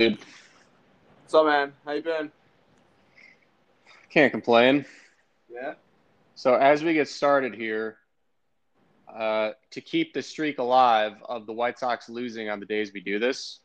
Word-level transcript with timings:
dude. 0.00 0.18
What's 1.24 1.34
up, 1.34 1.44
man? 1.44 1.74
How 1.84 1.92
you 1.92 2.00
been? 2.00 2.32
Can't 4.08 4.32
complain. 4.32 4.86
Yeah. 5.52 5.74
So 6.36 6.54
as 6.54 6.82
we 6.82 6.94
get 6.94 7.06
started 7.06 7.54
here, 7.54 7.98
uh, 9.14 9.50
to 9.72 9.80
keep 9.82 10.14
the 10.14 10.22
streak 10.22 10.58
alive 10.58 11.16
of 11.26 11.44
the 11.44 11.52
White 11.52 11.78
Sox 11.78 12.08
losing 12.08 12.48
on 12.48 12.60
the 12.60 12.64
days 12.64 12.94
we 12.94 13.00
do 13.00 13.18
this. 13.18 13.58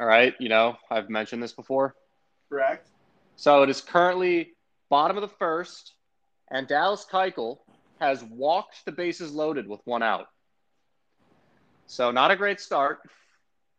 All 0.00 0.06
right, 0.06 0.34
you 0.40 0.48
know 0.48 0.76
I've 0.90 1.08
mentioned 1.08 1.40
this 1.40 1.52
before. 1.52 1.94
Correct. 2.48 2.88
So 3.36 3.62
it 3.62 3.70
is 3.70 3.80
currently 3.80 4.54
bottom 4.88 5.16
of 5.16 5.20
the 5.20 5.36
first, 5.38 5.92
and 6.50 6.66
Dallas 6.66 7.06
Keuchel 7.08 7.58
has 8.00 8.24
walked 8.24 8.84
the 8.84 8.90
bases 8.90 9.30
loaded 9.30 9.68
with 9.68 9.80
one 9.84 10.02
out. 10.02 10.26
So 11.86 12.10
not 12.10 12.32
a 12.32 12.36
great 12.36 12.58
start, 12.58 12.98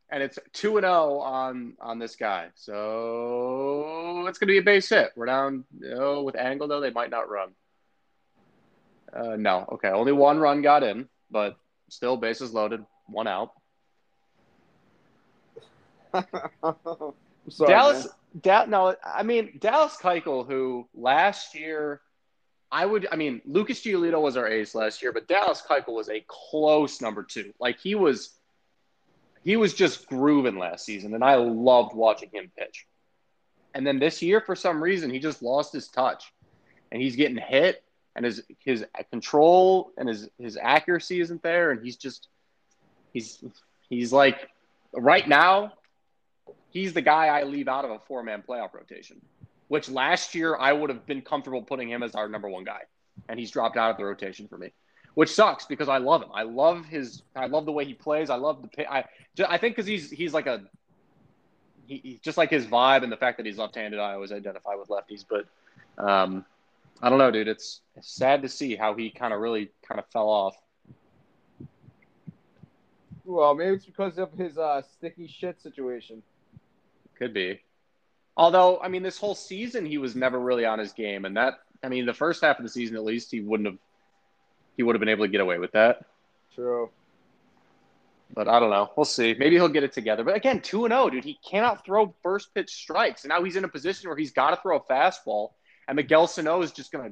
and 0.10 0.24
it's 0.24 0.40
two 0.54 0.78
and 0.78 0.86
zero 0.86 1.20
on 1.20 1.74
on 1.80 2.00
this 2.00 2.16
guy. 2.16 2.50
So 2.56 4.26
it's 4.28 4.40
going 4.40 4.48
to 4.48 4.54
be 4.54 4.58
a 4.60 4.64
base 4.64 4.90
hit. 4.90 5.12
We're 5.16 5.26
down. 5.26 5.66
Oh, 5.94 6.24
with 6.24 6.36
Engel 6.36 6.68
though, 6.68 6.82
they 6.82 6.92
might 6.92 7.10
not 7.10 7.30
run. 7.30 7.50
Uh, 9.14 9.36
no, 9.38 9.66
okay, 9.74 9.90
only 9.90 10.12
one 10.12 10.38
run 10.40 10.62
got 10.62 10.84
in, 10.84 11.08
but 11.32 11.58
still 11.90 12.18
bases 12.18 12.54
loaded, 12.54 12.86
one 13.08 13.28
out. 13.28 13.52
sorry, 17.50 17.68
Dallas, 17.68 18.08
da- 18.42 18.66
no, 18.66 18.96
I 19.04 19.24
mean 19.24 19.58
Dallas 19.60 19.98
Keuchel, 20.02 20.48
who 20.48 20.88
last 20.94 21.56
year, 21.56 22.02
I 22.72 22.86
would, 22.86 23.08
I 23.12 23.16
mean 23.16 23.42
Lucas 23.46 23.82
Giolito 23.82 24.22
was 24.22 24.38
our 24.38 24.48
ace 24.48 24.76
last 24.76 25.02
year, 25.02 25.12
but 25.12 25.28
Dallas 25.28 25.62
Keuchel 25.68 25.94
was 25.94 26.10
a 26.10 26.24
close 26.28 27.02
number 27.02 27.24
two. 27.24 27.54
Like 27.60 27.80
he 27.80 27.96
was, 27.96 28.37
he 29.48 29.56
was 29.56 29.74
just 29.74 30.08
grooving 30.08 30.60
last 30.60 30.84
season, 30.84 31.14
and 31.14 31.24
I 31.24 31.36
loved 31.36 31.96
watching 31.96 32.30
him 32.34 32.52
pitch. 32.58 32.86
And 33.74 33.88
then 33.88 33.98
this 33.98 34.22
year, 34.22 34.42
for 34.42 34.58
some 34.58 34.84
reason, 34.84 35.10
he 35.10 35.20
just 35.20 35.42
lost 35.42 35.72
his 35.72 35.88
touch, 35.88 36.34
and 36.92 37.02
he's 37.02 37.16
getting 37.16 37.38
hit, 37.38 37.82
and 38.14 38.26
his 38.26 38.44
his 38.60 38.84
control 39.10 39.94
and 39.98 40.10
his 40.10 40.28
his 40.38 40.58
accuracy 40.62 41.22
isn't 41.22 41.42
there, 41.44 41.72
and 41.72 41.82
he's 41.82 41.96
just, 41.96 42.28
he's 43.14 43.42
he's 43.90 44.12
like, 44.12 44.50
right 44.92 45.26
now, 45.26 45.72
he's 46.72 46.92
the 46.92 47.02
guy 47.02 47.28
I 47.28 47.44
leave 47.44 47.70
out 47.70 47.86
of 47.86 47.92
a 47.92 48.00
four 48.00 48.24
man 48.24 48.44
playoff 48.46 48.74
rotation, 48.74 49.22
which 49.70 49.88
last 49.88 50.36
year 50.36 50.58
I 50.60 50.74
would 50.74 50.90
have 50.90 51.06
been 51.06 51.22
comfortable 51.22 51.62
putting 51.62 51.90
him 51.90 52.04
as 52.04 52.16
our 52.16 52.28
number 52.28 52.50
one 52.50 52.66
guy. 52.66 52.82
And 53.30 53.40
he's 53.40 53.52
dropped 53.52 53.78
out 53.78 53.92
of 53.92 53.98
the 53.98 54.04
rotation 54.04 54.50
for 54.50 54.58
me, 54.58 54.74
which 55.18 55.34
sucks 55.34 55.66
because 55.66 55.90
I 55.90 55.98
love 55.98 56.22
him. 56.22 56.30
I 56.32 56.44
love 56.44 56.86
his, 56.86 57.24
I 57.36 57.48
love 57.48 57.66
the 57.66 57.72
way 57.72 57.84
he 57.86 57.96
plays. 57.96 58.30
I 58.30 58.36
love 58.36 58.62
the, 58.62 58.86
I, 58.86 59.04
I 59.50 59.58
think 59.58 59.76
because 59.76 59.88
he's, 59.88 60.12
he's 60.12 60.32
like 60.32 60.46
a, 60.46 60.62
he, 61.88 62.02
he, 62.04 62.20
just 62.22 62.38
like 62.38 62.52
his 62.52 62.68
vibe 62.68 63.02
and 63.02 63.12
the 63.12 63.18
fact 63.18 63.38
that 63.38 63.46
he's 63.48 63.58
left 63.58 63.74
handed, 63.74 64.00
I 64.00 64.14
always 64.14 64.32
identify 64.32 64.76
with 64.76 64.90
lefties. 64.90 65.26
But 65.28 65.48
um, 65.98 66.46
I 67.02 67.10
don't 67.10 67.18
know, 67.18 67.32
dude. 67.32 67.48
It's, 67.48 67.82
it's 67.96 68.12
sad 68.12 68.44
to 68.44 68.48
see 68.48 68.76
how 68.76 68.94
he 68.94 69.10
kind 69.10 69.34
of 69.34 69.40
really 69.40 69.72
kind 69.88 70.00
of 70.00 70.06
fell 70.14 70.30
off. 70.30 70.56
Well, 73.26 73.56
maybe 73.56 73.74
it's 73.74 73.88
because 73.88 74.20
of 74.20 74.32
his 74.34 74.60
uh, 74.60 74.84
sticky 74.84 75.26
shit 75.26 75.60
situation. 75.60 76.22
Could 77.18 77.34
be. 77.34 77.62
Although, 78.38 78.80
I 78.82 78.88
mean, 78.88 79.02
this 79.02 79.18
whole 79.18 79.34
season 79.34 79.84
he 79.84 79.98
was 79.98 80.16
never 80.16 80.40
really 80.40 80.66
on 80.66 80.78
his 80.78 80.94
game, 80.94 81.26
and 81.26 81.36
that 81.38 81.56
I 81.84 81.90
mean, 81.90 82.06
the 82.06 82.14
first 82.14 82.44
half 82.44 82.60
of 82.60 82.64
the 82.64 82.70
season 82.70 82.96
at 82.96 83.04
least 83.04 83.32
he 83.32 83.42
wouldn't 83.42 83.66
have 83.66 83.80
he 84.78 84.84
would 84.84 84.96
have 84.96 85.00
been 85.00 85.10
able 85.10 85.26
to 85.26 85.32
get 85.32 85.42
away 85.42 85.58
with 85.58 85.72
that. 85.74 86.06
True. 86.54 86.90
But 88.34 88.48
I 88.48 88.60
don't 88.60 88.70
know. 88.70 88.92
We'll 88.96 89.06
see. 89.06 89.36
Maybe 89.38 89.56
he'll 89.56 89.68
get 89.70 89.84
it 89.84 89.92
together. 89.92 90.24
But 90.24 90.36
again, 90.36 90.62
two 90.62 90.86
and 90.86 90.92
zero, 90.92 91.10
dude. 91.10 91.24
He 91.24 91.40
cannot 91.48 91.84
throw 91.84 92.14
first 92.22 92.54
pitch 92.54 92.70
strikes, 92.70 93.24
and 93.24 93.30
now 93.30 93.44
he's 93.44 93.56
in 93.56 93.64
a 93.64 93.70
position 93.70 94.10
where 94.10 94.18
he's 94.18 94.32
got 94.32 94.52
to 94.52 94.58
throw 94.62 94.78
a 94.78 94.82
fastball, 94.82 95.52
and 95.88 95.96
Miguel 95.96 96.28
Sano 96.28 96.62
is 96.62 96.72
just 96.72 96.92
gonna 96.92 97.12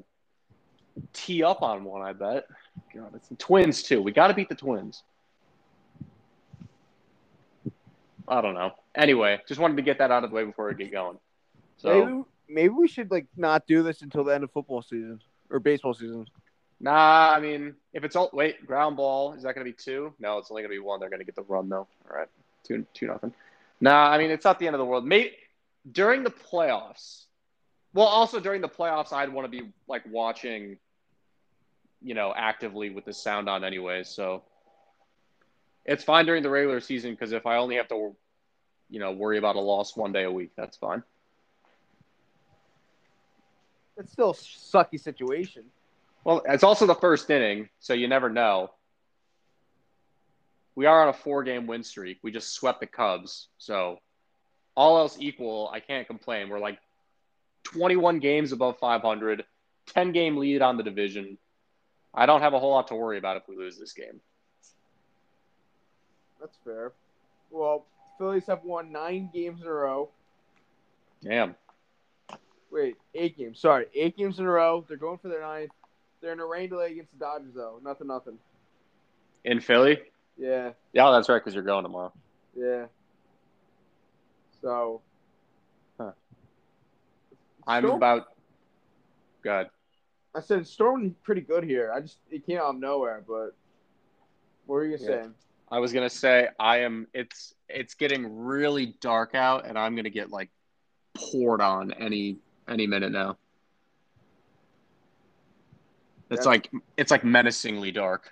tee 1.14 1.44
up 1.44 1.62
on 1.62 1.84
one. 1.84 2.02
I 2.02 2.14
bet. 2.14 2.46
God, 2.94 3.16
it's 3.16 3.30
the 3.30 3.36
Twins 3.36 3.82
too. 3.82 4.02
We 4.02 4.12
got 4.12 4.28
to 4.28 4.34
beat 4.34 4.50
the 4.50 4.56
Twins. 4.56 5.04
I 8.28 8.42
don't 8.42 8.54
know. 8.54 8.72
Anyway, 8.96 9.40
just 9.48 9.60
wanted 9.60 9.78
to 9.78 9.84
get 9.84 10.00
that 10.00 10.12
out 10.12 10.24
of 10.24 10.30
the 10.30 10.36
way 10.36 10.44
before 10.44 10.68
we 10.68 10.76
get 10.76 10.92
going. 10.92 11.18
So. 11.78 12.06
maybe 12.06 12.24
maybe 12.48 12.74
we 12.74 12.88
should 12.88 13.12
like 13.12 13.28
not 13.36 13.68
do 13.68 13.84
this 13.84 14.02
until 14.02 14.24
the 14.24 14.34
end 14.34 14.44
of 14.44 14.52
football 14.52 14.82
season 14.82 15.22
or 15.50 15.60
baseball 15.60 15.94
season. 15.94 16.28
Nah, 16.80 17.32
I 17.32 17.40
mean, 17.40 17.76
if 17.94 18.04
it's 18.04 18.16
all 18.16 18.30
wait, 18.34 18.66
ground 18.66 18.98
ball, 18.98 19.34
is 19.34 19.44
that 19.44 19.56
going 19.56 19.66
to 19.66 19.72
be 19.72 19.78
two? 19.78 20.14
No, 20.20 20.38
it's 20.38 20.52
only 20.52 20.62
going 20.62 20.72
to 20.72 20.76
be 20.76 20.86
one. 20.86 21.00
They're 21.00 21.10
going 21.10 21.20
to 21.20 21.26
get 21.26 21.36
the 21.36 21.44
run 21.44 21.70
though. 21.70 21.88
All 22.10 22.18
right, 22.18 22.28
two, 22.64 22.86
two 22.94 23.08
nothing. 23.08 23.34
Nah, 23.80 24.10
I 24.10 24.18
mean, 24.18 24.30
it's 24.30 24.46
not 24.46 24.60
the 24.60 24.68
end 24.68 24.76
of 24.76 24.80
the 24.80 24.86
world. 24.86 25.06
Maybe 25.06 25.32
during 25.90 26.24
the 26.24 26.32
playoffs. 26.32 27.24
Well, 27.94 28.08
also 28.08 28.40
during 28.40 28.62
the 28.62 28.70
playoffs, 28.70 29.14
I'd 29.14 29.32
want 29.32 29.50
to 29.50 29.62
be 29.62 29.72
like 29.88 30.04
watching, 30.12 30.78
you 32.02 32.14
know, 32.14 32.34
actively 32.36 32.90
with 32.90 33.06
the 33.06 33.14
sound 33.14 33.48
on, 33.48 33.64
anyway. 33.64 34.04
So 34.04 34.44
it's 35.86 36.04
fine 36.04 36.26
during 36.26 36.44
the 36.44 36.50
regular 36.50 36.82
season 36.82 37.12
because 37.12 37.32
if 37.32 37.46
I 37.46 37.58
only 37.58 37.76
have 37.78 37.88
to, 37.90 38.14
you 38.90 39.00
know, 39.00 39.12
worry 39.14 39.38
about 39.38 39.56
a 39.56 39.62
loss 39.62 39.96
one 39.96 40.12
day 40.12 40.24
a 40.24 40.32
week, 40.32 40.52
that's 40.58 40.76
fine. 40.76 41.04
It's 43.98 44.12
still 44.12 44.32
a 44.32 44.34
sucky 44.34 45.00
situation. 45.00 45.64
Well, 46.26 46.42
it's 46.50 46.64
also 46.64 46.88
the 46.88 46.96
first 46.96 47.30
inning, 47.30 47.70
so 47.80 47.94
you 47.94 48.08
never 48.08 48.30
know. 48.30 48.72
We 50.76 50.88
are 50.88 51.04
on 51.04 51.10
a 51.10 51.14
four 51.14 51.44
game 51.44 51.68
win 51.68 51.84
streak. 51.84 52.18
We 52.24 52.32
just 52.32 52.54
swept 52.54 52.82
the 52.82 52.88
Cubs. 52.88 53.48
So, 53.60 54.00
all 54.76 54.98
else 54.98 55.18
equal, 55.20 55.70
I 55.72 55.80
can't 55.80 56.08
complain. 56.08 56.50
We're 56.50 56.60
like 56.60 56.80
21 57.64 58.20
games 58.20 58.52
above 58.52 58.80
500, 58.80 59.46
10 59.94 60.12
game 60.12 60.38
lead 60.38 60.64
on 60.64 60.78
the 60.78 60.84
division. 60.84 61.38
I 62.14 62.26
don't 62.26 62.42
have 62.42 62.54
a 62.54 62.60
whole 62.60 62.72
lot 62.72 62.88
to 62.88 62.96
worry 62.96 63.20
about 63.20 63.38
if 63.38 63.44
we 63.48 63.56
lose 63.56 63.78
this 63.78 63.94
game. 63.94 64.20
That's 66.42 66.58
fair. 66.66 66.92
Well, 67.52 67.86
Phillies 68.18 68.48
have 68.48 68.64
won 68.64 68.92
nine 68.92 69.30
games 69.32 69.62
in 69.62 69.68
a 69.68 69.72
row. 69.72 70.10
Damn. 71.22 71.56
Wait, 72.72 72.96
eight 73.14 73.38
games. 73.38 73.60
Sorry, 73.60 73.86
eight 73.94 74.18
games 74.18 74.40
in 74.40 74.46
a 74.46 74.50
row. 74.50 74.84
They're 74.88 74.98
going 74.98 75.20
for 75.20 75.30
their 75.30 75.42
ninth. 75.42 75.72
They're 76.26 76.34
in 76.34 76.40
a 76.40 76.46
rain 76.48 76.70
delay 76.70 76.92
against 76.94 77.12
the 77.12 77.20
Dodgers, 77.20 77.54
though. 77.54 77.80
Nothing, 77.84 78.08
nothing. 78.08 78.40
In 79.44 79.60
Philly? 79.60 80.00
Yeah, 80.40 80.72
Yeah, 80.92 81.12
that's 81.12 81.30
right, 81.30 81.36
because 81.38 81.54
you're 81.54 81.64
going 81.64 81.84
tomorrow. 81.84 82.12
yeah. 82.58 82.88
So. 84.60 85.02
Huh. 86.00 86.14
I'm 87.68 87.84
Storm- 87.84 87.98
about. 87.98 88.26
Good. 89.44 89.70
I 90.34 90.40
said 90.42 90.66
Storm 90.66 91.16
pretty 91.22 91.42
good 91.42 91.64
here. 91.64 91.92
I 91.94 92.02
just 92.02 92.18
it 92.32 92.44
came 92.48 92.58
out 92.58 92.74
of 92.74 92.80
nowhere, 92.80 93.24
but 93.28 93.56
what 94.66 94.78
were 94.78 94.86
you 94.86 94.98
Yeah. 95.00 95.06
saying? 95.08 95.36
I 95.72 95.78
was 95.78 95.94
gonna 95.94 96.10
say 96.10 96.50
I 96.60 96.80
am. 96.80 97.06
It's 97.14 97.54
it's 97.70 97.94
getting 97.94 98.36
really 98.36 98.96
dark 99.00 99.36
out, 99.36 99.68
and 99.68 99.78
I'm 99.78 99.96
gonna 99.96 100.10
get 100.10 100.32
like 100.32 100.50
poured 101.14 101.62
on 101.62 101.94
any 101.94 102.40
any 102.68 102.88
minute 102.88 103.12
now. 103.12 103.38
It's 106.30 106.46
Yeah. 106.46 106.52
like 106.52 106.72
it's 106.98 107.12
like 107.12 107.24
menacingly 107.24 107.92
dark. 107.92 108.32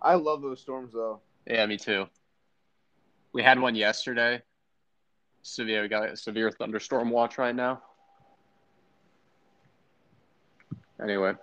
I 0.00 0.14
love 0.14 0.42
those 0.42 0.60
storms 0.60 0.92
though. 0.92 1.20
Yeah, 1.46 1.66
me 1.66 1.76
too. 1.76 2.06
We 3.32 3.42
had 3.42 3.58
one 3.58 3.74
yesterday. 3.74 4.42
Severe, 5.42 5.82
we 5.82 5.88
got 5.88 6.08
a 6.08 6.16
severe 6.16 6.50
thunderstorm 6.50 7.10
watch 7.10 7.38
right 7.38 7.54
now. 7.54 7.82
Anyway, 11.02 11.34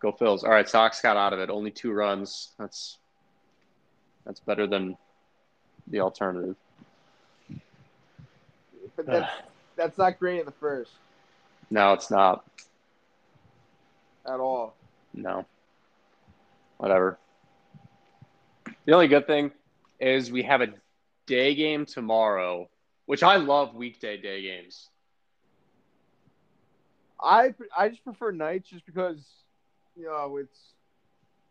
go 0.00 0.12
Phils. 0.12 0.44
All 0.44 0.50
right, 0.50 0.68
Sox 0.68 1.00
got 1.00 1.16
out 1.16 1.32
of 1.32 1.38
it. 1.40 1.48
Only 1.50 1.70
two 1.70 1.92
runs. 1.92 2.52
That's 2.58 2.98
that's 4.24 4.40
better 4.40 4.66
than 4.66 4.96
the 5.86 6.00
alternative. 6.00 6.56
But 8.96 9.06
that's 9.06 9.32
that's 9.76 9.98
not 9.98 10.18
great 10.18 10.40
in 10.40 10.46
the 10.46 10.52
first 10.52 10.92
No, 11.70 11.92
it's 11.94 12.10
not. 12.10 12.44
At 14.26 14.40
all. 14.40 14.76
No. 15.14 15.44
Whatever. 16.78 17.18
The 18.84 18.92
only 18.92 19.08
good 19.08 19.26
thing 19.26 19.52
is 20.00 20.32
we 20.32 20.42
have 20.42 20.60
a 20.60 20.68
day 21.26 21.54
game 21.54 21.86
tomorrow, 21.86 22.68
which 23.06 23.22
I 23.22 23.36
love 23.36 23.74
weekday 23.74 24.16
day 24.20 24.42
games. 24.42 24.88
I 27.20 27.54
I 27.76 27.88
just 27.88 28.02
prefer 28.02 28.32
nights 28.32 28.68
just 28.68 28.84
because 28.84 29.18
you 29.96 30.06
know 30.06 30.36
it's 30.38 30.58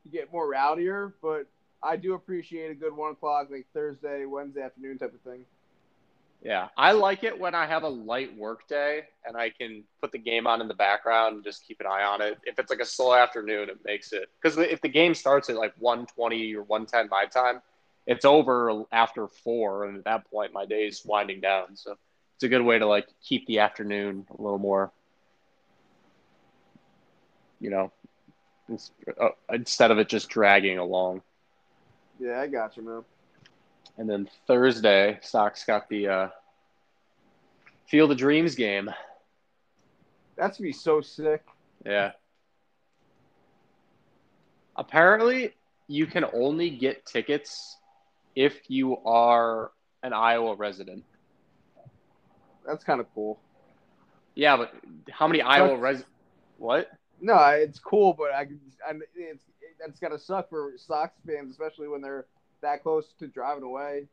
you 0.03 0.11
get 0.11 0.31
more 0.31 0.51
rowdier, 0.51 1.13
but 1.21 1.47
I 1.81 1.95
do 1.95 2.13
appreciate 2.13 2.71
a 2.71 2.75
good 2.75 2.95
one 2.95 3.13
o'clock 3.13 3.47
like 3.49 3.67
Thursday, 3.73 4.25
Wednesday 4.25 4.61
afternoon 4.61 4.97
type 4.97 5.13
of 5.13 5.21
thing. 5.21 5.45
Yeah, 6.43 6.69
I 6.75 6.93
like 6.93 7.23
it 7.23 7.39
when 7.39 7.53
I 7.53 7.67
have 7.67 7.83
a 7.83 7.89
light 7.89 8.35
work 8.35 8.67
day 8.67 9.03
and 9.25 9.37
I 9.37 9.51
can 9.51 9.83
put 10.01 10.11
the 10.11 10.17
game 10.17 10.47
on 10.47 10.59
in 10.59 10.67
the 10.67 10.73
background 10.73 11.35
and 11.35 11.43
just 11.43 11.67
keep 11.67 11.79
an 11.79 11.85
eye 11.85 12.03
on 12.03 12.21
it. 12.21 12.39
If 12.45 12.57
it's 12.57 12.71
like 12.71 12.79
a 12.79 12.85
slow 12.85 13.13
afternoon, 13.13 13.69
it 13.69 13.77
makes 13.85 14.11
it 14.11 14.29
because 14.41 14.57
if 14.57 14.81
the 14.81 14.89
game 14.89 15.13
starts 15.13 15.49
at 15.49 15.55
like 15.55 15.73
120 15.77 16.55
or 16.55 16.63
110 16.63 17.09
my 17.09 17.25
time, 17.25 17.61
it's 18.07 18.25
over 18.25 18.83
after 18.91 19.27
four, 19.27 19.85
and 19.85 19.97
at 19.97 20.05
that 20.05 20.29
point, 20.31 20.51
my 20.53 20.65
day 20.65 20.87
is 20.87 21.05
winding 21.05 21.41
down. 21.41 21.75
So 21.75 21.95
it's 22.35 22.43
a 22.43 22.49
good 22.49 22.63
way 22.63 22.79
to 22.79 22.87
like 22.87 23.07
keep 23.23 23.45
the 23.45 23.59
afternoon 23.59 24.25
a 24.37 24.41
little 24.41 24.57
more, 24.57 24.91
you 27.59 27.69
know, 27.69 27.91
uh, 29.19 29.29
instead 29.53 29.91
of 29.91 29.99
it 29.99 30.09
just 30.09 30.29
dragging 30.29 30.79
along. 30.79 31.21
Yeah, 32.19 32.39
I 32.41 32.47
got 32.47 32.77
you, 32.77 32.83
man. 32.83 33.03
And 34.01 34.09
then 34.09 34.27
Thursday, 34.47 35.19
Sox 35.21 35.63
got 35.63 35.87
the 35.87 36.07
uh, 36.07 36.27
Field 37.85 38.11
of 38.11 38.17
Dreams 38.17 38.55
game. 38.55 38.89
That's 40.35 40.57
gonna 40.57 40.69
be 40.69 40.73
so 40.73 41.01
sick. 41.01 41.43
Yeah. 41.85 42.13
Apparently, 44.75 45.53
you 45.87 46.07
can 46.07 46.25
only 46.33 46.71
get 46.71 47.05
tickets 47.05 47.77
if 48.35 48.61
you 48.69 48.97
are 49.05 49.69
an 50.01 50.13
Iowa 50.13 50.55
resident. 50.55 51.03
That's 52.65 52.83
kind 52.83 53.01
of 53.01 53.05
cool. 53.13 53.39
Yeah, 54.33 54.57
but 54.57 54.73
how 55.11 55.27
many 55.27 55.43
Iowa 55.43 55.77
res? 55.77 56.03
What? 56.57 56.89
No, 57.21 57.37
it's 57.49 57.77
cool, 57.77 58.13
but 58.13 58.31
I, 58.31 58.47
I 58.83 58.93
it's 59.15 59.45
that's 59.79 59.99
gotta 59.99 60.17
suck 60.17 60.49
for 60.49 60.71
Sox 60.77 61.13
fans, 61.23 61.51
especially 61.51 61.87
when 61.87 62.01
they're 62.01 62.25
that 62.61 62.83
close 62.83 63.13
to 63.19 63.27
driving 63.27 63.63
away. 63.63 64.07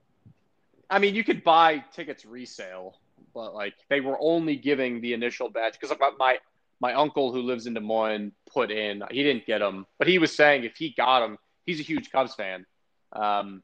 I 0.90 0.98
mean, 0.98 1.14
you 1.14 1.24
could 1.24 1.44
buy 1.44 1.84
tickets 1.92 2.24
resale, 2.24 2.96
but 3.34 3.54
like 3.54 3.74
they 3.88 4.00
were 4.00 4.16
only 4.20 4.56
giving 4.56 5.00
the 5.00 5.12
initial 5.12 5.48
batch 5.50 5.78
because 5.78 5.96
my 6.18 6.38
my 6.80 6.94
uncle 6.94 7.32
who 7.32 7.42
lives 7.42 7.66
in 7.66 7.74
Des 7.74 7.80
Moines 7.80 8.32
put 8.52 8.70
in. 8.70 9.02
He 9.10 9.22
didn't 9.22 9.46
get 9.46 9.58
them, 9.58 9.86
but 9.98 10.06
he 10.06 10.18
was 10.18 10.34
saying 10.34 10.64
if 10.64 10.76
he 10.76 10.90
got 10.90 11.20
them, 11.20 11.38
he's 11.66 11.80
a 11.80 11.82
huge 11.82 12.10
Cubs 12.10 12.34
fan. 12.34 12.64
Um, 13.12 13.62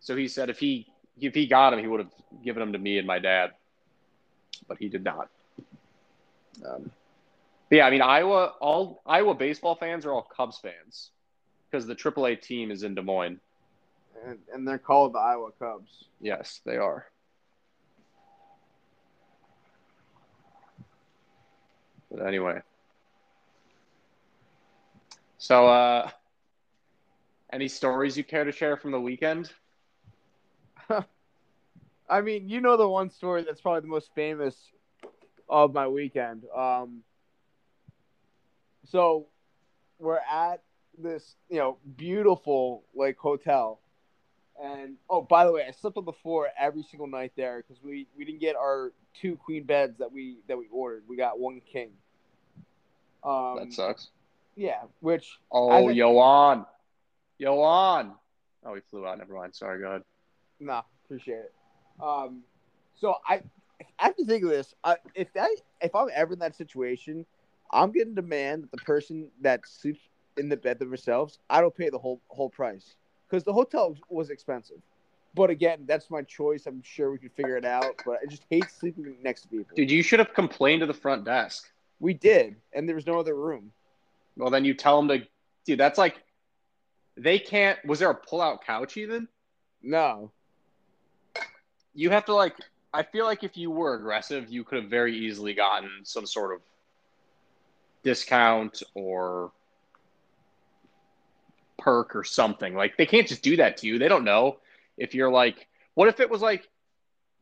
so 0.00 0.16
he 0.16 0.28
said 0.28 0.50
if 0.50 0.58
he 0.58 0.86
if 1.20 1.34
he 1.34 1.46
got 1.46 1.70
them, 1.70 1.80
he 1.80 1.86
would 1.86 2.00
have 2.00 2.12
given 2.44 2.60
them 2.60 2.72
to 2.72 2.78
me 2.78 2.98
and 2.98 3.06
my 3.06 3.18
dad, 3.18 3.52
but 4.68 4.78
he 4.78 4.88
did 4.88 5.04
not. 5.04 5.30
Um, 6.64 6.90
yeah, 7.70 7.86
I 7.86 7.90
mean 7.90 8.02
Iowa. 8.02 8.54
All 8.60 9.00
Iowa 9.06 9.34
baseball 9.34 9.74
fans 9.74 10.04
are 10.04 10.12
all 10.12 10.28
Cubs 10.36 10.58
fans 10.58 11.10
because 11.70 11.86
the 11.86 11.94
AAA 11.94 12.40
team 12.40 12.70
is 12.70 12.82
in 12.82 12.94
Des 12.94 13.02
Moines. 13.02 13.40
And, 14.26 14.38
and 14.52 14.66
they're 14.66 14.78
called 14.78 15.12
the 15.14 15.18
Iowa 15.18 15.50
Cubs. 15.58 16.04
Yes, 16.20 16.60
they 16.64 16.76
are. 16.76 17.06
But 22.10 22.26
anyway. 22.26 22.60
So, 25.38 25.66
uh, 25.66 26.10
any 27.52 27.68
stories 27.68 28.16
you 28.16 28.24
care 28.24 28.44
to 28.44 28.52
share 28.52 28.76
from 28.76 28.92
the 28.92 29.00
weekend? 29.00 29.52
I 32.08 32.20
mean, 32.20 32.48
you 32.48 32.60
know 32.60 32.76
the 32.76 32.88
one 32.88 33.10
story 33.10 33.42
that's 33.42 33.60
probably 33.60 33.80
the 33.80 33.88
most 33.88 34.10
famous 34.14 34.56
of 35.48 35.74
my 35.74 35.86
weekend. 35.86 36.44
Um, 36.56 37.02
so 38.86 39.26
we're 39.98 40.20
at 40.30 40.62
this, 40.98 41.36
you 41.48 41.58
know, 41.58 41.78
beautiful 41.96 42.84
like 42.94 43.16
hotel, 43.16 43.80
and 44.62 44.96
oh, 45.10 45.22
by 45.22 45.44
the 45.44 45.52
way, 45.52 45.64
I 45.66 45.72
slept 45.72 45.96
on 45.96 46.04
the 46.04 46.12
floor 46.12 46.48
every 46.58 46.82
single 46.82 47.06
night 47.06 47.32
there 47.36 47.62
because 47.62 47.82
we 47.82 48.06
we 48.16 48.24
didn't 48.24 48.40
get 48.40 48.56
our 48.56 48.92
two 49.20 49.36
queen 49.36 49.64
beds 49.64 49.98
that 49.98 50.12
we 50.12 50.38
that 50.48 50.56
we 50.56 50.66
ordered. 50.70 51.04
We 51.08 51.16
got 51.16 51.38
one 51.38 51.60
king. 51.70 51.90
Um, 53.24 53.56
that 53.58 53.72
sucks. 53.72 54.08
Yeah, 54.56 54.82
which 55.00 55.38
oh, 55.50 55.86
Yoan, 55.86 56.66
Yoan. 57.40 58.12
Oh, 58.64 58.74
he 58.74 58.80
flew 58.90 59.06
out. 59.06 59.18
Never 59.18 59.34
mind. 59.34 59.54
Sorry. 59.54 59.80
Go 59.80 59.88
ahead. 59.88 60.02
Nah, 60.60 60.82
appreciate 61.04 61.38
it. 61.38 61.52
Um, 62.00 62.42
so 62.94 63.16
I, 63.28 63.42
I 63.98 64.04
have 64.04 64.16
to 64.16 64.24
think 64.24 64.44
of 64.44 64.50
this. 64.50 64.74
I, 64.84 64.96
if 65.14 65.28
I 65.36 65.54
if 65.80 65.94
I'm 65.94 66.08
ever 66.14 66.34
in 66.34 66.38
that 66.38 66.54
situation, 66.54 67.26
I'm 67.72 67.90
going 67.90 68.08
to 68.08 68.14
demand 68.14 68.64
that 68.64 68.70
the 68.70 68.84
person 68.84 69.30
that 69.40 69.66
sleeps 69.66 70.00
in 70.36 70.48
the 70.48 70.56
bed 70.56 70.78
themselves, 70.78 71.38
I 71.50 71.60
don't 71.60 71.74
pay 71.74 71.90
the 71.90 71.98
whole 71.98 72.20
whole 72.28 72.50
price 72.50 72.94
because 73.28 73.44
the 73.44 73.52
hotel 73.52 73.96
was 74.08 74.30
expensive. 74.30 74.78
But 75.34 75.50
again, 75.50 75.80
that's 75.86 76.10
my 76.10 76.22
choice. 76.22 76.66
I'm 76.66 76.82
sure 76.82 77.10
we 77.10 77.18
could 77.18 77.32
figure 77.32 77.56
it 77.56 77.64
out. 77.64 78.00
But 78.06 78.18
I 78.22 78.26
just 78.28 78.44
hate 78.50 78.70
sleeping 78.70 79.16
next 79.22 79.42
to 79.42 79.48
people. 79.48 79.74
Dude, 79.74 79.90
you 79.90 80.02
should 80.02 80.20
have 80.20 80.32
complained 80.32 80.80
to 80.80 80.86
the 80.86 80.94
front 80.94 81.24
desk. 81.24 81.70
We 82.00 82.14
did, 82.14 82.56
and 82.72 82.88
there 82.88 82.94
was 82.94 83.06
no 83.06 83.18
other 83.18 83.34
room. 83.34 83.72
Well, 84.36 84.50
then 84.50 84.64
you 84.64 84.74
tell 84.74 84.96
them 84.96 85.08
to, 85.08 85.26
dude. 85.64 85.78
That's 85.78 85.98
like, 85.98 86.16
they 87.16 87.38
can't. 87.38 87.78
Was 87.84 87.98
there 87.98 88.10
a 88.10 88.14
pull-out 88.14 88.64
couch 88.64 88.96
even? 88.96 89.28
No. 89.82 90.30
You 91.94 92.10
have 92.10 92.24
to 92.26 92.34
like. 92.34 92.56
I 92.92 93.02
feel 93.02 93.24
like 93.24 93.42
if 93.42 93.56
you 93.56 93.70
were 93.70 93.94
aggressive, 93.94 94.50
you 94.50 94.62
could 94.62 94.82
have 94.82 94.90
very 94.90 95.16
easily 95.16 95.52
gotten 95.52 95.90
some 96.04 96.26
sort 96.26 96.54
of 96.54 96.60
discount 98.04 98.82
or 98.94 99.50
perk 101.84 102.16
or 102.16 102.24
something. 102.24 102.74
Like 102.74 102.96
they 102.96 103.06
can't 103.06 103.28
just 103.28 103.42
do 103.42 103.56
that 103.56 103.76
to 103.78 103.86
you. 103.86 103.98
They 103.98 104.08
don't 104.08 104.24
know 104.24 104.58
if 104.96 105.14
you're 105.14 105.30
like, 105.30 105.68
what 105.94 106.08
if 106.08 106.18
it 106.18 106.30
was 106.30 106.40
like 106.40 106.68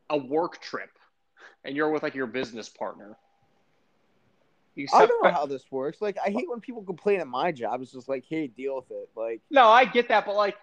a 0.09 0.17
work 0.17 0.61
trip 0.61 0.89
and 1.63 1.75
you're 1.75 1.89
with 1.89 2.03
like 2.03 2.13
your 2.13 2.27
business 2.27 2.67
partner? 2.67 3.17
You 4.75 4.87
I 4.93 5.05
don't 5.05 5.23
know 5.23 5.31
how 5.31 5.45
this 5.45 5.63
works. 5.71 6.01
Like, 6.01 6.17
I 6.25 6.31
hate 6.31 6.49
when 6.49 6.59
people 6.59 6.81
complain 6.81 7.19
at 7.19 7.27
my 7.27 7.51
job. 7.51 7.81
It's 7.81 7.91
just 7.91 8.09
like, 8.09 8.25
hey, 8.27 8.47
deal 8.47 8.75
with 8.77 8.89
it. 8.89 9.09
Like, 9.15 9.41
no, 9.51 9.67
I 9.67 9.85
get 9.85 10.07
that, 10.07 10.25
but 10.25 10.35
like, 10.35 10.57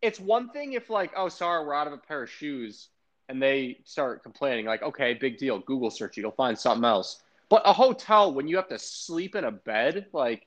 it's 0.00 0.20
one 0.20 0.50
thing 0.50 0.74
if 0.74 0.88
like, 0.88 1.10
oh, 1.16 1.28
sorry, 1.28 1.66
we're 1.66 1.74
out 1.74 1.88
of 1.88 1.92
a 1.92 1.98
pair 1.98 2.22
of 2.22 2.30
shoes, 2.30 2.90
and 3.28 3.42
they 3.42 3.78
start 3.84 4.22
complaining. 4.22 4.66
Like, 4.66 4.82
okay, 4.82 5.14
big 5.14 5.36
deal. 5.38 5.58
Google 5.58 5.90
search, 5.90 6.16
you'll 6.16 6.30
find 6.30 6.56
something 6.56 6.84
else. 6.84 7.22
But 7.48 7.62
a 7.64 7.72
hotel, 7.72 8.32
when 8.32 8.46
you 8.46 8.54
have 8.54 8.68
to 8.68 8.78
sleep 8.78 9.34
in 9.34 9.42
a 9.42 9.50
bed, 9.50 10.06
like 10.12 10.46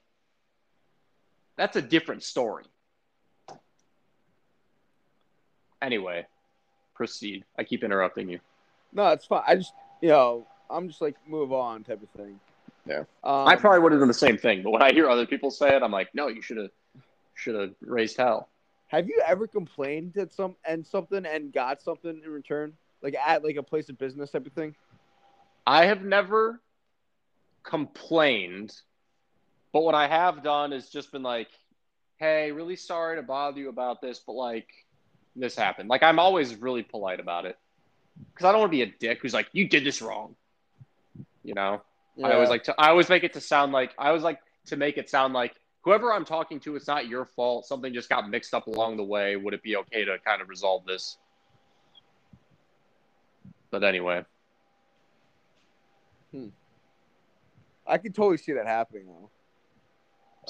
that's 1.57 1.75
a 1.75 1.81
different 1.81 2.23
story. 2.23 2.63
Anyway, 5.81 6.25
proceed. 6.95 7.45
I 7.57 7.63
keep 7.63 7.83
interrupting 7.83 8.29
you. 8.29 8.39
No, 8.93 9.07
it's 9.09 9.25
fine. 9.25 9.43
I 9.47 9.55
just, 9.55 9.73
you 10.01 10.09
know, 10.09 10.45
I'm 10.69 10.87
just 10.87 11.01
like 11.01 11.15
move 11.27 11.53
on 11.53 11.83
type 11.83 12.01
of 12.03 12.09
thing. 12.09 12.39
Yeah. 12.85 13.03
Um, 13.23 13.47
I 13.47 13.55
probably 13.55 13.79
would 13.79 13.91
have 13.91 14.01
done 14.01 14.07
the 14.07 14.13
same 14.13 14.37
thing, 14.37 14.63
but 14.63 14.71
when 14.71 14.81
I 14.81 14.91
hear 14.91 15.09
other 15.09 15.25
people 15.25 15.51
say 15.51 15.75
it, 15.75 15.83
I'm 15.83 15.91
like, 15.91 16.09
no, 16.13 16.27
you 16.27 16.41
should 16.41 16.57
have 16.57 16.71
should 17.35 17.55
have 17.55 17.73
raised 17.81 18.17
hell. 18.17 18.49
Have 18.87 19.07
you 19.07 19.21
ever 19.25 19.47
complained 19.47 20.17
at 20.17 20.33
some 20.33 20.55
and 20.65 20.85
something 20.85 21.25
and 21.25 21.53
got 21.53 21.81
something 21.81 22.21
in 22.23 22.31
return, 22.31 22.73
like 23.01 23.15
at 23.15 23.43
like 23.43 23.55
a 23.55 23.63
place 23.63 23.89
of 23.89 23.97
business 23.97 24.31
type 24.31 24.45
of 24.45 24.53
thing? 24.53 24.75
I 25.67 25.85
have 25.85 26.03
never 26.03 26.59
complained, 27.63 28.73
but 29.71 29.81
what 29.81 29.93
I 29.93 30.07
have 30.07 30.43
done 30.43 30.73
is 30.73 30.89
just 30.89 31.11
been 31.11 31.23
like, 31.23 31.49
"Hey, 32.17 32.51
really 32.51 32.75
sorry 32.75 33.17
to 33.17 33.21
bother 33.21 33.59
you 33.59 33.69
about 33.69 34.01
this, 34.01 34.19
but 34.25 34.33
like 34.33 34.67
this 35.35 35.55
happened." 35.55 35.89
Like 35.89 36.03
I'm 36.03 36.19
always 36.19 36.55
really 36.55 36.83
polite 36.83 37.19
about 37.19 37.45
it 37.45 37.57
because 38.33 38.45
I 38.45 38.51
don't 38.51 38.61
want 38.61 38.71
to 38.71 38.77
be 38.77 38.83
a 38.83 38.93
dick 38.99 39.19
who's 39.21 39.33
like, 39.33 39.47
"You 39.51 39.67
did 39.67 39.83
this 39.83 40.01
wrong," 40.01 40.35
you 41.43 41.53
know. 41.53 41.81
Yeah. 42.15 42.27
I 42.27 42.33
always 42.33 42.49
like 42.49 42.63
to. 42.65 42.75
I 42.77 42.89
always 42.89 43.09
make 43.09 43.23
it 43.23 43.33
to 43.33 43.41
sound 43.41 43.71
like 43.71 43.93
I 43.97 44.07
always 44.07 44.23
like 44.23 44.39
to 44.65 44.75
make 44.75 44.97
it 44.97 45.09
sound 45.09 45.33
like 45.33 45.55
whoever 45.81 46.13
I'm 46.13 46.25
talking 46.25 46.59
to, 46.61 46.75
it's 46.75 46.87
not 46.87 47.07
your 47.07 47.25
fault. 47.25 47.65
Something 47.65 47.93
just 47.93 48.09
got 48.09 48.29
mixed 48.29 48.53
up 48.53 48.67
along 48.67 48.97
the 48.97 49.03
way. 49.03 49.35
Would 49.35 49.53
it 49.53 49.63
be 49.63 49.77
okay 49.77 50.05
to 50.05 50.17
kind 50.25 50.41
of 50.41 50.49
resolve 50.49 50.85
this? 50.85 51.17
But 53.71 53.83
anyway. 53.83 54.25
Hmm. 56.31 56.47
I 57.87 57.97
can 57.97 58.13
totally 58.13 58.37
see 58.37 58.53
that 58.53 58.67
happening 58.67 59.05
though. 59.07 59.29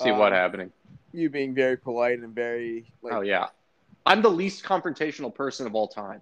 See 0.04 0.10
um, 0.10 0.18
what 0.18 0.34
happening? 0.34 0.72
You 1.14 1.30
being 1.30 1.56
very 1.56 1.78
polite 1.78 2.20
and 2.20 2.34
very 2.34 2.92
like, 3.02 3.14
Oh 3.14 3.22
yeah. 3.22 3.48
I'm 4.06 4.22
the 4.22 4.30
least 4.30 4.64
confrontational 4.64 5.34
person 5.34 5.68
of 5.68 5.76
all 5.76 5.88
time. 5.88 6.22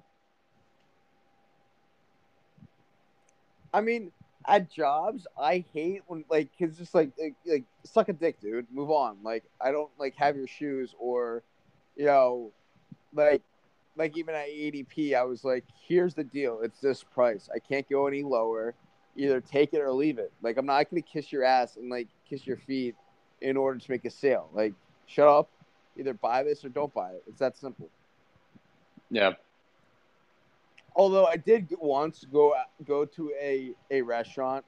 I 3.73 3.81
mean, 3.81 4.11
at 4.47 4.71
jobs, 4.71 5.27
I 5.39 5.63
hate 5.73 6.03
when 6.07 6.23
like 6.29 6.49
kids 6.57 6.77
just 6.77 6.95
like, 6.95 7.11
like 7.19 7.35
like 7.45 7.63
suck 7.83 8.09
a 8.09 8.13
dick, 8.13 8.39
dude. 8.39 8.65
Move 8.71 8.91
on. 8.91 9.17
Like 9.23 9.43
I 9.61 9.71
don't 9.71 9.91
like 9.99 10.15
have 10.15 10.35
your 10.35 10.47
shoes 10.47 10.95
or, 10.99 11.43
you 11.95 12.05
know, 12.05 12.51
like 13.13 13.41
like 13.95 14.17
even 14.17 14.35
at 14.35 14.47
ADP, 14.47 15.15
I 15.15 15.23
was 15.23 15.43
like, 15.43 15.65
here's 15.87 16.13
the 16.13 16.23
deal. 16.23 16.61
It's 16.61 16.79
this 16.79 17.03
price. 17.03 17.49
I 17.53 17.59
can't 17.59 17.87
go 17.89 18.07
any 18.07 18.23
lower 18.23 18.75
either 19.17 19.41
take 19.41 19.73
it 19.73 19.79
or 19.79 19.91
leave 19.91 20.19
it. 20.19 20.31
Like 20.41 20.57
I'm 20.57 20.65
not 20.65 20.89
gonna 20.89 21.01
kiss 21.01 21.31
your 21.31 21.43
ass 21.43 21.75
and 21.75 21.89
like 21.89 22.07
kiss 22.29 22.47
your 22.47 22.57
feet 22.57 22.95
in 23.41 23.57
order 23.57 23.79
to 23.79 23.91
make 23.91 24.05
a 24.05 24.09
sale. 24.09 24.49
Like 24.53 24.73
shut 25.07 25.27
up, 25.27 25.49
either 25.97 26.13
buy 26.13 26.43
this 26.43 26.63
or 26.63 26.69
don't 26.69 26.93
buy 26.93 27.11
it. 27.11 27.23
It's 27.27 27.39
that 27.39 27.57
simple. 27.57 27.89
Yeah. 29.09 29.33
Although 30.95 31.25
I 31.25 31.37
did 31.37 31.67
once 31.79 32.25
go 32.31 32.55
go 32.85 33.05
to 33.05 33.31
a 33.39 33.71
a 33.91 34.01
restaurant, 34.01 34.65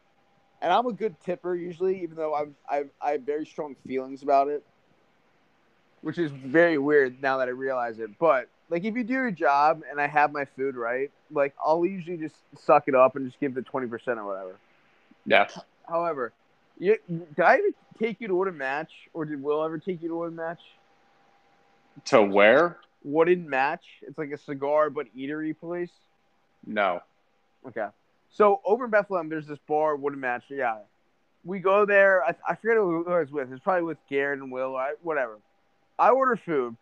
and 0.61 0.71
I'm 0.71 0.85
a 0.85 0.93
good 0.93 1.19
tipper 1.21 1.55
usually, 1.55 2.03
even 2.03 2.15
though 2.15 2.35
I'm 2.35 2.55
I 2.69 2.83
I 3.01 3.11
have 3.11 3.21
very 3.21 3.45
strong 3.45 3.75
feelings 3.87 4.21
about 4.21 4.47
it, 4.47 4.63
which 6.01 6.17
is 6.17 6.31
very 6.31 6.77
weird 6.77 7.21
now 7.21 7.37
that 7.37 7.47
I 7.47 7.51
realize 7.51 7.99
it. 7.99 8.11
But 8.19 8.47
like 8.69 8.83
if 8.83 8.95
you 8.95 9.03
do 9.03 9.13
your 9.13 9.31
job 9.31 9.81
and 9.89 9.99
I 9.99 10.07
have 10.07 10.31
my 10.31 10.45
food 10.45 10.75
right, 10.75 11.09
like 11.31 11.55
I'll 11.63 11.85
usually 11.85 12.17
just 12.17 12.35
suck 12.57 12.87
it 12.87 12.95
up 12.95 13.15
and 13.15 13.25
just 13.25 13.39
give 13.39 13.55
the 13.55 13.63
twenty 13.63 13.87
percent 13.87 14.19
or 14.19 14.25
whatever. 14.25 14.55
Yeah. 15.25 15.47
However, 15.87 16.31
you, 16.77 16.97
did 17.07 17.39
I 17.43 17.55
ever 17.55 17.67
take 17.97 18.21
you 18.21 18.27
to 18.27 18.35
Wooden 18.35 18.57
Match, 18.57 18.91
or 19.13 19.25
did 19.25 19.41
Will 19.41 19.63
ever 19.63 19.79
take 19.79 20.01
you 20.03 20.09
to 20.09 20.15
Wooden 20.15 20.35
Match? 20.35 20.61
To 22.05 22.21
where? 22.21 22.77
Wooden 23.03 23.49
Match. 23.49 23.83
It's 24.01 24.17
like 24.17 24.31
a 24.31 24.37
cigar 24.37 24.89
but 24.89 25.07
eatery 25.15 25.57
place. 25.57 25.91
No. 26.65 27.01
Okay. 27.67 27.87
So 28.31 28.61
over 28.65 28.85
in 28.85 28.91
Bethlehem, 28.91 29.29
there's 29.29 29.47
this 29.47 29.59
bar, 29.67 29.95
Wooden 29.95 30.19
Match. 30.19 30.43
Yeah. 30.49 30.77
We 31.43 31.59
go 31.59 31.85
there. 31.85 32.23
I, 32.23 32.35
I 32.47 32.55
forget 32.55 32.77
who 32.77 33.05
I 33.07 33.19
was 33.19 33.31
with. 33.31 33.51
It's 33.51 33.63
probably 33.63 33.83
with 33.83 33.97
Garrett 34.09 34.39
and 34.39 34.51
Will. 34.51 34.75
I, 34.75 34.93
whatever. 35.01 35.39
I 35.97 36.09
order 36.09 36.35
food, 36.35 36.75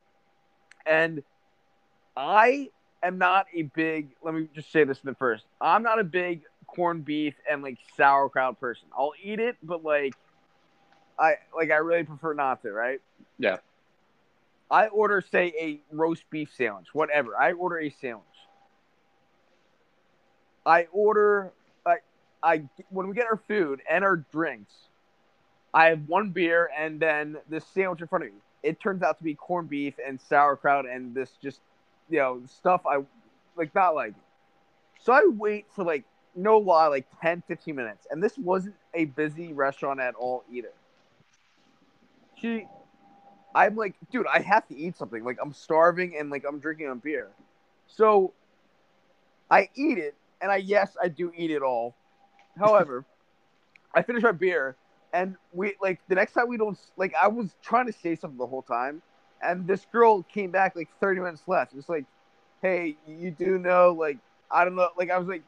and 0.85 1.23
I 2.15 2.69
am 3.01 3.17
not 3.17 3.47
a 3.53 3.63
big. 3.63 4.09
Let 4.23 4.33
me 4.33 4.47
just 4.53 4.71
say 4.71 4.83
this 4.83 4.99
in 5.03 5.09
the 5.09 5.15
first. 5.15 5.45
I'm 5.61 5.83
not 5.83 5.99
a 5.99 6.03
big 6.03 6.41
corned 6.67 7.05
beef 7.05 7.35
and 7.49 7.61
like 7.63 7.77
sauerkraut 7.95 8.59
person. 8.59 8.87
I'll 8.97 9.13
eat 9.21 9.39
it, 9.39 9.57
but 9.63 9.83
like, 9.83 10.13
I 11.17 11.35
like 11.55 11.71
I 11.71 11.77
really 11.77 12.03
prefer 12.03 12.33
not 12.33 12.61
to. 12.63 12.71
Right? 12.71 12.99
Yeah. 13.39 13.57
I 14.69 14.87
order 14.87 15.21
say 15.21 15.53
a 15.59 15.79
roast 15.95 16.29
beef 16.29 16.53
sandwich, 16.55 16.87
whatever. 16.93 17.37
I 17.37 17.53
order 17.53 17.79
a 17.79 17.89
sandwich. 17.89 18.25
I 20.65 20.87
order 20.91 21.53
I 21.85 21.97
I 22.43 22.63
when 22.89 23.07
we 23.07 23.15
get 23.15 23.25
our 23.25 23.41
food 23.47 23.81
and 23.89 24.03
our 24.03 24.17
drinks, 24.17 24.73
I 25.73 25.85
have 25.87 26.01
one 26.07 26.31
beer 26.31 26.69
and 26.77 26.99
then 26.99 27.37
this 27.49 27.65
sandwich 27.67 28.01
in 28.01 28.07
front 28.07 28.25
of 28.25 28.31
me. 28.31 28.37
It 28.63 28.79
turns 28.81 29.03
out 29.03 29.17
to 29.19 29.23
be 29.23 29.35
corned 29.35 29.69
beef 29.69 29.93
and 30.05 30.19
sauerkraut 30.19 30.85
and 30.85 31.15
this 31.15 31.31
just 31.41 31.61
you 32.09 32.19
know 32.19 32.41
stuff 32.45 32.81
I 32.85 33.03
like 33.55 33.73
not 33.73 33.95
like. 33.95 34.13
So 34.99 35.13
I 35.13 35.23
wait 35.25 35.65
for 35.73 35.85
like 35.85 36.03
no 36.35 36.57
lie 36.57 36.87
like 36.87 37.07
10 37.21 37.41
15 37.47 37.73
minutes 37.75 38.05
and 38.11 38.21
this 38.21 38.37
wasn't 38.37 38.75
a 38.93 39.05
busy 39.05 39.53
restaurant 39.53 40.01
at 40.01 40.15
all 40.15 40.43
either. 40.51 40.73
She 42.35 42.67
I'm 43.55 43.75
like, 43.75 43.95
dude, 44.11 44.27
I 44.27 44.39
have 44.41 44.67
to 44.67 44.77
eat 44.77 44.97
something. 44.97 45.23
Like 45.23 45.37
I'm 45.41 45.53
starving 45.53 46.17
and 46.17 46.29
like 46.29 46.43
I'm 46.47 46.59
drinking 46.59 46.89
a 46.89 46.95
beer. 46.95 47.29
So 47.87 48.33
I 49.49 49.69
eat 49.75 49.97
it 49.97 50.15
and 50.41 50.51
I 50.51 50.57
yes, 50.57 50.95
I 51.01 51.07
do 51.07 51.31
eat 51.35 51.51
it 51.51 51.61
all. 51.61 51.95
However, 52.57 53.05
I 53.95 54.01
finish 54.01 54.23
my 54.23 54.31
beer, 54.31 54.75
and 55.13 55.35
we 55.53 55.75
like 55.81 55.99
the 56.07 56.15
next 56.15 56.33
time 56.33 56.47
we 56.47 56.57
don't 56.57 56.77
like. 56.97 57.13
I 57.19 57.27
was 57.27 57.55
trying 57.61 57.87
to 57.87 57.93
say 57.93 58.15
something 58.15 58.37
the 58.37 58.47
whole 58.47 58.61
time, 58.61 59.01
and 59.41 59.67
this 59.67 59.85
girl 59.91 60.23
came 60.23 60.51
back 60.51 60.75
like 60.75 60.89
thirty 60.99 61.19
minutes 61.19 61.43
left. 61.47 61.73
It's 61.73 61.89
like, 61.89 62.05
hey, 62.61 62.97
you 63.07 63.31
do 63.31 63.57
know 63.57 63.93
like 63.93 64.17
I 64.51 64.63
don't 64.65 64.75
know. 64.75 64.89
Like 64.97 65.09
I 65.09 65.17
was 65.17 65.27
like, 65.27 65.43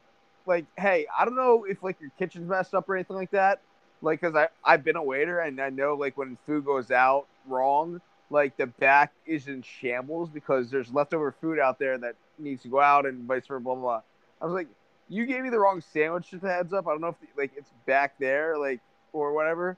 like 0.46 0.66
hey, 0.78 1.06
I 1.16 1.24
don't 1.24 1.36
know 1.36 1.64
if 1.68 1.82
like 1.82 2.00
your 2.00 2.10
kitchen's 2.18 2.48
messed 2.48 2.74
up 2.74 2.88
or 2.88 2.96
anything 2.96 3.16
like 3.16 3.30
that. 3.32 3.60
Like, 4.02 4.20
cause 4.20 4.34
I 4.34 4.48
I've 4.64 4.84
been 4.84 4.96
a 4.96 5.02
waiter 5.02 5.40
and 5.40 5.60
I 5.60 5.70
know 5.70 5.94
like 5.94 6.16
when 6.16 6.38
food 6.46 6.64
goes 6.64 6.90
out 6.90 7.26
wrong, 7.46 8.00
like 8.30 8.56
the 8.56 8.66
back 8.66 9.12
is 9.26 9.48
in 9.48 9.62
shambles 9.62 10.30
because 10.30 10.70
there's 10.70 10.92
leftover 10.92 11.32
food 11.40 11.58
out 11.58 11.78
there 11.78 11.98
that 11.98 12.14
needs 12.38 12.62
to 12.62 12.68
go 12.68 12.80
out 12.80 13.06
and 13.06 13.24
vice 13.24 13.46
versa. 13.46 13.60
Blah 13.60 13.74
blah. 13.74 13.82
blah. 13.82 14.02
I 14.40 14.44
was 14.46 14.54
like, 14.54 14.68
you 15.08 15.26
gave 15.26 15.42
me 15.42 15.50
the 15.50 15.58
wrong 15.58 15.82
sandwich. 15.92 16.30
Just 16.30 16.44
a 16.44 16.48
heads 16.48 16.72
up. 16.72 16.86
I 16.86 16.90
don't 16.92 17.00
know 17.00 17.08
if 17.08 17.16
like 17.36 17.52
it's 17.56 17.70
back 17.86 18.14
there, 18.18 18.56
like 18.56 18.80
or 19.12 19.32
whatever. 19.32 19.76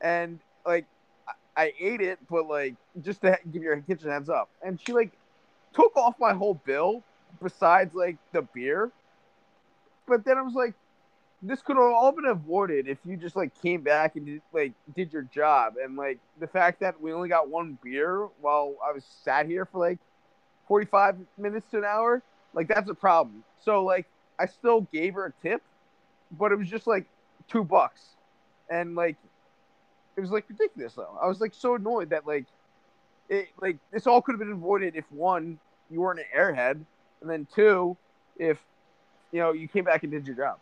And 0.00 0.38
like 0.66 0.86
I, 1.56 1.64
I 1.64 1.72
ate 1.80 2.00
it, 2.00 2.18
but 2.30 2.46
like 2.46 2.74
just 3.02 3.22
to 3.22 3.38
give 3.50 3.62
your 3.62 3.80
kitchen 3.80 4.10
heads 4.10 4.28
up. 4.28 4.50
And 4.62 4.80
she 4.80 4.92
like 4.92 5.10
took 5.74 5.96
off 5.96 6.14
my 6.20 6.32
whole 6.32 6.54
bill 6.54 7.02
besides 7.42 7.94
like 7.94 8.18
the 8.32 8.42
beer. 8.42 8.90
But 10.06 10.24
then 10.24 10.36
I 10.38 10.42
was 10.42 10.54
like, 10.54 10.74
this 11.46 11.60
could 11.60 11.76
have 11.76 11.84
all 11.84 12.10
been 12.12 12.24
avoided 12.24 12.88
if 12.88 12.98
you 13.04 13.16
just 13.16 13.36
like 13.36 13.50
came 13.60 13.82
back 13.82 14.16
and 14.16 14.24
did, 14.24 14.42
like 14.52 14.72
did 14.96 15.12
your 15.12 15.22
job. 15.22 15.74
And 15.82 15.94
like 15.96 16.18
the 16.40 16.46
fact 16.46 16.80
that 16.80 17.00
we 17.00 17.12
only 17.12 17.28
got 17.28 17.48
one 17.48 17.78
beer 17.82 18.28
while 18.40 18.74
I 18.84 18.92
was 18.92 19.04
sat 19.22 19.46
here 19.46 19.66
for 19.66 19.78
like 19.78 19.98
forty 20.66 20.86
five 20.86 21.16
minutes 21.36 21.70
to 21.72 21.78
an 21.78 21.84
hour, 21.84 22.22
like 22.54 22.68
that's 22.68 22.88
a 22.88 22.94
problem. 22.94 23.44
So 23.62 23.84
like 23.84 24.06
I 24.38 24.46
still 24.46 24.82
gave 24.92 25.14
her 25.14 25.26
a 25.26 25.46
tip, 25.46 25.62
but 26.32 26.50
it 26.50 26.56
was 26.56 26.68
just 26.68 26.86
like 26.86 27.04
two 27.48 27.62
bucks, 27.62 28.00
and 28.70 28.94
like 28.94 29.16
it 30.16 30.22
was 30.22 30.30
like 30.30 30.48
ridiculous 30.48 30.94
though. 30.94 31.18
I 31.20 31.26
was 31.26 31.40
like 31.40 31.52
so 31.54 31.74
annoyed 31.74 32.10
that 32.10 32.26
like 32.26 32.46
it 33.28 33.48
like 33.60 33.76
this 33.92 34.06
all 34.06 34.22
could 34.22 34.32
have 34.32 34.40
been 34.40 34.52
avoided 34.52 34.96
if 34.96 35.04
one 35.12 35.58
you 35.90 36.00
weren't 36.00 36.20
an 36.20 36.26
airhead, 36.34 36.80
and 37.20 37.28
then 37.28 37.46
two 37.54 37.96
if 38.38 38.58
you 39.30 39.40
know 39.40 39.52
you 39.52 39.68
came 39.68 39.84
back 39.84 40.04
and 40.04 40.10
did 40.10 40.26
your 40.26 40.36
job. 40.36 40.58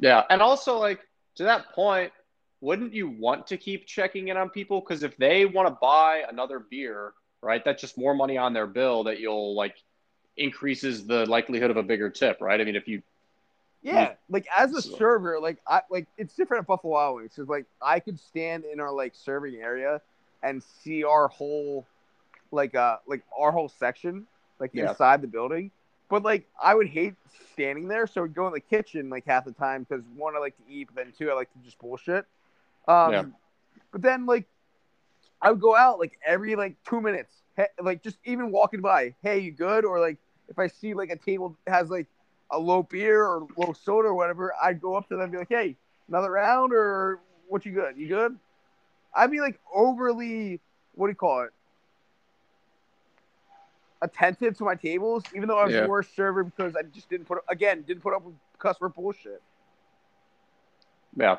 Yeah, 0.00 0.24
and 0.30 0.42
also 0.42 0.78
like 0.78 1.00
to 1.36 1.44
that 1.44 1.72
point, 1.74 2.12
wouldn't 2.60 2.94
you 2.94 3.08
want 3.10 3.46
to 3.48 3.58
keep 3.58 3.86
checking 3.86 4.28
in 4.28 4.36
on 4.38 4.50
people? 4.50 4.80
Because 4.80 5.04
if 5.04 5.16
they 5.18 5.46
want 5.46 5.68
to 5.68 5.78
buy 5.80 6.24
another 6.28 6.60
beer, 6.60 7.14
right, 7.42 7.64
that's 7.64 7.80
just 7.82 7.98
more 7.98 8.14
money 8.14 8.38
on 8.38 8.54
their 8.54 8.66
bill 8.66 9.04
that 9.04 9.20
you'll 9.20 9.54
like 9.56 9.76
increases 10.36 11.06
the 11.06 11.26
likelihood 11.26 11.70
of 11.70 11.76
a 11.78 11.84
bigger 11.84 12.10
tip, 12.10 12.38
right? 12.40 12.60
I 12.60 12.64
mean, 12.64 12.76
if 12.76 12.88
you 12.88 13.02
yeah, 13.82 14.14
like 14.28 14.46
as 14.56 14.74
a 14.74 14.82
server, 14.82 15.40
like 15.40 15.58
I 15.66 15.82
like 15.90 16.06
it's 16.18 16.34
different 16.36 16.62
at 16.62 16.66
Buffalo 16.66 16.94
Wild 16.94 17.16
Wings 17.16 17.32
because 17.34 17.48
like 17.48 17.66
I 17.80 18.00
could 18.00 18.18
stand 18.18 18.64
in 18.64 18.80
our 18.80 18.92
like 18.92 19.14
serving 19.14 19.56
area 19.56 20.00
and 20.42 20.62
see 20.62 21.04
our 21.04 21.28
whole 21.28 21.86
like 22.52 22.74
uh 22.74 22.98
like 23.06 23.22
our 23.38 23.52
whole 23.52 23.68
section 23.68 24.26
like 24.58 24.72
Yeah. 24.74 24.90
inside 24.90 25.22
the 25.22 25.28
building. 25.28 25.70
But 26.10 26.24
like 26.24 26.48
I 26.62 26.74
would 26.74 26.88
hate 26.88 27.14
standing 27.52 27.88
there, 27.88 28.06
so 28.06 28.24
I'd 28.24 28.34
go 28.34 28.46
in 28.48 28.52
the 28.52 28.60
kitchen 28.60 29.08
like 29.08 29.24
half 29.26 29.44
the 29.44 29.52
time 29.52 29.86
because 29.88 30.04
one 30.16 30.36
I 30.36 30.40
like 30.40 30.56
to 30.56 30.62
eat, 30.70 30.88
but 30.92 31.04
then 31.04 31.12
two 31.16 31.30
I 31.30 31.34
like 31.34 31.50
to 31.52 31.58
just 31.60 31.78
bullshit. 31.78 32.26
Um, 32.88 33.12
Yeah. 33.12 33.24
But 33.92 34.02
then 34.02 34.26
like 34.26 34.46
I 35.40 35.50
would 35.50 35.60
go 35.60 35.74
out 35.76 35.98
like 35.98 36.18
every 36.26 36.56
like 36.56 36.76
two 36.84 37.00
minutes, 37.00 37.32
he- 37.56 37.82
like 37.82 38.02
just 38.02 38.18
even 38.24 38.50
walking 38.50 38.80
by. 38.80 39.14
Hey, 39.22 39.38
you 39.38 39.52
good? 39.52 39.84
Or 39.84 40.00
like 40.00 40.18
if 40.48 40.58
I 40.58 40.66
see 40.66 40.94
like 40.94 41.10
a 41.10 41.16
table 41.16 41.56
has 41.66 41.88
like 41.90 42.06
a 42.50 42.58
low 42.58 42.82
beer 42.82 43.24
or 43.24 43.46
low 43.56 43.72
soda 43.72 44.08
or 44.08 44.14
whatever, 44.14 44.52
I'd 44.60 44.80
go 44.80 44.96
up 44.96 45.08
to 45.08 45.14
them 45.14 45.22
and 45.22 45.32
be 45.32 45.38
like, 45.38 45.48
"Hey, 45.48 45.76
another 46.08 46.32
round 46.32 46.72
or 46.72 47.20
what? 47.48 47.64
You 47.64 47.72
good? 47.72 47.96
You 47.96 48.08
good?" 48.08 48.38
I'd 49.14 49.30
be 49.30 49.40
like 49.40 49.60
overly, 49.72 50.60
what 50.94 51.06
do 51.06 51.10
you 51.10 51.16
call 51.16 51.42
it? 51.42 51.52
Attentive 54.02 54.56
to 54.58 54.64
my 54.64 54.74
tables, 54.74 55.24
even 55.34 55.48
though 55.48 55.58
I 55.58 55.64
was 55.64 55.74
Yeah. 55.74 55.82
the 55.82 55.88
worst 55.88 56.14
server 56.16 56.42
because 56.44 56.74
I 56.76 56.82
just 56.82 57.08
didn't 57.10 57.26
put 57.26 57.38
again 57.48 57.82
didn't 57.82 58.02
put 58.02 58.14
up 58.14 58.24
with 58.24 58.34
customer 58.58 58.88
bullshit. 58.88 59.42
yeah, 61.16 61.36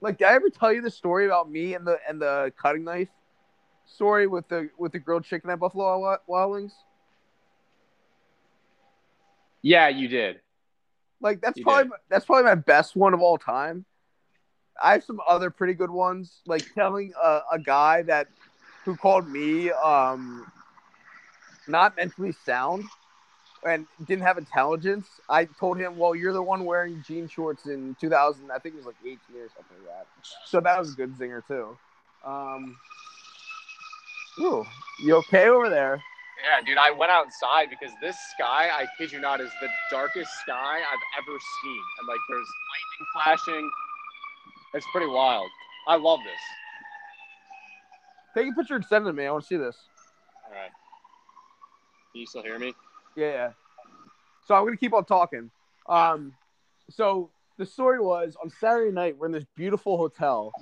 Like, 0.00 0.18
did 0.18 0.26
I 0.26 0.34
ever 0.34 0.48
tell 0.50 0.72
you 0.72 0.80
the 0.82 0.90
story 0.90 1.26
about 1.26 1.50
me 1.50 1.74
and 1.74 1.86
the 1.86 1.98
and 2.08 2.20
the 2.20 2.52
cutting 2.60 2.84
knife 2.84 3.08
story 3.86 4.26
with 4.26 4.48
the 4.48 4.70
with 4.78 4.92
the 4.92 4.98
grilled 4.98 5.24
chicken 5.24 5.50
at 5.50 5.58
Buffalo 5.58 5.98
Wild- 5.98 6.20
Wild 6.26 6.52
Wings? 6.52 6.74
yeah, 9.62 9.88
you 9.88 10.08
did. 10.08 10.40
Like 11.20 11.40
that's 11.40 11.58
You 11.58 11.64
probably 11.64 11.88
my, 11.90 11.96
that's 12.08 12.26
probably 12.26 12.44
my 12.44 12.54
best 12.54 12.96
one 12.96 13.14
of 13.14 13.20
all 13.20 13.38
time. 13.38 13.84
I 14.82 14.92
have 14.92 15.04
some 15.04 15.20
other 15.28 15.50
pretty 15.50 15.74
good 15.74 15.90
ones, 15.90 16.40
like 16.46 16.64
telling 16.74 17.12
a, 17.22 17.40
a 17.52 17.58
guy 17.58 18.02
that 18.02 18.28
who 18.84 18.96
called 18.96 19.28
me 19.28 19.70
um 19.70 20.46
not 21.68 21.96
mentally 21.96 22.32
sound 22.32 22.84
and 23.66 23.86
didn't 24.06 24.22
have 24.22 24.38
intelligence. 24.38 25.08
I 25.28 25.46
told 25.46 25.78
him, 25.78 25.96
"Well, 25.96 26.14
you're 26.14 26.32
the 26.32 26.42
one 26.42 26.64
wearing 26.64 27.02
jean 27.02 27.28
shorts 27.28 27.66
in 27.66 27.96
2000. 28.00 28.50
I 28.50 28.58
think 28.58 28.74
it 28.74 28.78
was 28.78 28.86
like 28.86 28.96
18 29.02 29.36
or 29.36 29.48
something 29.48 29.76
like 29.86 29.86
that." 29.86 30.06
So 30.46 30.60
that 30.60 30.78
was 30.78 30.92
a 30.92 30.96
good 30.96 31.16
zinger 31.16 31.46
too. 31.46 31.76
Um, 32.24 32.76
ooh, 34.40 34.66
you 35.00 35.16
okay 35.16 35.48
over 35.48 35.68
there? 35.68 36.02
Yeah, 36.42 36.60
dude, 36.66 36.78
I 36.78 36.90
went 36.90 37.10
outside 37.10 37.70
because 37.70 37.94
this 38.02 38.16
sky, 38.36 38.68
I 38.70 38.86
kid 38.98 39.12
you 39.12 39.20
not, 39.20 39.40
is 39.40 39.50
the 39.60 39.68
darkest 39.90 40.30
sky 40.42 40.78
I've 40.78 41.22
ever 41.22 41.38
seen. 41.62 41.82
And 42.00 42.08
like 42.08 42.18
there's 42.28 42.48
lightning 42.72 43.06
flashing. 43.14 43.70
It's 44.74 44.86
pretty 44.92 45.06
wild. 45.06 45.48
I 45.86 45.96
love 45.96 46.18
this. 46.24 46.40
Take 48.34 48.52
a 48.52 48.54
picture 48.54 48.74
and 48.74 48.84
send 48.84 49.06
it 49.06 49.10
to 49.10 49.12
me. 49.12 49.26
I 49.26 49.30
want 49.30 49.44
to 49.44 49.46
see 49.46 49.56
this. 49.56 49.76
All 50.48 50.54
right. 50.54 50.70
Can 52.14 52.20
you 52.20 52.26
still 52.28 52.44
hear 52.44 52.60
me? 52.60 52.72
Yeah, 53.16 53.26
yeah. 53.32 53.50
So 54.46 54.54
I'm 54.54 54.64
gonna 54.64 54.76
keep 54.76 54.94
on 54.94 55.04
talking. 55.04 55.50
Um, 55.88 56.32
so 56.88 57.28
the 57.58 57.66
story 57.66 57.98
was 57.98 58.36
on 58.40 58.50
Saturday 58.50 58.92
night 58.92 59.18
we're 59.18 59.26
in 59.26 59.32
this 59.32 59.46
beautiful 59.56 59.96
hotel, 59.96 60.52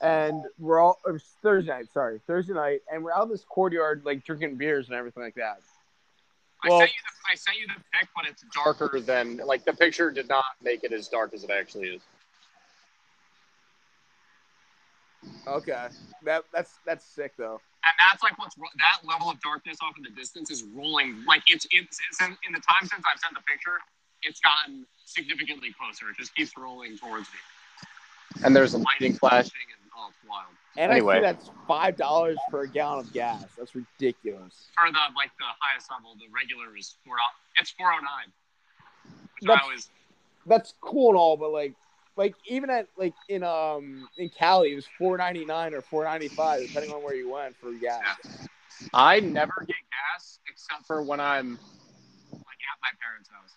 and 0.00 0.44
we're 0.60 0.78
all 0.78 1.00
it 1.04 1.10
was 1.10 1.24
Thursday 1.42 1.72
night. 1.72 1.86
Sorry, 1.92 2.20
Thursday 2.28 2.52
night, 2.52 2.82
and 2.92 3.02
we're 3.02 3.12
out 3.12 3.24
in 3.24 3.30
this 3.30 3.42
courtyard 3.42 4.02
like 4.04 4.24
drinking 4.24 4.54
beers 4.58 4.86
and 4.86 4.94
everything 4.96 5.24
like 5.24 5.34
that. 5.34 5.58
Well- 6.64 6.78
I 6.78 6.84
sent 6.84 6.92
you 6.94 7.00
the 7.02 7.32
I 7.32 7.34
sent 7.34 7.58
you 7.58 7.66
the 7.66 7.82
pic, 7.98 8.08
but 8.14 8.26
it's 8.28 8.44
darker 8.54 9.00
than 9.00 9.38
like 9.38 9.64
the 9.64 9.72
picture 9.72 10.12
did 10.12 10.28
not 10.28 10.44
make 10.62 10.84
it 10.84 10.92
as 10.92 11.08
dark 11.08 11.34
as 11.34 11.42
it 11.42 11.50
actually 11.50 11.88
is. 11.88 12.02
Okay, 15.48 15.88
that 16.22 16.44
that's 16.52 16.74
that's 16.86 17.04
sick 17.04 17.32
though. 17.36 17.60
And 17.84 17.94
that's 17.98 18.22
like 18.22 18.38
what's 18.38 18.54
that 18.54 19.06
level 19.06 19.30
of 19.30 19.40
darkness 19.40 19.78
off 19.82 19.96
in 19.96 20.02
the 20.02 20.10
distance 20.10 20.50
is 20.50 20.62
rolling. 20.74 21.24
Like 21.26 21.42
it's 21.48 21.66
it's, 21.70 21.98
it's 22.08 22.20
in, 22.20 22.36
in 22.46 22.52
the 22.52 22.60
time 22.60 22.86
since 22.88 23.02
I've 23.06 23.18
sent 23.18 23.34
the 23.34 23.42
picture, 23.42 23.78
it's 24.22 24.40
gotten 24.40 24.86
significantly 25.04 25.74
closer. 25.78 26.10
It 26.10 26.16
just 26.18 26.34
keeps 26.34 26.52
rolling 26.56 26.96
towards 26.98 27.26
me. 27.28 27.40
And 28.44 28.56
there's 28.56 28.74
a 28.74 28.78
lightning 28.78 29.12
flashing, 29.14 29.66
and 29.76 29.90
oh, 29.96 30.08
it's 30.08 30.18
wild. 30.28 30.46
And 30.76 30.90
Anyway. 30.90 31.16
I 31.16 31.18
see 31.18 31.22
that's 31.22 31.50
five 31.68 31.96
dollars 31.96 32.38
for 32.50 32.62
a 32.62 32.68
gallon 32.68 33.00
of 33.04 33.12
gas. 33.12 33.44
That's 33.58 33.74
ridiculous. 33.74 34.68
For 34.76 34.90
the 34.90 34.98
like 35.16 35.30
the 35.38 35.50
highest 35.60 35.90
level, 35.90 36.14
the 36.18 36.32
regular 36.34 36.76
is 36.76 36.94
four. 37.04 37.16
It's 37.60 37.70
four 37.70 37.92
oh 37.92 37.96
nine. 37.96 38.32
Which 39.34 39.48
That's- 39.48 39.60
I 39.68 39.74
was 39.74 39.88
That's 40.46 40.74
cool 40.80 41.10
and 41.10 41.18
all, 41.18 41.36
but 41.36 41.50
like, 41.50 41.74
like 42.16 42.34
even 42.46 42.70
at 42.70 42.88
like 42.96 43.14
in 43.28 43.42
um 43.42 44.08
in 44.18 44.28
Cali, 44.28 44.72
it 44.72 44.76
was 44.76 44.86
four 44.98 45.16
ninety 45.16 45.44
nine 45.44 45.74
or 45.74 45.82
four 45.82 46.04
ninety 46.04 46.28
five, 46.28 46.62
depending 46.62 46.90
on 46.92 47.02
where 47.02 47.14
you 47.14 47.30
went 47.30 47.56
for 47.56 47.72
gas. 47.72 48.48
I 48.92 49.20
never 49.20 49.54
get 49.66 49.76
gas 50.16 50.38
except 50.50 50.86
for 50.86 51.02
when 51.02 51.20
I'm 51.20 51.52
like 51.52 52.58
at 52.70 52.78
my 52.82 52.90
parents' 53.00 53.30
house 53.30 53.56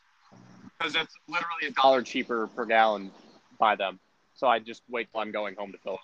because 0.78 0.96
it's 0.96 1.16
literally 1.28 1.68
a 1.68 1.72
dollar 1.72 2.02
cheaper 2.02 2.48
per 2.48 2.66
gallon 2.66 3.12
by 3.60 3.76
them. 3.76 4.00
So 4.34 4.48
I 4.48 4.60
just 4.60 4.84
wait 4.90 5.10
till 5.12 5.22
I'm 5.22 5.32
going 5.32 5.56
home 5.56 5.72
to 5.72 5.78
fill. 5.78 5.94
up. 5.94 6.00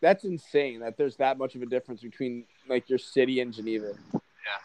That's 0.00 0.24
insane 0.24 0.80
that 0.80 0.96
there's 0.96 1.16
that 1.16 1.38
much 1.38 1.54
of 1.54 1.62
a 1.62 1.66
difference 1.66 2.02
between 2.02 2.44
like 2.68 2.88
your 2.88 2.98
city 2.98 3.40
and 3.40 3.52
Geneva. 3.52 3.92
Yeah. 4.12 4.20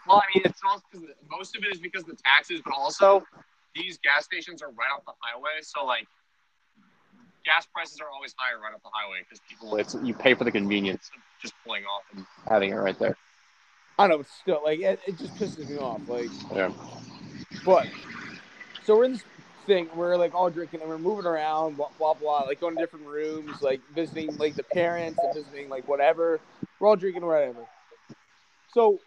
Well, 0.08 0.18
I 0.18 0.36
mean, 0.36 0.44
it's 0.46 0.62
also 0.68 1.08
most 1.30 1.56
of 1.56 1.64
it 1.64 1.74
is 1.74 1.80
because 1.80 2.04
of 2.04 2.10
the 2.10 2.18
taxes, 2.24 2.62
but 2.64 2.74
also 2.76 3.24
these 3.76 3.98
gas 4.00 4.26
stations 4.26 4.62
are 4.62 4.70
right 4.70 4.90
off 4.96 5.06
the 5.06 5.14
highway, 5.22 5.62
so 5.62 5.86
like 5.86 6.08
gas 7.46 7.66
prices 7.74 8.00
are 8.02 8.10
always 8.14 8.34
higher 8.38 8.60
right 8.60 8.74
off 8.74 8.84
the 8.84 8.90
highway 8.94 9.20
because 9.24 9.40
people 9.50 9.76
it's 9.78 9.96
you 10.04 10.14
pay 10.14 10.34
for 10.34 10.44
the 10.44 10.52
convenience 10.52 11.10
of 11.16 11.22
just 11.42 11.54
pulling 11.66 11.84
off 11.84 12.04
and 12.16 12.26
having 12.48 12.72
it 12.72 12.76
right 12.76 12.98
there. 13.00 13.16
I 13.98 14.04
don't 14.04 14.12
know, 14.12 14.18
but 14.20 14.28
still, 14.28 14.62
like 14.64 14.80
it, 14.80 15.00
it 15.08 15.18
just 15.18 15.36
pisses 15.36 15.70
me 15.70 15.78
off. 15.78 16.02
Like, 16.08 16.30
Yeah. 16.56 16.72
but 17.66 17.88
so 18.84 18.98
we're 18.98 19.06
in 19.06 19.14
this 19.14 19.24
thing, 19.66 19.90
we're 19.96 20.16
like 20.16 20.34
all 20.34 20.50
drinking 20.50 20.82
and 20.82 20.90
we're 20.90 20.98
moving 20.98 21.26
around, 21.26 21.78
blah 21.78 21.90
blah 21.98 22.14
blah, 22.14 22.44
like 22.44 22.62
going 22.62 22.76
to 22.76 22.82
different 22.82 23.06
rooms, 23.06 23.62
like 23.62 23.82
visiting 23.94 24.36
like 24.38 24.56
the 24.56 24.64
parents 24.64 25.20
and 25.22 25.34
visiting 25.34 25.70
like 25.70 25.88
whatever. 25.88 26.40
We're 26.80 26.88
all 26.88 26.96
drinking 26.96 27.26
whatever. 27.26 27.66
So 28.74 29.00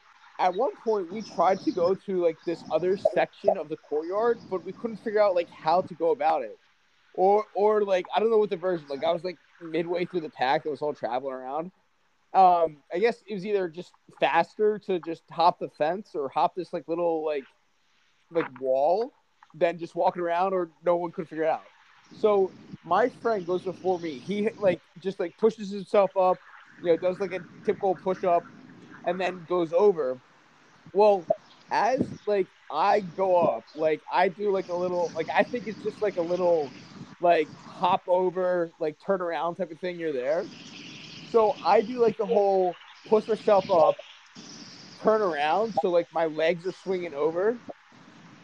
at 0.43 0.55
one 0.55 0.73
point 0.85 1.11
we 1.11 1.23
tried 1.23 1.61
to 1.61 1.71
go 1.71 1.95
to 1.95 2.23
like 2.23 2.37
this 2.45 2.65
other 2.71 2.97
section 2.97 3.57
of 3.57 3.69
the 3.69 3.77
courtyard, 3.77 4.39
but 4.51 4.65
we 4.65 4.73
couldn't 4.73 4.97
figure 4.97 5.23
out 5.23 5.37
like 5.37 5.49
how 5.49 5.81
to 5.83 5.95
go 5.95 6.11
about 6.11 6.43
it. 6.43 6.59
Or 7.15 7.45
or 7.55 7.85
like 7.85 8.07
I 8.15 8.19
don't 8.21 8.31
know 8.31 8.39
what 8.39 8.51
the 8.51 8.57
version 8.57 8.87
like 8.89 9.05
I 9.05 9.13
was 9.13 9.23
like 9.23 9.39
midway 9.63 10.05
through 10.05 10.23
the 10.23 10.31
pack 10.31 10.65
that 10.65 10.71
was 10.71 10.83
all 10.83 10.93
traveling 10.93 11.35
around. 11.35 11.71
Um 12.35 12.79
I 12.93 12.99
guess 12.99 13.23
it 13.27 13.35
was 13.35 13.47
either 13.47 13.69
just 13.69 13.93
faster 14.19 14.79
to 14.81 14.99
just 14.99 15.23
hop 15.31 15.61
the 15.61 15.69
fence 15.69 16.11
or 16.15 16.29
hop 16.29 16.57
this 16.57 16.73
like 16.73 16.89
little 16.89 17.25
like 17.25 17.45
like 18.33 18.47
wall 18.61 19.13
than 19.55 19.79
just 19.79 19.95
walking 19.95 20.23
around 20.23 20.55
or 20.55 20.71
no 20.85 20.97
one 20.97 21.13
could 21.13 21.29
figure 21.29 21.45
it 21.45 21.51
out. 21.51 21.63
So 22.19 22.51
my 22.85 23.09
friend 23.09 23.47
goes 23.47 23.63
before 23.63 24.01
me. 24.01 24.19
He 24.19 24.49
like 24.59 24.81
just 25.01 25.21
like 25.21 25.37
pushes 25.39 25.71
himself 25.71 26.17
up, 26.17 26.39
you 26.83 26.87
know, 26.89 26.97
does 26.97 27.21
like 27.21 27.33
a 27.33 27.41
typical 27.65 27.95
push 27.95 28.25
up 28.25 28.45
and 29.05 29.21
then 29.21 29.45
goes 29.49 29.73
over. 29.73 30.19
Well, 30.93 31.27
as 31.71 32.01
like 32.27 32.49
I 32.71 33.01
go 33.01 33.37
up, 33.37 33.65
like 33.75 34.03
I 34.13 34.29
do 34.29 34.51
like 34.53 34.69
a 34.69 34.75
little 34.75 35.13
like 35.15 35.29
I 35.35 35.43
think 35.45 35.67
it's 35.67 35.83
just 35.83 36.03
like 36.03 36.17
a 36.17 36.23
little 36.23 36.75
like 37.21 37.51
hop 37.65 38.05
over, 38.09 38.73
like 38.81 38.99
turn 39.05 39.21
around 39.21 39.57
type 39.57 39.71
of 39.71 39.79
thing, 39.81 39.99
you're 39.99 40.13
there. 40.13 40.49
So 41.25 41.57
I 41.65 41.81
do 41.81 42.01
like 42.01 42.17
the 42.19 42.27
whole 42.27 42.77
push 43.09 43.27
myself 43.27 43.71
up, 43.71 43.97
turn 45.03 45.23
around, 45.23 45.75
so 45.81 45.91
like 45.91 46.09
my 46.13 46.27
legs 46.27 46.67
are 46.67 46.73
swinging 46.73 47.15
over, 47.15 47.59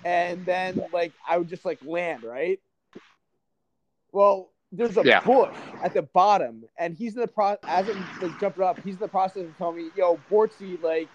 and 0.05 0.47
then 0.47 0.79
like 0.93 1.15
I 1.27 1.39
would 1.39 1.49
just 1.49 1.65
like 1.65 1.79
land 1.83 2.23
right. 2.25 2.61
Well, 4.13 4.51
there's 4.73 4.97
a 4.97 5.05
Yeah. 5.05 5.21
bush 5.25 5.57
at 5.83 5.95
the 5.95 6.03
bottom, 6.03 6.65
and 6.79 6.97
he's 6.97 7.15
in 7.15 7.21
the 7.21 7.29
pro 7.29 7.57
as 7.67 7.89
I'm 7.89 8.09
like 8.21 8.39
jumping 8.39 8.65
up. 8.65 8.81
He's 8.83 8.95
in 8.95 9.01
the 9.01 9.09
process 9.09 9.45
of 9.47 9.57
telling 9.57 9.77
me, 9.77 9.93
"Yo, 9.95 10.23
Bortsy, 10.31 10.81
like 10.81 11.11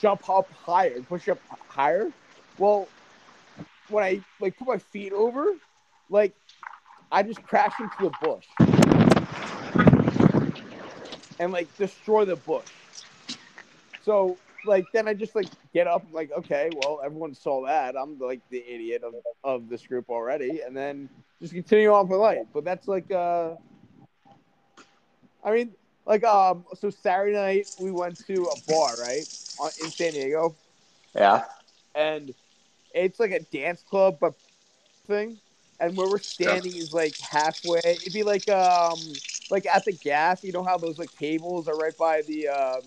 jump 0.00 0.28
up 0.28 0.50
higher, 0.52 1.00
push 1.02 1.28
up 1.28 1.38
higher." 1.68 2.10
Well, 2.58 2.88
when 3.88 4.04
I 4.04 4.20
like 4.40 4.56
put 4.56 4.68
my 4.68 4.78
feet 4.78 5.12
over, 5.12 5.54
like 6.08 6.34
I 7.10 7.22
just 7.22 7.42
crash 7.42 7.74
into 7.80 7.96
the 8.00 8.12
bush 8.22 8.46
and 11.38 11.52
like 11.52 11.74
destroy 11.76 12.24
the 12.24 12.36
bush. 12.36 12.66
So 14.02 14.38
like 14.64 14.84
then 14.92 15.08
I 15.08 15.14
just 15.14 15.34
like 15.34 15.46
get 15.72 15.86
up 15.86 16.04
like 16.12 16.30
okay 16.32 16.70
well 16.76 17.00
everyone 17.04 17.34
saw 17.34 17.66
that 17.66 17.96
I'm 17.96 18.18
like 18.18 18.40
the 18.50 18.58
idiot 18.66 19.02
of, 19.02 19.14
of 19.42 19.68
this 19.68 19.86
group 19.86 20.08
already 20.08 20.60
and 20.60 20.76
then 20.76 21.08
just 21.40 21.52
continue 21.52 21.92
on 21.92 22.08
with 22.08 22.20
life 22.20 22.46
but 22.52 22.64
that's 22.64 22.86
like 22.86 23.10
uh 23.10 23.54
I 25.44 25.50
mean 25.50 25.72
like 26.06 26.24
um 26.24 26.64
so 26.74 26.90
Saturday 26.90 27.34
night 27.36 27.66
we 27.78 27.90
went 27.90 28.18
to 28.26 28.46
a 28.46 28.56
bar 28.70 28.96
right 28.96 29.28
on, 29.58 29.70
in 29.82 29.90
San 29.90 30.12
Diego? 30.14 30.56
Yeah. 31.14 31.44
and 31.94 32.34
it's 32.94 33.20
like 33.20 33.32
a 33.32 33.40
dance 33.40 33.82
club 33.82 34.18
but 34.20 34.34
thing. 35.06 35.38
And 35.80 35.96
where 35.96 36.08
we're 36.08 36.18
standing 36.18 36.76
is 36.76 36.92
like 36.92 37.18
halfway. 37.20 37.80
It'd 37.84 38.12
be 38.12 38.22
like 38.22 38.48
um 38.48 39.20
like 39.50 39.66
at 39.66 39.84
the 39.84 39.92
gas 39.92 40.44
you 40.44 40.52
know 40.52 40.64
how 40.64 40.78
those 40.78 40.98
like 40.98 41.12
tables 41.12 41.68
are 41.68 41.76
right 41.76 41.96
by 41.96 42.22
the 42.22 42.48
um 42.48 42.82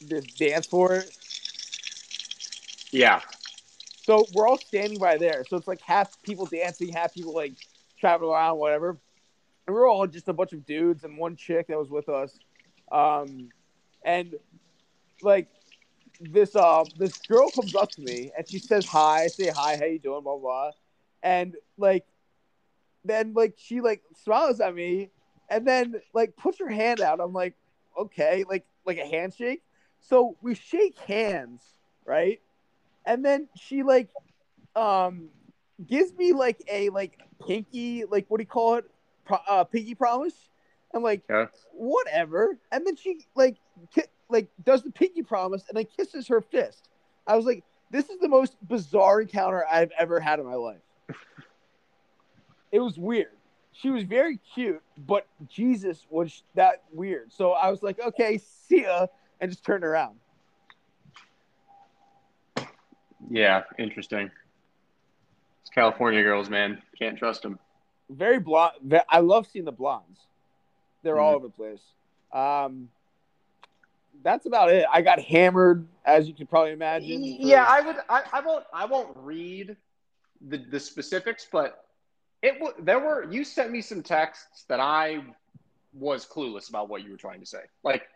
this 0.00 0.26
dance 0.38 0.66
floor? 0.66 1.12
Yeah. 2.92 3.20
so 4.06 4.28
we're 4.32 4.48
all 4.48 4.58
standing 4.58 4.98
by 4.98 5.18
there. 5.18 5.44
So 5.44 5.56
it's 5.56 5.66
like 5.68 5.80
half 5.80 6.08
people 6.22 6.46
dancing 6.46 6.90
half 6.92 7.12
people 7.12 7.34
like 7.34 7.54
traveling 7.98 8.32
around 8.32 8.58
whatever 8.58 8.96
and 9.66 9.74
we're 9.74 9.88
all 9.88 10.06
just 10.06 10.28
a 10.28 10.32
bunch 10.32 10.52
of 10.52 10.64
dudes 10.64 11.04
and 11.04 11.18
one 11.18 11.36
chick 11.36 11.68
that 11.68 11.78
was 11.78 11.90
with 11.90 12.08
us. 12.08 12.38
Um 12.90 13.48
and 14.04 14.34
like 15.22 15.48
this 16.20 16.54
uh 16.54 16.84
this 16.98 17.16
girl 17.28 17.50
comes 17.50 17.74
up 17.74 17.90
to 17.92 18.00
me 18.00 18.30
and 18.36 18.48
she 18.48 18.58
says 18.58 18.86
hi 18.86 19.24
I 19.24 19.26
say 19.28 19.48
hi 19.48 19.76
how 19.76 19.84
you 19.84 19.98
doing 19.98 20.22
blah 20.22 20.38
blah. 20.38 20.70
And 21.22 21.56
like 21.76 22.06
then 23.04 23.34
like 23.34 23.54
she 23.56 23.80
like 23.80 24.02
smiles 24.22 24.60
at 24.60 24.74
me 24.74 25.10
and 25.50 25.66
then 25.66 26.00
like 26.14 26.36
puts 26.36 26.58
her 26.58 26.68
hand 26.68 27.00
out. 27.00 27.20
I'm 27.20 27.32
like 27.32 27.54
okay 27.98 28.44
like 28.48 28.64
like 28.84 28.98
a 28.98 29.06
handshake. 29.06 29.62
So 30.00 30.36
we 30.42 30.54
shake 30.54 30.98
hands 31.00 31.62
right? 32.04 32.40
And 33.04 33.24
then 33.24 33.48
she 33.56 33.82
like 33.82 34.08
um 34.76 35.28
gives 35.84 36.12
me 36.14 36.32
like 36.32 36.62
a 36.70 36.88
like 36.90 37.18
pinky 37.46 38.04
like 38.04 38.26
what 38.28 38.38
do 38.38 38.42
you 38.42 38.46
call 38.46 38.76
it 38.76 38.90
uh 39.48 39.64
pinky 39.64 39.94
promise 39.94 40.34
i'm 40.94 41.02
like 41.02 41.22
Yeah. 41.28 41.46
whatever 41.72 42.58
and 42.72 42.86
then 42.86 42.96
she 42.96 43.26
like 43.34 43.56
ki- 43.94 44.02
like 44.28 44.48
does 44.64 44.82
the 44.82 44.90
pinky 44.90 45.22
promise 45.22 45.64
and 45.68 45.76
then 45.76 45.86
kisses 45.96 46.28
her 46.28 46.40
fist 46.40 46.88
i 47.26 47.36
was 47.36 47.44
like 47.44 47.64
this 47.90 48.08
is 48.10 48.18
the 48.20 48.28
most 48.28 48.56
bizarre 48.66 49.20
encounter 49.20 49.64
i've 49.70 49.92
ever 49.98 50.18
had 50.20 50.38
in 50.38 50.46
my 50.46 50.54
life 50.54 50.80
it 52.72 52.80
was 52.80 52.98
weird 52.98 53.28
she 53.72 53.90
was 53.90 54.02
very 54.04 54.38
cute 54.54 54.82
but 55.06 55.26
jesus 55.48 56.06
was 56.10 56.42
that 56.54 56.82
weird 56.92 57.32
so 57.32 57.52
i 57.52 57.70
was 57.70 57.82
like 57.82 57.98
okay 58.00 58.38
see 58.38 58.82
ya 58.82 59.06
and 59.40 59.50
just 59.50 59.64
turned 59.64 59.84
around 59.84 60.16
Yeah. 63.28 63.62
Interesting. 63.78 64.30
It's 65.62 65.70
California 65.70 66.22
girls, 66.22 66.48
man. 66.48 66.80
Can't 66.96 67.18
trust 67.18 67.42
them. 67.42 67.58
Very 68.10 68.38
blonde. 68.38 69.00
I 69.08 69.20
love 69.20 69.46
seeing 69.46 69.64
the 69.64 69.72
blondes. 69.72 70.20
They're 71.02 71.18
all 71.18 71.32
Mhm. 71.32 71.36
over 71.36 71.46
the 71.48 71.52
place. 71.52 71.82
Um, 72.32 72.90
that's 74.22 74.46
about 74.46 74.70
it. 74.70 74.86
I 74.90 75.02
got 75.02 75.20
hammered, 75.20 75.86
as 76.04 76.26
you 76.26 76.34
can 76.34 76.46
probably 76.46 76.72
imagine. 76.72 77.20
for- 77.20 77.42
Yeah, 77.46 77.64
I 77.68 77.80
would. 77.80 77.96
I, 78.08 78.22
I 78.32 78.40
won't. 78.40 78.64
I 78.72 78.84
won't 78.86 79.16
read 79.16 79.76
the 80.48 80.58
the 80.58 80.80
specifics, 80.80 81.46
but 81.50 81.86
it 82.42 82.54
w- 82.58 82.74
there 82.78 82.98
were. 82.98 83.24
You 83.30 83.44
sent 83.44 83.70
me 83.70 83.80
some 83.82 84.02
texts 84.02 84.64
that 84.68 84.80
I 84.80 85.24
was 85.92 86.26
clueless 86.26 86.68
about 86.68 86.88
what 86.88 87.02
you 87.04 87.10
were 87.10 87.16
trying 87.16 87.40
to 87.40 87.46
say. 87.46 87.62
Like 87.82 88.08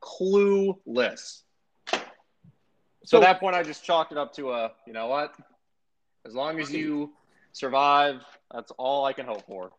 clueless. 0.00 1.42
So, 1.86 2.00
So- 3.04 3.16
at 3.18 3.20
that 3.22 3.40
point, 3.40 3.54
I 3.56 3.62
just 3.62 3.84
chalked 3.84 4.12
it 4.12 4.18
up 4.18 4.32
to 4.34 4.52
a. 4.52 4.72
You 4.86 4.92
know 4.92 5.06
what? 5.08 5.34
As 6.24 6.34
long 6.34 6.60
as 6.60 6.70
you 6.72 7.12
survive, 7.52 8.22
that's 8.52 8.70
all 8.72 9.04
I 9.04 9.12
can 9.12 9.26
hope 9.26 9.46
for. 9.46 9.70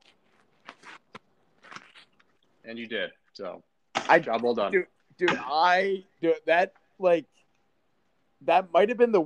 And 2.65 2.77
you 2.79 2.87
did. 2.87 3.11
So, 3.33 3.61
I- 3.95 4.19
job 4.19 4.41
well 4.41 4.55
done. 4.55 4.71
dude, 4.71 4.87
dude. 5.17 5.37
I 5.37 6.03
dude, 6.21 6.35
that 6.45 6.73
like 6.99 7.25
that 8.41 8.71
might 8.71 8.89
have 8.89 8.97
been 8.97 9.11
the 9.11 9.25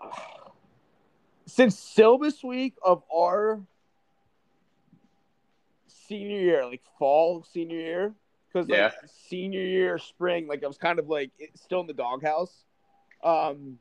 since 1.46 1.78
syllabus 1.78 2.42
week 2.42 2.74
of 2.84 3.02
our 3.14 3.60
senior 5.88 6.38
year, 6.40 6.66
like 6.66 6.82
fall 6.98 7.42
senior 7.52 7.78
year. 7.78 8.14
because 8.52 8.68
Yeah. 8.68 8.84
like 8.86 8.94
senior 9.28 9.62
year, 9.62 9.98
spring, 9.98 10.46
like 10.46 10.62
I 10.62 10.66
was 10.66 10.76
kind 10.78 10.98
of 10.98 11.08
like 11.08 11.30
still 11.54 11.80
in 11.80 11.86
the 11.86 11.94
doghouse. 11.94 12.64
Um, 13.24 13.78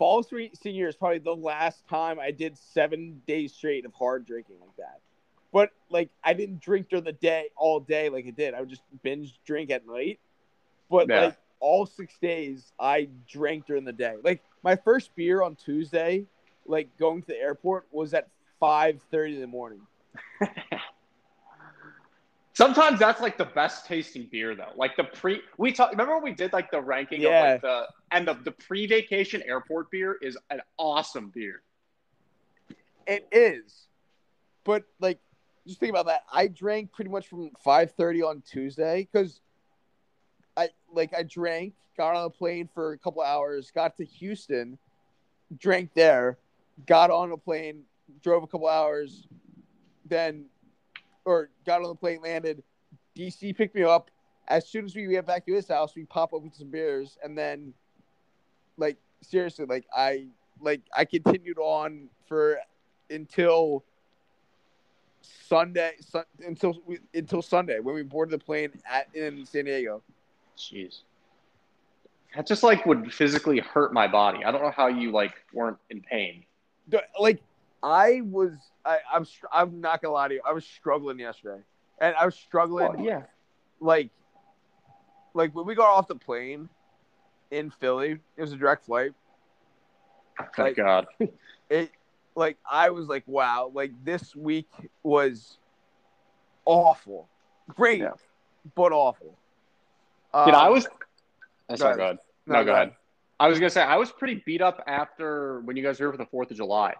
fall 0.00 0.24
three 0.24 0.50
senior 0.54 0.88
is 0.88 0.96
probably 0.96 1.18
the 1.18 1.36
last 1.36 1.86
time 1.86 2.18
I 2.18 2.32
did 2.32 2.56
seven 2.56 3.22
days 3.26 3.52
straight 3.54 3.84
of 3.84 3.92
hard 3.94 4.26
drinking 4.26 4.56
like 4.60 4.76
that. 4.78 5.00
But 5.52 5.70
like 5.90 6.10
I 6.24 6.32
didn't 6.32 6.60
drink 6.60 6.88
during 6.88 7.04
the 7.04 7.12
day 7.12 7.50
all 7.56 7.80
day 7.80 8.08
like 8.08 8.26
I 8.26 8.30
did. 8.30 8.54
I 8.54 8.60
would 8.60 8.70
just 8.70 8.82
binge 9.02 9.38
drink 9.44 9.70
at 9.70 9.86
night. 9.86 10.18
But 10.90 11.08
Yeah. 11.10 11.20
like 11.26 11.36
all 11.60 11.84
six 11.86 12.18
days, 12.18 12.72
I 12.80 13.10
drank 13.28 13.66
during 13.66 13.84
the 13.84 13.92
day. 13.92 14.16
Like 14.24 14.42
my 14.64 14.74
first 14.76 15.14
beer 15.14 15.42
on 15.42 15.54
Tuesday, 15.54 16.24
like 16.66 16.88
going 16.98 17.20
to 17.20 17.28
the 17.28 17.36
airport, 17.38 17.86
was 17.92 18.14
at 18.14 18.28
five 18.58 19.02
thirty 19.10 19.34
in 19.34 19.40
the 19.42 19.46
morning. 19.46 19.82
Sometimes 22.52 22.98
that's 22.98 23.20
like 23.20 23.38
the 23.38 23.44
best 23.44 23.86
tasting 23.86 24.28
beer 24.30 24.54
though. 24.54 24.72
Like 24.76 24.96
the 24.96 25.04
pre 25.04 25.40
we 25.56 25.72
talk 25.72 25.90
remember 25.92 26.14
when 26.14 26.24
we 26.24 26.32
did 26.32 26.52
like 26.52 26.70
the 26.70 26.80
ranking 26.80 27.22
Yeah. 27.22 27.28
of 27.42 27.50
like 27.52 27.62
the 27.62 27.86
and 28.10 28.26
the, 28.26 28.34
the 28.34 28.50
pre-vacation 28.50 29.42
airport 29.46 29.90
beer 29.90 30.16
is 30.20 30.36
an 30.50 30.60
awesome 30.76 31.30
beer. 31.30 31.62
It 33.06 33.26
is, 33.32 33.86
but 34.64 34.84
like, 35.00 35.18
just 35.66 35.80
think 35.80 35.90
about 35.90 36.06
that. 36.06 36.22
I 36.32 36.48
drank 36.48 36.92
pretty 36.92 37.10
much 37.10 37.28
from 37.28 37.50
five 37.62 37.92
thirty 37.92 38.22
on 38.22 38.42
Tuesday 38.42 39.08
because 39.10 39.40
I 40.56 40.68
like 40.92 41.14
I 41.16 41.22
drank, 41.22 41.74
got 41.96 42.14
on 42.16 42.24
a 42.24 42.30
plane 42.30 42.68
for 42.72 42.92
a 42.92 42.98
couple 42.98 43.22
hours, 43.22 43.70
got 43.70 43.96
to 43.98 44.04
Houston, 44.04 44.76
drank 45.56 45.94
there, 45.94 46.38
got 46.86 47.10
on 47.10 47.32
a 47.32 47.36
plane, 47.36 47.82
drove 48.22 48.42
a 48.42 48.46
couple 48.46 48.68
hours, 48.68 49.26
then, 50.04 50.46
or 51.24 51.50
got 51.66 51.82
on 51.82 51.88
the 51.88 51.94
plane, 51.94 52.20
landed. 52.22 52.62
DC 53.16 53.56
picked 53.56 53.74
me 53.74 53.82
up. 53.82 54.10
As 54.48 54.68
soon 54.68 54.84
as 54.84 54.94
we 54.94 55.06
get 55.06 55.26
back 55.26 55.46
to 55.46 55.54
his 55.54 55.68
house, 55.68 55.94
we 55.94 56.04
pop 56.04 56.32
up 56.32 56.42
with 56.42 56.54
some 56.54 56.70
beers, 56.70 57.18
and 57.22 57.36
then, 57.36 57.72
like 58.76 58.96
seriously, 59.22 59.64
like 59.66 59.86
I 59.94 60.26
like 60.60 60.82
I 60.96 61.04
continued 61.04 61.58
on 61.58 62.08
for 62.26 62.58
until 63.10 63.84
Sunday, 65.22 65.92
sun, 66.00 66.24
until 66.46 66.80
we, 66.86 66.98
until 67.14 67.42
Sunday 67.42 67.80
when 67.80 67.94
we 67.94 68.02
boarded 68.02 68.40
the 68.40 68.44
plane 68.44 68.70
at 68.90 69.14
in 69.14 69.44
San 69.44 69.66
Diego. 69.66 70.02
Jeez. 70.56 71.02
That 72.34 72.46
just 72.46 72.62
like 72.62 72.86
would 72.86 73.12
physically 73.12 73.58
hurt 73.58 73.92
my 73.92 74.06
body. 74.06 74.44
I 74.44 74.52
don't 74.52 74.62
know 74.62 74.70
how 74.70 74.86
you 74.86 75.10
like 75.10 75.34
weren't 75.52 75.78
in 75.90 76.00
pain. 76.00 76.44
Like 77.18 77.42
I 77.82 78.20
was, 78.24 78.52
I, 78.84 78.98
I'm 79.12 79.26
I'm 79.52 79.80
not 79.80 80.02
gonna 80.02 80.14
lie 80.14 80.28
to 80.28 80.34
you, 80.34 80.40
I 80.46 80.52
was 80.52 80.64
struggling 80.64 81.18
yesterday, 81.18 81.62
and 82.00 82.14
I 82.14 82.24
was 82.26 82.34
struggling 82.34 83.04
yeah. 83.04 83.22
like, 83.80 84.10
like 85.34 85.54
when 85.54 85.64
we 85.66 85.74
got 85.74 85.88
off 85.88 86.06
the 86.08 86.14
plane 86.16 86.68
in 87.50 87.70
Philly, 87.70 88.18
it 88.36 88.40
was 88.40 88.52
a 88.52 88.56
direct 88.56 88.84
flight. 88.84 89.12
Thank 90.56 90.58
Like- 90.58 90.76
God. 90.76 91.06
It 91.70 91.92
like 92.34 92.56
I 92.68 92.90
was 92.90 93.06
like, 93.06 93.22
wow, 93.28 93.70
like 93.72 93.92
this 94.04 94.34
week 94.34 94.68
was 95.04 95.56
awful, 96.64 97.28
great, 97.68 98.00
Yeah. 98.00 98.12
but 98.74 98.90
awful. 98.92 99.38
Dude, 100.34 100.54
I 100.54 100.66
Um, 100.66 100.72
was 100.72 100.88
sorry, 101.76 101.96
go 101.96 102.02
ahead. 102.02 102.18
good. 102.46 102.52
No, 102.52 102.64
go 102.64 102.72
ahead. 102.72 102.92
I 103.38 103.46
was 103.48 103.58
gonna 103.60 103.70
say 103.70 103.82
I 103.82 103.96
was 103.96 104.10
pretty 104.10 104.42
beat 104.44 104.60
up 104.60 104.82
after 104.88 105.60
when 105.60 105.76
you 105.76 105.82
guys 105.84 106.00
were 106.00 106.06
here 106.06 106.12
for 106.12 106.16
the 106.18 106.26
Fourth 106.26 106.50
of 106.50 106.56
July. 106.56 106.94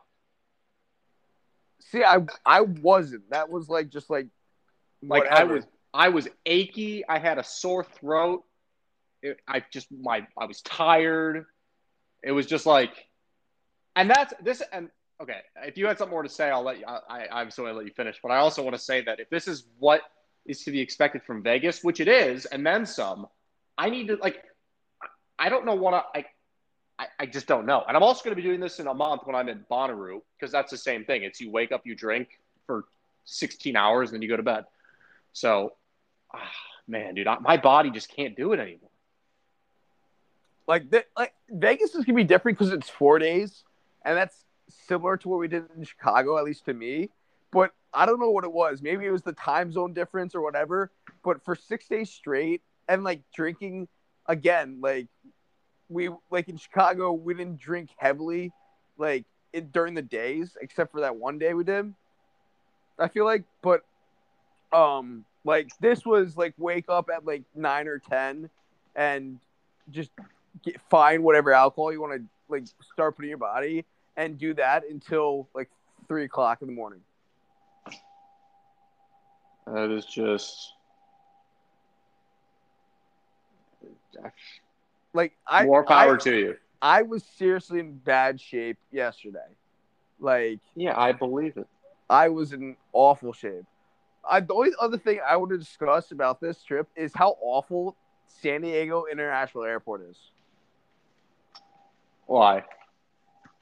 See, 1.81 2.05
I 2.05 2.19
I 2.47 2.61
wasn't. 2.63 3.31
That 3.31 3.51
was 3.51 3.69
like 3.69 3.91
just 3.91 4.11
like 4.11 4.29
Like 5.03 5.27
I 5.29 5.45
was, 5.45 5.65
I 5.95 6.09
was 6.11 6.29
achy. 6.47 7.07
I 7.09 7.19
had 7.19 7.39
a 7.39 7.45
sore 7.45 7.85
throat. 7.85 8.45
It, 9.23 9.39
I 9.49 9.63
just 9.73 9.89
my 9.93 10.27
I 10.39 10.47
was 10.47 10.63
tired. 10.63 11.47
It 12.23 12.33
was 12.33 12.47
just 12.47 12.67
like, 12.67 12.93
and 13.97 14.11
that's 14.11 14.35
this 14.43 14.63
and 14.73 14.91
okay. 15.23 15.41
If 15.65 15.79
you 15.79 15.87
had 15.87 15.99
something 15.99 16.13
more 16.13 16.23
to 16.23 16.29
say, 16.29 16.51
I'll 16.51 16.63
let 16.63 16.79
you. 16.79 16.87
I, 16.87 17.01
I 17.09 17.41
I'm 17.41 17.51
so 17.51 17.63
gonna 17.65 17.77
let 17.77 17.87
you 17.87 17.93
finish. 17.93 18.19
But 18.23 18.33
I 18.33 18.37
also 18.37 18.63
want 18.63 18.77
to 18.77 18.83
say 18.83 19.03
that 19.03 19.21
if 19.21 19.31
this 19.31 19.49
is 19.49 19.65
what 19.79 20.03
is 20.47 20.65
to 20.65 20.71
be 20.71 20.81
expected 20.81 21.23
from 21.23 21.43
Vegas, 21.43 21.83
which 21.83 22.01
it 22.01 22.09
is, 22.09 22.47
and 22.47 22.65
then 22.65 22.87
some, 22.87 23.27
I 23.77 23.91
need 23.91 24.09
to 24.09 24.17
like. 24.17 24.43
I 25.39 25.49
don't 25.49 25.65
know 25.65 25.75
what 25.75 25.95
I. 26.15 26.27
I 27.01 27.07
I, 27.19 27.27
just 27.27 27.47
don't 27.47 27.67
know. 27.67 27.83
And 27.89 27.97
I'm 27.97 28.03
also 28.03 28.23
going 28.23 28.37
to 28.37 28.41
be 28.41 28.47
doing 28.47 28.61
this 28.61 28.79
in 28.79 28.87
a 28.87 28.95
month 28.95 29.23
when 29.25 29.35
I'm 29.35 29.49
in 29.49 29.65
Bonnaroo 29.71 30.21
because 30.39 30.53
that's 30.53 30.71
the 30.71 30.77
same 30.77 31.05
thing. 31.05 31.23
It's 31.23 31.41
you 31.41 31.51
wake 31.51 31.73
up, 31.73 31.83
you 31.85 31.95
drink 31.95 32.29
for 32.67 32.85
16 33.25 33.75
hours, 33.75 34.11
and 34.11 34.17
then 34.17 34.23
you 34.23 34.29
go 34.29 34.37
to 34.37 34.43
bed. 34.43 34.65
So, 35.33 35.73
ah, 36.35 36.51
man, 36.87 37.15
dude, 37.15 37.27
I, 37.27 37.39
my 37.39 37.57
body 37.57 37.91
just 37.91 38.15
can't 38.15 38.37
do 38.37 38.53
it 38.53 38.61
anymore. 38.61 38.91
like 40.69 40.91
the, 40.91 41.05
like 41.17 41.33
Vegas 41.49 41.95
is 41.95 42.05
gonna 42.05 42.17
be 42.17 42.25
different 42.25 42.59
because 42.59 42.73
it's 42.73 42.89
four 42.89 43.19
days, 43.19 43.65
and 44.05 44.17
that's 44.17 44.45
similar 44.69 45.17
to 45.17 45.29
what 45.29 45.39
we 45.39 45.49
did 45.49 45.65
in 45.77 45.85
Chicago, 45.85 46.39
at 46.39 46.45
least 46.45 46.65
to 46.67 46.75
me. 46.75 47.11
But 47.51 47.73
I 47.93 48.07
don't 48.07 48.21
know 48.21 48.31
what 48.31 48.45
it 48.45 48.53
was. 48.53 48.83
Maybe 48.83 49.07
it 49.07 49.11
was 49.11 49.23
the 49.23 49.33
time 49.33 49.73
zone 49.73 49.93
difference 49.93 50.35
or 50.35 50.43
whatever. 50.43 50.93
But 51.25 51.45
for 51.45 51.57
six 51.57 51.89
days 51.89 52.11
straight, 52.11 52.63
and 52.89 53.05
like 53.05 53.23
drinking 53.35 53.89
again, 54.27 54.79
like 54.81 55.09
we 55.91 56.09
like 56.31 56.49
in 56.49 56.57
Chicago, 56.57 57.13
we 57.13 57.35
didn't 57.35 57.59
drink 57.59 57.91
heavily, 57.99 58.53
like 58.97 59.25
it, 59.53 59.73
during 59.73 59.95
the 59.95 60.03
days, 60.03 60.57
except 60.61 60.93
for 60.93 61.01
that 61.01 61.17
one 61.17 61.39
day 61.39 61.53
we 61.53 61.65
did. 61.65 61.93
I 62.99 63.09
feel 63.09 63.25
like, 63.25 63.45
but 63.61 63.83
um, 64.73 65.25
like 65.45 65.71
this 65.81 66.07
was 66.07 66.37
like 66.37 66.55
wake 66.57 66.85
up 66.89 67.11
at 67.15 67.27
like 67.27 67.43
nine 67.55 67.89
or 67.89 67.99
ten, 67.99 68.49
and 68.95 69.41
just 69.91 70.11
get, 70.63 70.81
find 70.89 71.25
whatever 71.25 71.53
alcohol 71.53 71.93
you 71.93 72.01
want 72.01 72.15
to 72.15 72.27
like 72.49 72.65
start 72.93 73.17
putting 73.17 73.29
in 73.29 73.31
your 73.31 73.39
body 73.39 73.85
and 74.17 74.39
do 74.39 74.55
that 74.55 74.85
until 74.89 75.49
like 75.55 75.69
three 76.07 76.25
o'clock 76.25 76.63
in 76.63 76.69
the 76.69 76.75
morning. 76.75 77.01
That 79.67 79.91
is 79.91 80.05
just 80.07 80.75
Like 85.13 85.33
I 85.47 85.65
more 85.65 85.85
power 85.85 86.15
I, 86.15 86.19
to 86.19 86.37
you. 86.37 86.57
I 86.83 87.03
was 87.03 87.25
seriously 87.25 87.81
in 87.81 87.97
bad 87.97 88.41
shape 88.41 88.79
yesterday. 88.91 89.39
Like 90.19 90.61
Yeah, 90.75 90.99
I 90.99 91.13
believe 91.13 91.57
it. 91.57 91.67
I 92.09 92.29
was 92.29 92.53
in 92.53 92.77
awful 92.93 93.33
shape. 93.33 93.65
I, 94.29 94.41
the 94.41 94.53
only 94.53 94.73
other 94.81 94.99
thing 94.99 95.21
I 95.27 95.37
want 95.37 95.51
to 95.53 95.59
discuss 95.59 96.13
about 96.13 96.41
this 96.41 96.63
trip 96.63 96.89
is 96.97 97.13
how 97.15 97.37
awful 97.41 97.97
San 98.27 98.63
Diego 98.63 99.05
International 99.11 99.65
Airport 99.65 100.03
is. 100.11 100.17
Why? 102.27 102.65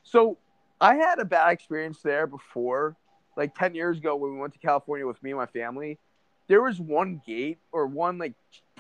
So 0.02 0.36
I 0.80 0.94
had 0.96 1.18
a 1.18 1.24
bad 1.24 1.52
experience 1.52 2.00
there 2.02 2.26
before, 2.26 2.96
like 3.36 3.54
10 3.54 3.74
years 3.74 3.98
ago 3.98 4.16
when 4.16 4.32
we 4.32 4.38
went 4.38 4.52
to 4.54 4.58
California 4.58 5.06
with 5.06 5.22
me 5.22 5.30
and 5.30 5.38
my 5.38 5.46
family. 5.46 5.98
There 6.48 6.62
was 6.62 6.80
one 6.80 7.20
gate 7.26 7.58
or 7.72 7.86
one 7.86 8.18
like 8.18 8.34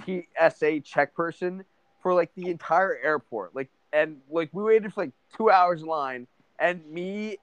TSA 0.04 0.80
check 0.80 1.14
person 1.14 1.64
for 2.08 2.14
like 2.14 2.34
the 2.36 2.48
entire 2.48 2.96
airport. 3.02 3.54
Like, 3.54 3.68
and 3.92 4.16
like 4.30 4.48
we 4.52 4.62
waited 4.62 4.94
for 4.94 5.02
like 5.02 5.12
two 5.36 5.50
hours 5.50 5.82
in 5.82 5.88
line, 5.88 6.26
and 6.58 6.82
me, 6.90 7.36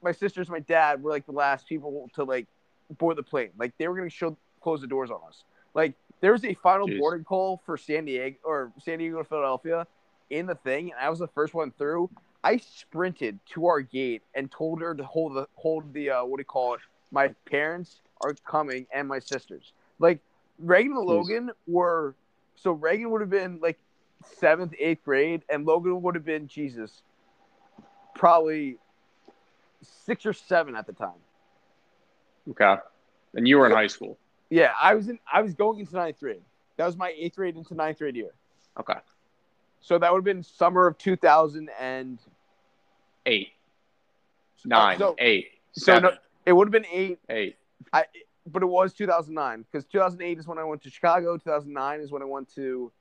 my 0.00 0.12
sisters, 0.12 0.48
my 0.48 0.60
dad 0.60 1.02
were 1.02 1.10
like 1.10 1.26
the 1.26 1.32
last 1.32 1.66
people 1.66 2.08
to 2.14 2.22
like 2.22 2.46
board 2.98 3.16
the 3.16 3.24
plane. 3.24 3.50
Like 3.58 3.76
they 3.78 3.88
were 3.88 3.96
gonna 3.96 4.08
show 4.08 4.36
close 4.60 4.80
the 4.80 4.86
doors 4.86 5.10
on 5.10 5.18
us. 5.26 5.42
Like 5.74 5.94
there 6.20 6.30
was 6.30 6.44
a 6.44 6.54
final 6.54 6.86
Jeez. 6.86 7.00
boarding 7.00 7.24
call 7.24 7.60
for 7.66 7.76
San 7.76 8.04
Diego 8.04 8.36
or 8.44 8.72
San 8.80 9.00
Diego 9.00 9.18
to 9.18 9.24
Philadelphia 9.24 9.88
in 10.30 10.46
the 10.46 10.54
thing, 10.54 10.92
and 10.92 11.00
I 11.00 11.10
was 11.10 11.18
the 11.18 11.26
first 11.26 11.52
one 11.52 11.72
through. 11.72 12.08
I 12.44 12.58
sprinted 12.58 13.40
to 13.54 13.66
our 13.66 13.80
gate 13.80 14.22
and 14.36 14.48
told 14.52 14.80
her 14.82 14.94
to 14.94 15.02
hold 15.02 15.34
the 15.34 15.48
hold 15.56 15.92
the 15.92 16.10
uh, 16.10 16.24
what 16.24 16.36
do 16.36 16.42
you 16.42 16.44
call 16.44 16.74
it? 16.74 16.80
My 17.10 17.34
parents 17.44 18.02
are 18.20 18.34
coming 18.48 18.86
and 18.94 19.08
my 19.08 19.18
sisters. 19.18 19.72
Like 19.98 20.20
Reagan 20.60 20.92
and 20.92 21.00
Jeez. 21.00 21.06
Logan 21.08 21.50
were 21.66 22.14
so 22.54 22.70
Reagan 22.70 23.10
would 23.10 23.20
have 23.20 23.30
been 23.30 23.58
like 23.60 23.78
seventh, 24.38 24.74
eighth 24.78 25.04
grade, 25.04 25.42
and 25.48 25.64
Logan 25.66 26.02
would 26.02 26.14
have 26.14 26.24
been 26.24 26.46
Jesus, 26.48 27.02
probably 28.14 28.78
six 29.82 30.26
or 30.26 30.32
seven 30.32 30.76
at 30.76 30.86
the 30.86 30.92
time. 30.92 31.10
Okay. 32.50 32.76
And 33.34 33.46
you 33.46 33.58
were 33.58 33.66
in 33.66 33.72
high 33.72 33.86
school. 33.88 34.18
Yeah, 34.50 34.72
I 34.80 34.94
was 34.94 35.08
in. 35.08 35.18
I 35.30 35.42
was 35.42 35.54
going 35.54 35.80
into 35.80 35.94
ninth 35.96 36.20
grade. 36.20 36.42
That 36.76 36.86
was 36.86 36.96
my 36.96 37.12
eighth 37.16 37.36
grade 37.36 37.56
into 37.56 37.74
ninth 37.74 37.98
grade 37.98 38.14
year. 38.16 38.30
Okay. 38.78 38.94
So 39.80 39.98
that 39.98 40.12
would 40.12 40.18
have 40.18 40.24
been 40.24 40.42
summer 40.42 40.86
of 40.86 40.96
two 40.98 41.16
thousand 41.16 41.70
and 41.80 42.18
Eight, 43.28 43.48
nine, 44.64 44.98
so- 44.98 45.16
eight, 45.18 45.48
so 45.72 45.98
no- 45.98 46.12
it 46.44 46.52
would 46.52 46.68
have 46.68 46.72
been 46.72 46.86
eight. 46.92 47.18
eight. 47.28 47.56
I 47.92 48.04
but 48.48 48.62
it 48.62 48.66
was 48.66 48.92
2009 48.94 49.62
because 49.70 49.84
2008 49.86 50.38
is 50.38 50.46
when 50.46 50.58
I 50.58 50.62
went 50.62 50.80
to 50.82 50.90
Chicago. 50.90 51.36
2009 51.36 52.00
is 52.00 52.12
when 52.12 52.22
I 52.22 52.26
went 52.26 52.48
to 52.54 52.92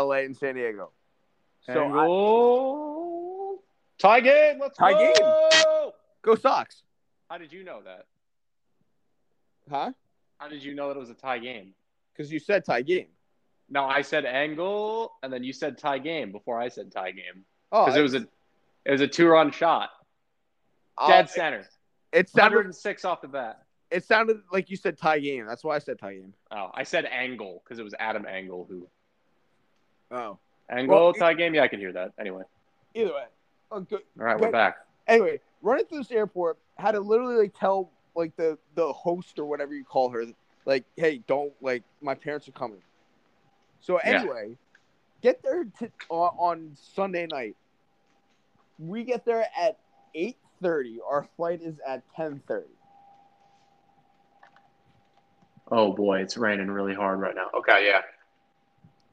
LA 0.00 0.16
and 0.24 0.36
San 0.36 0.54
Diego. 0.54 0.90
So 1.62 1.84
I, 1.84 3.56
tie 3.98 4.20
game. 4.20 4.58
Let's 4.60 4.78
Tie 4.78 4.92
go. 4.92 5.92
go 6.22 6.34
Sox, 6.34 6.82
How 7.28 7.38
did 7.38 7.52
you 7.52 7.64
know 7.64 7.80
that? 7.84 8.06
huh? 9.70 9.92
How 10.38 10.48
did 10.48 10.62
you 10.62 10.74
know 10.74 10.88
that 10.88 10.96
it 10.96 11.00
was 11.00 11.10
a 11.10 11.14
tie 11.14 11.38
game? 11.38 11.74
Because 12.12 12.30
you 12.32 12.38
said 12.38 12.64
tie 12.64 12.82
game. 12.82 13.08
No, 13.68 13.84
I 13.84 14.02
said 14.02 14.24
Engel, 14.24 15.12
and 15.22 15.32
then 15.32 15.42
you 15.42 15.52
said 15.52 15.76
tie 15.78 15.98
game 15.98 16.30
before 16.30 16.60
I 16.60 16.68
said 16.68 16.92
tie 16.92 17.10
game 17.10 17.44
Oh, 17.72 17.84
because 17.86 17.98
it 17.98 18.02
was 18.02 18.14
a 18.14 18.26
it 18.84 18.92
was 18.92 19.00
a 19.00 19.08
two 19.08 19.26
run 19.26 19.50
shot, 19.50 19.90
oh, 20.98 21.08
dead 21.08 21.24
it- 21.24 21.30
center, 21.30 21.64
It 22.12 22.28
sounded 22.28 22.56
106 22.58 23.04
off 23.04 23.20
the 23.22 23.28
bat. 23.28 23.62
it 23.90 24.04
sounded 24.04 24.36
like 24.52 24.70
you 24.70 24.76
said 24.76 24.96
tie 24.98 25.18
game. 25.18 25.46
That's 25.46 25.64
why 25.64 25.74
I 25.74 25.78
said 25.80 25.98
tie 25.98 26.14
game. 26.14 26.32
Oh, 26.52 26.70
I 26.74 26.84
said 26.84 27.06
Engel 27.06 27.60
because 27.64 27.80
it 27.80 27.82
was 27.82 27.94
Adam 27.98 28.24
Engel 28.26 28.66
who 28.70 28.86
Oh. 30.10 30.38
Engel 30.70 30.96
Well, 30.96 31.12
tie 31.12 31.34
game. 31.34 31.54
Yeah, 31.54 31.62
I 31.62 31.68
can 31.68 31.78
hear 31.80 31.92
that. 31.92 32.12
Anyway, 32.18 32.42
Either 32.94 33.12
way. 33.12 33.24
Oh, 33.70 33.80
good. 33.80 34.00
all 34.18 34.24
right, 34.26 34.38
we're 34.38 34.50
back. 34.50 34.78
Anyway, 35.06 35.40
running 35.62 35.86
through 35.86 35.98
this 35.98 36.10
airport, 36.10 36.58
had 36.76 36.92
to 36.92 37.00
literally 37.00 37.36
like 37.36 37.54
tell 37.58 37.90
like 38.14 38.34
the 38.36 38.58
the 38.74 38.92
host 38.92 39.38
or 39.38 39.44
whatever 39.44 39.74
you 39.74 39.84
call 39.84 40.08
her, 40.10 40.24
like, 40.64 40.84
hey, 40.96 41.18
don't 41.26 41.52
like 41.60 41.82
my 42.00 42.14
parents 42.14 42.48
are 42.48 42.52
coming. 42.52 42.80
So 43.80 44.00
Yeah. 44.04 44.20
anyway, 44.20 44.56
get 45.22 45.42
there 45.42 45.64
to, 45.78 45.90
on, 46.08 46.30
on 46.38 46.76
Sunday 46.94 47.26
night. 47.26 47.56
We 48.78 49.04
get 49.04 49.24
there 49.24 49.46
at 49.58 49.78
eight 50.14 50.36
thirty. 50.62 50.98
Our 51.08 51.28
flight 51.36 51.60
is 51.62 51.76
at 51.86 52.02
ten 52.16 52.40
thirty. 52.48 52.70
Oh 55.70 55.92
boy, 55.92 56.20
it's 56.20 56.36
raining 56.36 56.70
really 56.70 56.94
hard 56.94 57.20
right 57.20 57.34
now. 57.34 57.48
Okay, 57.58 57.86
yeah. 57.86 58.00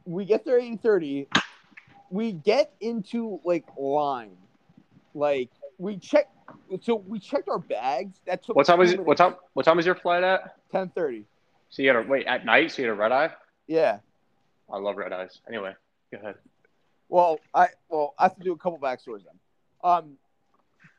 We 0.06 0.26
get 0.26 0.46
there 0.46 0.58
at 0.58 0.64
eight 0.64 0.82
thirty. 0.82 1.28
We 2.10 2.32
get 2.32 2.74
into 2.80 3.40
like 3.44 3.66
line, 3.78 4.38
like 5.14 5.50
we 5.78 5.98
check. 5.98 6.30
So 6.82 6.96
we 7.08 7.20
checked 7.20 7.50
our 7.50 7.60
bags. 7.60 8.20
That 8.26 8.44
took 8.44 8.56
What 8.56 8.66
time 8.66 8.80
was 8.80 8.94
it? 8.94 9.04
What 9.04 9.18
time? 9.18 9.36
What 9.54 9.66
time 9.66 9.78
was 9.78 9.86
your 9.86 9.96
flight 9.96 10.24
at? 10.24 10.56
Ten 10.72 10.90
thirty. 10.90 11.26
So 11.70 11.82
you 11.82 11.90
had 11.90 11.98
a 11.98 12.02
wait 12.08 12.28
at 12.28 12.46
night. 12.46 12.72
So 12.72 12.82
you 12.82 12.90
had 12.90 12.94
a 12.94 13.00
red 13.00 13.12
eye. 13.12 13.32
Yeah. 13.68 14.00
I 14.72 14.78
love 14.78 14.98
red 14.98 15.12
eyes. 15.12 15.40
Anyway, 15.48 15.74
go 16.12 16.20
ahead. 16.20 16.36
Well, 17.10 17.40
I 17.54 17.70
well 17.90 18.14
I 18.18 18.24
have 18.24 18.36
to 18.36 18.44
do 18.44 18.54
a 18.54 18.58
couple 18.58 18.80
backstories 18.80 19.24
then. 19.24 19.40
Um, 19.84 20.14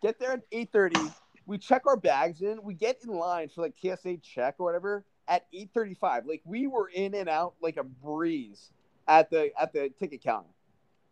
get 0.02 0.18
there 0.18 0.32
at 0.32 0.42
eight 0.52 0.70
thirty. 0.72 1.00
We 1.46 1.58
check 1.58 1.86
our 1.86 1.96
bags 1.96 2.40
in. 2.40 2.62
We 2.62 2.74
get 2.74 2.98
in 3.04 3.10
line 3.10 3.48
for 3.48 3.62
like 3.62 3.74
TSA 3.80 4.18
check 4.18 4.56
or 4.58 4.64
whatever 4.64 5.04
at 5.28 5.46
eight 5.52 5.70
thirty 5.74 5.94
five. 5.94 6.26
Like 6.26 6.42
we 6.44 6.66
were 6.66 6.88
in 6.88 7.14
and 7.14 7.28
out 7.28 7.54
like 7.60 7.76
a 7.76 7.84
breeze 7.84 8.70
at 9.08 9.30
the 9.30 9.50
at 9.60 9.72
the 9.72 9.90
ticket 9.98 10.22
counter. 10.22 10.48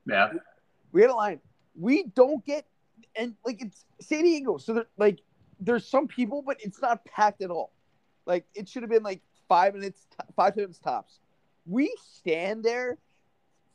Yeah. 0.07 0.33
We 0.93 1.01
had 1.01 1.11
a 1.11 1.15
line. 1.15 1.41
We 1.79 2.05
don't 2.15 2.45
get 2.45 2.67
and 3.17 3.35
like 3.45 3.63
it's 3.63 3.85
San 4.01 4.25
Diego, 4.25 4.59
so 4.59 4.75
there, 4.75 4.87
like 4.97 5.21
there's 5.61 5.87
some 5.87 6.09
people, 6.09 6.43
but 6.43 6.57
it's 6.61 6.81
not 6.81 7.05
packed 7.05 7.43
at 7.43 7.51
all. 7.51 7.73
Like 8.27 8.45
it 8.55 8.69
should 8.69 8.83
have 8.83 8.91
been 8.91 9.03
like 9.03 9.21
five 9.49 9.75
minutes, 9.75 10.07
five 10.37 10.57
minutes 10.57 10.79
tops. 10.79 11.21
We 11.67 11.95
stand 12.01 12.65
there 12.65 12.99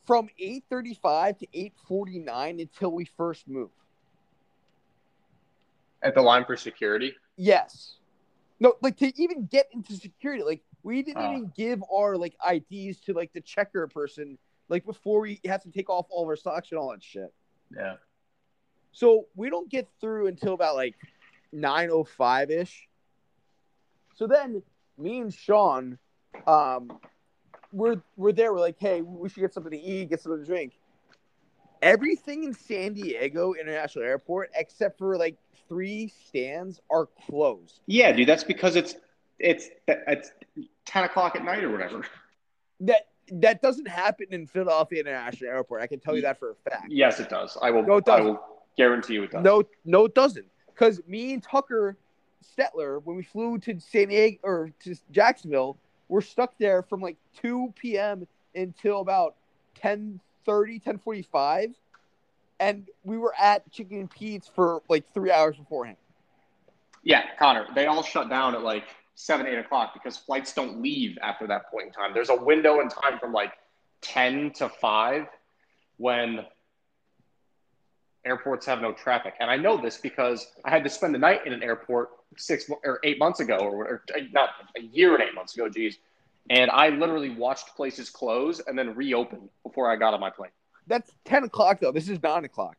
from 0.06 0.30
eight 0.40 0.64
thirty-five 0.70 1.38
to 1.40 1.48
eight 1.54 1.74
forty-nine 1.88 2.60
until 2.60 2.92
we 2.92 3.06
first 3.06 3.48
move. 3.48 3.70
At 6.04 6.16
the 6.16 6.22
line 6.22 6.46
for 6.46 6.56
security. 6.56 7.16
Yes. 7.38 7.96
No, 8.60 8.74
like 8.82 8.98
to 8.98 9.12
even 9.22 9.46
get 9.46 9.68
into 9.74 9.94
security, 9.94 10.44
like 10.44 10.62
we 10.88 11.04
didn't 11.04 11.22
Oh. 11.24 11.32
even 11.34 11.52
give 11.56 11.84
our 11.94 12.16
like 12.18 12.36
IDs 12.50 13.02
to 13.02 13.14
like 13.14 13.34
the 13.34 13.42
checker 13.42 13.88
person, 13.88 14.38
like 14.70 14.86
before 14.86 15.20
we 15.20 15.42
have 15.46 15.62
to 15.64 15.70
take 15.72 15.90
off 15.90 16.08
all 16.10 16.24
of 16.24 16.30
our 16.30 16.38
socks 16.38 16.72
and 16.72 16.80
all 16.80 16.92
that 16.92 17.04
shit. 17.04 17.34
Yeah. 17.76 17.96
So 18.94 19.28
we 19.36 19.50
don't 19.50 19.70
get 19.70 19.88
through 20.00 20.28
until 20.28 20.54
about 20.54 20.76
like 20.76 20.96
nine 21.52 21.90
oh 21.92 22.06
five 22.06 22.50
ish. 22.52 22.88
So 24.16 24.28
then 24.28 24.64
me 24.98 25.20
and 25.20 25.34
Sean, 25.34 25.98
um, 26.48 27.00
we're 27.74 28.02
we're 28.16 28.32
there. 28.32 28.54
We're 28.54 28.62
like, 28.62 28.80
hey, 28.80 29.02
we 29.02 29.28
should 29.28 29.42
get 29.42 29.54
something 29.54 29.72
to 29.74 29.78
eat, 29.78 30.10
get 30.10 30.22
something 30.22 30.40
to 30.40 30.46
drink. 30.46 30.80
Everything 31.82 32.44
in 32.46 32.54
San 32.54 32.94
Diego 32.94 33.54
International 33.54 34.06
Airport, 34.06 34.50
except 34.56 34.98
for 34.98 35.18
like 35.18 35.36
three 35.68 36.12
stands, 36.28 36.80
are 36.90 37.08
closed. 37.28 37.82
Yeah, 37.86 38.14
dude. 38.14 38.28
That's 38.28 38.44
because 38.46 38.76
it's 38.78 38.96
it's 39.40 39.70
it's 39.88 40.32
ten 40.86 41.04
o'clock 41.04 41.36
at 41.36 41.44
night 41.44 41.64
or 41.64 41.72
whatever. 41.72 42.04
That 42.82 43.08
that 43.32 43.62
doesn't 43.62 43.88
happen 43.88 44.28
in 44.32 44.48
Philadelphia 44.48 45.02
International 45.02 45.52
Airport. 45.52 45.82
I 45.82 45.88
can 45.88 46.00
tell 46.00 46.16
you 46.16 46.22
that 46.24 46.40
for 46.40 46.52
a 46.52 46.70
fact. 46.70 46.92
Yes, 46.92 47.20
it 47.20 47.30
does. 47.30 47.58
I 47.62 47.72
will. 47.72 47.84
No, 47.84 47.98
it 47.98 48.08
I 48.08 48.18
doesn't. 48.18 48.26
will 48.26 48.40
guarantee 48.78 49.14
you 49.16 49.24
it 49.24 49.32
does. 49.32 49.44
No, 49.44 49.64
no, 49.86 50.06
it 50.06 50.16
doesn't. 50.16 50.46
Because 50.68 51.02
me 51.08 51.34
and 51.34 51.44
Tucker 51.44 51.98
Stetler, 52.44 53.02
when 53.04 53.18
we 53.18 53.24
flew 53.24 53.58
to 53.60 53.80
San 53.80 54.10
Diego 54.10 54.38
or 54.44 54.72
to 54.82 54.96
Jacksonville, 55.12 55.78
we're 56.08 56.22
stuck 56.22 56.58
there 56.58 56.84
from 56.84 57.02
like 57.02 57.18
2 57.42 57.74
p.m. 57.76 58.28
until 58.56 59.02
about 59.02 59.36
10 59.76 60.20
10:45, 60.48 61.74
and 62.60 62.88
we 63.04 63.18
were 63.18 63.34
at 63.38 63.70
Chickie's 63.72 64.00
and 64.00 64.10
Pete's 64.10 64.48
for 64.48 64.82
like 64.90 65.04
three 65.14 65.32
hours 65.32 65.58
beforehand. 65.58 65.98
Yeah, 67.04 67.24
Connor. 67.38 67.68
They 67.76 67.86
all 67.86 68.04
shut 68.04 68.30
down 68.30 68.56
at 68.56 68.64
like 68.64 68.86
seven, 69.18 69.48
eight 69.48 69.58
o'clock 69.58 69.94
because 69.96 70.16
flights 70.16 70.54
don't 70.54 70.80
leave 70.80 71.18
after 71.24 71.48
that 71.48 71.70
point 71.72 71.88
in 71.88 71.92
time. 71.92 72.12
There's 72.14 72.30
a 72.30 72.36
window 72.36 72.80
in 72.82 72.88
time 72.88 73.18
from 73.20 73.34
like 73.34 73.52
ten 74.00 74.52
to 74.54 74.70
five 74.70 75.26
when 75.98 76.46
airports 78.24 78.66
have 78.68 78.80
no 78.80 78.94
traffic. 78.94 79.34
And 79.40 79.50
I 79.50 79.58
know 79.58 79.76
this 79.82 79.98
because 79.98 80.48
I 80.64 80.70
had 80.70 80.84
to 80.84 80.90
spend 80.90 81.16
the 81.16 81.20
night 81.20 81.48
in 81.48 81.54
an 81.54 81.64
airport 81.64 82.10
six 82.38 82.70
or 82.86 83.00
eight 83.04 83.18
months 83.18 83.40
ago, 83.40 83.58
or, 83.58 83.88
or 83.88 84.04
eh, 84.16 84.28
not 84.32 84.50
a 84.78 84.82
year 84.82 85.16
and 85.16 85.24
eight 85.24 85.34
months 85.34 85.56
ago, 85.56 85.68
geez. 85.68 85.98
And 86.52 86.70
I 86.70 86.90
literally 86.90 87.32
watched 87.32 87.76
places 87.76 88.12
close 88.12 88.62
and 88.68 88.78
then 88.78 88.94
reopen 88.96 89.50
before 89.64 89.92
I 89.92 89.96
got 89.96 90.14
on 90.14 90.20
my 90.20 90.30
plane. 90.30 90.52
That's 90.86 91.12
10 91.26 91.46
o'clock 91.46 91.80
though. 91.80 91.92
This 91.92 92.08
is 92.08 92.22
9 92.22 92.46
o'clock. 92.46 92.78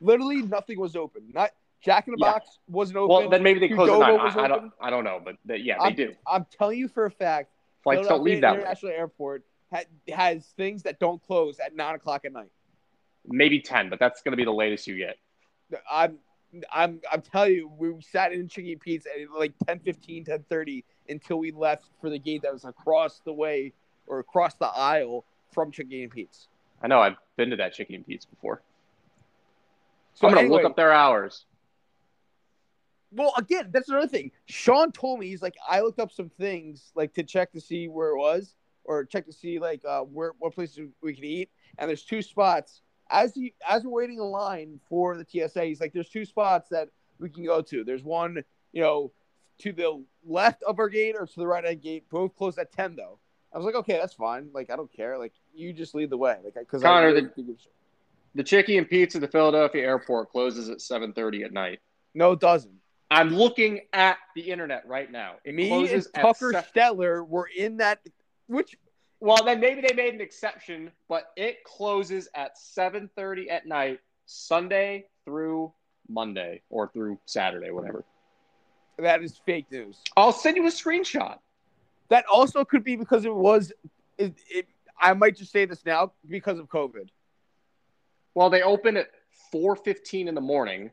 Literally 0.00 0.42
nothing 0.42 0.80
was 0.80 0.96
open. 0.96 1.22
Not 1.32 1.50
Jack 1.84 2.08
in 2.08 2.12
the 2.12 2.18
Yeah. 2.18 2.32
Box 2.32 2.58
wasn't 2.66 2.96
open. 2.96 3.08
Well, 3.14 3.28
then 3.28 3.42
maybe 3.42 3.60
they 3.60 3.68
close 3.68 3.90
at 3.90 3.98
nine. 3.98 4.18
I, 4.18 4.44
I 4.44 4.48
don't. 4.48 4.72
I 4.80 4.90
don't 4.90 5.04
know, 5.04 5.20
but 5.22 5.36
they, 5.44 5.58
yeah, 5.58 5.76
they 5.82 5.92
do. 5.92 6.14
I'm 6.26 6.46
telling 6.56 6.78
you 6.78 6.88
for 6.88 7.04
a 7.04 7.10
fact. 7.10 7.50
Flights 7.82 8.08
don't 8.08 8.22
leave 8.22 8.40
that 8.40 8.54
way. 8.54 8.60
International 8.60 8.92
Airport 8.92 9.44
ha- 9.70 9.84
has 10.08 10.46
things 10.56 10.82
that 10.84 10.98
don't 10.98 11.22
close 11.22 11.58
at 11.60 11.76
nine 11.76 11.94
o'clock 11.94 12.24
at 12.24 12.32
night. 12.32 12.50
Maybe 13.26 13.60
ten, 13.60 13.90
but 13.90 13.98
that's 13.98 14.22
going 14.22 14.32
to 14.32 14.36
be 14.36 14.44
the 14.44 14.52
latest 14.52 14.86
you 14.86 14.96
get. 14.96 15.16
I'm, 15.90 16.18
I'm, 16.72 17.00
I'm 17.12 17.20
telling 17.20 17.52
you, 17.52 17.70
we 17.76 18.00
sat 18.00 18.32
in 18.32 18.48
Chicken 18.48 18.78
Pete's 18.78 19.06
at 19.06 19.30
like 19.36 19.52
10, 19.66 19.80
15, 19.80 20.24
10, 20.24 20.44
30 20.48 20.84
until 21.08 21.38
we 21.38 21.50
left 21.50 21.84
for 22.00 22.10
the 22.10 22.18
gate 22.18 22.42
that 22.42 22.52
was 22.52 22.64
across 22.64 23.20
the 23.24 23.32
way 23.32 23.72
or 24.06 24.20
across 24.20 24.54
the 24.54 24.66
aisle 24.66 25.24
from 25.52 25.70
Chickie's 25.70 26.04
and 26.04 26.12
Pete's. 26.12 26.48
I 26.82 26.86
know. 26.86 27.00
I've 27.00 27.16
been 27.36 27.50
to 27.50 27.56
that 27.56 27.74
Chickie's 27.74 27.96
and 27.96 28.06
Pete's 28.06 28.24
before. 28.24 28.62
So 30.14 30.26
I'm 30.26 30.34
gonna 30.34 30.42
anyway, 30.42 30.62
look 30.62 30.70
up 30.70 30.76
their 30.76 30.92
hours. 30.92 31.44
Well, 33.14 33.32
again, 33.36 33.68
that's 33.70 33.88
another 33.88 34.08
thing. 34.08 34.30
Sean 34.46 34.90
told 34.92 35.20
me 35.20 35.28
he's 35.28 35.42
like, 35.42 35.54
I 35.68 35.80
looked 35.80 36.00
up 36.00 36.10
some 36.10 36.28
things 36.30 36.90
like 36.94 37.14
to 37.14 37.22
check 37.22 37.52
to 37.52 37.60
see 37.60 37.88
where 37.88 38.10
it 38.10 38.18
was, 38.18 38.54
or 38.84 39.04
check 39.04 39.26
to 39.26 39.32
see 39.32 39.58
like 39.58 39.82
uh, 39.84 40.00
where 40.00 40.32
what 40.38 40.54
places 40.54 40.88
we 41.02 41.14
can 41.14 41.24
eat. 41.24 41.50
And 41.78 41.88
there's 41.88 42.04
two 42.04 42.22
spots. 42.22 42.82
As 43.10 43.34
he 43.34 43.54
as 43.68 43.84
we're 43.84 43.90
waiting 43.90 44.18
in 44.18 44.24
line 44.24 44.80
for 44.88 45.16
the 45.16 45.24
TSA, 45.28 45.64
he's 45.64 45.80
like, 45.80 45.92
there's 45.92 46.08
two 46.08 46.24
spots 46.24 46.68
that 46.70 46.88
we 47.18 47.28
can 47.28 47.44
go 47.44 47.60
to. 47.62 47.84
There's 47.84 48.02
one, 48.02 48.42
you 48.72 48.82
know, 48.82 49.12
to 49.58 49.72
the 49.72 50.02
left 50.26 50.62
of 50.64 50.78
our 50.78 50.88
gate 50.88 51.14
or 51.18 51.26
to 51.26 51.36
the 51.36 51.46
right 51.46 51.64
of 51.64 51.70
the 51.70 51.76
gate. 51.76 52.08
Both 52.10 52.34
closed 52.36 52.58
at 52.58 52.72
ten 52.72 52.96
though. 52.96 53.18
I 53.52 53.56
was 53.56 53.64
like, 53.64 53.76
okay, 53.76 53.98
that's 53.98 54.14
fine. 54.14 54.48
Like, 54.52 54.68
I 54.70 54.74
don't 54.74 54.92
care. 54.92 55.16
Like, 55.16 55.32
you 55.54 55.72
just 55.72 55.94
lead 55.94 56.10
the 56.10 56.16
way. 56.16 56.38
Like, 56.42 56.54
because 56.54 56.82
Connor, 56.82 57.08
I 57.08 57.12
the- 57.12 57.30
really 57.36 57.56
The 58.34 58.42
Chickie's 58.42 58.78
and 58.78 58.88
Pete's, 58.88 59.14
at 59.14 59.20
the 59.20 59.28
Philadelphia 59.28 59.84
airport 59.84 60.32
closes 60.32 60.68
at 60.68 60.78
7:30 60.78 61.44
at 61.44 61.52
night. 61.52 61.78
no, 62.14 62.32
it 62.32 62.40
doesn't. 62.40 62.74
I'm 63.14 63.30
looking 63.30 63.80
at 63.92 64.18
the 64.34 64.42
internet 64.42 64.86
right 64.88 65.10
now. 65.10 65.34
It 65.44 65.54
Me 65.54 65.92
and 65.92 66.04
Tucker 66.14 66.52
Stetler 66.52 67.26
were 67.26 67.48
in 67.56 67.76
that. 67.76 68.00
Which 68.48 68.76
well, 69.20 69.42
then 69.44 69.60
maybe 69.60 69.80
they 69.80 69.94
made 69.94 70.14
an 70.14 70.20
exception, 70.20 70.90
but 71.08 71.30
it 71.36 71.64
closes 71.64 72.28
at 72.34 72.58
7:30 72.58 73.50
at 73.50 73.66
night, 73.66 74.00
Sunday 74.26 75.06
through 75.24 75.72
Monday 76.08 76.62
or 76.68 76.88
through 76.88 77.18
Saturday, 77.24 77.70
whatever. 77.70 78.04
that 78.98 79.22
is 79.22 79.40
fake 79.46 79.70
news. 79.70 80.02
I'll 80.16 80.32
send 80.32 80.56
you 80.56 80.66
a 80.66 80.70
screenshot. 80.70 81.38
That 82.08 82.24
also 82.32 82.64
could 82.64 82.84
be 82.84 82.96
because 82.96 83.24
it 83.24 83.34
was. 83.34 83.72
It, 84.18 84.34
it, 84.50 84.66
I 85.00 85.14
might 85.14 85.36
just 85.36 85.52
say 85.52 85.64
this 85.64 85.86
now 85.86 86.12
because 86.28 86.58
of 86.58 86.68
COVID. 86.68 87.08
Well, 88.34 88.50
they 88.50 88.62
open 88.62 88.96
at 88.96 89.08
4:15 89.52 90.26
in 90.26 90.34
the 90.34 90.40
morning. 90.40 90.90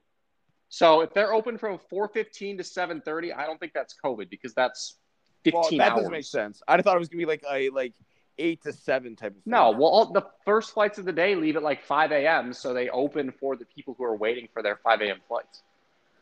So 0.74 1.02
if 1.02 1.14
they're 1.14 1.34
open 1.34 1.58
from 1.58 1.78
4:15 1.78 2.58
to 2.58 2.64
7:30, 2.64 3.34
I 3.34 3.46
don't 3.46 3.60
think 3.60 3.74
that's 3.74 3.94
COVID 4.04 4.30
because 4.30 4.54
that's 4.54 4.98
15 5.44 5.54
Well, 5.54 5.70
that 5.72 5.92
hours. 5.92 5.96
doesn't 6.00 6.12
make 6.12 6.24
sense. 6.26 6.64
I 6.66 6.82
thought 6.82 6.96
it 6.96 7.00
was 7.00 7.10
gonna 7.10 7.20
be 7.20 7.26
like 7.26 7.44
a 7.52 7.70
like 7.72 7.94
eight 8.38 8.64
to 8.64 8.72
seven 8.72 9.18
type 9.18 9.32
of 9.36 9.44
thing. 9.44 9.52
No, 9.52 9.72
well, 9.72 9.90
all, 9.90 10.06
the 10.14 10.26
first 10.46 10.74
flights 10.74 10.98
of 10.98 11.04
the 11.04 11.12
day 11.12 11.36
leave 11.36 11.58
at 11.58 11.62
like 11.62 11.84
5 11.84 12.14
a.m., 12.14 12.54
so 12.54 12.74
they 12.74 12.90
open 12.90 13.32
for 13.34 13.58
the 13.58 13.66
people 13.66 13.94
who 13.98 14.06
are 14.06 14.16
waiting 14.16 14.48
for 14.54 14.64
their 14.64 14.78
5 14.78 15.02
a.m. 15.02 15.20
flights. 15.28 15.62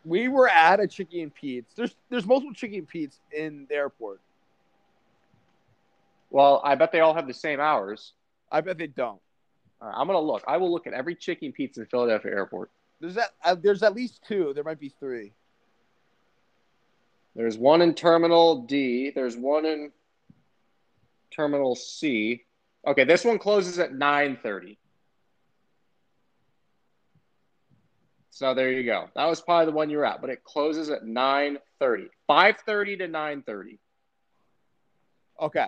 we 0.03 0.27
were 0.29 0.49
at 0.49 0.79
a 0.79 0.87
Chickie's 0.87 1.21
and 1.21 1.33
Pete's. 1.35 1.73
There's 1.75 1.95
there's 2.09 2.25
multiple 2.25 2.53
Chickie's 2.55 2.79
and 2.79 2.87
Pete's 2.87 3.19
in 3.31 3.67
the 3.69 3.75
airport. 3.75 4.19
Well, 6.31 6.59
I 6.63 6.73
bet 6.73 6.91
they 6.91 6.99
all 7.01 7.13
have 7.13 7.27
the 7.27 7.33
same 7.35 7.59
hours. 7.59 8.13
I 8.51 8.61
bet 8.61 8.77
they 8.79 8.87
don't. 8.87 9.21
All 9.81 9.87
right, 9.89 9.95
I'm 9.95 10.07
gonna 10.07 10.19
look. 10.19 10.43
I 10.47 10.57
will 10.57 10.71
look 10.71 10.87
at 10.87 10.93
every 10.93 11.13
chicken 11.15 11.51
pizza 11.51 11.81
in 11.81 11.85
Philadelphia 11.87 12.31
Airport. 12.31 12.71
There's 12.99 13.15
that. 13.15 13.29
Uh, 13.43 13.55
there's 13.55 13.83
at 13.83 13.95
least 13.95 14.21
two. 14.27 14.51
There 14.53 14.63
might 14.63 14.79
be 14.79 14.89
three. 14.89 15.33
There's 17.35 17.57
one 17.57 17.81
in 17.81 17.93
Terminal 17.93 18.63
D. 18.63 19.11
There's 19.13 19.37
one 19.37 19.65
in 19.65 19.91
Terminal 21.31 21.75
C. 21.75 22.43
Okay, 22.85 23.03
this 23.03 23.23
one 23.23 23.37
closes 23.39 23.79
at 23.79 23.91
9:30. 23.93 24.77
So 28.31 28.53
there 28.53 28.71
you 28.71 28.83
go. 28.83 29.09
That 29.15 29.25
was 29.25 29.41
probably 29.41 29.65
the 29.65 29.71
one 29.73 29.89
you 29.89 29.97
were 29.97 30.05
at, 30.05 30.21
but 30.21 30.29
it 30.29 30.43
closes 30.43 30.89
at 30.89 31.03
9:30. 31.03 32.09
5:30 32.29 32.97
to 32.99 33.07
9:30, 33.07 33.79
Okay. 35.41 35.67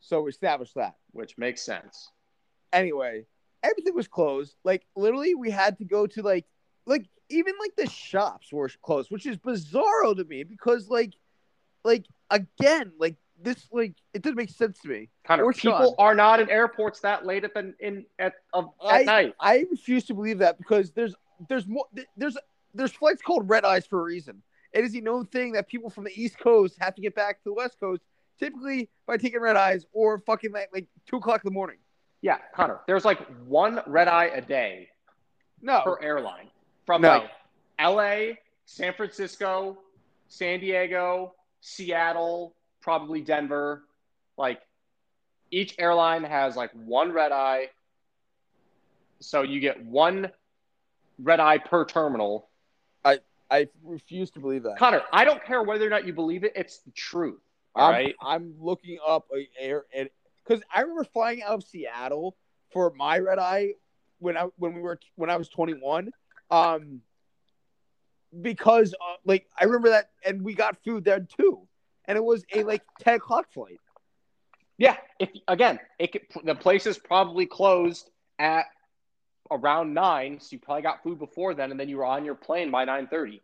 So 0.00 0.22
we 0.22 0.30
established 0.30 0.74
that. 0.76 0.96
which 1.12 1.36
makes 1.38 1.62
sense. 1.62 2.10
Anyway, 2.72 3.24
everything 3.62 3.94
was 3.94 4.08
closed. 4.08 4.56
Like 4.64 4.86
literally, 4.96 5.34
we 5.34 5.50
had 5.50 5.78
to 5.78 5.84
go 5.84 6.06
to 6.06 6.22
like 6.22 6.46
like 6.86 7.06
even 7.30 7.54
like 7.60 7.76
the 7.76 7.88
shops 7.88 8.52
were 8.52 8.70
closed, 8.82 9.10
which 9.10 9.26
is 9.26 9.36
bizarro 9.36 10.16
to 10.16 10.24
me 10.24 10.44
because 10.44 10.88
like 10.88 11.14
like 11.84 12.06
again 12.30 12.92
like 12.98 13.16
this 13.40 13.68
like 13.72 13.94
it 14.14 14.22
doesn't 14.22 14.36
make 14.36 14.50
sense 14.50 14.80
to 14.80 14.88
me. 14.88 15.08
Kind 15.24 15.40
Or 15.40 15.50
of 15.50 15.56
people 15.56 15.78
Sean. 15.78 15.94
are 15.98 16.14
not 16.14 16.40
in 16.40 16.50
airports 16.50 17.00
that 17.00 17.24
late 17.26 17.44
at 17.44 17.54
the 17.54 17.74
in 17.80 18.04
at 18.18 18.34
of, 18.52 18.70
at 18.84 18.92
I 18.92 19.02
night. 19.04 19.34
I 19.40 19.64
refuse 19.70 20.04
to 20.06 20.14
believe 20.14 20.38
that 20.38 20.58
because 20.58 20.90
there's 20.92 21.14
there's 21.48 21.66
more 21.66 21.84
there's 22.16 22.36
there's 22.74 22.92
flights 22.92 23.22
called 23.22 23.48
red 23.48 23.64
eyes 23.64 23.86
for 23.86 24.00
a 24.00 24.02
reason. 24.02 24.42
It 24.72 24.84
is 24.84 24.94
a 24.94 25.00
known 25.00 25.26
thing 25.26 25.52
that 25.52 25.68
people 25.68 25.88
from 25.88 26.04
the 26.04 26.12
East 26.14 26.38
Coast 26.38 26.76
have 26.80 26.94
to 26.96 27.00
get 27.00 27.14
back 27.14 27.38
to 27.38 27.44
the 27.44 27.54
West 27.54 27.80
Coast, 27.80 28.02
typically 28.38 28.90
by 29.06 29.16
taking 29.16 29.40
red 29.40 29.56
eyes 29.56 29.86
or 29.92 30.18
fucking 30.18 30.52
like, 30.52 30.68
like 30.74 30.86
two 31.06 31.16
o'clock 31.16 31.42
in 31.42 31.48
the 31.48 31.54
morning. 31.54 31.78
Yeah, 32.22 32.38
Connor. 32.54 32.80
There's 32.86 33.04
like 33.04 33.20
one 33.46 33.80
red 33.86 34.08
eye 34.08 34.26
a 34.26 34.40
day 34.40 34.88
No, 35.62 35.82
per 35.84 35.98
airline 36.02 36.48
from 36.84 37.02
No. 37.02 37.08
like 37.08 37.30
L.A., 37.78 38.38
San 38.64 38.92
Francisco, 38.92 39.78
San 40.28 40.60
Diego, 40.60 41.34
Seattle, 41.60 42.54
probably 42.80 43.20
Denver. 43.20 43.84
Like 44.36 44.60
each 45.50 45.74
airline 45.78 46.24
has 46.24 46.56
like 46.56 46.70
one 46.72 47.12
red 47.12 47.32
eye, 47.32 47.68
so 49.20 49.42
you 49.42 49.60
get 49.60 49.84
one 49.84 50.30
red 51.18 51.40
eye 51.40 51.58
per 51.58 51.84
terminal. 51.84 52.48
I 53.04 53.20
I 53.50 53.68
refuse 53.82 54.30
to 54.32 54.40
believe 54.40 54.64
that. 54.64 54.76
Connor, 54.78 55.02
I 55.12 55.24
don't 55.24 55.42
care 55.44 55.62
whether 55.62 55.86
or 55.86 55.90
not 55.90 56.06
you 56.06 56.12
believe 56.12 56.44
it; 56.44 56.52
it's 56.54 56.78
the 56.78 56.90
truth. 56.92 57.40
All 57.74 57.88
I'm, 57.88 57.92
right. 57.92 58.14
I'm 58.20 58.54
looking 58.60 58.98
up 59.06 59.26
a 59.34 59.48
air 59.58 59.84
and 59.94 60.08
because 60.48 60.62
I 60.74 60.80
remember 60.80 61.04
flying 61.04 61.42
out 61.42 61.52
of 61.54 61.64
Seattle 61.64 62.36
for 62.72 62.92
my 62.96 63.18
red 63.18 63.38
eye 63.38 63.74
when 64.18 64.36
I 64.36 64.46
when 64.56 64.74
we 64.74 64.80
were 64.80 64.98
when 65.16 65.30
I 65.30 65.36
was 65.36 65.48
21. 65.48 66.10
Um, 66.50 67.02
because 68.40 68.94
uh, 68.94 69.16
like 69.24 69.46
I 69.58 69.64
remember 69.64 69.90
that, 69.90 70.10
and 70.24 70.42
we 70.42 70.54
got 70.54 70.82
food 70.84 71.04
there 71.04 71.20
too, 71.20 71.66
and 72.06 72.16
it 72.16 72.24
was 72.24 72.44
a 72.54 72.62
like 72.62 72.82
10 73.00 73.16
o'clock 73.16 73.52
flight. 73.52 73.80
Yeah. 74.76 74.96
If 75.18 75.30
again, 75.46 75.80
it 75.98 76.12
could, 76.12 76.22
the 76.44 76.54
place 76.54 76.86
is 76.86 76.98
probably 76.98 77.46
closed 77.46 78.10
at 78.38 78.66
around 79.50 79.94
nine, 79.94 80.40
so 80.40 80.48
you 80.52 80.58
probably 80.58 80.82
got 80.82 81.02
food 81.02 81.18
before 81.18 81.54
then, 81.54 81.70
and 81.70 81.80
then 81.80 81.88
you 81.88 81.98
were 81.98 82.04
on 82.04 82.24
your 82.24 82.34
plane 82.34 82.70
by 82.70 82.84
nine 82.84 83.06
thirty. 83.06 83.42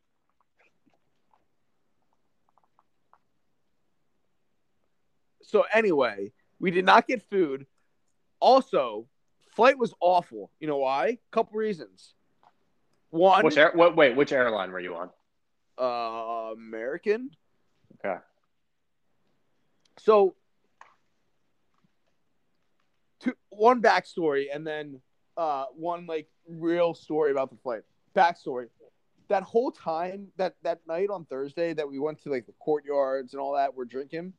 So 5.42 5.64
anyway, 5.72 6.32
we 6.58 6.70
did 6.70 6.84
not 6.84 7.06
get 7.06 7.22
food. 7.22 7.66
Also, 8.40 9.06
flight 9.54 9.78
was 9.78 9.94
awful. 10.00 10.50
You 10.60 10.68
know 10.68 10.78
why? 10.78 11.18
Couple 11.30 11.58
reasons. 11.58 12.14
One, 13.10 13.44
Which 13.44 13.56
air, 13.56 13.70
what, 13.74 13.96
wait, 13.96 14.16
which 14.16 14.32
airline 14.32 14.72
were 14.72 14.80
you 14.80 14.96
on? 14.96 15.10
uh, 15.78 16.52
American. 16.52 17.30
Okay. 18.04 18.18
So, 19.98 20.34
two, 23.20 23.34
one 23.50 23.80
backstory 23.80 24.46
and 24.52 24.66
then 24.66 25.00
uh, 25.36 25.66
one 25.74 26.06
like 26.06 26.28
real 26.48 26.94
story 26.94 27.30
about 27.30 27.50
the 27.50 27.56
flight. 27.56 27.82
Backstory: 28.16 28.66
that 29.28 29.42
whole 29.42 29.70
time 29.70 30.28
that 30.36 30.56
that 30.62 30.80
night 30.86 31.08
on 31.10 31.24
Thursday 31.24 31.72
that 31.72 31.88
we 31.88 31.98
went 31.98 32.22
to 32.24 32.30
like 32.30 32.46
the 32.46 32.54
courtyards 32.60 33.32
and 33.32 33.40
all 33.40 33.54
that, 33.54 33.74
we're 33.74 33.84
drinking. 33.84 34.32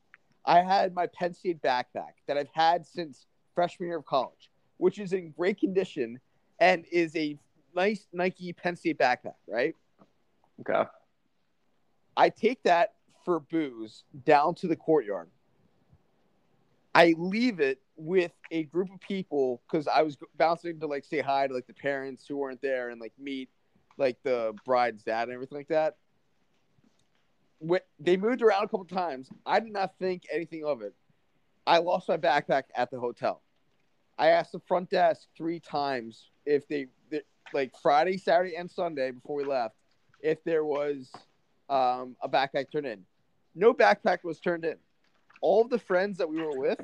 I 0.46 0.62
had 0.62 0.94
my 0.94 1.06
Penn 1.08 1.34
State 1.34 1.60
backpack 1.60 2.14
that 2.26 2.38
I've 2.38 2.50
had 2.52 2.86
since 2.86 3.26
freshman 3.54 3.88
year 3.88 3.98
of 3.98 4.06
college, 4.06 4.50
which 4.76 4.98
is 4.98 5.12
in 5.12 5.32
great 5.32 5.58
condition 5.58 6.20
and 6.60 6.84
is 6.92 7.14
a 7.16 7.38
nice 7.74 8.06
Nike 8.12 8.52
Penn 8.52 8.76
State 8.76 8.98
backpack, 8.98 9.34
right? 9.48 9.74
Okay. 10.60 10.88
I 12.16 12.28
take 12.30 12.62
that 12.62 12.94
for 13.24 13.40
booze 13.40 14.04
down 14.24 14.54
to 14.56 14.68
the 14.68 14.76
courtyard. 14.76 15.28
I 16.94 17.14
leave 17.18 17.60
it 17.60 17.80
with 17.96 18.32
a 18.50 18.62
group 18.64 18.90
of 18.90 19.00
people 19.00 19.60
because 19.68 19.86
I 19.86 20.02
was 20.02 20.16
bouncing 20.38 20.80
to 20.80 20.86
like 20.86 21.04
say 21.04 21.20
hi 21.20 21.46
to 21.46 21.52
like 21.52 21.66
the 21.66 21.74
parents 21.74 22.24
who 22.26 22.38
weren't 22.38 22.62
there 22.62 22.88
and 22.88 23.00
like 23.00 23.12
meet 23.18 23.50
like 23.98 24.16
the 24.22 24.54
bride's 24.64 25.02
dad 25.02 25.24
and 25.24 25.32
everything 25.32 25.58
like 25.58 25.68
that. 25.68 25.96
They 27.98 28.16
moved 28.16 28.42
around 28.42 28.64
a 28.64 28.68
couple 28.68 28.84
times. 28.84 29.30
I 29.44 29.60
did 29.60 29.72
not 29.72 29.94
think 29.98 30.24
anything 30.32 30.64
of 30.64 30.82
it. 30.82 30.94
I 31.66 31.78
lost 31.78 32.08
my 32.08 32.16
backpack 32.16 32.64
at 32.74 32.90
the 32.90 32.98
hotel. 33.00 33.42
I 34.18 34.28
asked 34.28 34.52
the 34.52 34.60
front 34.60 34.90
desk 34.90 35.28
three 35.36 35.60
times 35.60 36.30
if 36.44 36.66
they, 36.68 36.86
they 37.10 37.22
like 37.52 37.72
Friday, 37.82 38.18
Saturday, 38.18 38.56
and 38.56 38.70
Sunday 38.70 39.10
before 39.10 39.36
we 39.36 39.44
left 39.44 39.74
if 40.20 40.42
there 40.44 40.64
was 40.64 41.12
um, 41.68 42.16
a 42.22 42.28
backpack 42.28 42.70
turned 42.70 42.86
in. 42.86 43.04
No 43.54 43.74
backpack 43.74 44.24
was 44.24 44.40
turned 44.40 44.64
in. 44.64 44.76
All 45.40 45.62
of 45.62 45.70
the 45.70 45.78
friends 45.78 46.18
that 46.18 46.28
we 46.28 46.40
were 46.40 46.58
with 46.58 46.80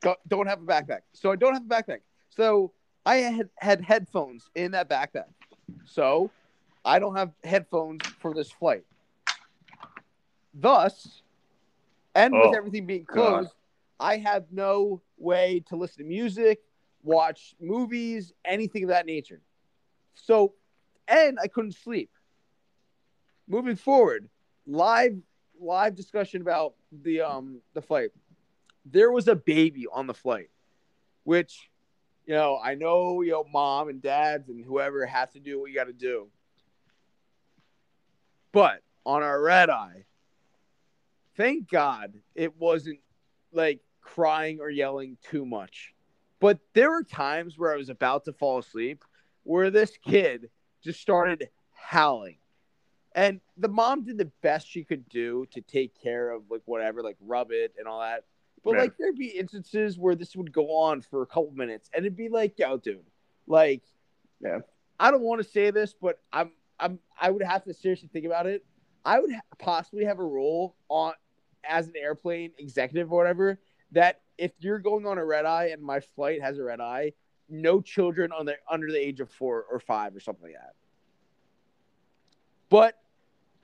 don't, 0.00 0.18
don't 0.28 0.46
have 0.46 0.60
a 0.60 0.64
backpack. 0.64 1.00
So 1.12 1.30
I 1.30 1.36
don't 1.36 1.52
have 1.54 1.62
a 1.62 1.68
backpack. 1.68 2.00
So 2.30 2.72
I 3.04 3.16
had 3.16 3.48
had 3.58 3.80
headphones 3.80 4.50
in 4.54 4.72
that 4.72 4.88
backpack. 4.88 5.28
So 5.84 6.30
I 6.84 6.98
don't 6.98 7.16
have 7.16 7.32
headphones 7.44 8.02
for 8.18 8.34
this 8.34 8.50
flight. 8.50 8.84
Thus, 10.58 11.22
and 12.14 12.34
Oh, 12.34 12.48
with 12.48 12.56
everything 12.56 12.86
being 12.86 13.04
God. 13.04 13.14
closed, 13.14 13.52
I 14.00 14.16
have 14.16 14.46
no 14.50 15.02
way 15.18 15.62
to 15.68 15.76
listen 15.76 16.02
to 16.02 16.08
music, 16.08 16.60
watch 17.02 17.54
movies, 17.60 18.32
anything 18.44 18.84
of 18.84 18.88
that 18.88 19.04
nature. 19.04 19.42
So, 20.14 20.54
and 21.06 21.38
I 21.40 21.46
couldn't 21.46 21.72
sleep. 21.74 22.10
Moving 23.46 23.76
forward, 23.76 24.28
live 24.66 25.16
live 25.60 25.94
discussion 25.94 26.40
about 26.42 26.74
the 26.90 27.20
um 27.20 27.60
the 27.74 27.82
flight. 27.82 28.10
There 28.86 29.10
was 29.10 29.28
a 29.28 29.36
baby 29.36 29.86
on 29.92 30.06
the 30.06 30.14
flight, 30.14 30.50
which 31.24 31.70
you 32.26 32.34
know 32.34 32.58
I 32.62 32.74
know 32.74 33.20
you 33.20 33.32
know 33.32 33.44
mom 33.52 33.88
and 33.88 34.00
dads 34.00 34.48
and 34.48 34.64
whoever 34.64 35.04
has 35.06 35.30
to 35.32 35.38
do 35.38 35.60
what 35.60 35.70
you 35.70 35.76
got 35.76 35.84
to 35.84 35.92
do. 35.92 36.28
But 38.52 38.82
on 39.04 39.22
our 39.22 39.40
red 39.40 39.70
eye, 39.70 40.06
thank 41.36 41.68
God 41.70 42.14
it 42.34 42.56
wasn't 42.58 43.00
like 43.52 43.80
crying 44.00 44.60
or 44.60 44.70
yelling 44.70 45.16
too 45.22 45.44
much. 45.46 45.94
But 46.40 46.58
there 46.74 46.90
were 46.90 47.02
times 47.02 47.58
where 47.58 47.72
I 47.72 47.76
was 47.76 47.88
about 47.88 48.24
to 48.26 48.32
fall 48.32 48.58
asleep 48.58 49.04
where 49.44 49.70
this 49.70 49.96
kid 50.04 50.50
just 50.82 51.00
started 51.00 51.48
howling. 51.72 52.36
And 53.14 53.40
the 53.56 53.68
mom 53.68 54.04
did 54.04 54.18
the 54.18 54.30
best 54.42 54.68
she 54.68 54.84
could 54.84 55.08
do 55.08 55.46
to 55.52 55.62
take 55.62 56.00
care 56.00 56.30
of 56.30 56.42
like 56.50 56.60
whatever, 56.66 57.02
like 57.02 57.16
rub 57.20 57.50
it 57.50 57.74
and 57.78 57.88
all 57.88 58.00
that. 58.00 58.24
But 58.62 58.74
Yeah. 58.74 58.80
like 58.82 58.96
there'd 58.98 59.16
be 59.16 59.28
instances 59.28 59.98
where 59.98 60.14
this 60.14 60.36
would 60.36 60.52
go 60.52 60.76
on 60.76 61.00
for 61.00 61.22
a 61.22 61.26
couple 61.26 61.50
minutes 61.52 61.88
and 61.94 62.04
it'd 62.04 62.16
be 62.16 62.28
like, 62.28 62.58
yo, 62.58 62.76
dude, 62.76 63.06
like 63.46 63.82
Yeah. 64.40 64.58
I 65.00 65.10
don't 65.10 65.22
want 65.22 65.42
to 65.42 65.48
say 65.48 65.70
this, 65.70 65.94
but 65.94 66.18
I'm 66.32 66.52
I'm 66.78 66.98
I 67.18 67.30
would 67.30 67.42
have 67.42 67.64
to 67.64 67.72
seriously 67.72 68.10
think 68.12 68.26
about 68.26 68.46
it. 68.46 68.64
I 69.04 69.20
would 69.20 69.32
ha- 69.32 69.40
possibly 69.58 70.04
have 70.04 70.18
a 70.18 70.24
role 70.24 70.74
on 70.88 71.14
as 71.68 71.88
an 71.88 71.94
airplane 71.96 72.52
executive 72.58 73.12
or 73.12 73.18
whatever 73.18 73.58
that 73.92 74.20
if 74.38 74.52
you're 74.58 74.78
going 74.78 75.06
on 75.06 75.18
a 75.18 75.24
red 75.24 75.44
eye 75.44 75.70
and 75.72 75.82
my 75.82 76.00
flight 76.00 76.42
has 76.42 76.58
a 76.58 76.62
red 76.62 76.80
eye, 76.80 77.12
no 77.48 77.80
children 77.80 78.32
on 78.32 78.46
the 78.46 78.56
under 78.70 78.90
the 78.90 78.98
age 78.98 79.20
of 79.20 79.30
four 79.30 79.64
or 79.70 79.78
five 79.78 80.14
or 80.14 80.20
something 80.20 80.44
like 80.44 80.54
that. 80.54 80.74
But 82.68 82.98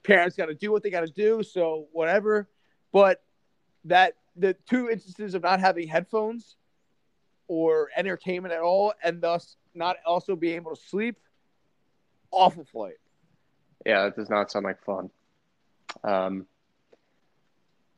parents 0.03 0.37
got 0.37 0.47
to 0.47 0.55
do 0.55 0.71
what 0.71 0.83
they 0.83 0.91
got 0.91 1.01
to 1.01 1.13
do, 1.13 1.43
so 1.43 1.89
whatever. 1.93 2.49
But 2.93 3.23
that 3.85 4.15
the 4.37 4.55
two 4.69 4.89
instances 4.89 5.35
of 5.35 5.43
not 5.43 5.61
having 5.61 5.89
headphones 5.89 6.57
or 7.49 7.91
entertainment 7.97 8.55
at 8.55 8.61
all, 8.61 8.95
and 9.03 9.21
thus 9.21 9.57
not 9.75 9.97
also 10.07 10.37
being 10.37 10.57
able 10.57 10.75
to 10.75 10.81
sleep, 10.81 11.19
awful 12.31 12.65
flight. 12.65 12.95
Yeah, 13.85 14.05
that 14.05 14.17
does 14.17 14.31
not 14.31 14.51
sound 14.51 14.65
like 14.65 14.83
fun. 14.83 15.11
Um, 16.05 16.47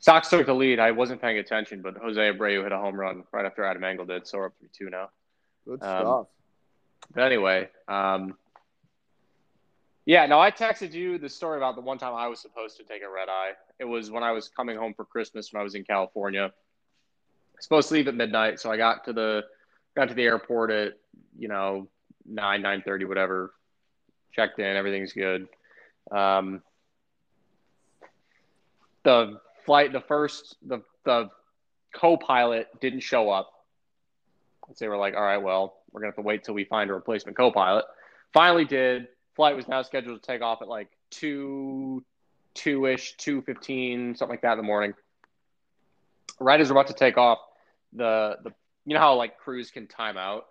Sox 0.05 0.29
took 0.29 0.45
the 0.45 0.55
lead. 0.55 0.81
I 0.81 0.91
wasn't 0.91 1.23
paying 1.23 1.39
attention, 1.39 1.81
but 1.81 1.97
Jose 1.97 2.21
Abreu 2.21 2.63
hit 2.63 2.73
a 2.73 2.77
home 2.77 2.95
run 3.01 3.25
right 3.33 3.47
after 3.47 3.65
Adam 3.65 3.83
Engel 3.85 4.05
did, 4.05 4.27
so 4.27 4.37
we're 4.37 4.47
up 4.49 4.53
three 4.59 4.69
two 4.71 4.91
now. 4.91 5.09
Good 5.65 5.83
Um, 5.83 6.01
stuff. 6.03 6.27
But 7.15 7.25
anyway, 7.25 7.71
um, 7.89 8.37
yeah, 10.05 10.27
no, 10.27 10.39
I 10.39 10.51
texted 10.51 10.93
you 10.93 11.17
the 11.17 11.31
story 11.31 11.57
about 11.57 11.75
the 11.75 11.81
one 11.81 11.97
time 11.97 12.13
I 12.15 12.29
was 12.29 12.39
supposed 12.39 12.77
to 12.77 12.83
take 12.83 13.03
a 13.03 13.09
red 13.09 13.31
eye. 13.31 13.53
It 13.79 13.87
was 13.87 14.11
when 14.11 14.23
I 14.23 14.33
was 14.33 14.51
coming 14.51 14.77
home 14.77 14.93
for 14.93 15.07
Christmas 15.07 15.51
when 15.55 15.61
I 15.63 15.65
was 15.65 15.75
in 15.75 15.85
California. 15.85 16.53
Supposed 17.61 17.89
to 17.89 17.95
leave 17.95 18.07
at 18.07 18.15
midnight, 18.15 18.61
so 18.61 18.71
I 18.71 18.77
got 18.77 19.07
to 19.07 19.15
the 19.15 19.45
got 19.97 20.09
to 20.09 20.15
the 20.15 20.25
airport 20.25 20.71
at 20.71 20.99
you 21.39 21.49
know 21.49 21.89
nine 22.27 22.61
nine 22.61 22.83
thirty 22.83 23.07
whatever. 23.07 23.55
Checked 24.35 24.59
in, 24.59 24.77
everything's 24.77 25.15
good. 25.15 25.49
Um, 26.11 26.61
the 29.05 29.41
flight, 29.65 29.93
the 29.93 30.01
first, 30.01 30.57
the 30.67 30.83
the 31.05 31.31
co-pilot 31.95 32.69
didn't 32.81 33.01
show 33.01 33.31
up. 33.31 33.51
So 34.69 34.75
they 34.85 34.89
were 34.89 34.97
like, 34.97 35.15
all 35.15 35.23
right, 35.23 35.39
well, 35.43 35.77
we're 35.93 36.01
gonna 36.01 36.09
have 36.09 36.17
to 36.17 36.23
wait 36.23 36.45
till 36.45 36.55
we 36.55 36.65
find 36.65 36.91
a 36.91 36.95
replacement 36.95 37.37
co-pilot. 37.37 37.85
Finally, 38.33 38.65
did. 38.65 39.09
Flight 39.37 39.57
was 39.57 39.69
now 39.69 39.83
scheduled 39.83 40.23
to 40.23 40.27
take 40.27 40.43
off 40.43 40.63
at 40.63 40.69
like 40.69 40.89
two, 41.11 42.05
two 42.55 42.87
ish, 42.87 43.17
two 43.17 43.43
fifteen, 43.43 44.15
something 44.15 44.33
like 44.33 44.43
that 44.43 44.53
in 44.53 44.59
the 44.59 44.65
morning. 44.65 44.95
Right 46.41 46.61
as 46.61 46.69
we're 46.69 46.77
about 46.77 46.89
to 46.89 46.95
take 46.95 47.17
off, 47.19 47.39
the 47.93 48.39
the 48.43 48.53
you 48.87 48.95
know 48.95 49.01
how 49.01 49.15
like 49.17 49.39
crews 49.39 49.71
can 49.71 49.87
time 49.87 50.17
out, 50.17 50.47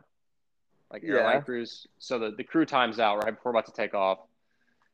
like 0.91 1.03
airline 1.03 1.36
Yeah. 1.36 1.41
crews. 1.41 1.88
So 1.99 2.20
the 2.20 2.32
the 2.32 2.43
crew 2.43 2.66
times 2.66 2.99
out 2.99 3.18
right 3.24 3.34
before 3.36 3.51
we're 3.51 3.59
about 3.59 3.68
to 3.68 3.74
take 3.74 3.93
off. 3.93 4.20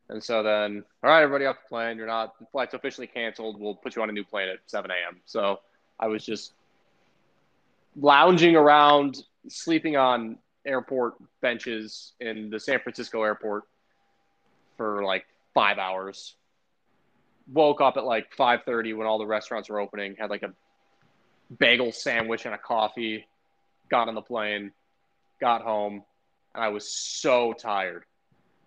And 0.10 0.24
so 0.24 0.42
then, 0.42 0.84
all 1.04 1.10
right, 1.12 1.22
everybody 1.22 1.46
off 1.46 1.58
the 1.64 1.70
plane. 1.70 1.98
You're 1.98 2.08
not, 2.08 2.38
the 2.40 2.46
flight's 2.52 2.74
officially 2.74 3.08
canceled. 3.08 3.60
We'll 3.60 3.76
put 3.76 3.96
you 3.96 4.02
on 4.02 4.10
a 4.10 4.12
new 4.12 4.24
plane 4.24 4.50
at 4.50 4.60
7 4.66 4.90
a.m. 4.90 5.22
So 5.26 5.60
I 6.00 6.08
was 6.08 6.26
just 6.26 6.54
lounging 7.96 8.56
around, 8.56 9.24
sleeping 9.48 9.98
on 9.98 10.38
airport 10.66 11.16
benches 11.42 12.14
in 12.20 12.50
the 12.50 12.60
San 12.60 12.80
Francisco 12.80 13.24
airport 13.24 13.64
for 14.78 15.04
like 15.04 15.26
five 15.54 15.78
hours. 15.78 16.36
Woke 17.52 17.82
up 17.82 17.98
at 17.98 18.06
like 18.06 18.36
5:30 18.36 18.96
when 18.96 19.08
all 19.08 19.18
the 19.18 19.26
restaurants 19.26 19.70
were 19.70 19.80
opening. 19.80 20.16
Had 20.18 20.30
like 20.30 20.44
a 20.44 20.54
bagel 21.58 21.92
sandwich 21.92 22.46
and 22.46 22.54
a 22.54 22.58
coffee. 22.58 23.26
Got 23.90 24.08
on 24.08 24.14
the 24.14 24.22
plane, 24.22 24.72
got 25.42 25.64
home, 25.64 26.04
and 26.54 26.64
I 26.64 26.68
was 26.68 26.94
so 26.94 27.54
tired. 27.54 28.06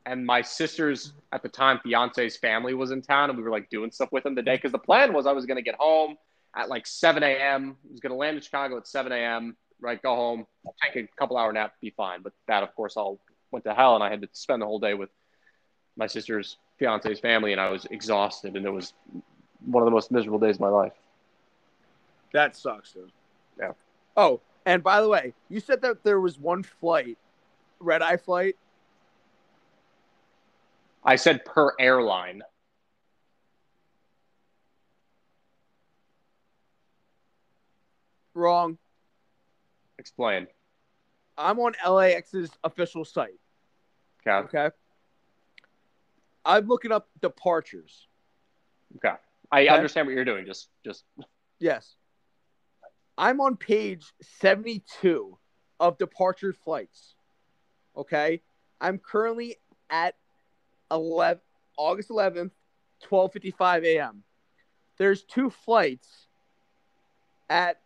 And 0.04 0.26
my 0.26 0.42
sister's 0.42 1.12
at 1.32 1.42
the 1.42 1.48
time 1.48 1.78
fiance's 1.82 2.36
family 2.36 2.74
was 2.74 2.90
in 2.90 3.02
town, 3.02 3.30
and 3.30 3.38
we 3.38 3.44
were 3.44 3.50
like 3.50 3.70
doing 3.70 3.90
stuff 3.90 4.10
with 4.12 4.24
them 4.24 4.34
the 4.34 4.42
day 4.42 4.56
because 4.56 4.72
the 4.72 4.78
plan 4.78 5.12
was 5.12 5.26
I 5.26 5.32
was 5.32 5.46
gonna 5.46 5.62
get 5.62 5.76
home 5.76 6.16
at 6.56 6.68
like 6.68 6.86
7 6.86 7.22
a.m. 7.22 7.76
I 7.88 7.90
was 7.90 8.00
gonna 8.00 8.16
land 8.16 8.36
in 8.36 8.42
Chicago 8.42 8.76
at 8.76 8.86
7 8.86 9.12
a.m. 9.12 9.56
Right, 9.80 10.00
go 10.00 10.14
home, 10.14 10.46
take 10.82 10.96
a 10.96 11.08
couple 11.18 11.36
hour 11.36 11.52
nap, 11.52 11.74
be 11.80 11.90
fine. 11.90 12.22
But 12.22 12.32
that, 12.46 12.62
of 12.62 12.74
course, 12.74 12.96
all 12.96 13.20
went 13.50 13.64
to 13.64 13.74
hell, 13.74 13.94
and 13.94 14.04
I 14.04 14.10
had 14.10 14.22
to 14.22 14.28
spend 14.32 14.62
the 14.62 14.66
whole 14.66 14.78
day 14.78 14.94
with 14.94 15.10
my 15.96 16.06
sister's 16.06 16.56
fiance's 16.78 17.20
family, 17.20 17.52
and 17.52 17.60
I 17.60 17.68
was 17.68 17.86
exhausted, 17.90 18.56
and 18.56 18.64
it 18.64 18.70
was 18.70 18.92
one 19.66 19.82
of 19.82 19.86
the 19.86 19.90
most 19.90 20.10
miserable 20.10 20.38
days 20.38 20.56
of 20.56 20.60
my 20.60 20.68
life. 20.68 20.92
That 22.32 22.56
sucks, 22.56 22.92
dude. 22.92 23.12
Yeah. 23.58 23.72
Oh, 24.16 24.40
and 24.64 24.82
by 24.82 25.00
the 25.00 25.08
way, 25.08 25.34
you 25.48 25.60
said 25.60 25.82
that 25.82 26.02
there 26.02 26.20
was 26.20 26.38
one 26.38 26.62
flight, 26.62 27.18
red 27.78 28.02
eye 28.02 28.16
flight. 28.16 28.56
I 31.04 31.16
said 31.16 31.44
per 31.44 31.72
airline. 31.80 32.42
Wrong. 38.34 38.78
Explain. 39.98 40.46
I'm 41.36 41.58
on 41.58 41.74
LAX's 41.86 42.50
official 42.64 43.04
site. 43.04 43.38
Okay. 44.26 44.46
Okay. 44.58 44.74
I'm 46.44 46.66
looking 46.66 46.92
up 46.92 47.08
departures. 47.20 48.08
Okay. 48.96 49.14
I 49.50 49.62
Okay. 49.62 49.68
understand 49.68 50.06
what 50.06 50.14
you're 50.14 50.24
doing. 50.24 50.46
Just, 50.46 50.68
just 50.84 51.04
Yes. 51.58 51.96
I'm 53.18 53.40
on 53.40 53.56
page 53.56 54.12
72 54.22 55.38
of 55.78 55.98
departure 55.98 56.52
flights. 56.52 57.14
Okay. 57.96 58.42
I'm 58.80 58.98
currently 58.98 59.56
at 59.90 60.16
11, 60.92 61.40
August 61.76 62.10
11th, 62.10 62.50
12:55 63.08 63.84
a.m. 63.84 64.22
There's 64.98 65.22
two 65.22 65.50
flights 65.50 66.26
at 67.48 67.80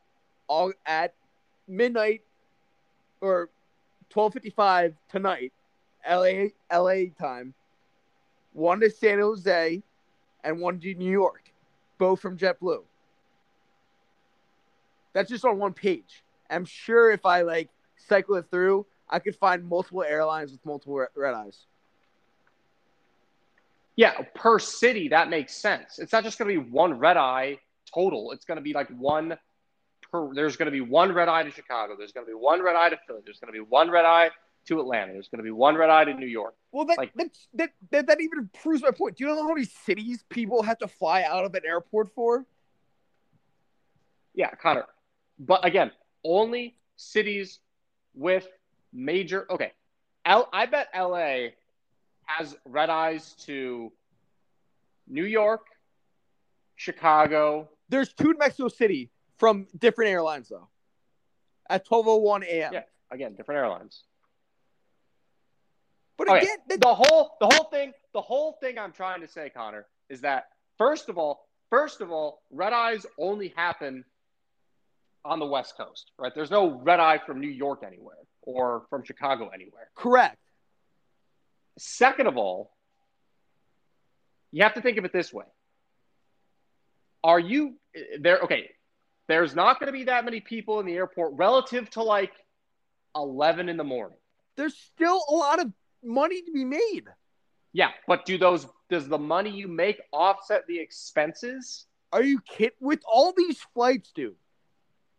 at 0.86 1.14
midnight 1.66 2.22
or 3.20 3.50
12:55 4.10 4.94
tonight, 5.08 5.52
LA 6.08 6.48
LA 6.70 7.10
time. 7.18 7.54
One 8.52 8.80
to 8.80 8.90
San 8.90 9.18
Jose 9.18 9.82
and 10.44 10.60
one 10.60 10.80
to 10.80 10.94
New 10.94 11.10
York, 11.10 11.50
both 11.98 12.20
from 12.20 12.38
JetBlue. 12.38 12.82
That's 15.12 15.30
just 15.30 15.44
on 15.44 15.58
one 15.58 15.72
page. 15.72 16.22
I'm 16.48 16.64
sure 16.64 17.10
if 17.10 17.26
I 17.26 17.42
like 17.42 17.70
cycle 17.96 18.36
it 18.36 18.46
through, 18.50 18.86
I 19.08 19.18
could 19.18 19.36
find 19.36 19.68
multiple 19.68 20.02
airlines 20.02 20.52
with 20.52 20.64
multiple 20.64 21.06
red 21.14 21.34
eyes. 21.34 21.66
Yeah, 23.96 24.12
per 24.34 24.58
city 24.58 25.08
that 25.08 25.28
makes 25.30 25.54
sense. 25.54 25.98
It's 25.98 26.12
not 26.12 26.22
just 26.22 26.38
going 26.38 26.54
to 26.54 26.60
be 26.62 26.70
one 26.70 26.98
red 26.98 27.16
eye 27.16 27.58
total. 27.92 28.32
It's 28.32 28.44
going 28.44 28.56
to 28.56 28.62
be 28.62 28.72
like 28.74 28.88
one 28.90 29.36
per. 30.12 30.34
There's 30.34 30.56
going 30.56 30.66
to 30.66 30.72
be 30.72 30.82
one 30.82 31.12
red 31.12 31.28
eye 31.28 31.42
to 31.42 31.50
Chicago. 31.50 31.94
There's 31.98 32.12
going 32.12 32.26
to 32.26 32.30
be 32.30 32.34
one 32.34 32.62
red 32.62 32.76
eye 32.76 32.90
to 32.90 32.98
Philly. 33.06 33.20
There's 33.24 33.40
going 33.40 33.52
to 33.52 33.58
be 33.58 33.64
one 33.66 33.90
red 33.90 34.04
eye 34.04 34.30
to 34.66 34.80
Atlanta. 34.80 35.12
There's 35.12 35.28
going 35.28 35.38
to 35.38 35.44
be 35.44 35.50
one 35.50 35.76
red 35.76 35.88
eye 35.90 36.04
to 36.04 36.12
New 36.12 36.26
York. 36.26 36.54
Well, 36.72 36.84
that 36.86 36.98
Like- 36.98 37.12
that's, 37.14 37.48
that, 37.54 37.70
that 37.90 38.06
that 38.08 38.20
even 38.20 38.50
proves 38.62 38.82
my 38.82 38.90
point. 38.90 39.16
Do 39.16 39.24
you 39.24 39.28
know 39.34 39.42
how 39.42 39.48
many 39.48 39.64
cities 39.64 40.24
people 40.28 40.62
have 40.62 40.78
to 40.78 40.88
fly 40.88 41.22
out 41.22 41.44
of 41.44 41.54
an 41.54 41.62
airport 41.64 42.14
for? 42.14 42.44
Yeah, 44.34 44.50
Connor. 44.50 44.84
But 45.38 45.64
again, 45.64 45.90
only 46.22 46.76
cities 46.96 47.60
with 48.14 48.46
major. 48.92 49.46
Okay, 49.50 49.72
L. 50.26 50.48
I 50.52 50.66
bet 50.66 50.88
L.A. 50.92 51.54
has 52.26 52.56
red 52.64 52.90
eyes 52.90 53.34
to 53.46 53.92
New 55.08 55.24
York, 55.24 55.66
Chicago. 56.74 57.68
There's 57.88 58.12
two 58.12 58.30
in 58.30 58.38
Mexico 58.38 58.68
City 58.68 59.10
from 59.38 59.66
different 59.78 60.10
airlines 60.10 60.48
though. 60.48 60.68
At 61.68 61.86
12:01 61.86 62.44
a.m. 62.44 62.72
Yeah, 62.72 62.82
again, 63.10 63.34
different 63.34 63.60
airlines. 63.60 64.04
But 66.16 66.28
Okay, 66.28 66.38
again, 66.38 66.56
that, 66.68 66.80
the 66.80 66.94
whole 66.94 67.36
the 67.40 67.46
whole 67.46 67.64
thing 67.64 67.92
the 68.12 68.20
whole 68.20 68.56
thing 68.60 68.78
I'm 68.78 68.92
trying 68.92 69.20
to 69.20 69.28
say, 69.28 69.50
Connor, 69.50 69.86
is 70.08 70.20
that 70.22 70.46
first 70.78 71.08
of 71.08 71.18
all, 71.18 71.48
first 71.70 72.00
of 72.00 72.10
all, 72.10 72.42
red 72.50 72.72
eyes 72.72 73.04
only 73.18 73.52
happen 73.56 74.04
on 75.24 75.38
the 75.38 75.46
West 75.46 75.76
Coast, 75.76 76.12
right? 76.18 76.32
There's 76.34 76.50
no 76.50 76.80
red 76.80 77.00
eye 77.00 77.18
from 77.18 77.40
New 77.40 77.50
York 77.50 77.82
anywhere 77.86 78.16
or 78.42 78.86
from 78.88 79.02
Chicago 79.04 79.48
anywhere. 79.48 79.90
correct. 79.96 80.38
Second 81.78 82.26
of 82.26 82.36
all, 82.36 82.72
you 84.52 84.62
have 84.62 84.74
to 84.74 84.80
think 84.80 84.98
of 84.98 85.04
it 85.04 85.12
this 85.12 85.32
way. 85.32 85.44
Are 87.22 87.38
you 87.38 87.74
there? 88.20 88.40
Okay, 88.40 88.70
there's 89.28 89.54
not 89.54 89.80
going 89.80 89.88
to 89.88 89.92
be 89.92 90.04
that 90.04 90.24
many 90.24 90.40
people 90.40 90.80
in 90.80 90.86
the 90.86 90.94
airport 90.94 91.32
relative 91.34 91.90
to 91.90 92.02
like 92.02 92.32
11 93.14 93.68
in 93.68 93.76
the 93.76 93.84
morning. 93.84 94.18
There's 94.56 94.76
still 94.76 95.22
a 95.28 95.34
lot 95.34 95.60
of 95.60 95.72
money 96.02 96.42
to 96.42 96.52
be 96.52 96.64
made. 96.64 97.04
Yeah, 97.72 97.90
but 98.06 98.24
do 98.24 98.38
those 98.38 98.66
does 98.88 99.08
the 99.08 99.18
money 99.18 99.50
you 99.50 99.68
make 99.68 100.00
offset 100.12 100.66
the 100.66 100.78
expenses? 100.78 101.86
Are 102.12 102.22
you 102.22 102.40
kidding? 102.48 102.76
With 102.80 103.02
all 103.04 103.34
these 103.36 103.58
flights, 103.74 104.12
dude. 104.12 104.36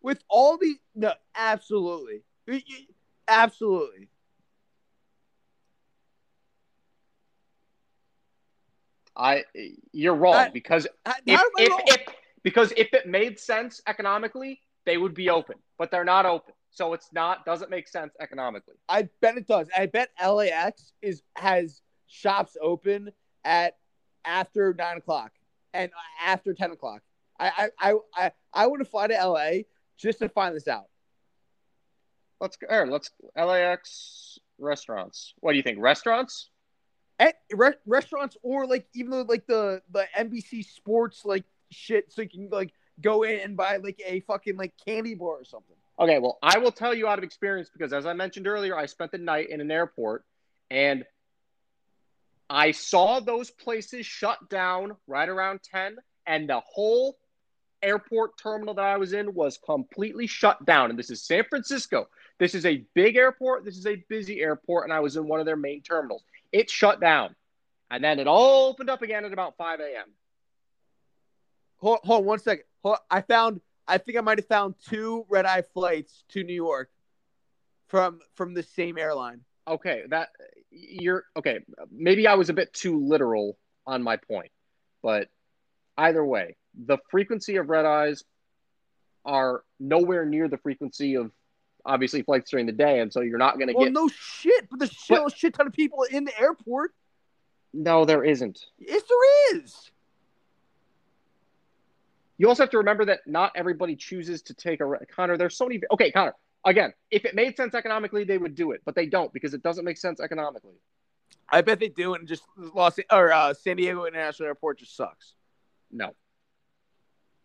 With 0.01 0.23
all 0.29 0.57
these, 0.57 0.77
no, 0.95 1.13
absolutely, 1.35 2.23
absolutely. 3.27 4.07
I 9.17 9.43
you're 9.91 10.15
wrong 10.15 10.35
I- 10.35 10.49
because 10.49 10.87
I- 11.05 11.15
if, 11.25 11.39
how 11.39 11.45
am 11.45 11.51
I 11.57 11.63
if, 11.63 11.69
wrong? 11.71 11.81
if 11.87 12.01
because 12.43 12.71
if 12.77 12.93
it 12.93 13.07
made 13.07 13.39
sense 13.39 13.81
economically, 13.87 14.61
they 14.85 14.97
would 14.97 15.13
be 15.13 15.29
open, 15.29 15.55
but 15.77 15.91
they're 15.91 16.05
not 16.05 16.25
open. 16.25 16.53
So 16.69 16.93
it's 16.93 17.11
not 17.11 17.43
doesn't 17.45 17.71
make 17.71 17.87
sense 17.87 18.13
economically. 18.21 18.75
I 18.87 19.09
bet 19.21 19.37
it 19.37 19.47
does. 19.47 19.67
I 19.75 19.87
bet 19.87 20.09
LAX 20.23 20.93
is 21.01 21.23
has 21.35 21.81
shops 22.05 22.55
open 22.61 23.11
at 23.43 23.75
after 24.23 24.73
nine 24.77 24.97
o'clock 24.97 25.31
and 25.73 25.91
after 26.23 26.53
ten 26.53 26.71
o'clock. 26.71 27.01
I 27.39 27.69
I 27.79 27.91
I 27.91 27.93
I, 28.15 28.31
I 28.53 28.67
want 28.67 28.81
to 28.83 28.89
fly 28.89 29.07
to 29.07 29.13
LA 29.13 29.49
just 29.97 30.19
to 30.19 30.29
find 30.29 30.55
this 30.55 30.67
out. 30.67 30.85
Let's 32.39 32.55
go. 32.55 32.67
Let's 32.87 33.09
LAX 33.35 34.37
restaurants. 34.59 35.33
What 35.39 35.53
do 35.53 35.57
you 35.57 35.63
think? 35.63 35.79
Restaurants? 35.79 36.49
At 37.19 37.35
re- 37.51 37.73
restaurants 37.85 38.37
or 38.43 38.67
like 38.67 38.87
even 38.93 39.11
though 39.11 39.21
like 39.21 39.47
the 39.47 39.81
the 39.91 40.05
NBC 40.17 40.65
Sports 40.65 41.23
like 41.25 41.45
shit, 41.71 42.11
so 42.11 42.21
you 42.21 42.29
can 42.29 42.49
like 42.49 42.73
go 43.01 43.23
in 43.23 43.39
and 43.39 43.57
buy 43.57 43.77
like 43.77 44.01
a 44.05 44.19
fucking 44.21 44.57
like 44.57 44.73
candy 44.85 45.15
bar 45.15 45.29
or 45.29 45.45
something. 45.45 45.75
Okay, 45.99 46.19
well, 46.19 46.37
I 46.43 46.59
will 46.59 46.71
tell 46.71 46.93
you 46.93 47.07
out 47.07 47.17
of 47.17 47.23
experience 47.23 47.69
because 47.71 47.91
as 47.91 48.05
I 48.05 48.13
mentioned 48.13 48.47
earlier, 48.47 48.77
I 48.77 48.85
spent 48.85 49.11
the 49.11 49.17
night 49.17 49.49
in 49.49 49.61
an 49.61 49.71
airport 49.71 50.25
and 50.69 51.03
I 52.49 52.71
saw 52.71 53.19
those 53.19 53.49
places 53.49 54.05
shut 54.05 54.49
down 54.49 54.95
right 55.07 55.27
around 55.27 55.61
10 55.63 55.97
and 56.27 56.47
the 56.47 56.59
whole 56.59 57.17
airport 57.81 58.37
terminal 58.37 58.73
that 58.75 58.85
I 58.85 58.97
was 58.97 59.13
in 59.13 59.33
was 59.33 59.57
completely 59.57 60.27
shut 60.27 60.65
down. 60.65 60.89
And 60.89 60.97
this 60.97 61.09
is 61.09 61.23
San 61.23 61.43
Francisco. 61.49 62.07
This 62.39 62.55
is 62.55 62.65
a 62.65 62.83
big 62.93 63.15
airport. 63.15 63.65
This 63.65 63.77
is 63.77 63.85
a 63.85 64.03
busy 64.09 64.41
airport. 64.41 64.85
And 64.85 64.93
I 64.93 64.99
was 64.99 65.15
in 65.15 65.27
one 65.27 65.39
of 65.39 65.45
their 65.45 65.55
main 65.55 65.81
terminals. 65.81 66.23
It 66.57 66.71
shut 66.71 66.99
down. 66.99 67.35
And 67.91 68.03
then 68.03 68.17
it 68.17 68.25
all 68.25 68.69
opened 68.69 68.89
up 68.89 69.03
again 69.03 69.23
at 69.25 69.31
about 69.31 69.57
5 69.57 69.79
a.m. 69.79 70.11
Hold, 71.77 71.99
hold 72.03 72.21
on 72.21 72.25
one 72.25 72.39
second. 72.39 72.65
Hold, 72.81 72.97
I 73.11 73.21
found. 73.21 73.61
I 73.87 73.99
think 73.99 74.17
I 74.17 74.21
might 74.21 74.39
have 74.39 74.47
found 74.47 74.73
two 74.89 75.25
red 75.29 75.45
eye 75.45 75.61
flights 75.73 76.23
to 76.29 76.43
New 76.43 76.55
York 76.55 76.89
from 77.89 78.19
from 78.33 78.55
the 78.55 78.63
same 78.63 78.97
airline. 78.97 79.41
Okay, 79.67 80.01
that 80.09 80.29
you're 80.71 81.25
okay. 81.37 81.59
Maybe 81.91 82.25
I 82.25 82.33
was 82.33 82.49
a 82.49 82.53
bit 82.53 82.73
too 82.73 82.99
literal 83.07 83.57
on 83.85 84.01
my 84.01 84.17
point, 84.17 84.51
but 85.03 85.29
either 85.95 86.25
way, 86.25 86.57
the 86.73 86.97
frequency 87.11 87.57
of 87.57 87.69
red 87.69 87.85
eyes 87.85 88.23
are 89.23 89.63
nowhere 89.79 90.25
near 90.25 90.47
the 90.47 90.57
frequency 90.57 91.15
of 91.15 91.31
obviously 91.87 92.21
flights 92.21 92.51
during 92.51 92.65
the 92.67 92.71
day, 92.71 92.99
and 92.99 93.11
so 93.11 93.21
you're 93.21 93.37
not 93.39 93.55
going 93.55 93.67
to 93.67 93.73
get 93.73 93.77
Well, 93.77 93.85
get. 93.85 93.93
no 93.93 94.07
shit, 94.09 94.69
but 94.69 94.77
there's 94.79 94.95
still 94.95 95.25
a 95.27 95.31
shit 95.31 95.53
ton 95.55 95.65
of 95.67 95.73
people 95.73 96.03
in 96.03 96.25
the 96.25 96.39
airport. 96.39 96.91
no, 97.73 98.05
there 98.05 98.23
isn't. 98.23 98.59
Yes, 98.77 99.01
there 99.09 99.57
is. 99.61 99.91
You 102.37 102.47
also 102.49 102.63
have 102.63 102.69
to 102.71 102.77
remember 102.77 103.05
that 103.05 103.21
not 103.25 103.51
everybody 103.55 103.95
chooses 103.95 104.43
to 104.43 104.53
take 104.53 104.79
a 104.81 104.85
re- 104.85 104.99
Connor. 105.15 105.37
There's 105.37 105.57
so 105.57 105.65
many. 105.67 105.81
Okay, 105.91 106.11
Connor. 106.11 106.35
Again, 106.65 106.93
if 107.09 107.25
it 107.25 107.33
made 107.33 107.55
sense 107.57 107.73
economically, 107.73 108.23
they 108.25 108.37
would 108.37 108.53
do 108.53 108.71
it, 108.71 108.81
but 108.85 108.93
they 108.93 109.05
don't 109.07 109.31
because 109.33 109.53
it 109.53 109.63
doesn't 109.63 109.85
make 109.85 109.97
sense 109.97 110.19
economically. 110.19 110.75
I 111.49 111.61
bet 111.61 111.79
they 111.79 111.87
do, 111.89 112.13
and 112.13 112.27
just 112.27 112.43
Los 112.57 112.99
or 113.11 113.31
uh, 113.31 113.53
San 113.53 113.77
Diego 113.77 114.05
International 114.05 114.47
Airport 114.47 114.79
just 114.79 114.95
sucks. 114.95 115.33
No. 115.91 116.13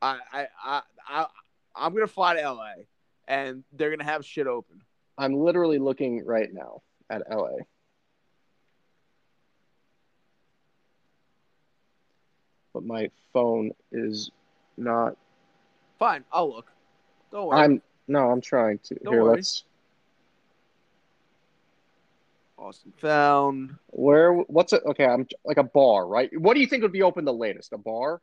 I 0.03 0.19
I 0.33 0.47
I, 0.65 0.83
I 1.09 1.27
I'm 1.77 1.95
gonna 1.95 2.07
fly 2.09 2.35
to 2.35 2.51
LA, 2.53 2.73
and 3.29 3.65
they're 3.73 3.91
gonna 3.91 4.05
have 4.05 4.25
shit 4.25 4.47
open. 4.47 4.83
I'm 5.19 5.35
literally 5.35 5.79
looking 5.79 6.25
right 6.25 6.53
now 6.53 6.83
at 7.11 7.23
LA. 7.31 7.59
But 12.73 12.85
my 12.85 13.11
phone 13.33 13.73
is 13.91 14.31
not. 14.77 15.17
Fine, 15.99 16.25
I'll 16.33 16.51
look. 16.51 16.73
Don't 17.31 17.47
worry. 17.49 17.61
I'm 17.61 17.83
no, 18.09 18.31
I'm 18.31 18.41
trying 18.41 18.79
to. 18.85 18.95
Don't 18.97 19.13
Here, 19.13 19.23
worry. 19.23 19.37
let's. 19.37 19.65
Austin 22.59 22.93
found. 22.99 23.77
Where? 23.89 24.33
What's 24.33 24.73
it? 24.73 24.83
Okay, 24.87 25.05
I'm 25.05 25.27
like 25.45 25.57
a 25.59 25.65
bar, 25.65 26.07
right? 26.07 26.31
What 26.39 26.55
do 26.55 26.61
you 26.61 26.67
think 26.67 26.83
would 26.83 26.93
be 26.93 27.03
open 27.03 27.25
the 27.25 27.33
latest? 27.33 27.73
A 27.73 27.79
bar? 27.79 28.21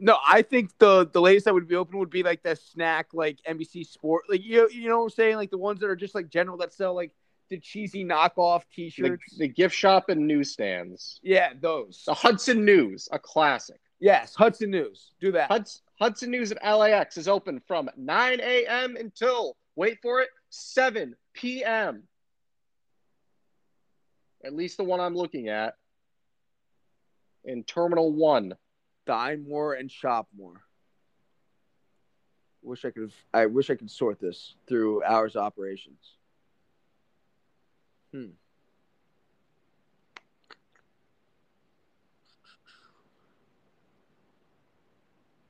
No, 0.00 0.18
I 0.26 0.42
think 0.42 0.70
the 0.78 1.06
the 1.12 1.20
latest 1.20 1.44
that 1.44 1.54
would 1.54 1.68
be 1.68 1.76
open 1.76 1.98
would 1.98 2.10
be 2.10 2.22
like 2.22 2.42
the 2.42 2.56
snack, 2.56 3.08
like 3.12 3.38
NBC 3.48 3.86
Sport, 3.86 4.24
like 4.28 4.42
you 4.42 4.68
you 4.72 4.88
know 4.88 4.98
what 4.98 5.04
I'm 5.04 5.10
saying, 5.10 5.36
like 5.36 5.50
the 5.50 5.58
ones 5.58 5.80
that 5.80 5.90
are 5.90 5.96
just 5.96 6.14
like 6.14 6.28
general 6.30 6.56
that 6.58 6.72
sell 6.72 6.94
like 6.94 7.12
the 7.50 7.58
cheesy 7.58 8.04
knockoff 8.04 8.62
T-shirts. 8.74 9.36
the 9.36 9.48
gift 9.48 9.74
shop 9.74 10.08
and 10.08 10.26
newsstands. 10.26 11.18
yeah, 11.22 11.52
those. 11.60 12.04
The 12.06 12.14
Hudson 12.14 12.64
News, 12.64 13.08
a 13.12 13.18
classic. 13.18 13.80
Yes, 13.98 14.34
Hudson 14.34 14.70
News. 14.70 15.12
Do 15.20 15.32
that. 15.32 15.50
Huds- 15.50 15.82
Hudson 16.00 16.30
News 16.30 16.52
at 16.52 16.64
LAX 16.64 17.18
is 17.18 17.28
open 17.28 17.60
from 17.66 17.90
9 17.96 18.40
a.m. 18.40 18.96
until, 18.96 19.56
wait 19.76 19.98
for 20.00 20.22
it, 20.22 20.30
7 20.48 21.14
p.m. 21.34 22.04
At 24.42 24.54
least 24.54 24.78
the 24.78 24.84
one 24.84 25.00
I'm 25.00 25.14
looking 25.14 25.48
at 25.48 25.74
in 27.44 27.64
Terminal 27.64 28.12
1. 28.12 28.54
Dine 29.06 29.44
more 29.48 29.74
and 29.74 29.90
shop 29.90 30.28
more. 30.36 30.60
Wish 32.62 32.84
I 32.84 32.90
could. 32.90 33.12
I 33.32 33.46
wish 33.46 33.70
I 33.70 33.74
could 33.74 33.90
sort 33.90 34.20
this 34.20 34.54
through 34.68 35.02
hours 35.04 35.34
of 35.34 35.42
operations. 35.42 36.16
Hmm. 38.12 38.26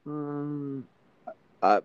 Um. 0.06 0.86
Uh. 1.62 1.80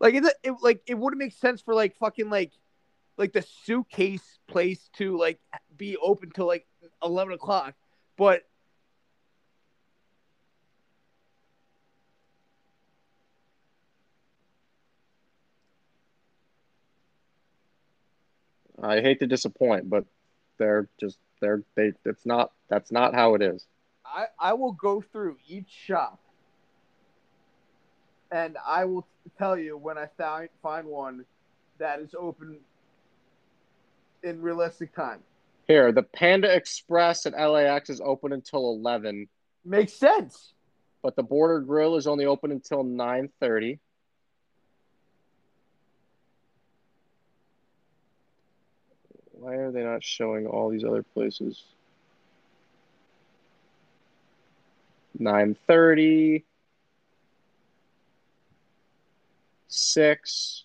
Like 0.00 0.14
it, 0.14 0.24
it 0.42 0.54
like 0.62 0.82
it 0.86 0.98
wouldn't 0.98 1.18
make 1.18 1.34
sense 1.34 1.60
for 1.60 1.74
like 1.74 1.94
fucking 1.96 2.30
like 2.30 2.52
like 3.18 3.32
the 3.34 3.42
suitcase 3.42 4.38
place 4.48 4.88
to 4.94 5.16
like 5.18 5.38
be 5.76 5.96
open 5.98 6.30
till 6.30 6.46
like 6.46 6.66
eleven 7.02 7.34
o'clock, 7.34 7.74
but 8.16 8.42
I 18.82 19.02
hate 19.02 19.20
to 19.20 19.26
disappoint, 19.26 19.90
but 19.90 20.06
they're 20.58 20.88
just 20.98 21.18
they're 21.42 21.62
they 21.74 21.92
it's 22.06 22.24
not 22.24 22.52
that's 22.70 22.90
not 22.90 23.14
how 23.14 23.34
it 23.34 23.42
is. 23.42 23.66
I 24.06 24.26
I 24.38 24.54
will 24.54 24.72
go 24.72 25.02
through 25.02 25.36
each 25.46 25.68
shop, 25.68 26.20
and 28.32 28.56
I 28.66 28.86
will 28.86 29.06
tell 29.38 29.56
you 29.58 29.76
when 29.76 29.98
I 29.98 30.06
find 30.18 30.48
find 30.62 30.86
one 30.86 31.24
that 31.78 32.00
is 32.00 32.14
open 32.18 32.58
in 34.22 34.40
realistic 34.42 34.94
time. 34.94 35.20
Here, 35.66 35.92
the 35.92 36.02
Panda 36.02 36.52
Express 36.54 37.26
at 37.26 37.32
LAX 37.38 37.90
is 37.90 38.00
open 38.00 38.32
until 38.32 38.70
11, 38.70 39.28
Makes 39.64 39.92
sense. 39.94 40.52
but 41.02 41.16
the 41.16 41.22
Border 41.22 41.60
Grill 41.60 41.96
is 41.96 42.06
only 42.06 42.26
open 42.26 42.50
until 42.50 42.82
9:30. 42.84 43.78
Why 49.32 49.54
are 49.54 49.70
they 49.70 49.82
not 49.84 50.04
showing 50.04 50.46
all 50.46 50.68
these 50.68 50.84
other 50.84 51.02
places? 51.02 51.64
9:30 59.70 59.72
6 59.72 60.64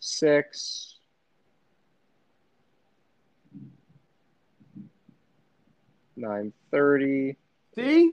6 0.00 0.98
9:30 6.16 7.36
See? 7.74 8.12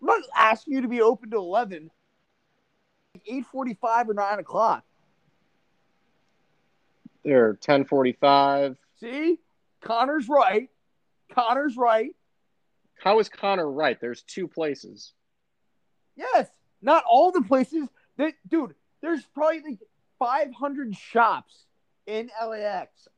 I'm 0.00 0.06
not 0.06 0.22
asking 0.34 0.74
you 0.74 0.80
to 0.82 0.88
be 0.88 1.02
open 1.02 1.30
to 1.30 1.36
11. 1.36 1.90
8.45 3.30 4.08
or 4.08 4.14
9 4.14 4.38
o'clock. 4.38 4.84
There, 7.24 7.54
10:45. 7.54 8.76
See? 9.00 9.38
Connor's 9.80 10.28
right. 10.28 10.70
Connor's 11.30 11.76
right. 11.76 12.14
How 13.02 13.18
is 13.20 13.28
Connor 13.28 13.70
right? 13.70 13.98
There's 14.00 14.22
two 14.22 14.48
places. 14.48 15.12
Yes. 16.16 16.48
Not 16.82 17.04
all 17.08 17.30
the 17.32 17.42
places. 17.42 17.88
That, 18.16 18.34
dude, 18.48 18.74
there's 19.00 19.22
probably 19.34 19.60
like 19.60 19.78
500 20.18 20.96
shops 20.96 21.64
in 22.06 22.30
LAX. 22.44 23.08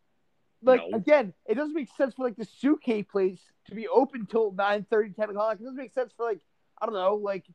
Like, 0.63 0.83
No. 0.91 0.97
again, 0.99 1.33
it 1.47 1.55
doesn't 1.55 1.75
make 1.75 1.89
sense 1.97 2.15
for 2.15 2.25
like 2.25 2.37
the 2.37 2.45
suitcase 2.45 3.07
place 3.11 3.41
to 3.69 3.75
be 3.75 3.89
open 3.89 4.27
till 4.27 4.53
9 4.53 4.87
30, 4.91 5.13
10 5.15 5.31
o'clock. 5.31 5.55
It 5.59 5.63
doesn't 5.65 5.77
make 5.77 5.93
sense 5.95 6.13
for 6.17 6.27
like, 6.27 6.41
I 6.81 6.87
don't 6.87 6.95
know, 6.95 7.15
like, 7.15 7.47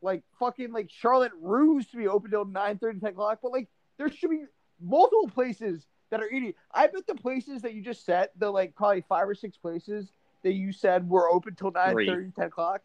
like 0.00 0.22
fucking 0.38 0.72
like 0.72 0.90
Charlotte 0.90 1.32
Russe 1.40 1.86
to 1.88 1.96
be 1.96 2.08
open 2.08 2.30
till 2.30 2.44
9 2.44 2.78
30, 2.78 3.00
10 3.00 3.10
o'clock. 3.10 3.40
But 3.42 3.52
like, 3.52 3.68
there 3.98 4.10
should 4.10 4.30
be 4.30 4.44
multiple 4.80 5.28
places 5.28 5.86
that 6.10 6.20
are 6.20 6.30
eating. 6.30 6.54
I 6.72 6.86
bet 6.86 7.06
the 7.06 7.14
places 7.14 7.62
that 7.62 7.74
you 7.74 7.82
just 7.82 8.04
said, 8.04 8.30
the 8.36 8.50
like 8.50 8.74
probably 8.76 9.04
five 9.08 9.28
or 9.28 9.34
six 9.34 9.56
places 9.56 10.12
that 10.42 10.52
you 10.52 10.72
said 10.72 11.08
were 11.08 11.30
open 11.30 11.54
till 11.54 11.70
9 11.70 11.92
Three. 11.92 12.06
10 12.06 12.44
o'clock, 12.44 12.82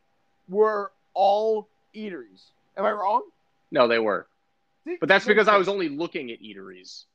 were 0.47 0.91
all 1.13 1.67
eateries. 1.95 2.51
Am 2.77 2.85
I 2.85 2.91
wrong? 2.91 3.23
No, 3.71 3.87
they 3.87 3.99
were. 3.99 4.27
See, 4.85 4.97
But 4.99 5.09
that's 5.09 5.25
because 5.25 5.47
I 5.47 5.57
was 5.57 5.67
only 5.67 5.89
looking 5.89 6.31
at 6.31 6.41
eateries. 6.41 7.05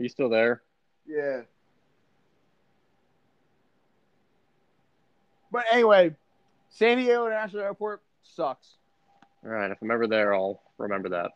Are 0.00 0.02
you 0.02 0.08
still 0.08 0.30
there? 0.30 0.62
Yeah. 1.06 1.42
But 5.52 5.66
anyway, 5.70 6.16
San 6.70 6.96
Diego 6.96 7.26
International 7.26 7.64
Airport 7.64 8.00
sucks. 8.22 8.76
All 9.44 9.50
right. 9.50 9.70
If 9.70 9.76
I'm 9.82 9.90
ever 9.90 10.06
there, 10.06 10.34
I'll 10.34 10.62
remember 10.78 11.10
that. 11.10 11.32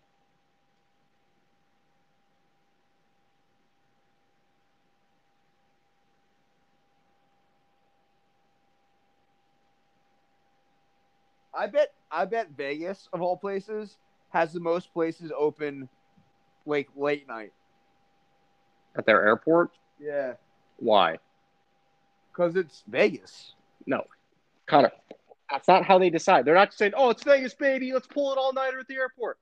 I 11.53 11.67
bet 11.67 11.93
I 12.11 12.25
bet 12.25 12.49
Vegas 12.57 13.11
of 13.12 13.21
all 13.21 13.37
places 13.37 13.99
has 14.31 14.55
the 14.55 14.61
most 14.61 14.91
places 14.95 15.31
open 15.37 15.87
like 16.65 16.89
late 16.97 17.29
night. 17.29 17.53
At 18.97 19.07
their 19.07 19.26
airport? 19.26 19.70
Yeah. 20.01 20.34
Why? 20.78 21.18
Cause 22.32 22.57
it's 22.57 22.82
Vegas. 22.88 23.55
No, 23.86 24.05
Connor, 24.66 24.92
that's 25.51 25.68
not 25.68 25.84
how 25.84 25.99
they 25.99 26.11
decide. 26.11 26.45
They're 26.45 26.55
not 26.55 26.74
saying, 26.74 26.92
oh, 26.97 27.11
it's 27.11 27.22
Vegas, 27.22 27.55
baby. 27.55 27.92
Let's 27.92 28.07
pull 28.07 28.32
it 28.32 28.38
all 28.38 28.53
nighter 28.53 28.80
at 28.80 28.88
the 28.88 28.97
airport. 28.97 29.38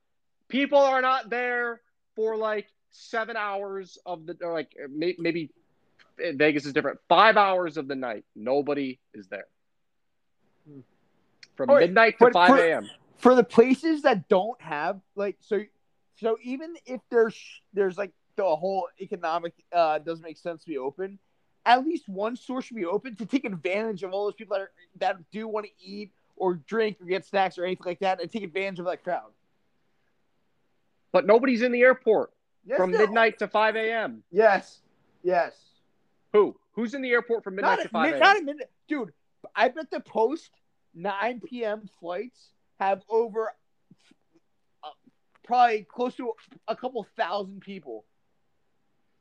People 0.49 0.79
are 0.79 1.01
not 1.01 1.31
there 1.31 1.81
for 2.15 2.37
like 2.37 2.67
seven 2.91 3.37
hours 3.37 3.99
of 4.05 4.27
the, 4.27 4.37
or 4.43 4.53
like 4.53 4.77
maybe 4.91 5.51
Vegas 6.19 6.67
is 6.67 6.73
different. 6.73 6.99
Five 7.09 7.37
hours 7.37 7.77
of 7.77 7.89
the 7.89 7.95
night. 7.95 8.25
Nobody 8.37 8.99
is 9.15 9.29
there. 9.29 9.47
From 11.57 11.71
right, 11.71 11.81
midnight 11.81 12.19
to 12.19 12.31
5 12.31 12.59
a.m. 12.59 12.91
For 13.19 13.35
the 13.35 13.45
places 13.45 14.03
that 14.03 14.29
don't 14.29 14.61
have 14.61 15.01
like 15.15 15.37
so 15.41 15.61
so 16.17 16.39
even 16.43 16.75
if 16.87 17.01
there's 17.11 17.37
there's 17.73 17.97
like 17.97 18.13
the 18.37 18.57
whole 18.57 18.89
economic 19.01 19.53
uh 19.73 19.99
doesn't 19.99 20.23
make 20.25 20.39
sense 20.39 20.63
to 20.63 20.69
be 20.69 20.79
open, 20.79 21.19
at 21.67 21.85
least 21.85 22.09
one 22.09 22.37
store 22.37 22.63
should 22.63 22.77
be 22.77 22.85
open 22.87 23.15
to 23.17 23.27
take 23.27 23.45
advantage 23.45 24.03
of 24.03 24.13
all 24.13 24.25
those 24.27 24.35
people 24.35 24.57
that 24.57 24.63
are, 24.63 24.71
that 24.99 25.17
do 25.31 25.47
want 25.49 25.67
to 25.67 25.73
eat 25.85 26.11
or 26.37 26.55
drink 26.55 26.97
or 27.01 27.07
get 27.07 27.25
snacks 27.25 27.59
or 27.59 27.65
anything 27.65 27.85
like 27.87 28.01
that 28.01 28.21
and 28.21 28.31
take 28.31 28.43
advantage 28.43 28.79
of 28.79 28.87
that 28.87 29.03
crowd. 29.05 29.31
But 31.13 31.27
nobody's 31.27 31.63
in 31.63 31.73
the 31.73 31.83
airport 31.83 32.33
Yes, 32.65 32.79
from 32.79 32.91
there- 32.93 33.01
midnight 33.03 33.39
to 33.41 33.49
5 33.49 33.77
a.m. 33.77 34.23
Yes. 34.31 34.81
Yes. 35.23 35.55
Who? 36.33 36.57
Who's 36.73 36.95
in 36.95 37.03
the 37.03 37.11
airport 37.11 37.45
from 37.45 37.57
midnight 37.57 37.77
Not, 37.79 37.83
to 37.83 37.89
5 37.91 38.11
a.m.? 38.13 38.21
not 38.21 38.39
a 38.39 38.43
minute, 38.43 38.71
dude. 38.89 39.13
I 39.55 39.69
bet 39.69 39.91
the 39.91 40.01
post 40.01 40.51
9 40.95 41.41
p.m. 41.45 41.89
flights 42.01 42.51
have 42.81 43.03
over 43.11 43.53
uh, 44.83 44.89
probably 45.45 45.83
close 45.89 46.15
to 46.17 46.33
a 46.67 46.75
couple 46.75 47.07
thousand 47.17 47.61
people. 47.61 48.05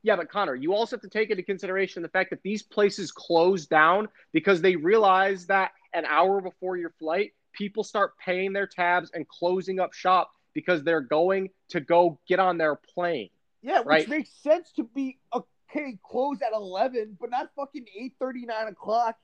Yeah, 0.04 0.16
but 0.16 0.30
Connor, 0.30 0.56
you 0.56 0.74
also 0.74 0.96
have 0.96 1.02
to 1.02 1.10
take 1.10 1.30
into 1.30 1.44
consideration 1.44 2.02
the 2.02 2.10
fact 2.10 2.32
that 2.32 2.42
these 2.44 2.64
places 2.64 3.12
close 3.12 3.68
down 3.68 4.08
because 4.34 4.62
they 4.62 4.76
realize 4.76 5.46
that 5.48 5.72
an 5.94 6.06
hour 6.06 6.42
before 6.42 6.76
your 6.78 6.90
flight, 6.98 7.34
people 7.54 7.84
start 7.84 8.18
paying 8.18 8.52
their 8.54 8.66
tabs 8.66 9.12
and 9.14 9.28
closing 9.28 9.80
up 9.80 9.94
shop 9.94 10.32
because 10.54 10.84
they're 10.84 11.02
going 11.02 11.50
to 11.70 11.80
go 11.80 12.20
get 12.28 12.40
on 12.40 12.58
their 12.58 12.76
plane. 12.76 13.30
Yeah, 13.62 13.80
which 13.80 13.88
Right. 13.88 14.10
makes 14.10 14.30
sense 14.42 14.72
to 14.74 14.84
be 14.84 15.20
okay 15.34 16.00
closed 16.04 16.42
at 16.42 16.54
11, 16.54 17.18
but 17.20 17.30
not 17.30 17.52
fucking 17.56 17.86
8 17.96 18.14
9 18.20 18.68
o'clock. 18.68 19.18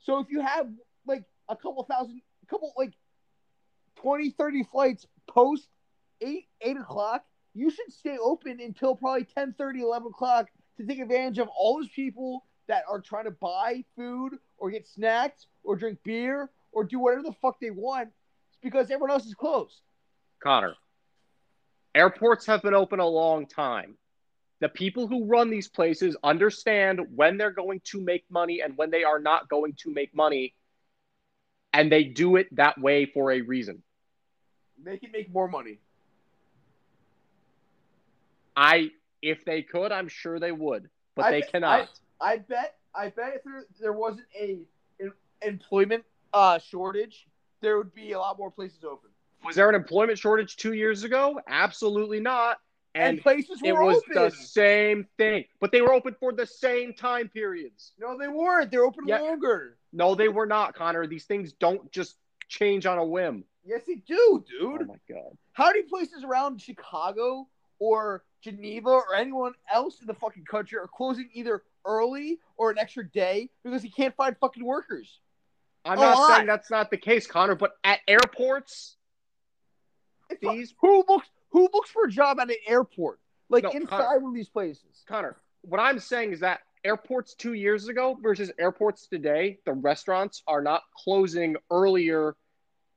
So 0.00 0.18
if 0.18 0.28
you 0.28 0.40
have 0.40 0.68
like 1.06 1.24
a 1.48 1.56
couple 1.56 1.84
thousand, 1.84 2.20
a 2.42 2.46
couple 2.46 2.72
like 2.76 2.92
20, 3.96 4.30
30 4.30 4.64
flights 4.64 5.06
post 5.28 5.68
8 6.20 6.46
8 6.60 6.76
o'clock, 6.78 7.24
you 7.54 7.70
should 7.70 7.92
stay 7.92 8.18
open 8.18 8.60
until 8.60 8.96
probably 8.96 9.24
10 9.24 9.54
11 9.58 10.08
o'clock 10.08 10.48
to 10.76 10.86
take 10.86 10.98
advantage 10.98 11.38
of 11.38 11.48
all 11.56 11.78
those 11.78 11.88
people 11.88 12.44
that 12.66 12.84
are 12.88 13.00
trying 13.00 13.24
to 13.24 13.30
buy 13.30 13.84
food 13.96 14.32
or 14.58 14.70
get 14.70 14.86
snacks 14.86 15.46
or 15.62 15.76
drink 15.76 15.98
beer 16.04 16.50
or 16.72 16.84
do 16.84 16.98
whatever 16.98 17.22
the 17.22 17.32
fuck 17.40 17.60
they 17.60 17.70
want 17.70 18.08
it's 18.48 18.58
because 18.62 18.90
everyone 18.90 19.10
else 19.10 19.26
is 19.26 19.34
closed. 19.34 19.80
Connor, 20.42 20.74
airports 21.94 22.46
have 22.46 22.62
been 22.62 22.74
open 22.74 23.00
a 23.00 23.06
long 23.06 23.46
time. 23.46 23.96
The 24.60 24.68
people 24.68 25.06
who 25.06 25.26
run 25.26 25.50
these 25.50 25.68
places 25.68 26.16
understand 26.22 27.00
when 27.14 27.36
they're 27.36 27.50
going 27.50 27.80
to 27.86 28.00
make 28.00 28.24
money 28.30 28.60
and 28.62 28.76
when 28.76 28.90
they 28.90 29.04
are 29.04 29.18
not 29.18 29.48
going 29.48 29.74
to 29.80 29.92
make 29.92 30.14
money. 30.14 30.54
And 31.72 31.90
they 31.90 32.04
do 32.04 32.36
it 32.36 32.54
that 32.54 32.80
way 32.80 33.06
for 33.06 33.32
a 33.32 33.40
reason. 33.40 33.82
They 34.82 34.96
can 34.98 35.10
make 35.10 35.32
more 35.32 35.48
money. 35.48 35.80
I, 38.56 38.90
if 39.22 39.44
they 39.44 39.62
could, 39.62 39.92
I'm 39.92 40.08
sure 40.08 40.38
they 40.38 40.52
would, 40.52 40.88
but 41.14 41.26
I 41.26 41.30
they 41.32 41.40
bet- 41.40 41.52
cannot. 41.52 41.88
I 42.20 42.38
bet 42.38 42.76
I 42.94 43.08
bet 43.10 43.34
if 43.36 43.44
there, 43.44 43.64
there 43.80 43.92
wasn't 43.92 44.26
a 44.38 44.58
em- 45.00 45.12
employment 45.42 46.04
uh, 46.32 46.58
shortage, 46.58 47.26
there 47.60 47.76
would 47.78 47.94
be 47.94 48.12
a 48.12 48.18
lot 48.18 48.38
more 48.38 48.50
places 48.50 48.84
open. 48.84 49.10
Was 49.44 49.56
there 49.56 49.68
an 49.68 49.74
employment 49.74 50.18
shortage 50.18 50.56
two 50.56 50.72
years 50.74 51.04
ago? 51.04 51.40
Absolutely 51.48 52.20
not. 52.20 52.58
And, 52.94 53.14
And, 53.16 53.20
places 53.20 53.60
were 53.60 53.68
it 53.70 53.84
was 53.84 53.96
open. 53.96 54.14
the 54.14 54.30
same 54.30 55.06
thing, 55.18 55.44
but 55.60 55.72
they 55.72 55.82
were 55.82 55.92
open 55.92 56.14
for 56.20 56.32
the 56.32 56.46
same 56.46 56.94
time 56.94 57.28
periods. 57.28 57.92
No, 57.98 58.16
they 58.16 58.28
weren't. 58.28 58.70
They're 58.70 58.84
open 58.84 59.06
Yeah. 59.08 59.18
longer. 59.20 59.76
No, 59.92 60.14
they 60.14 60.28
were 60.28 60.46
not, 60.46 60.74
Connor. 60.76 61.06
These 61.08 61.24
things 61.24 61.52
don't 61.54 61.90
just 61.90 62.16
change 62.48 62.86
on 62.86 62.98
a 62.98 63.04
whim. 63.04 63.42
Yes, 63.64 63.82
they 63.86 63.96
do, 63.96 64.44
dude. 64.48 64.82
Oh 64.82 64.84
my 64.84 64.94
god. 65.12 65.36
How 65.54 65.66
many 65.66 65.82
places 65.82 66.22
around 66.22 66.60
Chicago 66.62 67.48
or 67.80 68.22
Geneva 68.44 68.90
or 68.90 69.14
anyone 69.14 69.54
else 69.72 70.00
in 70.00 70.06
the 70.06 70.14
fucking 70.14 70.44
country 70.44 70.78
are 70.78 70.86
closing 70.86 71.28
either 71.32 71.62
early 71.86 72.38
or 72.56 72.70
an 72.70 72.78
extra 72.78 73.08
day 73.08 73.48
because 73.64 73.82
you 73.82 73.90
can't 73.90 74.14
find 74.14 74.36
fucking 74.38 74.64
workers? 74.64 75.18
I'm 75.84 75.98
A 75.98 76.00
not 76.02 76.18
lot. 76.18 76.36
saying 76.36 76.46
that's 76.46 76.70
not 76.70 76.90
the 76.90 76.96
case, 76.98 77.26
Connor, 77.26 77.54
but 77.54 77.72
at 77.82 78.00
airports, 78.06 78.96
It's 80.30 80.40
These- 80.40 80.70
like, 80.70 80.76
who 80.80 81.04
looks 81.08 81.28
who 81.50 81.68
looks 81.72 81.90
for 81.90 82.04
a 82.04 82.10
job 82.10 82.40
at 82.40 82.48
an 82.50 82.56
airport? 82.66 83.20
Like 83.48 83.64
No, 83.64 83.70
inside 83.70 83.88
Connor. 84.04 84.18
one 84.20 84.30
of 84.30 84.34
these 84.34 84.48
places. 84.48 85.04
Connor, 85.06 85.36
what 85.62 85.78
I'm 85.78 85.98
saying 85.98 86.32
is 86.32 86.40
that 86.40 86.60
airports 86.84 87.34
two 87.34 87.52
years 87.52 87.88
ago 87.88 88.18
versus 88.20 88.50
airports 88.58 89.06
today, 89.06 89.58
the 89.64 89.72
restaurants 89.74 90.42
are 90.46 90.60
not 90.62 90.82
closing 90.96 91.56
earlier 91.70 92.36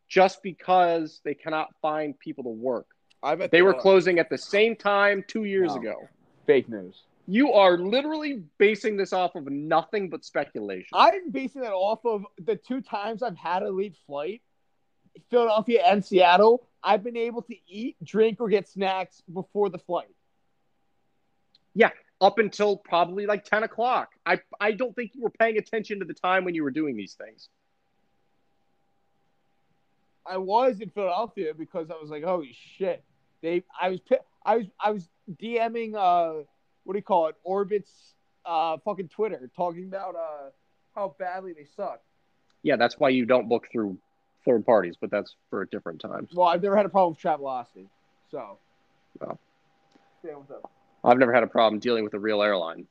just 0.08 0.42
because 0.42 1.20
they 1.24 1.34
cannot 1.36 1.68
find 1.82 2.18
people 2.18 2.44
to 2.46 2.50
work. 2.50 2.88
I 3.24 3.36
bet 3.36 3.52
They 3.52 3.62
were 3.62 3.76
are. 3.76 3.82
closing 3.82 4.20
at 4.20 4.30
the 4.30 4.38
same 4.38 4.76
time 4.76 5.24
two 5.28 5.44
years 5.46 5.74
No. 5.76 5.82
ago. 5.82 6.10
Fake 6.46 6.70
news. 6.70 7.04
You 7.28 7.52
are 7.54 7.78
literally 7.78 8.44
basing 8.58 8.96
this 8.96 9.12
off 9.12 9.36
of 9.36 9.48
nothing 9.50 10.10
but 10.10 10.24
speculation. 10.24 10.90
I'm 10.94 11.30
basing 11.32 11.62
that 11.62 11.74
off 11.74 12.06
of 12.06 12.26
the 12.38 12.56
two 12.56 12.80
times 12.82 13.22
I've 13.22 13.36
had 13.36 13.64
a 13.64 13.70
late 13.70 13.98
flight, 14.06 14.42
Philadelphia 15.30 15.84
and 15.86 16.04
Seattle. 16.06 16.66
I've 16.84 17.04
been 17.04 17.18
able 17.18 17.42
to 17.44 17.56
eat, 17.68 17.98
drink, 18.02 18.40
or 18.40 18.48
get 18.48 18.68
snacks 18.70 19.22
before 19.34 19.70
the 19.70 19.80
flight. 19.80 20.08
Yeah, 21.74 21.90
up 22.22 22.40
until 22.40 22.78
probably 22.78 23.26
like 23.26 23.44
10 23.44 23.64
o'clock. 23.64 24.12
I, 24.26 24.40
I 24.62 24.72
don't 24.72 24.96
think 24.96 25.12
you 25.14 25.22
were 25.22 25.30
paying 25.30 25.58
attention 25.58 26.00
to 26.00 26.06
the 26.06 26.14
time 26.14 26.46
when 26.46 26.56
you 26.56 26.64
were 26.64 26.72
doing 26.72 26.96
these 26.96 27.16
things. 27.16 27.50
I 30.26 30.38
was 30.38 30.80
in 30.80 30.90
Philadelphia 30.92 31.54
because 31.54 31.90
I 31.90 31.96
was 32.02 32.10
like, 32.10 32.24
"Holy 32.24 32.52
shit!" 32.54 33.04
They, 33.42 33.64
I 33.80 33.90
was, 33.90 34.00
I 34.46 34.58
was, 34.58 34.66
I 34.80 34.92
was 34.92 35.10
DMing, 35.42 35.96
uh, 35.96 36.44
what 36.84 36.94
do 36.94 36.98
you 36.98 37.04
call 37.04 37.28
it, 37.28 37.36
Orbitz, 37.48 37.90
uh, 38.46 38.78
fucking 38.84 39.10
Twitter, 39.10 39.50
talking 39.56 39.86
about 39.86 40.16
uh 40.16 40.50
how 40.96 41.16
badly 41.20 41.54
they 41.54 41.66
suck. 41.76 42.02
Yeah, 42.64 42.76
that's 42.76 42.98
why 42.98 43.10
you 43.10 43.26
don't 43.26 43.48
book 43.48 43.68
through 43.72 43.98
third 44.46 44.66
parties, 44.66 44.96
but 45.00 45.12
that's 45.12 45.36
for 45.50 45.62
a 45.62 45.68
different 45.68 46.02
time. 46.02 46.28
Well, 46.34 46.48
I've 46.48 46.64
never 46.64 46.76
had 46.76 46.86
a 46.86 46.90
problem 46.90 47.12
with 47.12 47.20
Travelocity, 47.22 47.88
so. 48.32 48.58
Yeah, 49.22 49.34
what's 50.34 50.50
up? 50.50 50.72
I've 51.04 51.20
never 51.20 51.34
had 51.34 51.44
a 51.44 51.48
problem 51.48 51.80
dealing 51.80 52.04
with 52.04 52.14
a 52.16 52.20
real 52.20 52.42
airline. 52.42 52.88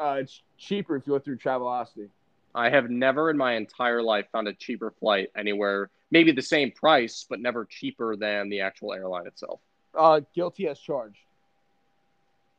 Uh, 0.00 0.18
it's 0.20 0.42
cheaper 0.58 0.96
if 0.96 1.06
you 1.06 1.14
go 1.14 1.18
through 1.18 1.38
Travelocity. 1.38 2.08
I 2.54 2.70
have 2.70 2.88
never 2.90 3.30
in 3.30 3.36
my 3.36 3.54
entire 3.54 4.02
life 4.02 4.26
found 4.30 4.46
a 4.48 4.54
cheaper 4.54 4.92
flight 5.00 5.30
anywhere, 5.36 5.90
maybe 6.10 6.30
the 6.32 6.42
same 6.42 6.70
price, 6.70 7.26
but 7.28 7.40
never 7.40 7.64
cheaper 7.64 8.16
than 8.16 8.48
the 8.48 8.60
actual 8.60 8.92
airline 8.92 9.26
itself. 9.26 9.60
Uh, 9.94 10.20
guilty 10.34 10.68
as 10.68 10.78
charged. 10.78 11.18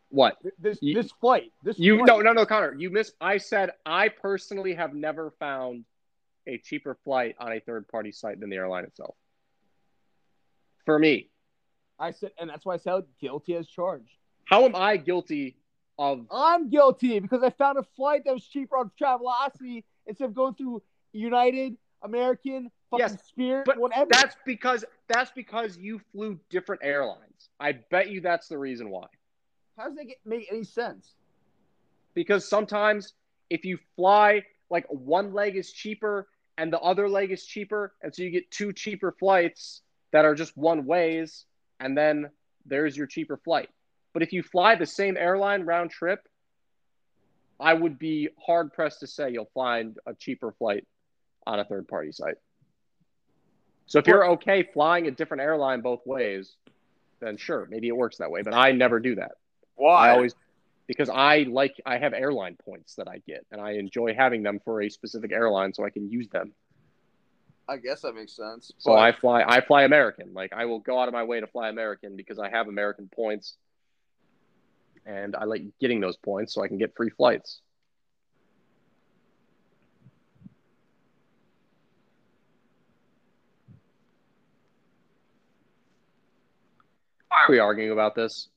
What? 0.09 0.37
This 0.59 0.81
You- 0.81 0.93
this 0.95 1.11
flight. 1.13 1.51
This 1.63 1.79
You 1.79 1.97
flight. 1.97 2.07
no 2.07 2.19
no 2.21 2.33
no 2.33 2.45
Connor. 2.45 2.73
You 2.75 2.89
missed. 2.89 3.15
I 3.19 3.37
said 3.37 3.71
I 3.85 4.09
personally 4.09 4.73
have 4.73 4.93
never 4.93 5.31
found 5.31 5.85
a 6.47 6.57
cheaper 6.59 6.95
flight 7.03 7.35
on 7.39 7.51
a 7.53 7.59
third 7.59 7.87
party 7.87 8.11
site 8.11 8.39
than 8.39 8.49
the 8.49 8.55
airline 8.55 8.83
itself. 8.83 9.15
For 10.85 10.99
me, 10.99 11.29
I 11.97 12.11
said, 12.11 12.31
and 12.37 12.49
that's 12.49 12.65
why 12.65 12.75
I 12.75 12.77
said 12.77 13.03
guilty 13.19 13.55
as 13.55 13.67
charged. 13.67 14.11
how 14.45 14.63
am 14.65 14.75
I 14.75 14.97
guilty 14.97 15.57
of? 15.97 16.25
I'm 16.31 16.69
guilty 16.69 17.19
because 17.19 17.43
I 17.43 17.49
found 17.49 17.77
a 17.77 17.83
flight 17.95 18.23
that 18.25 18.33
was 18.33 18.45
cheaper 18.45 18.77
on 18.77 18.91
Travelocity 18.99 19.83
instead 20.07 20.25
of 20.25 20.33
going 20.33 20.55
through 20.55 20.81
United, 21.13 21.77
American, 22.03 22.69
fucking 22.91 23.05
Yes, 23.05 23.27
Spirit, 23.27 23.65
but 23.65 23.77
whatever. 23.77 24.09
That's 24.11 24.35
because 24.45 24.85
that's 25.07 25.31
because 25.31 25.77
you 25.77 25.99
flew 26.11 26.39
different 26.49 26.81
airlines. 26.83 27.49
I 27.59 27.73
bet 27.91 28.09
you 28.09 28.21
that's 28.21 28.47
the 28.47 28.57
reason 28.57 28.89
why. 28.89 29.07
How 29.77 29.85
does 29.85 29.95
that 29.95 30.05
get, 30.05 30.17
make 30.25 30.47
any 30.51 30.63
sense? 30.63 31.15
Because 32.13 32.47
sometimes 32.47 33.13
if 33.49 33.65
you 33.65 33.77
fly 33.95 34.43
like 34.69 34.85
one 34.89 35.33
leg 35.33 35.55
is 35.55 35.71
cheaper 35.71 36.27
and 36.57 36.71
the 36.71 36.79
other 36.79 37.09
leg 37.09 37.31
is 37.31 37.45
cheaper, 37.45 37.93
and 38.01 38.15
so 38.15 38.23
you 38.23 38.29
get 38.29 38.49
two 38.51 38.71
cheaper 38.71 39.13
flights 39.19 39.81
that 40.11 40.23
are 40.23 40.33
just 40.33 40.55
one 40.55 40.85
ways, 40.85 41.45
and 41.81 41.97
then 41.97 42.29
there's 42.65 42.95
your 42.95 43.07
cheaper 43.07 43.37
flight. 43.37 43.69
But 44.15 44.23
if 44.23 44.31
you 44.31 44.43
fly 44.43 44.75
the 44.75 44.85
same 44.85 45.17
airline 45.17 45.63
round 45.63 45.91
trip, 45.91 46.25
I 47.59 47.73
would 47.73 47.99
be 47.99 48.29
hard 48.43 48.71
pressed 48.71 49.01
to 49.01 49.07
say 49.07 49.29
you'll 49.29 49.51
find 49.53 49.97
a 50.05 50.13
cheaper 50.13 50.53
flight 50.53 50.87
on 51.45 51.59
a 51.59 51.65
third 51.65 51.89
party 51.89 52.13
site. 52.13 52.37
So 53.87 53.99
if 53.99 54.07
you're 54.07 54.25
okay 54.31 54.63
flying 54.63 55.07
a 55.07 55.11
different 55.11 55.41
airline 55.43 55.81
both 55.81 55.99
ways, 56.05 56.55
then 57.19 57.35
sure, 57.35 57.67
maybe 57.69 57.89
it 57.89 57.95
works 57.97 58.19
that 58.19 58.31
way. 58.31 58.41
But 58.41 58.53
I 58.53 58.71
never 58.71 59.01
do 59.01 59.15
that. 59.15 59.33
Why? 59.75 60.07
I 60.07 60.11
always 60.11 60.33
because 60.87 61.09
I 61.09 61.39
like 61.49 61.75
I 61.85 61.97
have 61.97 62.13
airline 62.13 62.55
points 62.63 62.95
that 62.95 63.09
I 63.09 63.17
get 63.27 63.45
and 63.51 63.59
I 63.59 63.71
enjoy 63.71 64.13
having 64.13 64.43
them 64.43 64.61
for 64.63 64.81
a 64.81 64.89
specific 64.89 65.33
airline 65.33 65.73
so 65.73 65.83
I 65.83 65.89
can 65.89 66.09
use 66.09 66.29
them. 66.29 66.53
I 67.67 67.75
guess 67.75 68.03
that 68.03 68.13
makes 68.13 68.33
sense. 68.33 68.71
So 68.77 68.93
I 68.93 69.11
fly 69.11 69.43
I 69.45 69.59
fly 69.59 69.83
American. 69.83 70.33
Like 70.33 70.53
I 70.53 70.67
will 70.67 70.79
go 70.79 71.01
out 71.01 71.09
of 71.09 71.13
my 71.13 71.23
way 71.25 71.41
to 71.41 71.47
fly 71.47 71.67
American 71.67 72.15
because 72.15 72.39
I 72.39 72.49
have 72.49 72.69
American 72.69 73.09
points. 73.13 73.57
And 75.05 75.35
I 75.35 75.43
like 75.45 75.63
getting 75.79 75.99
those 75.99 76.17
points 76.17 76.53
so 76.53 76.63
I 76.63 76.67
can 76.67 76.77
get 76.77 76.95
free 76.95 77.09
flights. 77.09 77.61
Why 87.29 87.37
are 87.47 87.51
we 87.51 87.59
arguing 87.59 87.91
about 87.91 88.15
this? 88.15 88.49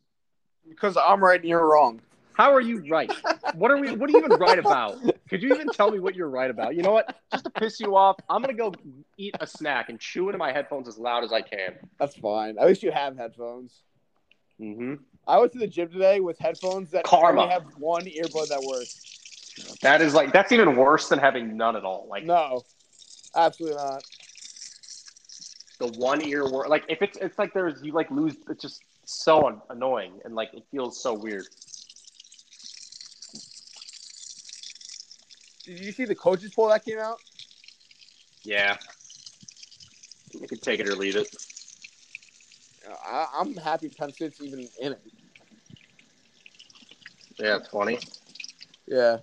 because 0.68 0.96
I'm 0.96 1.22
right 1.22 1.40
and 1.40 1.48
you're 1.48 1.66
wrong. 1.66 2.00
How 2.34 2.54
are 2.54 2.60
you 2.60 2.84
right? 2.88 3.12
What 3.54 3.70
are 3.70 3.78
we? 3.78 3.90
What 3.96 4.08
are 4.08 4.12
you 4.12 4.18
even 4.18 4.38
right 4.38 4.58
about? 4.58 4.98
Could 5.28 5.42
you 5.42 5.52
even 5.52 5.68
tell 5.68 5.90
me 5.90 5.98
what 5.98 6.14
you're 6.14 6.28
right 6.28 6.50
about? 6.50 6.76
You 6.76 6.82
know 6.82 6.92
what? 6.92 7.16
Just 7.32 7.44
to 7.44 7.50
piss 7.50 7.80
you 7.80 7.96
off, 7.96 8.16
I'm 8.30 8.40
gonna 8.42 8.54
go 8.54 8.72
eat 9.16 9.34
a 9.40 9.46
snack 9.46 9.88
and 9.88 9.98
chew 9.98 10.28
into 10.28 10.38
my 10.38 10.52
headphones 10.52 10.86
as 10.86 10.98
loud 10.98 11.24
as 11.24 11.32
I 11.32 11.40
can. 11.40 11.74
That's 11.98 12.14
fine. 12.16 12.56
At 12.58 12.66
least 12.68 12.82
you 12.84 12.92
have 12.92 13.16
headphones. 13.16 13.82
Hmm 14.58 14.94
I 15.26 15.38
went 15.38 15.52
to 15.52 15.58
the 15.58 15.66
gym 15.66 15.90
today 15.90 16.20
with 16.20 16.38
headphones 16.38 16.90
that 16.92 17.04
Karma. 17.04 17.42
only 17.42 17.52
have 17.52 17.64
one 17.78 18.06
earbud 18.06 18.48
that 18.48 18.62
works. 18.62 19.02
That 19.82 20.00
is 20.00 20.14
like 20.14 20.32
that's 20.32 20.52
even 20.52 20.76
worse 20.76 21.08
than 21.08 21.18
having 21.18 21.56
none 21.56 21.76
at 21.76 21.84
all. 21.84 22.06
Like 22.08 22.24
No, 22.24 22.64
absolutely 23.34 23.76
not. 23.76 24.04
the 25.78 25.86
one 25.86 26.22
ear 26.22 26.48
work. 26.50 26.68
Like 26.68 26.84
if 26.88 27.02
it's 27.02 27.16
it's 27.18 27.38
like 27.38 27.52
there's 27.52 27.82
you 27.82 27.92
like 27.92 28.10
lose. 28.10 28.36
It's 28.48 28.62
just 28.62 28.82
so 29.04 29.48
an- 29.48 29.60
annoying 29.70 30.12
and 30.24 30.34
like 30.34 30.50
it 30.54 30.62
feels 30.70 31.02
so 31.02 31.12
weird. 31.14 31.46
Did 35.66 35.78
you 35.80 35.92
see 35.92 36.06
the 36.06 36.14
coaches 36.14 36.50
poll 36.54 36.68
that 36.68 36.84
came 36.84 36.98
out? 36.98 37.18
Yeah. 38.44 38.76
You 40.32 40.48
can 40.48 40.58
take 40.58 40.80
it 40.80 40.88
or 40.88 40.94
leave 40.96 41.16
it. 41.16 41.28
I, 43.04 43.26
I'm 43.34 43.56
happy 43.56 43.88
Penn 43.88 44.12
State's 44.12 44.40
even 44.40 44.68
in 44.80 44.92
it. 44.92 45.02
Yeah, 47.38 47.56
it's 47.56 47.68
funny. 47.68 47.98
Yeah. 48.86 49.18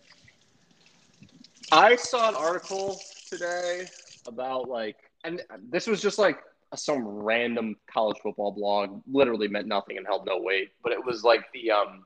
I 1.71 1.95
saw 1.95 2.29
an 2.29 2.35
article 2.35 2.99
today 3.29 3.87
about 4.27 4.69
like, 4.69 4.97
and 5.23 5.41
this 5.69 5.87
was 5.87 6.01
just 6.01 6.19
like 6.19 6.39
some 6.75 7.07
random 7.07 7.75
college 7.91 8.17
football 8.21 8.51
blog, 8.51 9.01
literally 9.11 9.47
meant 9.47 9.67
nothing 9.67 9.97
and 9.97 10.05
held 10.05 10.25
no 10.25 10.39
weight, 10.39 10.71
but 10.83 10.91
it 10.91 11.03
was 11.03 11.23
like 11.23 11.45
the 11.53 11.71
um, 11.71 12.05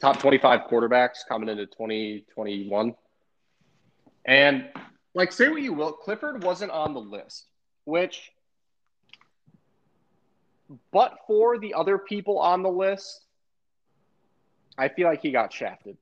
top 0.00 0.18
25 0.18 0.62
quarterbacks 0.70 1.18
coming 1.28 1.48
into 1.48 1.66
2021. 1.66 2.94
And 4.24 4.68
like, 5.14 5.32
say 5.32 5.48
what 5.48 5.62
you 5.62 5.72
will, 5.72 5.92
Clifford 5.92 6.42
wasn't 6.42 6.70
on 6.72 6.94
the 6.94 7.00
list, 7.00 7.46
which, 7.84 8.31
but 10.90 11.18
for 11.26 11.58
the 11.58 11.74
other 11.74 11.98
people 11.98 12.38
on 12.38 12.62
the 12.62 12.70
list, 12.70 13.24
I 14.78 14.88
feel 14.88 15.08
like 15.08 15.22
he 15.22 15.30
got 15.30 15.52
shafted 15.52 15.96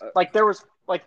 uh, 0.00 0.06
like 0.14 0.32
there 0.32 0.46
was 0.46 0.64
like 0.88 1.02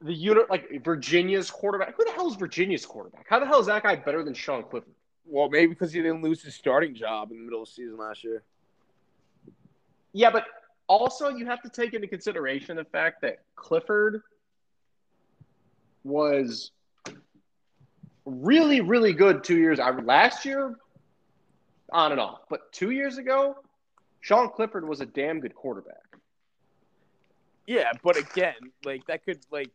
the 0.00 0.12
unit 0.12 0.50
like 0.50 0.84
Virginia's 0.84 1.50
quarterback. 1.50 1.94
Who 1.96 2.04
the 2.04 2.12
hell 2.12 2.28
is 2.28 2.36
Virginia's 2.36 2.86
quarterback? 2.86 3.26
How 3.28 3.38
the 3.38 3.46
hell 3.46 3.60
is 3.60 3.66
that 3.66 3.82
guy 3.82 3.96
better 3.96 4.22
than 4.22 4.34
Sean 4.34 4.62
Clifford? 4.62 4.94
Well, 5.24 5.48
maybe 5.48 5.68
because 5.68 5.92
he 5.92 6.00
didn't 6.00 6.22
lose 6.22 6.42
his 6.42 6.54
starting 6.54 6.94
job 6.94 7.30
in 7.30 7.38
the 7.38 7.44
middle 7.44 7.62
of 7.62 7.68
the 7.68 7.72
season 7.72 7.96
last 7.96 8.22
year. 8.22 8.42
Yeah, 10.12 10.30
but 10.30 10.44
also 10.86 11.28
you 11.28 11.46
have 11.46 11.62
to 11.62 11.68
take 11.68 11.94
into 11.94 12.06
consideration 12.06 12.76
the 12.76 12.84
fact 12.84 13.22
that 13.22 13.40
Clifford 13.56 14.22
was 16.04 16.70
really, 18.26 18.80
really 18.80 19.12
good 19.12 19.42
two 19.44 19.56
years. 19.56 19.80
I 19.80 19.90
last 19.90 20.44
year, 20.44 20.74
on 21.92 22.12
and 22.12 22.20
off, 22.20 22.40
but 22.50 22.70
two 22.72 22.90
years 22.90 23.16
ago, 23.16 23.56
Sean 24.20 24.50
Clifford 24.50 24.86
was 24.86 25.00
a 25.00 25.06
damn 25.06 25.40
good 25.40 25.54
quarterback. 25.54 26.02
Yeah, 27.66 27.92
but 28.02 28.16
again, 28.18 28.54
like 28.84 29.06
that 29.06 29.24
could 29.24 29.38
like 29.50 29.70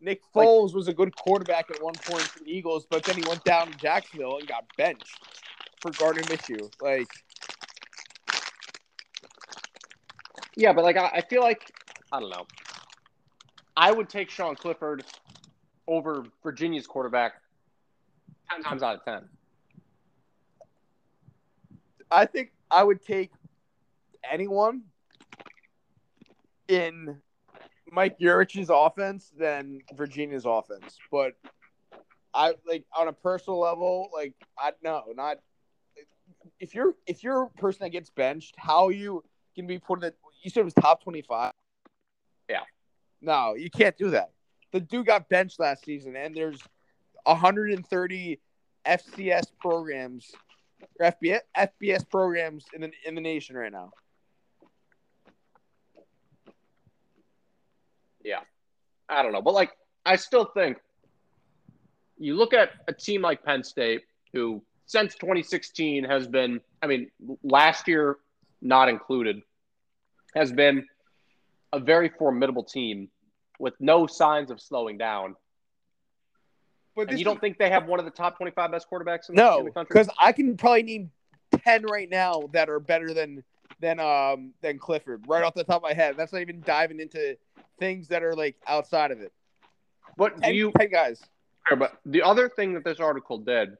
Nick 0.00 0.20
Like- 0.34 0.46
Foles 0.46 0.74
was 0.74 0.88
a 0.88 0.92
good 0.92 1.14
quarterback 1.16 1.70
at 1.70 1.82
one 1.82 1.94
point 1.94 2.22
for 2.22 2.40
the 2.40 2.50
Eagles, 2.50 2.86
but 2.90 3.04
then 3.04 3.16
he 3.16 3.22
went 3.28 3.42
down 3.44 3.70
to 3.70 3.78
Jacksonville 3.78 4.38
and 4.38 4.46
got 4.46 4.64
benched 4.76 5.18
for 5.80 5.90
Gardner 5.92 6.22
Minshew. 6.22 6.70
Like, 6.80 7.08
Yeah, 10.56 10.72
but 10.72 10.82
like 10.82 10.96
I, 10.96 11.06
I 11.14 11.20
feel 11.22 11.40
like 11.42 11.70
I 12.12 12.18
don't 12.18 12.30
know. 12.30 12.46
I 13.76 13.92
would 13.92 14.08
take 14.08 14.28
Sean 14.28 14.56
Clifford 14.56 15.04
over 15.88 16.24
Virginia's 16.44 16.86
quarterback 16.86 17.32
ten 18.50 18.62
times 18.62 18.82
out 18.82 18.96
of 18.96 19.04
ten. 19.04 19.28
I 22.10 22.26
think 22.26 22.52
I 22.70 22.84
would 22.84 23.02
take 23.04 23.30
anyone 24.30 24.82
in 26.68 27.16
Mike 27.90 28.18
Yurcich's 28.20 28.70
offense 28.72 29.32
than 29.36 29.80
Virginia's 29.96 30.44
offense. 30.46 30.98
But 31.10 31.32
I 32.34 32.54
like 32.66 32.84
on 32.96 33.08
a 33.08 33.12
personal 33.12 33.58
level, 33.58 34.10
like 34.12 34.34
I 34.58 34.72
no, 34.82 35.04
not 35.16 35.38
if 36.60 36.74
you're 36.74 36.94
if 37.06 37.24
you're 37.24 37.44
a 37.44 37.48
person 37.60 37.80
that 37.82 37.90
gets 37.90 38.10
benched, 38.10 38.54
how 38.56 38.90
you 38.90 39.24
can 39.54 39.66
be 39.66 39.78
put 39.78 39.98
in 39.98 40.00
the 40.00 40.14
you 40.42 40.50
said 40.50 40.60
it 40.60 40.64
was 40.64 40.74
top 40.74 41.02
twenty 41.02 41.22
five. 41.22 41.52
Yeah. 42.48 42.60
No, 43.20 43.54
you 43.54 43.70
can't 43.70 43.96
do 43.96 44.10
that. 44.10 44.30
The 44.72 44.80
dude 44.80 45.06
got 45.06 45.28
benched 45.28 45.58
last 45.58 45.84
season, 45.84 46.16
and 46.16 46.34
there's 46.34 46.60
130 47.24 48.40
FCS 48.86 49.46
programs 49.60 50.30
or 51.00 51.10
FBS, 51.10 51.40
FBS 51.56 52.08
programs 52.08 52.64
in 52.74 52.82
the 52.82 52.90
in 53.04 53.14
the 53.14 53.20
nation 53.20 53.56
right 53.56 53.72
now. 53.72 53.90
Yeah. 58.22 58.40
I 59.08 59.22
don't 59.22 59.32
know, 59.32 59.42
but 59.42 59.54
like 59.54 59.70
I 60.04 60.16
still 60.16 60.44
think 60.44 60.78
you 62.18 62.34
look 62.36 62.52
at 62.52 62.70
a 62.88 62.92
team 62.92 63.22
like 63.22 63.42
Penn 63.42 63.62
State, 63.62 64.02
who 64.32 64.62
since 64.86 65.14
2016 65.14 66.04
has 66.04 66.26
been, 66.26 66.60
I 66.82 66.86
mean, 66.86 67.10
last 67.42 67.88
year 67.88 68.16
not 68.60 68.88
included, 68.88 69.42
has 70.34 70.52
been 70.52 70.86
a 71.72 71.78
very 71.78 72.08
formidable 72.08 72.64
team 72.64 73.08
with 73.58 73.74
no 73.80 74.06
signs 74.06 74.50
of 74.50 74.60
slowing 74.60 74.98
down. 74.98 75.34
But 76.94 77.10
And 77.10 77.18
you 77.18 77.24
don't 77.24 77.40
think 77.40 77.58
they 77.58 77.70
have 77.70 77.86
one 77.86 77.98
of 77.98 78.04
the 78.04 78.10
top 78.10 78.36
25 78.36 78.70
best 78.70 78.90
quarterbacks 78.90 79.28
in 79.28 79.36
the, 79.36 79.42
in 79.42 79.48
no, 79.48 79.64
the 79.64 79.70
country? 79.70 79.94
because 79.94 80.10
I 80.18 80.32
can 80.32 80.56
probably 80.56 80.82
name 80.82 81.10
ten 81.64 81.84
right 81.86 82.08
now 82.10 82.42
that 82.52 82.68
are 82.68 82.80
better 82.80 83.14
than 83.14 83.42
than 83.80 84.00
um 84.00 84.52
than 84.60 84.78
Clifford 84.78 85.24
right 85.28 85.44
off 85.44 85.54
the 85.54 85.64
top 85.64 85.76
of 85.76 85.82
my 85.82 85.94
head. 85.94 86.16
That's 86.16 86.32
not 86.32 86.42
even 86.42 86.60
diving 86.62 87.00
into 87.00 87.36
things 87.78 88.08
that 88.08 88.22
are 88.22 88.34
like 88.34 88.56
outside 88.66 89.10
of 89.12 89.20
it. 89.20 89.32
But 90.16 90.40
do 90.40 90.52
you 90.52 90.72
10 90.78 90.90
guys. 90.90 91.22
Sure, 91.68 91.76
but 91.76 92.00
the 92.04 92.22
other 92.22 92.48
thing 92.48 92.74
that 92.74 92.84
this 92.84 92.98
article 92.98 93.38
did, 93.38 93.76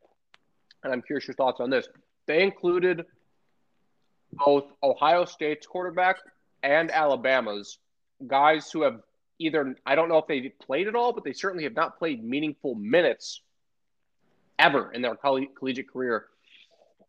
and 0.85 0.93
I'm 0.93 1.03
curious 1.03 1.27
your 1.27 1.35
thoughts 1.35 1.61
on 1.61 1.71
this, 1.71 1.89
they 2.27 2.43
included 2.43 3.05
both 4.33 4.67
Ohio 4.83 5.25
State's 5.25 5.67
quarterback 5.67 6.19
and 6.63 6.91
Alabama's 6.91 7.79
guys 8.27 8.71
who 8.71 8.83
have 8.83 9.01
either 9.39 9.77
I 9.87 9.95
don't 9.95 10.09
know 10.09 10.19
if 10.19 10.27
they 10.27 10.53
played 10.65 10.89
at 10.89 10.95
all, 10.95 11.13
but 11.13 11.25
they 11.25 11.33
certainly 11.33 11.65
have 11.65 11.75
not 11.75 11.99
played 11.99 12.25
meaningful 12.25 12.75
minutes 12.75 13.43
ever 14.59 14.93
in 14.93 15.03
their 15.03 15.15
coll- 15.17 15.47
collegiate 15.59 15.91
career, 15.91 16.27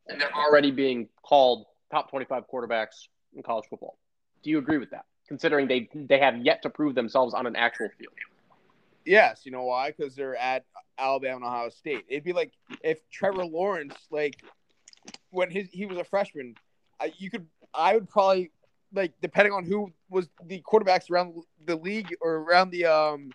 and 0.07 0.21
they're 0.21 0.33
already 0.35 0.71
being 0.71 1.07
called 1.23 1.65
top 1.91 2.09
25 2.09 2.43
quarterbacks 2.51 3.07
in 3.35 3.43
college 3.43 3.65
football. 3.69 3.97
Do 4.43 4.49
you 4.49 4.59
agree 4.59 4.77
with 4.77 4.91
that? 4.91 5.05
Considering 5.27 5.67
they 5.67 5.89
they 5.93 6.19
have 6.19 6.37
yet 6.37 6.61
to 6.63 6.69
prove 6.69 6.95
themselves 6.95 7.33
on 7.33 7.45
an 7.45 7.55
actual 7.55 7.89
field. 7.97 8.13
Yes, 9.05 9.41
you 9.43 9.51
know 9.51 9.63
why? 9.63 9.91
Because 9.91 10.15
they're 10.15 10.35
at 10.35 10.65
Alabama 10.97 11.37
and 11.37 11.45
Ohio 11.45 11.69
State. 11.69 12.05
It'd 12.07 12.23
be 12.23 12.33
like 12.33 12.51
if 12.83 12.99
Trevor 13.09 13.45
Lawrence, 13.45 13.95
like 14.11 14.43
when 15.31 15.49
his 15.49 15.69
he 15.71 15.85
was 15.85 15.97
a 15.97 16.03
freshman, 16.03 16.55
I, 16.99 17.13
you 17.17 17.29
could 17.29 17.47
I 17.73 17.93
would 17.93 18.09
probably 18.09 18.51
like 18.93 19.13
depending 19.21 19.53
on 19.53 19.65
who 19.65 19.91
was 20.09 20.29
the 20.45 20.61
quarterbacks 20.61 21.09
around 21.11 21.33
the 21.65 21.75
league 21.75 22.15
or 22.21 22.37
around 22.37 22.71
the 22.71 22.85
um 22.85 23.31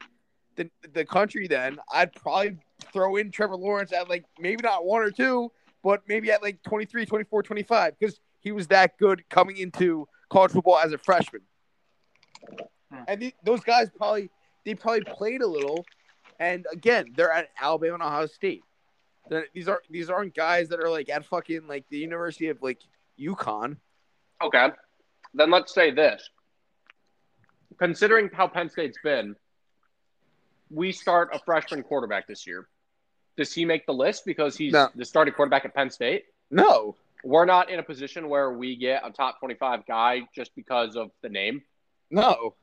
the 0.57 0.71
the 0.93 1.05
country. 1.05 1.47
Then 1.47 1.79
I'd 1.93 2.13
probably 2.13 2.57
throw 2.93 3.17
in 3.17 3.31
Trevor 3.31 3.57
Lawrence 3.57 3.93
at 3.93 4.09
like 4.09 4.25
maybe 4.39 4.63
not 4.63 4.85
one 4.85 5.03
or 5.03 5.11
two, 5.11 5.51
but 5.83 6.03
maybe 6.09 6.31
at 6.31 6.43
like 6.43 6.63
23, 6.63 7.07
24, 7.07 7.43
25 7.43 7.99
because 7.99 8.19
he 8.41 8.53
was 8.53 8.69
that 8.69 8.99
good 8.99 9.29
coming 9.29 9.57
into 9.57 10.07
college 10.29 10.53
football 10.53 10.79
as 10.79 10.93
a 10.93 10.99
freshman. 10.99 11.43
Hmm. 12.91 13.03
And 13.09 13.23
the, 13.23 13.35
those 13.45 13.61
guys 13.61 13.91
probably 13.97 14.31
they 14.65 14.75
probably 14.75 15.03
played 15.03 15.43
a 15.43 15.47
little, 15.47 15.85
and 16.39 16.67
again 16.73 17.13
they're 17.17 17.33
at 17.33 17.49
Alabama 17.61 17.95
and 17.95 18.03
Ohio 18.03 18.27
State. 18.27 18.63
They're, 19.29 19.47
these 19.55 19.69
are 19.69 19.83
these 19.89 20.11
aren't 20.11 20.35
guys 20.35 20.69
that 20.69 20.81
are 20.81 20.91
like 20.91 21.09
at 21.09 21.25
fucking 21.25 21.67
like 21.67 21.85
the 21.89 21.99
University 21.99 22.49
of 22.49 22.63
like 22.63 22.81
UConn. 23.19 23.77
Okay. 24.43 24.69
Then 25.35 25.51
let's 25.51 25.75
say 25.75 25.91
this. 25.91 26.29
Considering 27.79 28.31
how 28.33 28.47
Penn 28.47 28.71
State's 28.71 28.99
been, 29.03 29.35
we 30.71 30.93
start 30.93 31.31
a 31.33 31.39
freshman 31.41 31.83
quarterback 31.83 32.27
this 32.29 32.47
year. 32.47 32.69
Does 33.37 33.53
he 33.53 33.65
make 33.65 33.85
the 33.85 33.93
list 33.93 34.25
because 34.25 34.57
he's 34.57 34.73
No. 34.73 34.89
the 34.95 35.05
starting 35.05 35.35
quarterback 35.35 35.65
at 35.65 35.75
Penn 35.75 35.91
State? 35.91 36.27
No, 36.51 36.97
We're 37.25 37.47
not 37.47 37.71
in 37.71 37.79
a 37.79 37.83
position 37.83 38.29
where 38.29 38.53
we 38.53 38.77
get 38.77 39.03
a 39.05 39.11
top 39.11 39.39
25 39.41 39.87
guy 39.87 40.29
just 40.35 40.55
because 40.55 40.95
of 40.97 41.11
the 41.23 41.29
name. 41.29 41.63
no. 42.11 42.55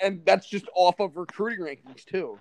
And 0.00 0.24
that's 0.24 0.48
just 0.48 0.66
off 0.76 1.00
of 1.00 1.16
recruiting 1.16 1.64
rankings 1.64 2.04
too. 2.04 2.38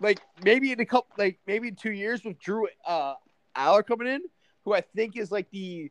Like 0.00 0.20
maybe 0.44 0.70
in 0.70 0.78
a 0.78 0.84
couple, 0.86 1.08
like 1.18 1.40
maybe 1.48 1.66
in 1.66 1.74
two 1.74 1.90
years 1.90 2.22
with 2.24 2.38
Drew 2.38 2.68
uh, 2.86 3.14
Allar 3.56 3.84
coming 3.84 4.06
in, 4.06 4.20
who 4.64 4.74
I 4.74 4.80
think 4.80 5.16
is 5.16 5.30
like 5.30 5.50
the, 5.50 5.90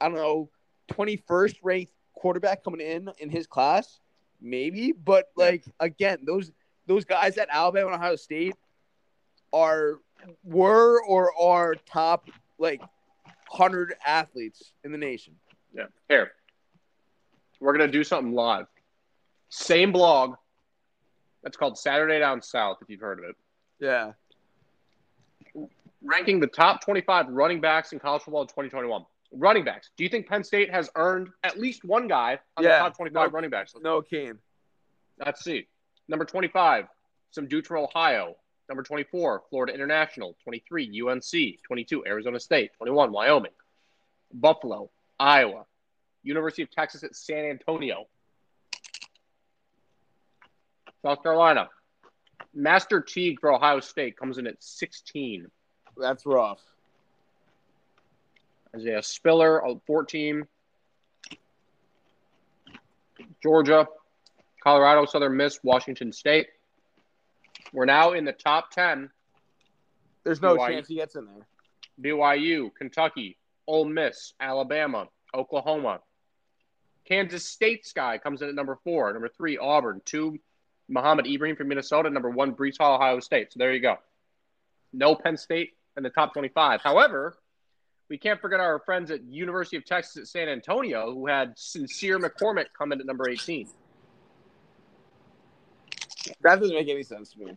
I 0.00 0.08
don't 0.08 0.16
know, 0.16 0.48
twenty 0.88 1.16
first 1.16 1.56
ranked 1.62 1.92
quarterback 2.14 2.64
coming 2.64 2.80
in 2.80 3.10
in 3.18 3.30
his 3.30 3.46
class, 3.46 4.00
maybe. 4.40 4.92
But 4.92 5.30
like 5.36 5.64
again, 5.80 6.18
those 6.24 6.52
those 6.86 7.04
guys 7.04 7.38
at 7.38 7.48
Alabama 7.50 7.88
and 7.88 7.96
Ohio 7.96 8.16
State 8.16 8.54
are 9.52 10.00
were 10.44 11.02
or 11.04 11.32
are 11.40 11.74
top 11.74 12.28
like 12.58 12.80
hundred 13.48 13.94
athletes 14.04 14.72
in 14.84 14.92
the 14.92 14.98
nation. 14.98 15.34
Yeah. 15.74 15.86
Here. 16.08 16.32
We're 17.60 17.76
going 17.76 17.90
to 17.90 17.92
do 17.92 18.04
something 18.04 18.32
live. 18.32 18.66
Same 19.48 19.92
blog. 19.92 20.34
That's 21.42 21.56
called 21.56 21.78
Saturday 21.78 22.18
Down 22.18 22.42
South, 22.42 22.78
if 22.82 22.90
you've 22.90 23.00
heard 23.00 23.18
of 23.18 23.24
it. 23.26 23.36
Yeah. 23.80 24.12
Ranking 26.06 26.38
the 26.40 26.46
top 26.46 26.84
25 26.84 27.28
running 27.28 27.60
backs 27.60 27.92
in 27.92 27.98
college 27.98 28.22
football 28.22 28.42
in 28.42 28.48
2021. 28.48 29.04
Running 29.32 29.64
backs. 29.64 29.90
Do 29.96 30.04
you 30.04 30.10
think 30.10 30.28
Penn 30.28 30.44
State 30.44 30.70
has 30.70 30.88
earned 30.94 31.28
at 31.42 31.58
least 31.58 31.84
one 31.84 32.06
guy 32.06 32.38
on 32.56 32.64
Yeah. 32.64 32.78
the 32.78 32.78
top 32.84 32.96
25 32.96 33.30
No. 33.30 33.34
running 33.34 33.50
backs? 33.50 33.74
list? 33.74 33.82
No 33.82 34.00
Kane. 34.02 34.38
Let's 35.18 35.42
see. 35.42 35.66
Number 36.08 36.24
25, 36.24 36.86
some 37.32 37.48
dude 37.48 37.66
from 37.66 37.82
Ohio. 37.82 38.36
Number 38.68 38.82
24, 38.84 39.42
Florida 39.50 39.72
International. 39.74 40.36
23, 40.44 40.86
UNC. 40.86 41.60
22, 41.64 42.06
Arizona 42.06 42.38
State. 42.38 42.72
21, 42.74 43.10
Wyoming. 43.12 43.52
Buffalo, 44.32 44.90
Iowa. 45.18 45.66
University 46.22 46.62
of 46.62 46.70
Texas 46.70 47.02
at 47.02 47.14
San 47.16 47.44
Antonio. 47.46 48.06
South 51.02 51.22
Carolina. 51.22 51.68
Master 52.52 53.00
Teague 53.00 53.40
for 53.40 53.52
Ohio 53.52 53.80
State 53.80 54.16
comes 54.16 54.38
in 54.38 54.46
at 54.46 54.62
16. 54.62 55.50
That's 55.96 56.26
rough. 56.26 56.60
Isaiah 58.74 59.02
Spiller, 59.02 59.66
uh, 59.66 59.74
14. 59.86 60.46
Georgia, 63.42 63.88
Colorado, 64.62 65.06
Southern 65.06 65.36
Miss, 65.36 65.60
Washington 65.62 66.12
State. 66.12 66.48
We're 67.72 67.84
now 67.84 68.12
in 68.12 68.24
the 68.24 68.32
top 68.32 68.70
10. 68.70 69.10
There's 70.24 70.42
no 70.42 70.56
BYU. 70.56 70.68
chance 70.68 70.88
he 70.88 70.96
gets 70.96 71.14
in 71.16 71.26
there. 71.26 71.46
BYU, 72.00 72.74
Kentucky, 72.74 73.38
Ole 73.66 73.84
Miss, 73.84 74.34
Alabama, 74.40 75.08
Oklahoma. 75.34 76.00
Kansas 77.04 77.44
State's 77.44 77.92
guy 77.92 78.18
comes 78.18 78.42
in 78.42 78.48
at 78.48 78.54
number 78.54 78.76
four. 78.82 79.12
Number 79.12 79.28
three, 79.28 79.56
Auburn. 79.56 80.02
Two, 80.04 80.38
Mohamed 80.88 81.26
Ibrahim 81.26 81.56
from 81.56 81.68
Minnesota. 81.68 82.10
Number 82.10 82.30
one, 82.30 82.54
Breece 82.54 82.78
Hall, 82.78 82.96
Ohio 82.96 83.20
State. 83.20 83.52
So 83.52 83.58
there 83.58 83.72
you 83.72 83.80
go. 83.80 83.96
No 84.92 85.14
Penn 85.14 85.36
State 85.36 85.75
in 85.96 86.02
the 86.02 86.10
top 86.10 86.32
25. 86.32 86.80
However, 86.82 87.36
we 88.08 88.18
can't 88.18 88.40
forget 88.40 88.60
our 88.60 88.78
friends 88.80 89.10
at 89.10 89.24
University 89.24 89.76
of 89.76 89.84
Texas 89.84 90.16
at 90.18 90.26
San 90.28 90.48
Antonio 90.48 91.12
who 91.12 91.26
had 91.26 91.52
Sincere 91.58 92.18
McCormick 92.18 92.66
come 92.76 92.92
in 92.92 93.00
at 93.00 93.06
number 93.06 93.28
18. 93.28 93.68
That 96.42 96.60
doesn't 96.60 96.74
make 96.74 96.88
any 96.88 97.02
sense 97.02 97.32
to 97.32 97.38
me. 97.44 97.56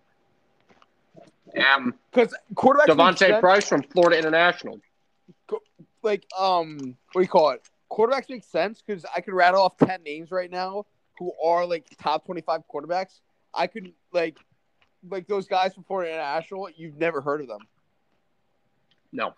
Um, 1.64 1.96
Because 2.12 2.34
quarterbacks 2.54 2.88
make 2.88 2.98
D'Vonte 2.98 3.18
sense- 3.18 3.40
Price 3.40 3.68
from 3.68 3.84
Florida 3.84 4.18
International. 4.18 4.80
like 6.04 6.26
um, 6.38 6.96
what 7.12 7.22
do 7.22 7.24
you 7.24 7.28
call 7.28 7.50
it? 7.52 7.62
Quarterbacks 7.92 8.30
make 8.30 8.44
sense 8.44 8.82
because 8.86 9.04
I 9.16 9.22
could 9.22 9.34
rattle 9.34 9.64
off 9.64 9.76
ten 9.78 10.04
names 10.04 10.30
right 10.32 10.50
now 10.50 10.86
who 11.18 11.34
are 11.44 11.66
like 11.66 11.86
top 12.02 12.26
twenty-five 12.26 12.62
quarterbacks. 12.72 13.20
I 13.54 13.66
could 13.66 13.92
like, 14.14 14.38
like 15.10 15.28
those 15.28 15.48
guys 15.48 15.74
from 15.74 15.84
Florida 15.86 16.12
International. 16.14 16.70
You've 16.76 16.98
never 16.98 17.20
heard 17.20 17.42
of 17.42 17.48
them, 17.48 17.62
No. 19.12 19.34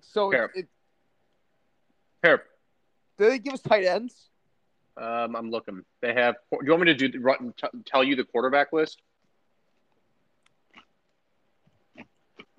so 0.00 0.30
Fair. 0.30 0.50
it, 0.54 0.66
Here, 2.22 2.42
do 3.18 3.28
they 3.30 3.38
give 3.38 3.54
us 3.54 3.60
tight 3.60 3.84
ends? 3.84 4.28
Um, 4.96 5.36
I'm 5.36 5.50
looking. 5.50 5.82
They 6.00 6.14
have. 6.14 6.36
Do 6.50 6.58
you 6.62 6.70
want 6.70 6.84
me 6.84 6.94
to 6.94 7.08
do 7.08 7.34
tell 7.84 8.02
you 8.02 8.16
the 8.16 8.24
quarterback 8.24 8.72
list? 8.72 9.00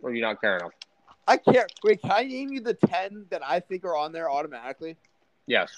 Or 0.02 0.10
are 0.10 0.14
you 0.14 0.22
not 0.22 0.40
caring 0.40 0.60
enough? 0.62 0.74
I 1.28 1.38
can't. 1.38 1.72
Wait, 1.84 2.02
can 2.02 2.12
I 2.12 2.24
name 2.24 2.52
you 2.52 2.62
the 2.62 2.76
ten 2.76 3.26
that 3.32 3.42
I 3.44 3.60
think 3.60 3.84
are 3.86 3.96
on 3.98 4.12
there 4.12 4.30
automatically? 4.30 4.96
Yes. 5.48 5.72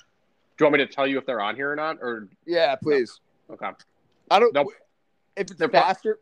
Do 0.57 0.65
you 0.65 0.69
want 0.69 0.79
me 0.79 0.85
to 0.85 0.91
tell 0.93 1.07
you 1.07 1.17
if 1.17 1.25
they're 1.25 1.41
on 1.41 1.55
here 1.55 1.71
or 1.71 1.75
not? 1.75 1.97
Or 2.01 2.27
Yeah, 2.45 2.75
please. 2.75 3.19
okay. 3.49 3.69
I 4.29 4.39
don't. 4.39 4.53
Nope. 4.53 4.67
If 5.37 5.43
it's 5.51 5.53
They're 5.55 5.69
pro- 5.69 5.79
faster, 5.79 6.19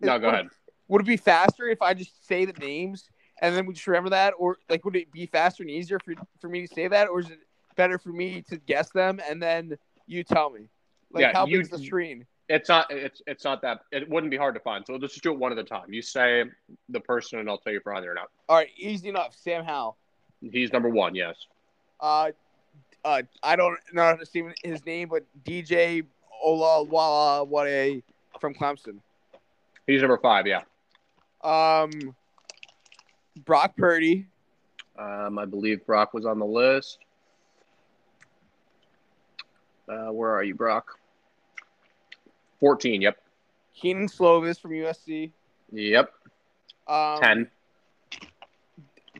No, 0.00 0.18
go 0.18 0.28
ahead. 0.28 0.48
Would 0.88 1.02
it 1.02 1.06
be 1.06 1.16
faster 1.16 1.68
if 1.68 1.80
I 1.80 1.94
just 1.94 2.26
say 2.26 2.44
the 2.44 2.52
names 2.54 3.08
and 3.42 3.56
then 3.56 3.66
we 3.66 3.74
just 3.74 3.86
remember 3.86 4.10
that, 4.10 4.34
or 4.38 4.58
like 4.70 4.84
would 4.84 4.96
it 4.96 5.10
be 5.10 5.26
faster 5.26 5.62
and 5.62 5.70
easier 5.70 5.98
for 5.98 6.14
for 6.40 6.48
me 6.48 6.66
to 6.66 6.72
say 6.72 6.88
that, 6.88 7.08
or 7.08 7.20
is 7.20 7.28
it 7.28 7.40
better 7.76 7.98
for 7.98 8.10
me 8.10 8.42
to 8.48 8.56
guess 8.56 8.90
them 8.90 9.20
and 9.28 9.42
then 9.42 9.76
you 10.06 10.22
tell 10.22 10.50
me? 10.50 10.68
Like 11.12 11.22
Yeah, 11.22 11.32
how 11.32 11.46
you- 11.46 11.58
big's 11.58 11.68
the 11.68 11.78
screen? 11.78 12.26
It's 12.48 12.68
not. 12.68 12.90
It's 12.90 13.22
it's 13.26 13.44
not 13.44 13.62
that. 13.62 13.80
It 13.92 14.08
wouldn't 14.10 14.30
be 14.30 14.36
hard 14.36 14.54
to 14.54 14.60
find. 14.60 14.84
So 14.86 14.94
let's 14.94 15.14
just 15.14 15.22
do 15.22 15.32
it 15.32 15.38
one 15.38 15.52
at 15.52 15.58
a 15.58 15.64
time. 15.64 15.92
You 15.92 16.02
say 16.02 16.44
the 16.88 17.00
person, 17.00 17.38
and 17.38 17.48
I'll 17.48 17.56
tell 17.56 17.72
you 17.72 17.78
if 17.78 17.86
on 17.86 18.02
there 18.02 18.12
or 18.12 18.14
not. 18.14 18.30
All 18.48 18.56
right, 18.56 18.68
easy 18.76 19.08
enough. 19.08 19.34
Sam 19.34 19.64
Howell. 19.64 19.96
He's 20.40 20.72
number 20.72 20.88
one. 20.88 21.14
Yes. 21.14 21.36
Uh, 22.00 22.32
uh, 23.04 23.22
I 23.42 23.56
don't 23.56 23.78
know 23.92 24.02
how 24.02 24.16
to 24.16 24.26
say 24.26 24.42
his 24.62 24.84
name, 24.84 25.08
but 25.08 25.24
DJ 25.44 26.04
Ola 26.42 26.84
Olawale 26.84 27.48
Wade 27.48 28.02
from 28.40 28.54
Clemson. 28.54 28.98
He's 29.86 30.02
number 30.02 30.18
five. 30.18 30.46
Yeah. 30.46 30.62
Um, 31.42 32.14
Brock 33.44 33.76
Purdy. 33.76 34.26
Um, 34.98 35.38
I 35.38 35.44
believe 35.44 35.84
Brock 35.86 36.14
was 36.14 36.26
on 36.26 36.38
the 36.38 36.46
list. 36.46 36.98
Uh, 39.88 40.12
where 40.12 40.30
are 40.30 40.44
you, 40.44 40.54
Brock? 40.54 40.98
Fourteen. 42.60 43.02
Yep. 43.02 43.18
Keenan 43.74 44.06
Slovis 44.06 44.60
from 44.60 44.72
USC. 44.72 45.32
Yep. 45.72 46.12
Um, 46.86 47.18
Ten. 47.20 47.50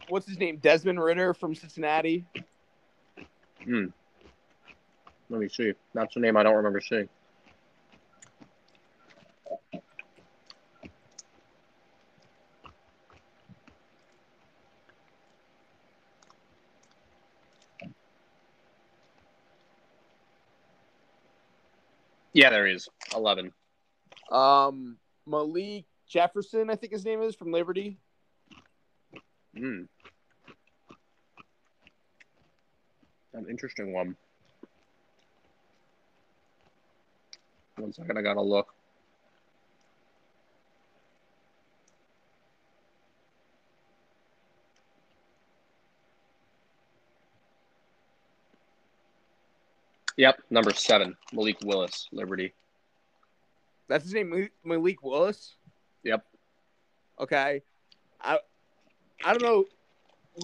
What's 0.09 0.27
his 0.27 0.39
name? 0.39 0.59
Desmond 0.59 1.03
Ridder 1.03 1.35
from 1.35 1.55
Cincinnati. 1.55 2.27
Hmm. 3.65 3.87
Let 5.31 5.41
me 5.41 5.49
see. 5.49 5.73
That's 5.95 6.15
a 6.17 6.21
name 6.21 6.37
I 6.37 6.43
don't 6.43 6.57
remember 6.57 6.81
seeing. 6.81 7.09
Yeah, 22.33 22.51
there 22.51 22.67
he 22.67 22.75
is. 22.75 22.89
Eleven. 23.15 23.53
Um, 24.31 24.97
Malik 25.27 25.85
Jefferson, 26.09 26.71
I 26.71 26.77
think 26.77 26.93
his 26.93 27.05
name 27.05 27.23
is 27.23 27.35
from 27.35 27.53
Liberty. 27.53 27.99
Hmm. 29.57 29.83
An 33.35 33.47
interesting 33.49 33.93
one. 33.93 34.17
One 37.77 37.93
second, 37.93 38.19
I 38.19 38.23
gotta 38.23 38.43
look. 38.43 38.75
Yep, 50.17 50.43
number 50.51 50.73
seven, 50.73 51.17
Malik 51.33 51.59
Willis, 51.65 52.09
Liberty. 52.13 52.53
That's 53.89 54.05
his 54.05 54.15
name, 54.15 54.49
Malik- 54.65 55.03
Willis. 55.03 55.57
Yep. 56.05 56.25
Okay, 57.21 57.63
I 58.21 58.39
I 59.25 59.33
don't 59.33 59.43
know. 59.43 59.65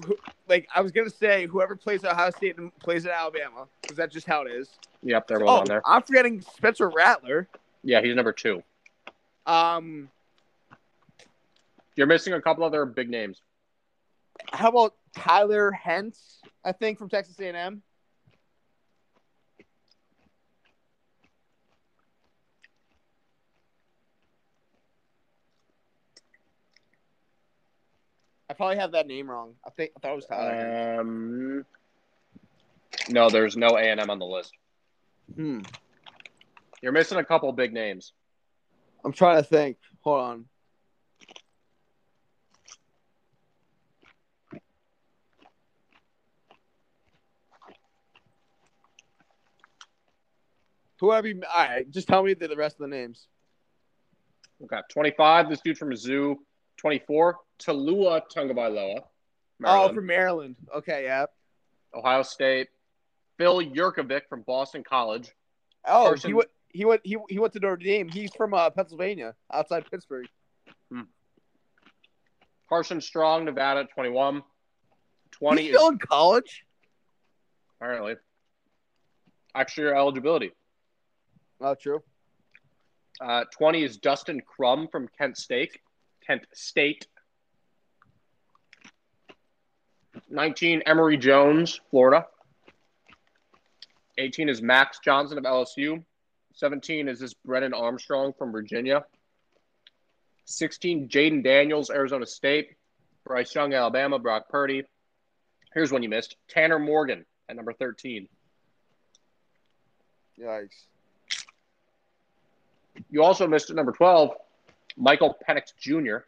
who- 0.07 0.19
Like 0.49 0.69
I 0.75 0.81
was 0.83 0.93
gonna 0.93 1.11
say, 1.11 1.47
whoever 1.47 1.75
plays 1.77 2.05
at 2.05 2.13
Ohio 2.13 2.31
State 2.31 2.59
and 2.59 2.75
plays 2.79 3.07
at 3.07 3.13
Alabama, 3.13 3.69
because 3.81 3.97
that's 3.97 4.13
just 4.13 4.27
how 4.27 4.43
it 4.43 4.51
is. 4.53 4.69
Yep, 5.03 5.27
they're 5.29 5.39
both 5.41 5.49
Oh, 5.49 5.61
on 5.61 5.65
there. 5.67 5.83
I'm 5.87 6.03
forgetting 6.03 6.41
Spencer 6.41 6.89
Rattler. 6.91 7.49
Yeah, 7.83 8.01
he's 8.03 8.15
number 8.15 8.33
two. 8.33 8.63
Um, 9.47 10.11
You're 11.97 12.07
missing 12.07 12.33
a 12.35 12.41
couple 12.41 12.65
other 12.65 12.85
big 12.85 13.09
names. 13.11 13.41
how 14.53 14.69
about 14.69 14.95
Tyler 15.17 15.71
Hentz? 15.73 16.41
I 16.65 16.73
think 16.73 16.99
from 16.99 17.09
Texas 17.09 17.39
A&M. 17.41 17.83
Probably 28.59 28.77
have 28.77 28.93
that 28.93 29.07
name 29.07 29.31
wrong. 29.31 29.55
I 29.67 29.71
think 29.71 29.93
I 29.97 30.01
thought 30.01 30.13
it 30.13 30.17
was 30.17 30.27
Tyler. 30.27 31.01
Um, 31.01 31.65
no, 33.09 33.31
there's 33.31 33.57
no 33.57 33.79
A 33.79 33.81
and 33.81 34.01
M 34.01 34.11
on 34.11 34.19
the 34.19 34.27
list. 34.27 34.53
Hmm. 35.35 35.61
You're 36.83 36.93
missing 36.93 37.19
a 37.19 37.25
couple 37.25 37.51
big 37.53 37.73
names. 37.73 38.13
I'm 39.05 39.13
trying 39.13 39.37
to 39.37 39.43
think. 39.49 39.79
Hold 40.03 40.21
on. 40.21 40.45
Whoever 51.01 51.29
you, 51.29 51.41
all 51.55 51.65
right, 51.65 51.89
just 51.89 52.09
tell 52.09 52.25
me 52.25 52.35
the, 52.35 52.49
the 52.49 52.57
rest 52.57 52.75
of 52.75 52.81
the 52.81 52.89
names. 52.89 53.29
Okay, 54.65 54.81
25. 54.91 55.49
This 55.49 55.61
dude 55.61 55.79
from 55.79 55.91
Mizzou. 55.91 56.35
24. 56.79 57.37
Taulia 57.59 58.23
Tagovailoa. 58.35 59.01
Oh, 59.65 59.93
from 59.93 60.07
Maryland. 60.07 60.57
Okay, 60.75 61.05
yeah. 61.05 61.27
Ohio 61.95 62.23
State. 62.23 62.69
Phil 63.39 63.61
Jurkovec 63.63 64.23
from 64.29 64.43
Boston 64.43 64.83
College. 64.89 65.31
Oh, 65.87 66.07
Carson- 66.09 66.31
he 66.31 66.35
went. 66.35 66.49
He 66.71 66.85
went. 66.85 67.01
He, 67.05 67.17
he 67.29 67.39
went 67.39 67.53
to 67.55 67.61
Notre 67.61 67.77
Dame. 67.77 68.09
He's 68.09 68.33
from 68.35 68.53
uh, 68.55 68.71
Pennsylvania, 68.71 69.35
outside 69.53 69.91
Pittsburgh. 69.91 70.27
Carson 72.69 73.01
Strong, 73.01 73.47
Nevada, 73.47 73.89
21. 73.95 74.43
20 75.31 75.63
He's 75.63 75.71
is 75.71 75.77
still 75.77 75.89
in 75.89 75.99
college. 75.99 76.65
apparently 77.81 78.17
extra 79.55 79.85
year 79.85 79.95
eligibility. 79.95 80.53
Not 81.61 81.81
true. 81.81 82.03
Uh, 83.21 83.45
20 83.57 83.83
is 83.83 83.97
Dustin 83.97 84.41
Crum 84.41 84.89
from 84.91 85.09
Kent 85.19 85.37
State. 85.37 85.79
Kent 86.25 86.47
State. 86.55 87.07
19, 90.31 90.83
Emory 90.87 91.17
Jones, 91.17 91.81
Florida. 91.91 92.27
18 94.19 94.49
is 94.49 94.61
Max 94.61 94.99
Johnson 95.03 95.39
of 95.39 95.45
LSU. 95.45 96.05
17 96.55 97.09
is 97.09 97.21
this 97.21 97.35
Brennan 97.35 97.73
Armstrong 97.73 98.33
from 98.37 98.53
Virginia. 98.53 99.05
16, 100.47 101.09
Jayden 101.09 101.45
Daniels, 101.45 101.91
Arizona 101.91 102.27
State. 102.27 102.77
Bryce 103.25 103.55
Young, 103.55 103.75
Alabama. 103.75 104.19
Brock 104.19 104.49
Purdy. 104.49 104.85
Here's 105.75 105.93
one 105.93 106.03
you 106.03 106.09
missed 106.09 106.37
Tanner 106.49 106.79
Morgan 106.79 107.25
at 107.49 107.57
number 107.57 107.73
13. 107.73 108.29
Yikes. 110.41 110.85
You 113.11 113.23
also 113.23 113.47
missed 113.47 113.71
at 113.71 113.77
number 113.77 113.93
12, 113.93 114.33
Michael 114.97 115.37
Penix 115.47 115.75
Jr. 115.79 116.25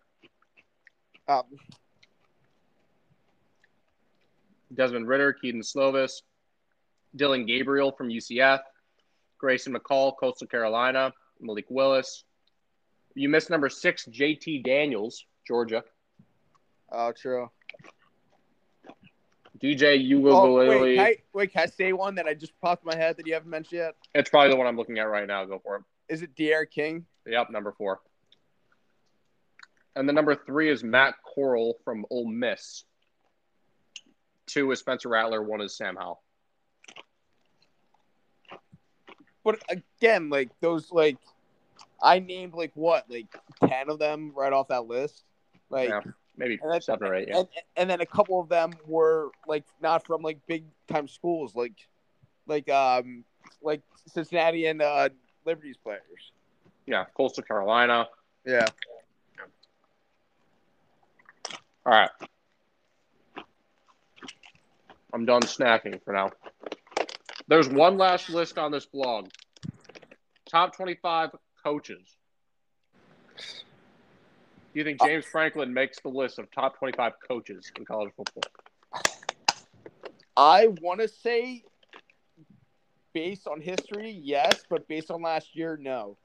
Um, 1.27 1.45
Desmond 4.75 5.09
Ridder, 5.09 5.33
Kedon 5.33 5.63
Slovis, 5.63 6.23
Dillon 7.17 7.47
Gabriel 7.47 7.93
from 7.93 8.09
UCF, 8.09 8.61
Grayson 9.39 9.75
McCall, 9.75 10.13
Coastal 10.19 10.47
Carolina, 10.47 11.13
Malik 11.41 11.67
Willis. 11.69 12.25
You 13.15 13.29
missed 13.29 13.51
number 13.51 13.69
six, 13.69 14.07
JT 14.07 14.65
Daniels, 14.65 15.25
Georgia. 15.47 15.83
oh, 16.93 17.13
true. 17.13 17.51
DJ 19.63 20.01
Oh, 20.27 20.55
wait, 20.55 20.97
can 20.97 21.05
I, 21.05 21.17
wait, 21.35 21.53
can 21.53 21.63
I 21.63 21.67
say 21.67 21.93
one 21.93 22.15
that 22.15 22.27
I 22.27 22.33
just 22.33 22.59
popped 22.63 22.83
in 22.85 22.87
my 22.87 22.97
head 22.97 23.17
that 23.19 23.27
you 23.27 23.35
haven't 23.35 23.51
mentioned 23.51 23.79
yet? 23.81 23.95
it's 24.15 24.31
probably 24.31 24.51
the 24.51 24.57
one 24.57 24.67
I'm 24.67 24.77
looking 24.77 24.99
at 24.99 25.03
right 25.03 25.27
now. 25.27 25.45
Go 25.45 25.61
for 25.63 25.77
it. 25.77 25.83
Is 26.09 26.23
it 26.23 26.35
D'Eriq 26.35 26.71
King? 26.71 27.05
Yep, 27.27 27.51
number 27.51 27.73
four. 27.73 28.01
And 29.97 30.09
the 30.09 30.13
number 30.13 30.35
three 30.35 30.71
is 30.71 30.83
Matt 30.83 31.15
Corral 31.35 31.77
from 31.85 32.07
Ole 32.11 32.29
Miss. 32.29 32.85
Two 34.53 34.71
is 34.73 34.81
Spencer 34.81 35.09
Rattler. 35.09 35.43
One 35.43 35.61
is 35.61 35.77
Sam 35.77 35.97
Howell. 35.97 36.21
But 39.45 39.63
again, 39.69 40.29
like 40.29 40.51
those, 40.61 40.91
like 40.91 41.17
I 42.03 42.19
named 42.19 42.55
like 42.55 42.73
what, 42.75 43.09
like 43.09 43.27
ten 43.67 43.89
of 43.89 43.99
them 43.99 44.33
right 44.35 44.53
off 44.53 44.69
that 44.69 44.87
list. 44.87 45.23
Like, 45.71 45.89
Yeah, 45.89 46.01
maybe 46.37 46.59
And 46.63 46.71
that's- 46.71 46.87
seven 46.87 47.07
or 47.09 47.15
eight. 47.15 47.29
Yeah. 47.29 47.39
and, 47.39 47.49
and 47.77 47.91
then 47.91 48.01
a 48.01 48.07
couple 48.07 48.41
of 48.41 48.49
them 48.49 48.73
were 48.87 49.31
like 49.47 49.65
not 49.81 50.05
from 50.07 50.23
like 50.23 50.39
big 50.47 50.65
time 50.89 51.09
schools, 51.09 51.55
like 51.55 51.75
like 52.47 52.69
um 52.69 53.25
like 53.63 53.83
Cincinnati 54.07 54.67
and 54.67 54.83
uh 54.83 55.09
Liberty's 55.47 55.77
players. 55.77 56.33
yeah, 56.87 57.05
Coastal 57.17 57.45
Carolina. 57.45 58.09
Yeah. 58.45 58.67
All 61.87 61.93
right. 61.93 62.11
I'm 65.13 65.25
done 65.25 65.43
snacking 65.43 66.03
for 66.05 66.13
now. 66.13 66.31
There's 67.49 67.69
one 67.69 67.99
last 67.99 68.31
list 68.31 68.59
on 68.59 68.71
this 68.71 68.87
blog. 68.87 69.29
Top 70.49 70.77
25 70.77 71.31
coaches. 71.65 72.17
Do 73.37 74.79
you 74.79 74.85
think 74.85 75.03
uh, 75.03 75.07
James 75.07 75.25
Franklin 75.25 75.75
makes 75.75 75.99
the 76.01 76.09
list 76.09 76.39
of 76.39 76.51
top 76.51 76.79
25 76.79 77.13
coaches 77.27 77.73
in 77.77 77.85
college 77.85 78.13
football? 78.17 78.45
I 80.37 80.69
want 80.81 81.01
to 81.01 81.09
say 81.09 81.65
based 83.13 83.49
on 83.49 83.61
history, 83.61 84.11
yes, 84.23 84.63
but 84.71 84.87
based 84.87 85.11
on 85.11 85.23
last 85.23 85.57
year, 85.57 85.77
no. 85.81 86.17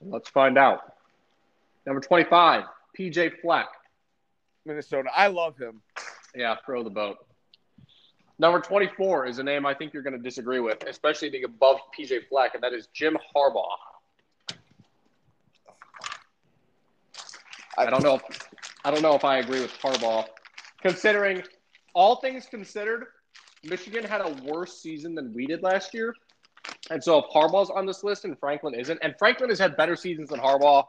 Let's 0.00 0.28
find 0.28 0.56
out. 0.56 0.80
Number 1.86 2.00
25, 2.00 2.64
PJ 2.98 3.40
Fleck. 3.40 3.66
Minnesota. 4.64 5.10
I 5.14 5.26
love 5.26 5.56
him. 5.58 5.82
Yeah, 6.34 6.56
throw 6.64 6.82
the 6.82 6.90
boat. 6.90 7.18
Number 8.38 8.60
24 8.60 9.26
is 9.26 9.38
a 9.38 9.42
name 9.42 9.66
I 9.66 9.74
think 9.74 9.92
you're 9.92 10.02
going 10.02 10.16
to 10.16 10.22
disagree 10.22 10.60
with, 10.60 10.82
especially 10.84 11.30
being 11.30 11.44
above 11.44 11.78
PJ 11.96 12.28
Fleck, 12.28 12.54
and 12.54 12.62
that 12.62 12.72
is 12.72 12.88
Jim 12.92 13.16
Harbaugh. 13.36 13.64
I 17.78 17.88
don't 17.88 18.02
know. 18.02 18.16
If, 18.16 18.48
I 18.84 18.90
don't 18.90 19.02
know 19.02 19.14
if 19.14 19.24
I 19.24 19.38
agree 19.38 19.60
with 19.60 19.72
Harbaugh, 19.78 20.26
considering 20.80 21.42
all 21.94 22.16
things 22.16 22.46
considered, 22.46 23.06
Michigan 23.64 24.04
had 24.04 24.20
a 24.20 24.36
worse 24.44 24.80
season 24.80 25.14
than 25.14 25.32
we 25.32 25.46
did 25.46 25.62
last 25.62 25.94
year, 25.94 26.14
and 26.90 27.02
so 27.02 27.18
if 27.18 27.24
Harbaugh's 27.26 27.70
on 27.70 27.86
this 27.86 28.02
list 28.02 28.24
and 28.24 28.38
Franklin 28.38 28.74
isn't, 28.74 28.98
and 29.02 29.14
Franklin 29.18 29.50
has 29.50 29.58
had 29.58 29.76
better 29.76 29.96
seasons 29.96 30.30
than 30.30 30.40
Harbaugh, 30.40 30.84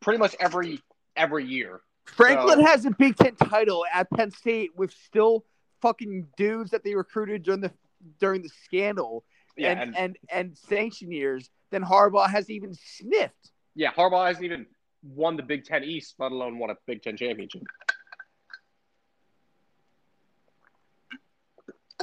pretty 0.00 0.18
much 0.18 0.36
every 0.40 0.80
every 1.16 1.44
year. 1.44 1.80
Franklin 2.10 2.60
so. 2.60 2.66
has 2.66 2.84
a 2.84 2.90
Big 2.90 3.16
Ten 3.16 3.36
title 3.36 3.84
at 3.92 4.10
Penn 4.10 4.30
State 4.30 4.70
with 4.76 4.92
still 4.92 5.44
fucking 5.80 6.26
dudes 6.36 6.70
that 6.70 6.84
they 6.84 6.94
recruited 6.94 7.42
during 7.42 7.60
the 7.60 7.72
during 8.18 8.42
the 8.42 8.50
scandal 8.64 9.24
yeah, 9.56 9.72
and, 9.72 9.80
and, 9.80 9.96
and 9.96 10.18
and 10.30 10.58
sanction 10.58 11.10
years 11.12 11.50
than 11.70 11.82
Harbaugh 11.82 12.28
has 12.28 12.50
even 12.50 12.74
sniffed. 12.74 13.50
Yeah, 13.74 13.92
Harbaugh 13.92 14.26
hasn't 14.26 14.44
even 14.44 14.66
won 15.02 15.36
the 15.36 15.42
Big 15.42 15.64
Ten 15.64 15.84
East, 15.84 16.14
let 16.18 16.32
alone 16.32 16.58
won 16.58 16.70
a 16.70 16.76
Big 16.86 17.02
Ten 17.02 17.16
championship. 17.16 17.62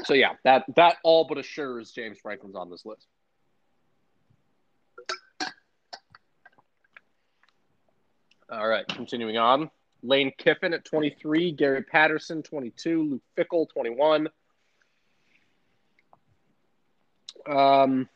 So 0.05 0.13
yeah, 0.13 0.33
that 0.43 0.65
that 0.75 0.97
all 1.03 1.25
but 1.25 1.37
assures 1.37 1.91
James 1.91 2.19
Franklin's 2.19 2.55
on 2.55 2.69
this 2.69 2.85
list. 2.85 3.07
All 8.49 8.67
right, 8.67 8.87
continuing 8.87 9.37
on. 9.37 9.69
Lane 10.03 10.31
Kiffin 10.37 10.73
at 10.73 10.85
23, 10.85 11.51
Gary 11.51 11.83
Patterson 11.83 12.43
22, 12.43 13.03
Luke 13.03 13.21
Fickell 13.37 13.67
21. 13.69 14.29
Um, 17.49 18.09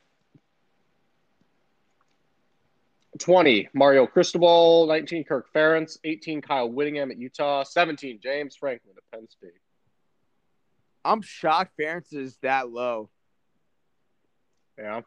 20, 3.20 3.70
Mario 3.74 4.08
Cristobal, 4.08 4.88
19, 4.88 5.24
Kirk 5.26 5.48
Ferentz, 5.54 5.98
18, 6.04 6.42
Kyle 6.42 6.70
Whittingham 6.70 7.12
at 7.12 7.18
Utah, 7.18 7.64
17, 7.64 8.20
James 8.22 8.56
Franklin 8.56 8.96
at 8.98 9.04
Penn 9.12 9.30
State. 9.30 9.52
I'm 11.04 11.22
shocked 11.22 11.74
Ferentz 11.80 12.14
is 12.14 12.38
that 12.42 12.70
low. 12.70 13.10
Yeah. 14.78 15.02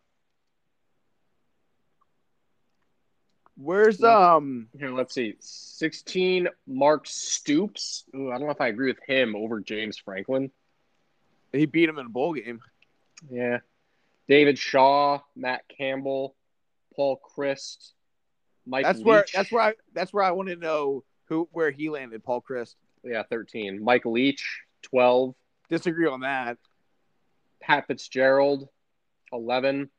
Where's 3.57 4.03
um 4.03 4.69
Here, 4.79 4.91
let's 4.91 5.15
see. 5.15 5.37
16, 5.39 6.49
Mark 6.67 7.07
Stoops. 7.07 8.05
Ooh, 8.15 8.31
I 8.31 8.39
don't 8.39 8.47
know 8.47 8.53
if 8.53 8.61
I 8.61 8.69
agree 8.69 8.91
with 8.91 9.03
him 9.07 9.37
over 9.37 9.61
James 9.61 9.97
Franklin. 9.97 10.51
he 11.53 11.67
beat 11.67 11.89
him 11.89 11.99
in 11.99 12.07
a 12.07 12.11
bowl 12.11 12.35
game? 12.35 12.61
Yeah. 13.31 13.59
David 14.29 14.59
Shaw, 14.59 15.21
Matt 15.37 15.63
Campbell, 15.69 16.35
Paul 16.97 17.21
Chryst, 17.37 17.93
Mike 18.67 18.85
That's 18.85 19.01
where 19.03 19.25
that's 19.33 19.53
where 19.53 19.63
I 19.63 19.75
that's 19.93 20.13
where 20.13 20.25
I 20.25 20.31
want 20.31 20.49
to 20.49 20.57
know 20.57 21.05
who 21.27 21.49
where 21.53 21.71
he 21.71 21.91
landed, 21.91 22.25
Paul 22.25 22.43
Chryst. 22.43 22.75
Yeah, 23.03 23.23
13. 23.29 23.85
Mike 23.85 24.07
Leach, 24.07 24.63
12. 24.83 25.35
Disagree 25.69 26.07
on 26.07 26.21
that. 26.21 26.57
Pat 27.61 27.87
Fitzgerald, 27.87 28.69
11. 29.33 29.91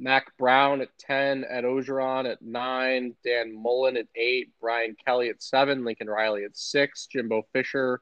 Mack 0.00 0.36
Brown 0.38 0.80
at 0.80 0.88
10. 0.98 1.44
Ed 1.48 1.64
Orgeron 1.64 2.28
at 2.28 2.40
9. 2.40 3.14
Dan 3.22 3.54
Mullen 3.54 3.98
at 3.98 4.06
8. 4.16 4.48
Brian 4.60 4.96
Kelly 5.04 5.28
at 5.28 5.42
7. 5.42 5.84
Lincoln 5.84 6.08
Riley 6.08 6.44
at 6.44 6.56
6. 6.56 7.06
Jimbo 7.06 7.42
Fisher 7.52 8.00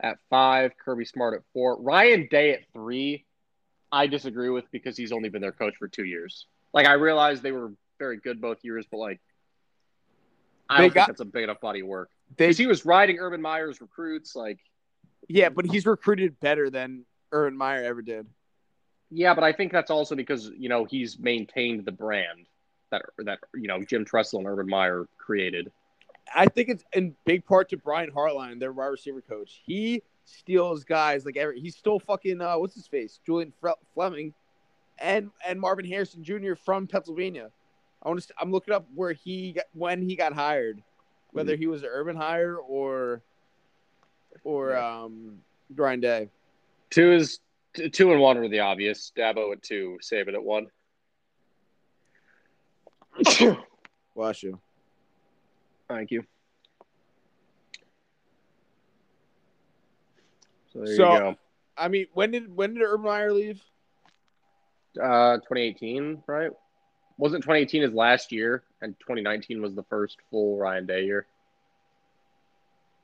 at 0.00 0.18
5. 0.28 0.72
Kirby 0.76 1.06
Smart 1.06 1.34
at 1.34 1.42
4. 1.54 1.80
Ryan 1.80 2.28
Day 2.30 2.52
at 2.52 2.60
3. 2.74 3.24
I 3.90 4.06
disagree 4.06 4.50
with 4.50 4.70
because 4.70 4.96
he's 4.96 5.12
only 5.12 5.30
been 5.30 5.42
their 5.42 5.50
coach 5.50 5.74
for 5.78 5.88
two 5.88 6.04
years. 6.04 6.46
Like, 6.72 6.86
I 6.86 6.92
realized 6.92 7.42
they 7.42 7.52
were 7.52 7.72
very 7.98 8.18
good 8.18 8.40
both 8.40 8.58
years, 8.62 8.86
but, 8.90 8.98
like, 8.98 9.20
I 10.68 10.82
don't 10.82 10.94
got- 10.94 11.06
think 11.06 11.06
that's 11.08 11.20
a 11.20 11.24
big 11.24 11.42
enough 11.42 11.60
body 11.60 11.80
of 11.80 11.88
work. 11.88 12.10
They 12.36 12.46
Because 12.46 12.58
he 12.58 12.66
was 12.68 12.84
riding 12.84 13.18
Urban 13.18 13.42
Meyer's 13.42 13.80
recruits, 13.80 14.36
like, 14.36 14.60
yeah, 15.28 15.48
but 15.48 15.64
he's 15.66 15.86
recruited 15.86 16.38
better 16.38 16.70
than 16.70 17.04
Urban 17.32 17.56
Meyer 17.56 17.82
ever 17.82 18.02
did. 18.02 18.26
Yeah, 19.10 19.34
but 19.34 19.44
I 19.44 19.52
think 19.52 19.72
that's 19.72 19.90
also 19.90 20.14
because 20.14 20.50
you 20.56 20.68
know 20.68 20.84
he's 20.84 21.18
maintained 21.18 21.84
the 21.84 21.92
brand 21.92 22.46
that 22.90 23.02
that 23.18 23.40
you 23.54 23.66
know 23.66 23.82
Jim 23.82 24.04
Tressel 24.04 24.38
and 24.38 24.48
Urban 24.48 24.68
Meyer 24.68 25.06
created. 25.18 25.70
I 26.34 26.46
think 26.46 26.68
it's 26.68 26.84
in 26.92 27.14
big 27.24 27.44
part 27.44 27.68
to 27.70 27.76
Brian 27.76 28.10
Hartline, 28.10 28.60
their 28.60 28.72
wide 28.72 28.86
receiver 28.86 29.20
coach. 29.20 29.62
He 29.66 30.02
steals 30.24 30.84
guys 30.84 31.24
like 31.24 31.36
every. 31.36 31.60
He 31.60 31.70
stole 31.70 31.98
fucking 31.98 32.40
uh, 32.40 32.56
what's 32.58 32.74
his 32.74 32.86
face, 32.86 33.18
Julian 33.26 33.52
Fleming, 33.94 34.32
and 34.98 35.30
and 35.46 35.60
Marvin 35.60 35.84
Harrison 35.84 36.22
Jr. 36.22 36.54
from 36.54 36.86
Pennsylvania. 36.86 37.50
I 38.02 38.08
want 38.08 38.22
to. 38.22 38.34
I'm 38.40 38.52
looking 38.52 38.74
up 38.74 38.86
where 38.94 39.12
he 39.12 39.52
got, 39.52 39.64
when 39.74 40.02
he 40.02 40.14
got 40.14 40.32
hired, 40.32 40.82
whether 41.32 41.56
he 41.56 41.66
was 41.66 41.82
an 41.82 41.90
urban 41.92 42.16
hire 42.16 42.56
or 42.56 43.22
or 44.44 44.76
um 44.76 45.38
Brian 45.70 46.00
Day. 46.00 46.28
Two 46.90 47.12
is 47.12 47.38
t- 47.38 47.44
two 47.74 48.12
and 48.12 48.20
one 48.20 48.36
are 48.38 48.48
the 48.48 48.60
obvious. 48.60 49.12
Dabo 49.16 49.52
at 49.52 49.62
two, 49.62 49.98
Saban 50.02 50.34
at 50.34 50.42
one. 50.42 50.66
Bless 54.16 54.42
you. 54.42 54.58
Thank 55.88 56.10
you. 56.10 56.24
So 60.72 60.80
there 60.84 60.96
So- 60.96 61.28
you 61.30 61.36
I 61.76 61.88
mean, 61.88 62.06
when 62.12 62.30
did 62.30 62.54
when 62.54 62.74
did 62.74 62.82
Urban 62.82 63.06
Meyer 63.06 63.32
leave? 63.32 63.62
Uh, 65.00 65.36
2018, 65.38 66.22
right? 66.26 66.50
Wasn't 67.16 67.42
2018 67.42 67.82
his 67.82 67.92
last 67.94 68.32
year, 68.32 68.64
and 68.82 68.94
2019 69.00 69.62
was 69.62 69.74
the 69.74 69.84
first 69.84 70.18
full 70.30 70.58
Ryan 70.58 70.84
Day 70.84 71.04
year. 71.04 71.26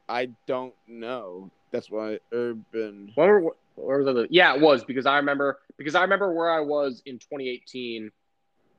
I 0.08 0.26
don't 0.46 0.74
know. 0.86 1.50
That's 1.70 1.90
why 1.90 2.18
Urban. 2.32 3.12
Where, 3.14 3.42
where 3.76 3.98
was 3.98 4.06
the? 4.06 4.26
Yeah, 4.30 4.54
it 4.54 4.60
was 4.60 4.84
because 4.84 5.06
I 5.06 5.16
remember 5.16 5.60
because 5.76 5.94
I 5.94 6.02
remember 6.02 6.32
where 6.32 6.50
I 6.50 6.60
was 6.60 7.02
in 7.06 7.18
2018. 7.18 8.10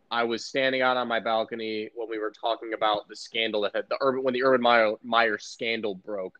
I 0.10 0.24
was 0.24 0.45
standing 0.45 0.82
out 0.82 0.95
on 0.95 1.08
my 1.08 1.20
balcony 1.20 1.89
when 1.93 2.10
we 2.10 2.18
were 2.18 2.32
talking 2.32 2.74
about 2.74 3.10
the 3.10 3.16
scandal 3.16 3.62
that 3.62 3.76
had 3.76 3.86
the 3.89 3.98
urban 4.02 4.24
when 4.24 4.34
the 4.34 4.43
Urban 4.43 4.62
Meyer, 4.62 4.93
Meyer 5.04 5.38
scandal 5.38 5.95
broke, 5.95 6.39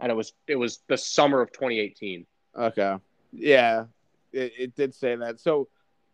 and 0.00 0.10
it 0.10 0.14
was 0.14 0.32
it 0.46 0.56
was 0.56 0.80
the 0.88 0.96
summer 0.96 1.40
of 1.40 1.52
2018. 1.52 2.26
Okay. 2.58 2.96
Yeah, 3.32 3.84
it, 4.32 4.52
it 4.58 4.76
did 4.76 4.94
say 4.94 5.16
that. 5.16 5.40
So 5.40 5.68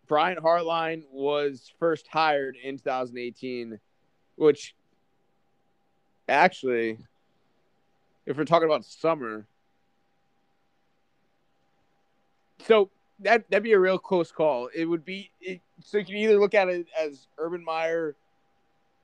Brian 0.08 0.38
Hartline 0.38 1.04
was 1.10 1.70
first 1.78 2.06
hired 2.08 2.56
in 2.62 2.76
2018, 2.76 3.78
which 4.36 4.74
actually, 6.28 6.98
if 8.26 8.36
we're 8.36 8.44
talking 8.44 8.68
about 8.68 8.84
summer, 8.84 9.46
so 12.66 12.90
that 13.20 13.48
that'd 13.50 13.62
be 13.62 13.72
a 13.72 13.78
real 13.78 13.98
close 13.98 14.32
call. 14.32 14.68
It 14.74 14.84
would 14.86 15.04
be 15.04 15.30
it, 15.40 15.60
so 15.82 15.98
you 15.98 16.04
can 16.04 16.16
either 16.16 16.38
look 16.38 16.54
at 16.54 16.68
it 16.68 16.86
as 16.98 17.26
Urban 17.38 17.64
Meyer 17.64 18.16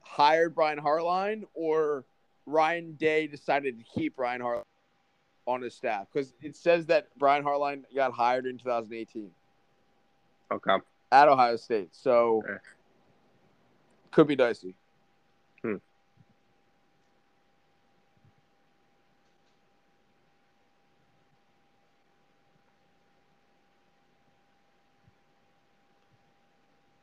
hired 0.00 0.54
Brian 0.54 0.78
Hartline 0.78 1.44
or 1.54 2.04
Ryan 2.46 2.94
Day 2.94 3.26
decided 3.26 3.78
to 3.78 3.84
keep 3.84 4.16
Brian 4.16 4.40
Hartline 4.40 4.62
on 5.46 5.62
his 5.62 5.74
staff 5.74 6.06
because 6.12 6.34
it 6.42 6.56
says 6.56 6.86
that 6.86 7.08
Brian 7.18 7.44
Hartline 7.44 7.84
got 7.94 8.12
hired 8.12 8.46
in 8.46 8.58
2018 8.58 9.30
Okay. 10.50 10.76
at 11.12 11.28
Ohio 11.28 11.56
State. 11.56 11.88
So 11.92 12.42
Okay. 12.44 12.58
could 14.10 14.26
be 14.26 14.36
dicey. 14.36 14.74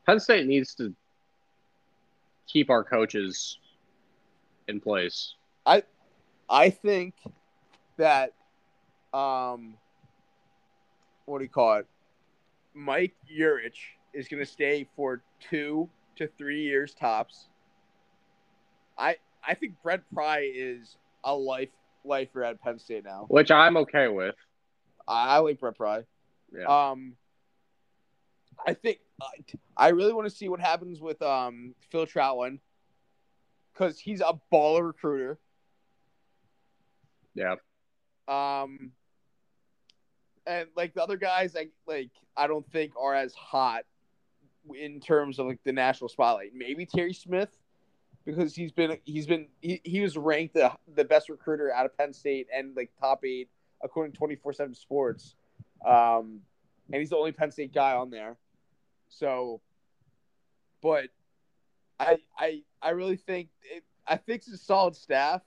Penn 0.06 0.20
State 0.20 0.46
needs 0.46 0.74
to 0.76 0.94
keep 2.46 2.70
our 2.70 2.84
coaches 2.84 3.58
in 4.68 4.80
place. 4.80 5.34
I 5.66 5.82
I 6.48 6.70
think 6.70 7.14
that 7.96 8.32
um 9.12 9.74
what 11.24 11.38
do 11.38 11.44
you 11.44 11.50
call 11.50 11.74
it? 11.74 11.86
Mike 12.72 13.14
Yurcich 13.28 13.78
is 14.14 14.28
going 14.28 14.38
to 14.38 14.50
stay 14.50 14.86
for 14.94 15.22
2 15.50 15.88
to 16.16 16.28
3 16.38 16.62
years 16.62 16.94
tops. 16.94 17.48
I 18.96 19.16
I 19.46 19.54
think 19.54 19.74
Brent 19.82 20.02
Pry 20.14 20.48
is 20.54 20.96
a 21.24 21.34
life 21.34 21.70
lifer 22.04 22.44
at 22.44 22.60
Penn 22.62 22.78
State 22.78 23.04
now. 23.04 23.26
Which 23.28 23.50
I'm 23.50 23.76
okay 23.78 24.06
with. 24.08 24.36
I, 25.08 25.36
I 25.36 25.38
like 25.38 25.58
Brent 25.58 25.76
Pry. 25.76 26.04
Yeah. 26.56 26.90
Um, 26.90 27.14
I 28.64 28.74
think 28.74 28.98
I 29.76 29.88
really 29.88 30.12
want 30.12 30.28
to 30.28 30.34
see 30.34 30.48
what 30.48 30.60
happens 30.60 31.00
with 31.00 31.20
um 31.22 31.74
Phil 31.90 32.06
Troutman 32.06 32.58
because 33.72 33.98
he's 33.98 34.20
a 34.20 34.38
baller 34.52 34.86
recruiter. 34.86 35.38
yeah. 37.34 37.56
Um, 38.28 38.92
and 40.46 40.68
like 40.76 40.94
the 40.94 41.02
other 41.02 41.16
guys, 41.16 41.54
like 41.54 41.72
like 41.86 42.10
I 42.36 42.46
don't 42.46 42.66
think 42.72 42.92
are 43.00 43.14
as 43.14 43.34
hot 43.34 43.84
in 44.74 45.00
terms 45.00 45.38
of 45.38 45.46
like 45.46 45.60
the 45.64 45.72
national 45.72 46.08
spotlight. 46.08 46.52
Maybe 46.54 46.86
Terry 46.86 47.12
Smith 47.12 47.50
because 48.24 48.54
he's 48.54 48.72
been 48.72 48.98
he's 49.04 49.26
been 49.26 49.46
he, 49.60 49.80
he 49.84 50.00
was 50.00 50.16
ranked 50.16 50.54
the 50.54 50.72
the 50.94 51.04
best 51.04 51.28
recruiter 51.28 51.72
out 51.72 51.86
of 51.86 51.96
Penn 51.96 52.12
State 52.12 52.48
and 52.54 52.76
like 52.76 52.90
top 53.00 53.24
eight 53.24 53.48
according 53.82 54.12
to 54.12 54.18
twenty 54.18 54.36
four 54.36 54.52
seven 54.52 54.74
Sports. 54.74 55.36
Um, 55.86 56.40
and 56.92 57.00
he's 57.00 57.10
the 57.10 57.16
only 57.16 57.32
Penn 57.32 57.50
State 57.50 57.74
guy 57.74 57.94
on 57.94 58.10
there. 58.10 58.36
So, 59.08 59.60
but 60.82 61.08
I 61.98 62.18
I 62.38 62.62
I 62.82 62.90
really 62.90 63.16
think 63.16 63.48
it, 63.62 63.84
I 64.06 64.16
think 64.16 64.42
it's 64.42 64.52
a 64.52 64.58
solid 64.58 64.94
staff 64.96 65.42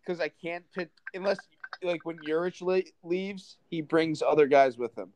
because 0.00 0.20
I 0.20 0.28
can't 0.28 0.64
pick 0.72 0.90
unless 1.14 1.38
like 1.82 2.04
when 2.04 2.18
Yurcich 2.18 2.62
le- 2.62 2.82
leaves, 3.08 3.56
he 3.70 3.80
brings 3.80 4.22
other 4.22 4.46
guys 4.46 4.78
with 4.78 4.96
him. 4.96 5.12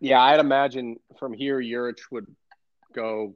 Yeah, 0.00 0.20
I'd 0.20 0.40
imagine 0.40 0.98
from 1.18 1.32
here 1.32 1.60
Yurcich 1.60 2.10
would 2.10 2.26
go 2.94 3.34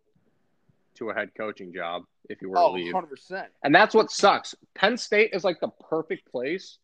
to 0.97 1.11
a 1.11 1.15
head 1.15 1.31
coaching 1.37 1.73
job 1.73 2.03
if 2.29 2.39
he 2.41 2.47
were 2.47 2.59
Oh, 2.59 2.69
to 2.69 2.73
leave. 2.75 2.93
100 2.93 3.09
percent. 3.09 3.49
And 3.65 3.75
that's 3.75 3.95
what 3.95 4.11
sucks. 4.11 4.55
Penn 4.75 4.97
State 4.97 5.31
is 5.33 5.43
like 5.45 5.61
the 5.61 5.69
perfect 5.89 6.31
place. 6.31 6.79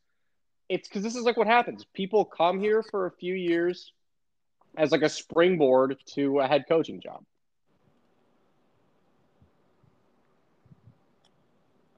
It's 0.69 0.89
because 0.89 1.03
this 1.03 1.15
is 1.15 1.23
like 1.25 1.37
what 1.37 1.47
happens. 1.47 1.85
People 1.95 2.25
come 2.25 2.59
here 2.61 2.83
for 2.83 3.07
a 3.07 3.11
few 3.13 3.35
years 3.35 3.93
as 4.79 4.93
like 4.93 5.03
a 5.03 5.09
springboard 5.09 5.97
to 6.15 6.39
a 6.39 6.47
head 6.47 6.65
coaching 6.69 7.01
job. 7.01 7.23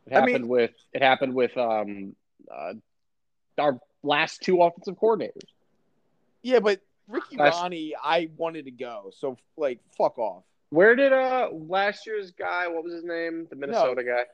It 0.07 0.17
I 0.17 0.21
mean- 0.21 0.29
happened 0.31 0.49
with 0.49 0.73
it 0.93 1.03
happened 1.03 1.35
with 1.35 1.57
um 1.57 2.17
uh, 2.51 2.73
our 3.59 3.79
last 4.03 4.41
two 4.43 4.61
offensive 4.63 4.97
coordinators. 4.97 5.47
Yeah, 6.43 6.59
but 6.61 6.81
Ricky 7.07 7.37
That's- 7.37 7.55
Ronnie, 7.55 7.95
I 8.03 8.31
wanted 8.37 8.65
to 8.65 8.71
go, 8.71 9.13
so 9.15 9.37
like, 9.57 9.79
fuck 9.97 10.19
off. 10.19 10.43
Where 10.71 10.97
did 10.97 11.13
uh 11.13 11.51
last 11.53 12.07
year's 12.07 12.31
guy? 12.31 12.67
What 12.69 12.83
was 12.83 12.95
his 12.95 13.05
name? 13.05 13.47
The 13.51 13.57
Minnesota 13.57 14.03
guy. 14.03 14.25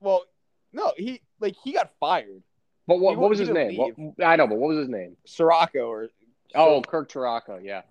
Well, 0.00 0.24
no, 0.72 0.92
he 0.96 1.20
like 1.40 1.56
he 1.62 1.72
got 1.72 1.90
fired. 1.98 2.42
But 2.86 2.98
what, 3.00 3.16
what 3.18 3.30
was 3.30 3.38
his 3.38 3.50
name? 3.50 3.76
What, 3.76 4.24
I 4.24 4.36
know, 4.36 4.46
but 4.46 4.58
what 4.58 4.68
was 4.68 4.78
his 4.78 4.88
name? 4.88 5.16
Ciarrocca 5.26 5.86
or 5.86 6.08
Oh, 6.54 6.82
Kirk 6.82 7.10
Ciarrocca. 7.10 7.60
Yeah. 7.62 7.82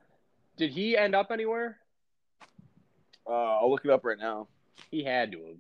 Did 0.57 0.71
he 0.71 0.97
end 0.97 1.15
up 1.15 1.31
anywhere? 1.31 1.77
uh, 3.27 3.59
I'll 3.59 3.69
look 3.69 3.85
it 3.85 3.91
up 3.91 4.03
right 4.03 4.17
now. 4.17 4.47
He 4.91 5.03
had 5.03 5.31
to 5.33 5.57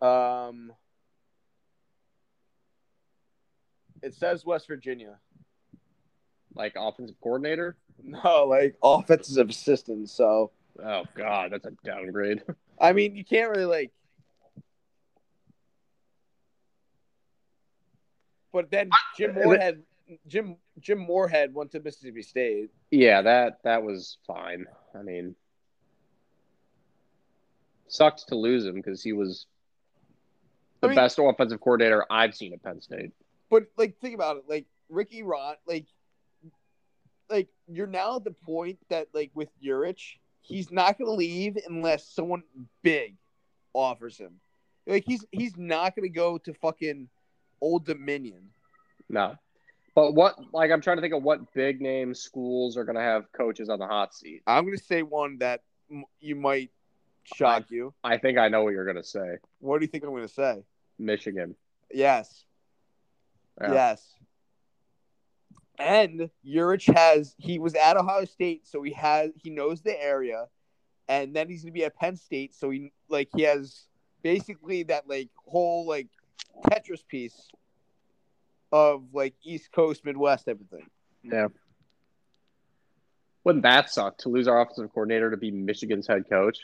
have. 0.00 0.08
Um, 0.08 0.72
it 4.02 4.14
says 4.14 4.44
West 4.46 4.66
Virginia. 4.66 5.18
Like 6.54 6.74
offensive 6.76 7.16
coordinator. 7.22 7.76
No, 8.02 8.46
like 8.46 8.76
offensive 8.82 9.50
assistant. 9.50 10.08
So 10.08 10.52
Oh 10.82 11.04
God, 11.14 11.52
that's 11.52 11.66
a 11.66 11.72
downgrade. 11.84 12.42
I 12.80 12.92
mean, 12.94 13.14
you 13.14 13.24
can't 13.24 13.50
really 13.50 13.66
like. 13.66 13.92
But 18.52 18.70
then 18.70 18.90
Jim 19.16 19.34
Moorhead, 19.34 19.82
Jim 20.26 20.56
Jim 20.80 20.98
Moorhead 20.98 21.54
went 21.54 21.70
to 21.72 21.80
Mississippi 21.80 22.22
State. 22.22 22.70
yeah, 22.90 23.22
that 23.22 23.58
that 23.64 23.82
was 23.82 24.18
fine. 24.26 24.66
I 24.98 25.02
mean, 25.02 25.34
sucked 27.88 28.28
to 28.28 28.34
lose 28.34 28.64
him 28.66 28.74
because 28.74 29.02
he 29.02 29.12
was 29.12 29.46
the 30.80 30.88
I 30.88 30.90
mean- 30.90 30.96
best 30.96 31.18
offensive 31.20 31.60
coordinator 31.60 32.04
I've 32.10 32.34
seen 32.34 32.52
at 32.52 32.62
Penn 32.62 32.80
State. 32.80 33.12
But 33.50 33.64
like, 33.76 33.98
think 34.00 34.14
about 34.14 34.36
it. 34.38 34.44
Like 34.48 34.66
Ricky 34.88 35.22
Ron, 35.22 35.56
like, 35.66 35.86
like 37.28 37.48
you're 37.68 37.86
now 37.88 38.16
at 38.16 38.24
the 38.24 38.30
point 38.30 38.78
that 38.88 39.08
like 39.12 39.30
with 39.34 39.48
Yurcich, 39.62 40.18
he's 40.40 40.70
not 40.70 40.98
going 40.98 41.06
to 41.06 41.14
leave 41.14 41.58
unless 41.68 42.06
someone 42.06 42.42
big 42.82 43.16
offers 43.72 44.16
him. 44.18 44.40
Like 44.86 45.04
he's 45.04 45.24
he's 45.32 45.56
not 45.56 45.94
going 45.96 46.08
to 46.08 46.14
go 46.14 46.38
to 46.38 46.54
fucking 46.54 47.08
Old 47.60 47.84
Dominion. 47.86 48.50
No. 49.08 49.36
But 49.94 50.14
what, 50.14 50.36
like, 50.52 50.70
I'm 50.70 50.80
trying 50.80 50.98
to 50.98 51.00
think 51.00 51.14
of 51.14 51.22
what 51.22 51.52
big 51.52 51.80
name 51.80 52.14
schools 52.14 52.76
are 52.76 52.84
going 52.84 52.96
to 52.96 53.02
have 53.02 53.30
coaches 53.32 53.68
on 53.68 53.78
the 53.78 53.86
hot 53.86 54.14
seat. 54.14 54.42
I'm 54.46 54.64
going 54.64 54.76
to 54.76 54.82
say 54.84 55.02
one 55.02 55.38
that 55.38 55.62
m- 55.90 56.04
you 56.20 56.36
might 56.36 56.70
shock 57.24 57.70
you. 57.70 57.92
I 58.04 58.16
think 58.18 58.38
I 58.38 58.48
know 58.48 58.62
what 58.62 58.70
you're 58.70 58.84
going 58.84 58.96
to 58.96 59.04
say. 59.04 59.38
What 59.58 59.78
do 59.78 59.84
you 59.84 59.90
think 59.90 60.04
I'm 60.04 60.10
going 60.10 60.26
to 60.26 60.32
say? 60.32 60.62
Michigan. 60.98 61.56
Yes. 61.92 62.44
Yeah. 63.60 63.72
Yes. 63.72 64.14
And 65.78 66.30
Yurcich 66.46 66.94
has 66.94 67.34
he 67.38 67.58
was 67.58 67.74
at 67.74 67.96
Ohio 67.96 68.26
State, 68.26 68.66
so 68.66 68.82
he 68.82 68.92
has 68.92 69.30
he 69.36 69.48
knows 69.48 69.80
the 69.80 69.98
area, 69.98 70.46
and 71.08 71.34
then 71.34 71.48
he's 71.48 71.62
gonna 71.62 71.72
be 71.72 71.84
at 71.86 71.96
Penn 71.96 72.16
State, 72.16 72.54
so 72.54 72.68
he 72.68 72.92
like 73.08 73.30
he 73.34 73.42
has 73.42 73.86
basically 74.22 74.82
that 74.84 75.08
like 75.08 75.30
whole 75.46 75.86
like 75.88 76.08
Tetris 76.62 77.06
piece 77.06 77.50
of 78.72 79.04
like 79.12 79.34
East 79.44 79.70
Coast 79.72 80.04
Midwest 80.04 80.48
everything. 80.48 80.86
Yeah. 81.22 81.48
Wouldn't 83.44 83.62
that 83.62 83.90
suck 83.90 84.18
to 84.18 84.28
lose 84.28 84.46
our 84.48 84.60
offensive 84.60 84.92
coordinator 84.92 85.30
to 85.30 85.36
be 85.36 85.50
Michigan's 85.50 86.06
head 86.06 86.24
coach? 86.28 86.58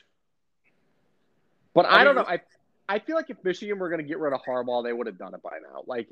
But 1.75 1.87
I, 1.87 2.01
I 2.01 2.05
don't 2.05 2.15
know. 2.15 2.25
I 2.27 2.41
I 2.89 2.99
feel 2.99 3.17
like 3.17 3.31
if 3.31 3.39
Michigan 3.43 3.79
were 3.79 3.89
going 3.89 4.01
to 4.01 4.07
get 4.07 4.19
rid 4.19 4.33
of 4.33 4.41
Harbaugh, 4.47 4.85
they 4.85 4.93
would 4.93 5.07
have 5.07 5.19
done 5.19 5.35
it 5.35 5.43
by 5.43 5.59
now. 5.63 5.83
Like 5.87 6.09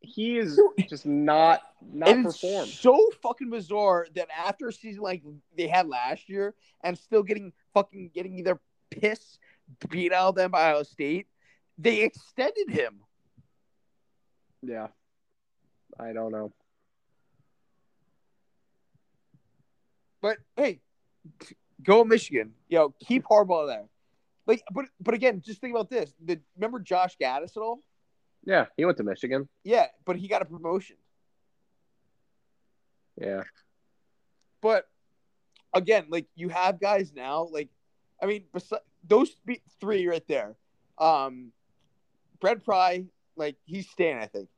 he 0.00 0.38
is 0.38 0.60
just 0.88 1.06
not 1.06 1.60
not 1.92 2.24
performed. 2.24 2.70
so 2.70 3.10
fucking 3.22 3.50
bizarre 3.50 4.06
that 4.14 4.28
after 4.46 4.68
a 4.68 4.72
season 4.72 5.02
like 5.02 5.22
they 5.56 5.68
had 5.68 5.86
last 5.86 6.28
year 6.28 6.54
and 6.82 6.96
still 6.96 7.22
getting 7.22 7.52
fucking 7.74 8.10
getting 8.14 8.38
either 8.38 8.58
piss 8.90 9.38
beat 9.88 10.12
out 10.12 10.30
of 10.30 10.34
them 10.34 10.50
by 10.50 10.70
Ohio 10.70 10.82
State, 10.82 11.26
they 11.78 12.02
extended 12.02 12.70
him. 12.70 13.00
Yeah. 14.62 14.88
I 15.98 16.12
don't 16.12 16.32
know. 16.32 16.52
But 20.22 20.38
hey, 20.56 20.80
go 21.82 22.04
Michigan. 22.04 22.52
Yo, 22.68 22.94
keep 23.00 23.24
Harbaugh 23.24 23.66
there. 23.66 23.86
Like, 24.46 24.62
but 24.72 24.86
but 25.00 25.14
again, 25.14 25.42
just 25.44 25.60
think 25.60 25.74
about 25.74 25.90
this. 25.90 26.12
The, 26.24 26.40
remember 26.56 26.80
Josh 26.80 27.16
Gaddis 27.20 27.56
at 27.56 27.62
all? 27.62 27.80
Yeah, 28.44 28.66
he 28.76 28.84
went 28.84 28.96
to 28.98 29.04
Michigan. 29.04 29.48
Yeah, 29.64 29.86
but 30.04 30.16
he 30.16 30.28
got 30.28 30.42
a 30.42 30.44
promotion. 30.44 30.96
Yeah. 33.20 33.42
But 34.60 34.86
again, 35.72 36.06
like 36.08 36.26
you 36.34 36.48
have 36.48 36.80
guys 36.80 37.12
now. 37.14 37.48
Like, 37.50 37.68
I 38.22 38.26
mean, 38.26 38.44
besi- 38.54 38.78
those 39.06 39.30
three 39.80 40.06
right 40.06 40.26
there. 40.26 40.56
Um, 40.98 41.52
Brent 42.40 42.64
Pry, 42.64 43.04
like 43.40 43.56
he's 43.64 43.90
staying. 43.90 44.18
I 44.18 44.26
think. 44.26 44.48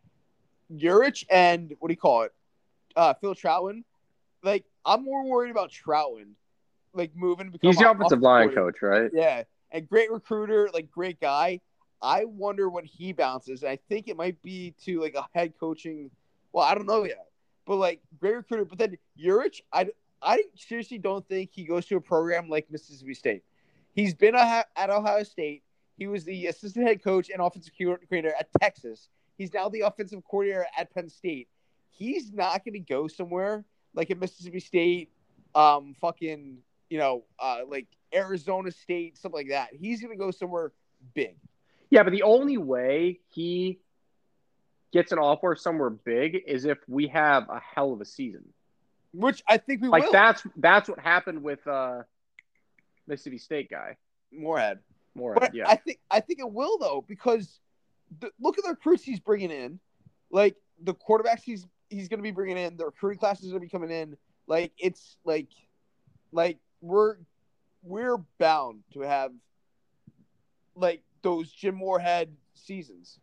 Yurcich 0.70 1.24
and 1.30 1.74
what 1.78 1.88
do 1.88 1.92
you 1.92 1.98
call 1.98 2.22
it? 2.22 2.32
Uh, 2.96 3.14
Phil 3.14 3.34
Troutman. 3.34 3.84
Like, 4.42 4.64
I'm 4.84 5.04
more 5.04 5.24
worried 5.24 5.50
about 5.50 5.70
Troutman, 5.70 6.30
like 6.92 7.12
moving. 7.14 7.54
He's 7.62 7.76
the 7.76 7.90
offensive 7.90 8.20
line 8.20 8.50
coach, 8.50 8.82
right? 8.82 9.10
Yeah, 9.12 9.44
and 9.70 9.88
great 9.88 10.10
recruiter, 10.10 10.68
like 10.74 10.90
great 10.90 11.20
guy. 11.20 11.60
I 12.00 12.24
wonder 12.24 12.68
when 12.68 12.84
he 12.84 13.12
bounces. 13.12 13.62
I 13.62 13.78
think 13.88 14.08
it 14.08 14.16
might 14.16 14.42
be 14.42 14.74
to 14.84 15.00
like 15.00 15.14
a 15.14 15.24
head 15.34 15.54
coaching. 15.60 16.10
Well, 16.52 16.64
I 16.64 16.74
don't 16.74 16.86
know 16.86 17.04
yet, 17.04 17.26
but 17.66 17.76
like 17.76 18.00
great 18.18 18.34
recruiter. 18.34 18.64
But 18.64 18.78
then 18.78 18.98
Yurcich, 19.18 19.60
I 19.72 19.90
I 20.20 20.42
seriously 20.56 20.98
don't 20.98 21.26
think 21.28 21.50
he 21.52 21.64
goes 21.64 21.86
to 21.86 21.96
a 21.96 22.00
program 22.00 22.48
like 22.48 22.70
Mississippi 22.70 23.14
State. 23.14 23.44
He's 23.94 24.14
been 24.14 24.34
at 24.34 24.66
Ohio 24.90 25.22
State. 25.22 25.62
He 25.96 26.06
was 26.06 26.24
the 26.24 26.46
assistant 26.46 26.86
head 26.86 27.02
coach 27.02 27.30
and 27.30 27.40
offensive 27.40 27.72
coordinator 27.78 28.32
at 28.38 28.48
Texas. 28.60 29.08
He's 29.36 29.52
now 29.52 29.68
the 29.68 29.80
offensive 29.80 30.22
coordinator 30.28 30.66
at 30.76 30.92
Penn 30.94 31.08
State. 31.08 31.48
He's 31.90 32.32
not 32.32 32.64
going 32.64 32.74
to 32.74 32.80
go 32.80 33.08
somewhere 33.08 33.64
like 33.94 34.10
at 34.10 34.18
Mississippi 34.18 34.60
State, 34.60 35.10
um, 35.54 35.94
fucking, 36.00 36.58
you 36.88 36.98
know, 36.98 37.24
uh, 37.38 37.60
like 37.68 37.86
Arizona 38.14 38.70
State, 38.70 39.18
something 39.18 39.38
like 39.38 39.48
that. 39.50 39.68
He's 39.74 40.00
going 40.00 40.12
to 40.12 40.18
go 40.18 40.30
somewhere 40.30 40.72
big. 41.14 41.36
Yeah, 41.90 42.02
but 42.02 42.10
the 42.10 42.22
only 42.22 42.56
way 42.56 43.20
he 43.34 43.80
gets 44.92 45.12
an 45.12 45.18
offer 45.18 45.54
somewhere 45.56 45.90
big 45.90 46.42
is 46.46 46.64
if 46.64 46.78
we 46.88 47.08
have 47.08 47.48
a 47.50 47.60
hell 47.74 47.92
of 47.92 48.00
a 48.00 48.04
season. 48.06 48.44
Which 49.12 49.42
I 49.46 49.58
think 49.58 49.82
we 49.82 49.88
Like 49.88 50.04
will. 50.04 50.12
that's 50.12 50.42
that's 50.56 50.88
what 50.88 50.98
happened 50.98 51.42
with 51.42 51.66
uh 51.66 52.02
Mississippi 53.06 53.38
State 53.38 53.70
guy. 53.70 53.96
Moorhead. 54.32 54.78
More 55.14 55.34
But 55.34 55.54
yeah. 55.54 55.68
I 55.68 55.76
think 55.76 55.98
I 56.10 56.20
think 56.20 56.40
it 56.40 56.50
will 56.50 56.78
though 56.78 57.04
because 57.06 57.60
the, 58.20 58.30
look 58.40 58.58
at 58.58 58.64
the 58.64 58.70
recruits 58.70 59.02
he's 59.02 59.20
bringing 59.20 59.50
in, 59.50 59.78
like 60.30 60.56
the 60.82 60.94
quarterbacks 60.94 61.42
he's 61.42 61.66
he's 61.90 62.08
going 62.08 62.18
to 62.18 62.22
be 62.22 62.30
bringing 62.30 62.56
in, 62.56 62.76
the 62.76 62.86
recruiting 62.86 63.18
classes 63.18 63.46
are 63.46 63.50
going 63.50 63.60
to 63.60 63.66
be 63.66 63.70
coming 63.70 63.90
in. 63.90 64.16
Like 64.46 64.72
it's 64.78 65.16
like, 65.24 65.48
like 66.32 66.58
we're 66.80 67.16
we're 67.82 68.18
bound 68.38 68.82
to 68.94 69.00
have 69.00 69.32
like 70.74 71.02
those 71.22 71.50
Jim 71.50 71.76
Moorhead 71.76 72.34
seasons. 72.54 73.18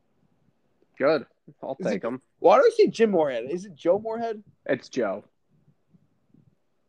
Good. 0.98 1.26
I'll 1.64 1.78
Is 1.80 1.88
take 1.88 2.03
him. 2.03 2.22
Why 2.40 2.57
do 2.57 2.64
I 2.64 2.72
say 2.76 2.88
Jim 2.88 3.11
Moorhead? 3.11 3.45
Is 3.49 3.66
it 3.66 3.76
Joe 3.76 3.99
Moorhead? 3.99 4.44
It's 4.66 4.90
Joe. 4.90 5.24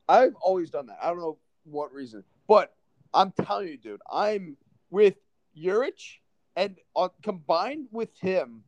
I've 0.08 0.34
always 0.40 0.70
done 0.70 0.86
that. 0.86 0.98
I 1.00 1.08
don't 1.08 1.18
know 1.18 1.38
what 1.64 1.92
reason, 1.92 2.24
but 2.48 2.74
I'm 3.14 3.32
telling 3.32 3.68
you, 3.68 3.76
dude, 3.76 4.00
I'm 4.10 4.56
with 4.90 5.14
Yurcich 5.56 6.18
and 6.56 6.76
uh, 6.96 7.08
combined 7.22 7.88
with 7.90 8.14
him 8.18 8.62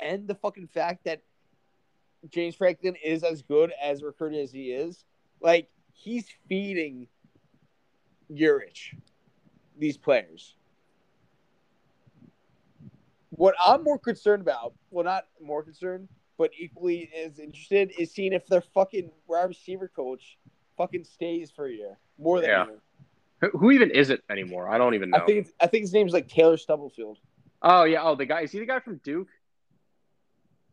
and 0.00 0.26
the 0.26 0.34
fucking 0.34 0.66
fact 0.68 1.04
that 1.04 1.22
James 2.30 2.54
Franklin 2.54 2.96
is 3.04 3.22
as 3.22 3.42
good 3.42 3.72
as 3.82 4.02
recruited 4.02 4.40
as 4.40 4.52
he 4.52 4.72
is, 4.72 5.04
like 5.40 5.68
he's 5.92 6.26
feeding 6.48 7.06
Yurcich 8.30 8.94
these 9.78 9.96
players. 9.96 10.54
What 13.30 13.54
I'm 13.64 13.82
more 13.82 13.98
concerned 13.98 14.42
about, 14.42 14.74
well, 14.90 15.04
not 15.04 15.26
more 15.40 15.62
concerned, 15.62 16.08
but 16.38 16.50
equally 16.58 17.10
as 17.16 17.38
interested, 17.38 17.92
is 17.98 18.12
seeing 18.12 18.32
if 18.32 18.46
their 18.46 18.60
fucking 18.60 19.10
wide 19.26 19.44
receiver 19.44 19.88
coach 19.88 20.38
fucking 20.76 21.04
stays 21.04 21.50
for 21.50 21.66
a 21.66 21.72
year, 21.72 21.98
more 22.18 22.40
than 22.40 22.50
Yeah. 22.50 22.62
a 22.62 22.66
year. 22.66 22.80
Who, 23.50 23.72
even 23.72 23.90
is 23.90 24.10
it 24.10 24.22
anymore? 24.30 24.68
I 24.68 24.78
don't 24.78 24.94
even 24.94 25.10
know. 25.10 25.18
I 25.18 25.26
think 25.26 25.48
I 25.60 25.66
think 25.66 25.82
his 25.82 25.92
name's 25.92 26.12
like 26.12 26.28
Taylor 26.28 26.56
Stubblefield. 26.56 27.18
oh 27.62 27.84
yeah. 27.84 28.02
Oh, 28.02 28.14
the 28.14 28.26
guy 28.26 28.42
is 28.42 28.52
he 28.52 28.60
the 28.60 28.66
guy 28.66 28.78
from 28.78 29.00
Duke? 29.02 29.28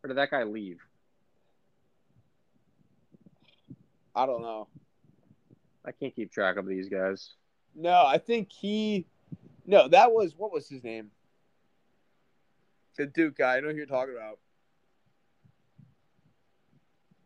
Or 0.03 0.07
did 0.07 0.17
that 0.17 0.31
guy 0.31 0.43
leave? 0.43 0.79
I 4.15 4.25
don't 4.25 4.41
know. 4.41 4.67
I 5.85 5.91
can't 5.91 6.15
keep 6.15 6.31
track 6.31 6.57
of 6.57 6.67
these 6.67 6.89
guys. 6.89 7.33
No, 7.75 8.05
I 8.05 8.17
think 8.17 8.51
he. 8.51 9.05
No, 9.65 9.87
that 9.87 10.11
was 10.11 10.35
what 10.37 10.51
was 10.51 10.67
his 10.67 10.83
name? 10.83 11.09
The 12.97 13.07
Duke 13.07 13.37
guy. 13.37 13.57
I 13.57 13.59
know 13.61 13.69
who 13.69 13.75
you're 13.75 13.85
talking 13.85 14.15
about. 14.15 14.39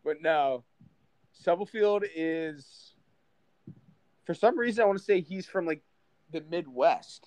But 0.04 0.22
no, 0.22 0.64
Stubblefield 1.32 2.04
is. 2.14 2.93
For 4.24 4.34
some 4.34 4.58
reason, 4.58 4.82
I 4.82 4.86
want 4.86 4.98
to 4.98 5.04
say 5.04 5.20
he's 5.20 5.46
from 5.46 5.66
like 5.66 5.82
the 6.32 6.42
Midwest. 6.50 7.26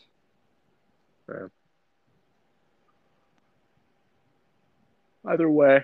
Fair. 1.25 1.51
Either 5.25 5.49
way. 5.49 5.83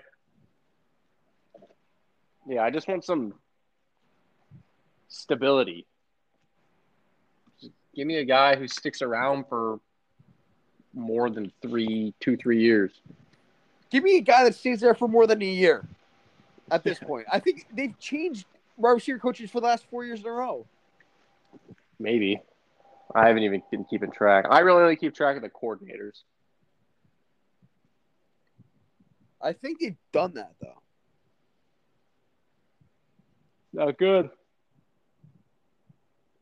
Yeah, 2.48 2.64
I 2.64 2.70
just 2.72 2.88
want 2.88 3.04
some 3.04 3.34
stability. 5.08 5.86
Just 7.62 7.74
give 7.96 8.08
me 8.08 8.18
a 8.18 8.26
guy 8.26 8.56
who 8.56 8.68
sticks 8.68 9.02
around 9.02 9.46
for 9.48 9.80
more 10.94 11.30
than 11.30 11.52
three, 11.62 12.14
two, 12.20 12.38
three 12.38 12.62
years. 12.62 12.92
Give 13.90 14.04
me 14.04 14.18
a 14.18 14.22
guy 14.22 14.44
that 14.44 14.56
stays 14.56 14.82
there 14.82 14.96
for 14.96 15.08
more 15.08 15.28
than 15.28 15.42
a 15.42 15.46
year. 15.46 15.86
At 16.72 16.84
this 16.84 16.98
point, 16.98 17.28
I 17.32 17.40
think 17.40 17.68
they've 17.74 17.98
changed 18.00 18.46
wide 18.78 18.92
receiver 18.92 19.20
coaches 19.20 19.52
for 19.52 19.60
the 19.60 19.68
last 19.68 19.86
four 19.92 20.06
years 20.06 20.22
in 20.22 20.28
a 20.28 20.32
row. 20.32 20.66
Maybe. 22.04 22.42
I 23.16 23.28
haven't 23.28 23.44
even 23.44 23.64
been 23.72 23.86
keeping 23.86 24.12
track. 24.12 24.46
I 24.50 24.60
really 24.60 24.82
only 24.82 24.96
keep 24.98 25.16
track 25.16 25.38
of 25.38 25.42
the 25.42 25.50
coordinators. 25.50 26.24
I 29.42 29.54
think 29.54 29.80
they've 29.80 29.96
done 30.12 30.34
that 30.34 30.54
though. 30.62 30.82
Not 33.72 33.98
good. 33.98 34.30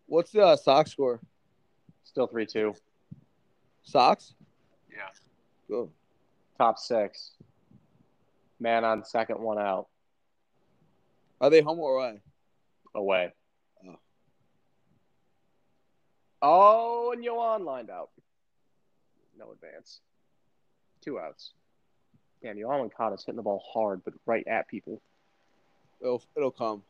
What's 0.07 0.31
the 0.31 0.41
uh, 0.41 0.55
Sox 0.55 0.91
score? 0.91 1.19
Still 2.05 2.25
3 2.25 2.47
2. 2.47 2.73
Sox? 3.83 4.33
Yeah. 4.91 5.09
Good. 5.69 5.89
Top 6.57 6.79
six. 6.79 7.31
Man 8.59 8.83
on 8.83 9.05
second, 9.05 9.39
one 9.39 9.59
out. 9.59 9.87
Are 11.39 11.49
they 11.49 11.61
home 11.61 11.79
or 11.79 11.97
away? 11.97 12.19
Away. 12.93 13.33
Oh. 13.87 13.95
Oh, 16.41 17.11
and 17.13 17.23
Yoan 17.23 17.65
lined 17.65 17.89
out. 17.89 18.09
No 19.37 19.51
advance. 19.51 19.99
Two 21.01 21.19
outs. 21.19 21.51
Damn, 22.41 22.57
Yoan 22.57 22.79
Moncada's 22.79 23.23
hitting 23.23 23.37
the 23.37 23.43
ball 23.43 23.63
hard, 23.73 24.01
but 24.03 24.13
right 24.25 24.45
at 24.47 24.67
people. 24.67 25.01
It'll 26.01 26.23
it'll 26.35 26.51
come. 26.51 26.83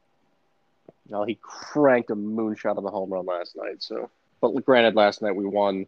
Well, 1.07 1.25
he 1.25 1.37
cranked 1.41 2.09
a 2.09 2.15
moonshot 2.15 2.77
of 2.77 2.83
the 2.83 2.89
home 2.89 3.11
run 3.11 3.25
last 3.25 3.57
night. 3.57 3.83
So, 3.83 4.09
but 4.39 4.51
granted, 4.65 4.95
last 4.95 5.21
night 5.21 5.35
we 5.35 5.45
won 5.45 5.85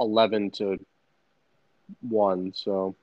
eleven 0.00 0.50
to 0.52 0.84
one. 2.00 2.52
So, 2.54 2.96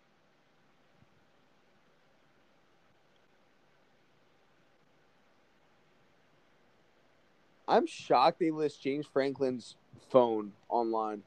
I'm 7.67 7.85
shocked 7.87 8.39
they 8.39 8.51
list 8.51 8.81
James 8.81 9.05
Franklin's 9.11 9.75
phone 10.09 10.51
online. 10.69 11.23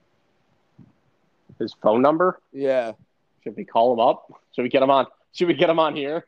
his 1.59 1.75
phone 1.83 2.01
number. 2.03 2.41
Yeah. 2.53 2.93
Should 3.45 3.57
we 3.57 3.65
call 3.65 3.93
him 3.93 4.01
up? 4.01 4.31
Should 4.55 4.63
we 4.63 4.69
get 4.69 4.83
him 4.83 4.91
on? 4.91 5.07
Should 5.33 5.49
we 5.49 5.55
get 5.55 5.69
him 5.71 5.79
on 5.79 5.95
here? 5.97 6.25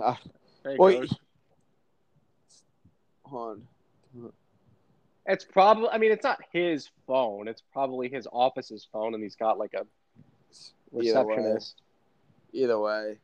Ah, 0.00 0.18
There 0.62 0.72
he 0.72 0.78
Well, 0.78 0.92
goes. 1.00 1.14
hold 3.24 3.60
on. 4.14 4.32
It's 5.26 5.44
probably. 5.44 5.88
I 5.90 5.98
mean, 5.98 6.12
it's 6.12 6.22
not 6.24 6.38
his 6.52 6.88
phone. 7.06 7.48
It's 7.48 7.62
probably 7.72 8.08
his 8.08 8.28
office's 8.32 8.86
phone, 8.92 9.14
and 9.14 9.22
he's 9.22 9.34
got 9.36 9.58
like 9.58 9.74
a 9.74 9.78
Either 9.78 9.88
way. 10.92 11.04
receptionist. 11.36 11.82
Either 12.52 12.78
way. 12.78 13.18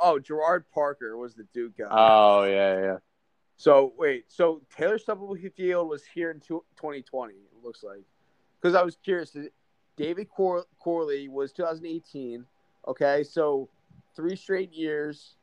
Oh, 0.00 0.18
Gerard 0.18 0.64
Parker 0.72 1.16
was 1.16 1.34
the 1.34 1.44
Duke 1.52 1.76
guy. 1.78 1.88
Oh 1.90 2.44
yeah, 2.44 2.80
yeah. 2.80 2.96
So 3.56 3.92
wait, 3.96 4.24
so 4.28 4.62
Taylor 4.76 4.98
Stubblefield 4.98 5.88
was 5.88 6.04
here 6.04 6.30
in 6.30 6.40
two- 6.40 6.64
2020. 6.76 7.34
It 7.34 7.64
looks 7.64 7.82
like, 7.82 8.02
because 8.60 8.74
I 8.74 8.82
was 8.82 8.96
curious. 9.02 9.34
Uh, 9.36 9.44
David 9.96 10.28
Cor- 10.30 10.64
Corley 10.78 11.28
was 11.28 11.52
2018. 11.52 12.44
Okay, 12.88 13.22
so 13.22 13.68
three 14.16 14.34
straight 14.36 14.72
years 14.72 15.36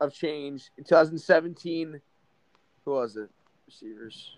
of 0.00 0.14
change. 0.14 0.70
In 0.78 0.84
2017, 0.84 2.00
who 2.84 2.90
was 2.90 3.16
it? 3.16 3.28
Receivers. 3.66 4.36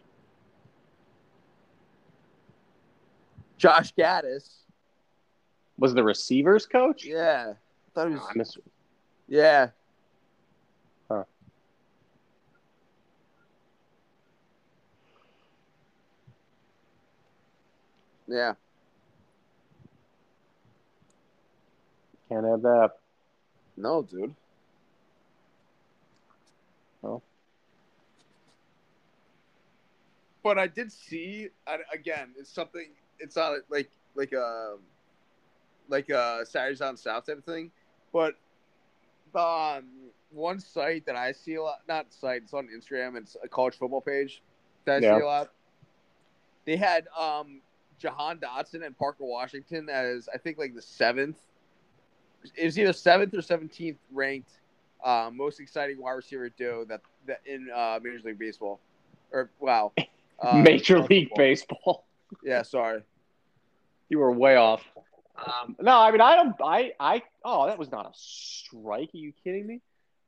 Josh 3.59 3.93
Gaddis. 3.95 4.49
Was 5.79 5.95
the 5.95 6.03
receivers 6.03 6.67
coach? 6.67 7.05
Yeah, 7.05 7.55
thought 7.97 8.09
it 8.09 8.11
was. 8.11 8.21
Ah, 8.23 8.31
I 8.31 8.39
miss- 8.39 8.59
Yeah. 9.27 9.71
Huh. 11.11 11.25
Yeah. 18.29 18.55
Can't 22.29 22.45
have 22.45 22.63
that. 22.63 22.91
No, 23.79 24.03
dude. 24.03 24.35
Well. 27.01 27.23
But 30.43 30.59
I 30.59 30.67
did 30.67 30.93
see 30.93 31.49
I, 31.67 31.79
again. 31.93 32.35
It's 32.37 32.51
something. 32.51 32.89
It's 33.19 33.37
not 33.37 33.55
like 33.71 33.91
like 34.15 34.33
a 34.33 34.77
like 35.89 36.11
a 36.11 36.45
Saturdays 36.45 36.81
on 36.81 36.97
South 36.97 37.27
type 37.27 37.39
of 37.39 37.45
thing, 37.45 37.71
but 38.17 38.35
um, 39.39 39.85
one 40.31 40.59
site 40.59 41.05
that 41.07 41.17
I 41.17 41.33
see 41.33 41.57
a 41.57 41.63
lot. 41.63 41.81
Not 41.87 42.13
site. 42.13 42.43
It's 42.45 42.55
on 42.55 42.69
Instagram. 42.69 43.17
It's 43.17 43.37
a 43.43 43.49
college 43.49 43.77
football 43.77 44.01
page 44.01 44.43
that 44.87 44.97
I 45.03 45.07
Yeah. 45.07 45.17
see 45.19 45.23
a 45.23 45.27
lot. 45.27 45.53
They 46.65 46.77
had 46.77 47.07
um 47.19 47.61
Jahan 47.99 48.39
Dotson 48.39 48.85
and 48.85 48.97
Parker 48.97 49.25
Washington 49.25 49.89
as 49.89 50.29
I 50.33 50.39
think 50.39 50.59
like 50.59 50.75
the 50.75 50.83
seventh. 50.83 51.37
It 52.57 52.65
was 52.65 52.79
either 52.79 52.93
seventh 52.93 53.35
or 53.35 53.43
seventeenth 53.43 53.99
ranked 54.13 54.53
uh, 55.05 55.31
most 55.33 55.61
exciting 55.61 56.01
wide 56.01 56.13
receiver 56.13 56.49
duo 56.49 56.85
that, 56.87 57.01
that 57.27 57.41
in 57.45 57.69
uh, 57.75 58.01
Major 58.03 58.21
League 58.25 58.39
Baseball, 58.39 58.81
or 59.33 59.51
wow, 59.61 59.93
uh, 60.41 60.63
Major 60.65 61.01
League. 61.01 61.31
Baseball. 61.37 62.05
Yeah, 62.43 62.63
sorry. 62.63 63.03
You 64.09 64.19
were 64.19 64.33
way 64.33 64.57
off. 64.57 64.83
Um, 65.39 65.77
no, 65.81 65.99
I 65.99 66.11
mean 66.11 66.21
I 66.21 66.37
don't. 66.37 66.55
I 66.63 66.93
I 66.99 67.23
oh 67.45 67.67
that 67.67 67.79
was 67.79 67.91
not 67.91 68.07
a 68.07 68.13
strike. 68.15 69.11
Are 69.15 69.19
you 69.19 69.33
kidding 69.45 69.67
me? 69.67 69.81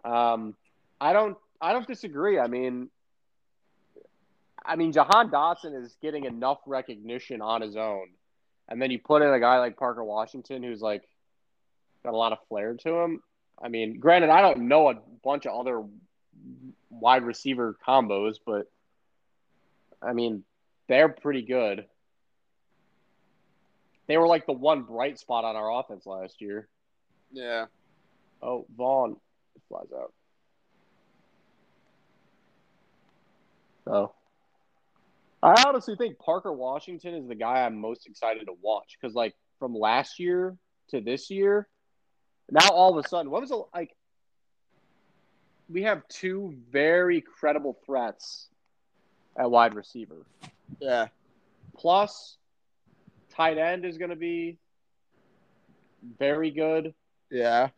Um, 0.05 0.55
I 1.01 1.12
don't. 1.12 1.36
I 1.60 1.72
don't 1.72 1.86
disagree. 1.86 2.39
I 2.39 2.47
mean, 2.47 2.89
I 4.64 4.76
mean 4.76 4.93
Jahan 4.93 5.30
Dotson 5.30 5.80
is 5.82 5.97
getting 6.02 6.24
enough 6.24 6.59
recognition 6.66 7.40
on 7.40 7.62
his 7.62 7.76
own, 7.76 8.09
and 8.68 8.80
then 8.80 8.90
you 8.90 8.98
put 8.98 9.22
in 9.22 9.32
a 9.32 9.40
guy 9.40 9.59
like 9.59 9.76
Parker 9.76 10.05
Washington 10.05 10.62
who's 10.62 10.80
like 10.80 11.02
got 12.05 12.12
a 12.12 12.16
lot 12.16 12.32
of 12.32 12.39
flair 12.48 12.74
to 12.74 12.97
him. 12.98 13.22
I 13.60 13.68
mean, 13.68 13.98
granted, 13.98 14.30
I 14.30 14.40
don't 14.40 14.68
know 14.68 14.90
a 14.90 14.94
bunch 15.24 15.47
of 15.47 15.59
other 15.59 15.85
wide 16.90 17.24
receiver 17.24 17.76
combos, 17.86 18.36
but 18.44 18.70
I 20.02 20.12
mean 20.12 20.44
they're 20.89 21.09
pretty 21.09 21.43
good. 21.43 21.86
They 24.09 24.16
were 24.16 24.26
like 24.26 24.47
the 24.47 24.52
one 24.52 24.82
bright 24.82 25.18
spot 25.18 25.44
on 25.44 25.55
our 25.55 25.70
offense 25.80 26.06
last 26.06 26.40
year. 26.40 26.68
Yeah, 27.30 27.66
Oh, 28.43 28.66
Vaughn 28.76 29.16
flies 29.68 29.89
out. 29.94 30.12
So, 33.85 34.12
I 35.43 35.62
honestly 35.66 35.97
think 35.97 36.18
Parker 36.18 36.52
Washington 36.52 37.14
is 37.14 37.28
the 37.28 37.35
guy 37.35 37.64
I'm 37.64 37.76
most 37.78 38.06
excited 38.06 38.47
to 38.47 38.55
watch 38.60 38.97
because, 39.01 39.14
like, 39.14 39.35
from 39.59 39.74
last 39.74 40.18
year 40.18 40.56
to 40.90 41.01
this 41.01 41.30
year, 41.30 41.68
now 42.51 42.68
all 42.70 42.97
of 42.97 43.05
a 43.05 43.09
sudden, 43.09 43.30
what 43.30 43.40
was 43.40 43.51
it 43.51 43.59
like? 43.74 43.94
We 45.70 45.82
have 45.82 46.06
two 46.09 46.55
very 46.70 47.20
credible 47.20 47.78
threats 47.85 48.48
at 49.39 49.51
wide 49.51 49.74
receiver. 49.74 50.24
yeah, 50.80 51.09
Plus, 51.76 52.39
tight 53.39 53.56
end 53.56 53.85
is 53.85 53.97
going 53.98 54.10
to 54.10 54.16
be 54.16 54.59
very 56.19 56.51
good. 56.51 56.93
yeah, 57.31 57.69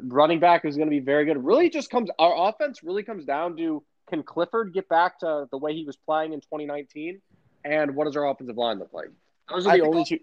running 0.00 0.40
back 0.40 0.64
is 0.64 0.76
going 0.76 0.88
to 0.88 0.90
be 0.90 1.00
very 1.00 1.24
good. 1.24 1.42
Really 1.44 1.70
just 1.70 1.90
comes 1.90 2.10
our 2.18 2.48
offense 2.48 2.82
really 2.82 3.02
comes 3.02 3.24
down 3.24 3.56
to 3.56 3.82
can 4.08 4.22
Clifford 4.22 4.74
get 4.74 4.88
back 4.88 5.18
to 5.20 5.48
the 5.50 5.56
way 5.56 5.74
he 5.74 5.84
was 5.84 5.96
playing 5.96 6.32
in 6.32 6.40
2019, 6.40 7.20
and 7.64 7.94
what 7.94 8.04
does 8.04 8.16
our 8.16 8.28
offensive 8.28 8.56
line 8.56 8.78
look 8.78 8.92
like? 8.92 9.08
Those 9.48 9.66
are 9.66 9.76
the 9.76 9.84
only 9.84 10.04
two. 10.04 10.18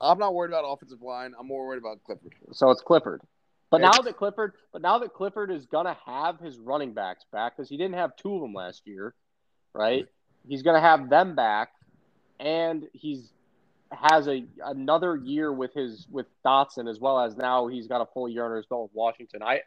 I'm 0.00 0.18
not 0.18 0.34
worried 0.34 0.50
about 0.50 0.64
offensive 0.66 1.02
line. 1.02 1.32
I'm 1.38 1.46
more 1.46 1.66
worried 1.66 1.78
about 1.78 2.02
Clifford. 2.04 2.34
So 2.52 2.70
it's 2.70 2.82
Clifford, 2.82 3.22
But 3.70 3.80
now 3.80 3.92
that 4.02 4.16
Clifford, 4.16 4.52
but 4.72 4.82
now 4.82 4.98
that 4.98 5.14
Clifford 5.14 5.50
is 5.50 5.66
gonna 5.66 5.96
have 6.04 6.38
his 6.40 6.58
running 6.58 6.92
backs 6.92 7.24
back 7.32 7.56
because 7.56 7.68
he 7.68 7.76
didn't 7.76 7.94
have 7.94 8.14
two 8.16 8.34
of 8.34 8.40
them 8.40 8.52
last 8.52 8.86
year, 8.86 9.14
right? 9.72 10.06
He's 10.46 10.62
gonna 10.62 10.80
have 10.80 11.08
them 11.08 11.34
back, 11.34 11.70
and 12.38 12.86
he's 12.92 13.32
has 13.94 14.28
a 14.28 14.44
another 14.64 15.16
year 15.16 15.52
with 15.52 15.74
his 15.74 16.06
with 16.10 16.26
Dotson 16.44 16.88
as 16.88 16.98
well 16.98 17.20
as 17.20 17.36
now 17.36 17.66
he's 17.68 17.86
got 17.86 18.00
a 18.00 18.06
full 18.06 18.28
year 18.28 18.44
under 18.44 18.56
his 18.56 18.66
belt 18.66 18.84
with 18.84 18.94
Washington. 18.94 19.42
I 19.42 19.62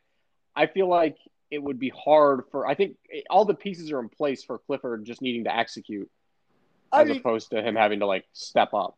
I 0.56 0.68
feel 0.68 0.88
like 0.88 1.18
it 1.50 1.62
would 1.62 1.80
be 1.80 1.90
hard 1.90 2.42
for 2.52 2.68
I 2.68 2.76
think 2.76 2.98
all 3.30 3.46
the 3.46 3.54
pieces 3.54 3.92
are 3.92 4.00
in 4.00 4.10
place 4.10 4.44
for 4.44 4.60
Clifford 4.60 5.06
just 5.06 5.22
needing 5.22 5.46
to 5.46 5.56
execute 5.56 6.10
I 6.92 7.02
as 7.02 7.10
mean, 7.10 7.18
opposed 7.18 7.52
to 7.52 7.62
him 7.62 7.76
having 7.76 8.00
to 8.00 8.06
like 8.06 8.26
step 8.34 8.74
up. 8.74 8.98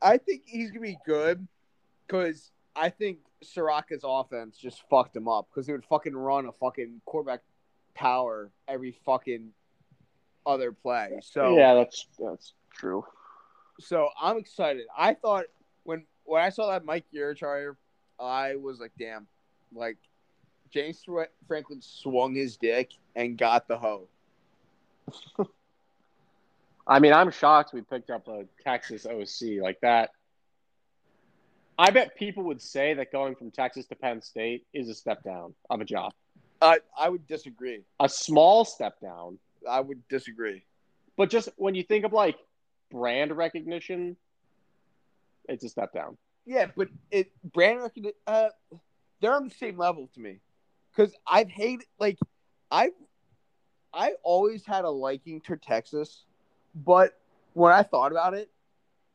I 0.00 0.18
think 0.18 0.42
he's 0.46 0.70
gonna 0.70 0.80
be 0.80 0.98
good 1.04 1.46
because 2.06 2.50
I 2.76 2.90
think 2.90 3.18
Ciarrocca's 3.44 4.02
offense 4.04 4.56
just 4.56 4.82
fucked 4.88 5.16
him 5.16 5.28
up 5.28 5.48
because 5.50 5.66
they 5.66 5.72
would 5.72 5.84
fucking 5.84 6.16
run 6.16 6.46
a 6.46 6.52
fucking 6.52 7.00
quarterback 7.04 7.40
power 7.94 8.50
every 8.66 8.92
fucking 9.04 9.50
other 10.46 10.72
play. 10.72 11.18
So 11.22 11.56
yeah, 11.56 11.74
that's 11.74 12.06
that's 12.18 12.54
true. 12.72 13.04
So 13.80 14.08
I'm 14.20 14.38
excited. 14.38 14.86
I 14.96 15.14
thought 15.14 15.44
when 15.84 16.04
when 16.24 16.42
I 16.42 16.50
saw 16.50 16.70
that 16.70 16.84
Mike 16.84 17.04
Yurcich 17.14 17.40
hire, 17.40 17.76
I 18.18 18.56
was 18.56 18.80
like, 18.80 18.92
damn, 18.98 19.26
like 19.74 19.96
James 20.70 21.04
Franklin 21.46 21.80
swung 21.80 22.34
his 22.34 22.56
dick 22.56 22.90
and 23.16 23.38
got 23.38 23.68
the 23.68 23.78
hoe. 23.78 24.08
I 26.86 26.98
mean, 27.00 27.12
I'm 27.12 27.30
shocked 27.30 27.72
we 27.72 27.82
picked 27.82 28.10
up 28.10 28.28
a 28.28 28.44
Texas 28.62 29.06
OC 29.06 29.60
like 29.62 29.80
that. 29.80 30.10
I 31.78 31.90
bet 31.90 32.16
people 32.16 32.42
would 32.44 32.60
say 32.60 32.94
that 32.94 33.12
going 33.12 33.36
from 33.36 33.50
Texas 33.50 33.86
to 33.86 33.94
Penn 33.94 34.20
State 34.20 34.66
is 34.72 34.88
a 34.88 34.94
step 34.94 35.22
down 35.22 35.54
of 35.70 35.80
a 35.80 35.84
job. 35.84 36.12
I 36.60 36.80
I 36.98 37.08
would 37.08 37.26
disagree. 37.28 37.84
A 38.00 38.08
small 38.08 38.64
step 38.64 39.00
down, 39.00 39.38
I 39.68 39.80
would 39.80 40.06
disagree. 40.08 40.64
but 41.16 41.30
just 41.30 41.48
when 41.56 41.74
you 41.74 41.84
think 41.84 42.04
of 42.04 42.12
like 42.12 42.36
brand 42.90 43.36
recognition, 43.36 44.16
it's 45.48 45.64
a 45.64 45.68
step 45.68 45.92
down. 45.92 46.16
Yeah, 46.46 46.66
but 46.76 46.88
it 47.10 47.30
brand 47.52 47.80
recognition. 47.80 48.16
Uh, 48.26 48.48
they're 49.20 49.34
on 49.34 49.44
the 49.44 49.54
same 49.54 49.76
level 49.76 50.08
to 50.14 50.20
me 50.20 50.40
because 50.94 51.14
I've 51.26 51.48
hated 51.48 51.86
like 51.98 52.18
I 52.70 52.90
I 53.92 54.12
always 54.22 54.64
had 54.64 54.84
a 54.84 54.90
liking 54.90 55.40
to 55.42 55.56
Texas, 55.56 56.24
but 56.74 57.18
when 57.54 57.72
I 57.72 57.82
thought 57.82 58.12
about 58.12 58.34
it, 58.34 58.50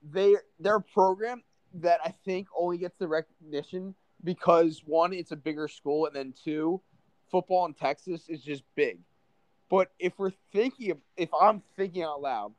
they 0.04 0.36
their 0.60 0.80
program 0.80 1.44
that 1.76 2.00
I 2.04 2.14
think 2.26 2.48
only 2.58 2.78
gets 2.78 2.98
the 2.98 3.08
recognition 3.08 3.96
because 4.24 4.84
one, 4.86 5.14
it's 5.14 5.32
a 5.32 5.36
bigger 5.36 5.68
school, 5.68 6.06
and 6.06 6.16
then 6.16 6.34
two, 6.44 6.82
football 7.30 7.66
in 7.66 7.74
Texas 7.74 8.30
is 8.30 8.42
just 8.42 8.64
big. 8.76 9.00
But 9.70 9.92
if 10.00 10.14
we're 10.18 10.32
thinking, 10.52 10.92
of, 10.92 10.98
if 11.18 11.30
I'm 11.40 11.62
thinking 11.76 12.04
out 12.04 12.22
loud, 12.22 12.54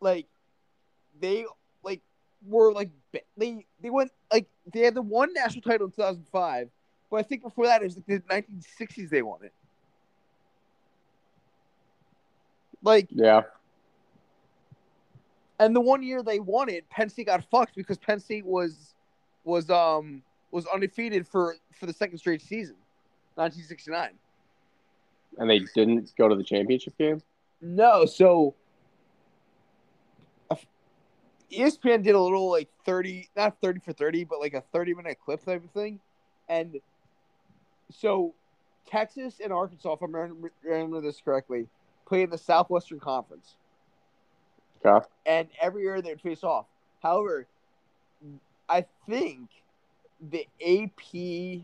like 0.00 0.26
they 1.20 1.44
like 1.82 2.00
were 2.46 2.72
like 2.72 2.90
they 3.36 3.66
they 3.82 3.90
went 3.90 4.10
like 4.32 4.46
they 4.72 4.80
had 4.80 4.94
the 4.94 5.02
one 5.02 5.32
national 5.32 5.62
title 5.62 5.86
in 5.86 5.92
2005, 5.92 6.68
but 7.10 7.16
I 7.16 7.22
think 7.22 7.42
before 7.42 7.66
that 7.66 7.82
it 7.82 7.84
was 7.84 7.96
like 7.96 8.06
the 8.06 8.20
1960s 8.20 9.10
they 9.10 9.22
won 9.22 9.40
it. 9.44 9.52
Like, 12.82 13.08
Yeah. 13.10 13.42
and 15.58 15.76
the 15.76 15.80
one 15.80 16.02
year 16.02 16.22
they 16.22 16.40
won 16.40 16.70
it, 16.70 16.88
Penn 16.88 17.10
State 17.10 17.26
got 17.26 17.44
fucked 17.44 17.74
because 17.76 17.98
Penn 17.98 18.20
State 18.20 18.46
was 18.46 18.94
was 19.44 19.68
um 19.70 20.22
was 20.50 20.66
undefeated 20.66 21.26
for 21.26 21.56
for 21.78 21.86
the 21.86 21.92
second 21.92 22.18
straight 22.18 22.40
season, 22.40 22.76
1969. 23.34 24.10
And 25.38 25.48
they 25.50 25.60
didn't 25.74 26.12
go 26.16 26.28
to 26.28 26.34
the 26.34 26.42
championship 26.42 26.96
game? 26.98 27.22
No, 27.60 28.04
so 28.06 28.54
ESPN 31.52 32.02
did 32.02 32.14
a 32.14 32.20
little 32.20 32.50
like 32.50 32.68
30, 32.84 33.28
not 33.36 33.56
30 33.60 33.80
for 33.80 33.92
30, 33.92 34.24
but 34.24 34.40
like 34.40 34.54
a 34.54 34.62
30 34.72 34.94
minute 34.94 35.18
clip 35.24 35.44
type 35.44 35.64
of 35.64 35.70
thing. 35.70 36.00
And 36.48 36.80
so 37.90 38.34
Texas 38.86 39.40
and 39.42 39.52
Arkansas, 39.52 39.92
if 39.92 40.02
I 40.02 40.06
remember, 40.06 40.52
remember 40.62 41.00
this 41.00 41.20
correctly, 41.20 41.66
play 42.06 42.22
in 42.22 42.30
the 42.30 42.38
Southwestern 42.38 43.00
Conference. 43.00 43.56
Okay. 44.84 45.06
And 45.26 45.48
every 45.60 45.82
year 45.82 46.00
they'd 46.00 46.20
face 46.20 46.42
off. 46.42 46.66
However, 47.02 47.46
I 48.68 48.86
think 49.08 49.48
the 50.20 50.46
AP 50.60 51.62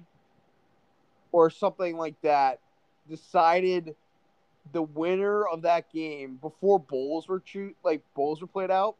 or 1.32 1.50
something 1.50 1.96
like 1.96 2.20
that 2.22 2.60
decided 3.08 3.94
the 4.72 4.82
winner 4.82 5.46
of 5.46 5.62
that 5.62 5.92
game 5.92 6.38
before 6.40 6.80
bowls 6.80 7.28
were 7.28 7.42
shoot 7.44 7.76
like 7.84 8.02
bowls 8.14 8.40
were 8.40 8.46
played 8.46 8.70
out 8.70 8.96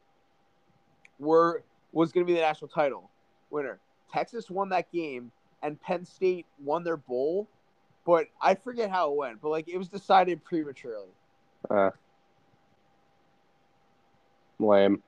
were 1.19 1.63
was 1.93 2.13
going 2.13 2.27
to 2.27 2.31
be 2.31 2.35
the 2.35 2.45
national 2.45 2.69
title 2.69 3.11
winner. 3.51 3.79
Texas 4.13 4.51
won 4.51 4.69
that 4.71 4.91
game 4.93 5.31
and 5.63 5.81
Penn 5.81 6.05
State 6.05 6.47
won 6.63 6.85
their 6.85 6.97
bowl, 6.97 7.49
but 8.05 8.27
I 8.41 8.55
forget 8.55 8.91
how 8.91 9.11
it 9.13 9.17
went. 9.17 9.41
But 9.41 9.49
like 9.51 9.69
it 9.69 9.79
was 9.79 9.89
decided 9.89 10.45
prematurely. 10.45 11.09
Uh, 11.71 11.91
lame. 14.59 15.03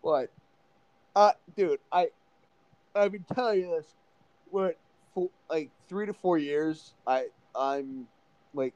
What? 0.00 0.30
uh, 1.14 1.32
dude, 1.56 1.80
I 1.90 2.08
I've 2.94 3.12
been 3.12 3.24
telling 3.34 3.60
you 3.60 3.70
this. 3.76 3.86
What, 4.50 4.76
for, 5.14 5.30
like 5.48 5.70
three 5.88 6.06
to 6.06 6.12
four 6.12 6.38
years, 6.38 6.94
I 7.06 7.26
I'm 7.54 8.06
like, 8.54 8.74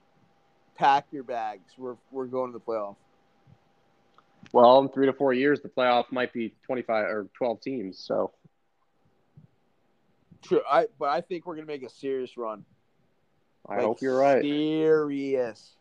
pack 0.76 1.06
your 1.10 1.24
bags. 1.24 1.72
We're 1.76 1.96
we're 2.10 2.26
going 2.26 2.52
to 2.52 2.58
the 2.58 2.64
playoff. 2.64 2.96
Well, 4.56 4.78
in 4.78 4.88
three 4.88 5.04
to 5.04 5.12
four 5.12 5.34
years, 5.34 5.60
the 5.60 5.68
playoff 5.68 6.10
might 6.10 6.32
be 6.32 6.54
25 6.64 7.04
or 7.04 7.28
12 7.36 7.60
teams. 7.60 7.98
So, 7.98 8.32
True, 10.40 10.62
I 10.66 10.86
but 10.98 11.10
I 11.10 11.20
think 11.20 11.44
we're 11.44 11.56
gonna 11.56 11.66
make 11.66 11.82
a 11.82 11.90
serious 11.90 12.38
run. 12.38 12.64
I 13.68 13.74
Like, 13.74 13.84
hope 13.84 14.00
you're 14.00 14.16
right. 14.18 14.40
Serious. 14.40 15.76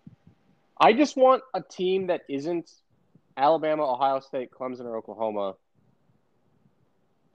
I 0.78 0.92
just 0.92 1.16
want 1.16 1.42
a 1.54 1.62
team 1.62 2.08
that 2.08 2.24
isn't 2.28 2.70
Alabama, 3.38 3.90
Ohio 3.90 4.20
State, 4.20 4.52
Clemson, 4.52 4.82
or 4.82 4.98
Oklahoma 4.98 5.56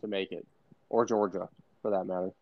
to 0.02 0.06
make 0.06 0.32
it, 0.32 0.46
or 0.90 1.06
Georgia, 1.06 1.48
for 1.80 1.92
that 1.92 2.04
matter. 2.04 2.32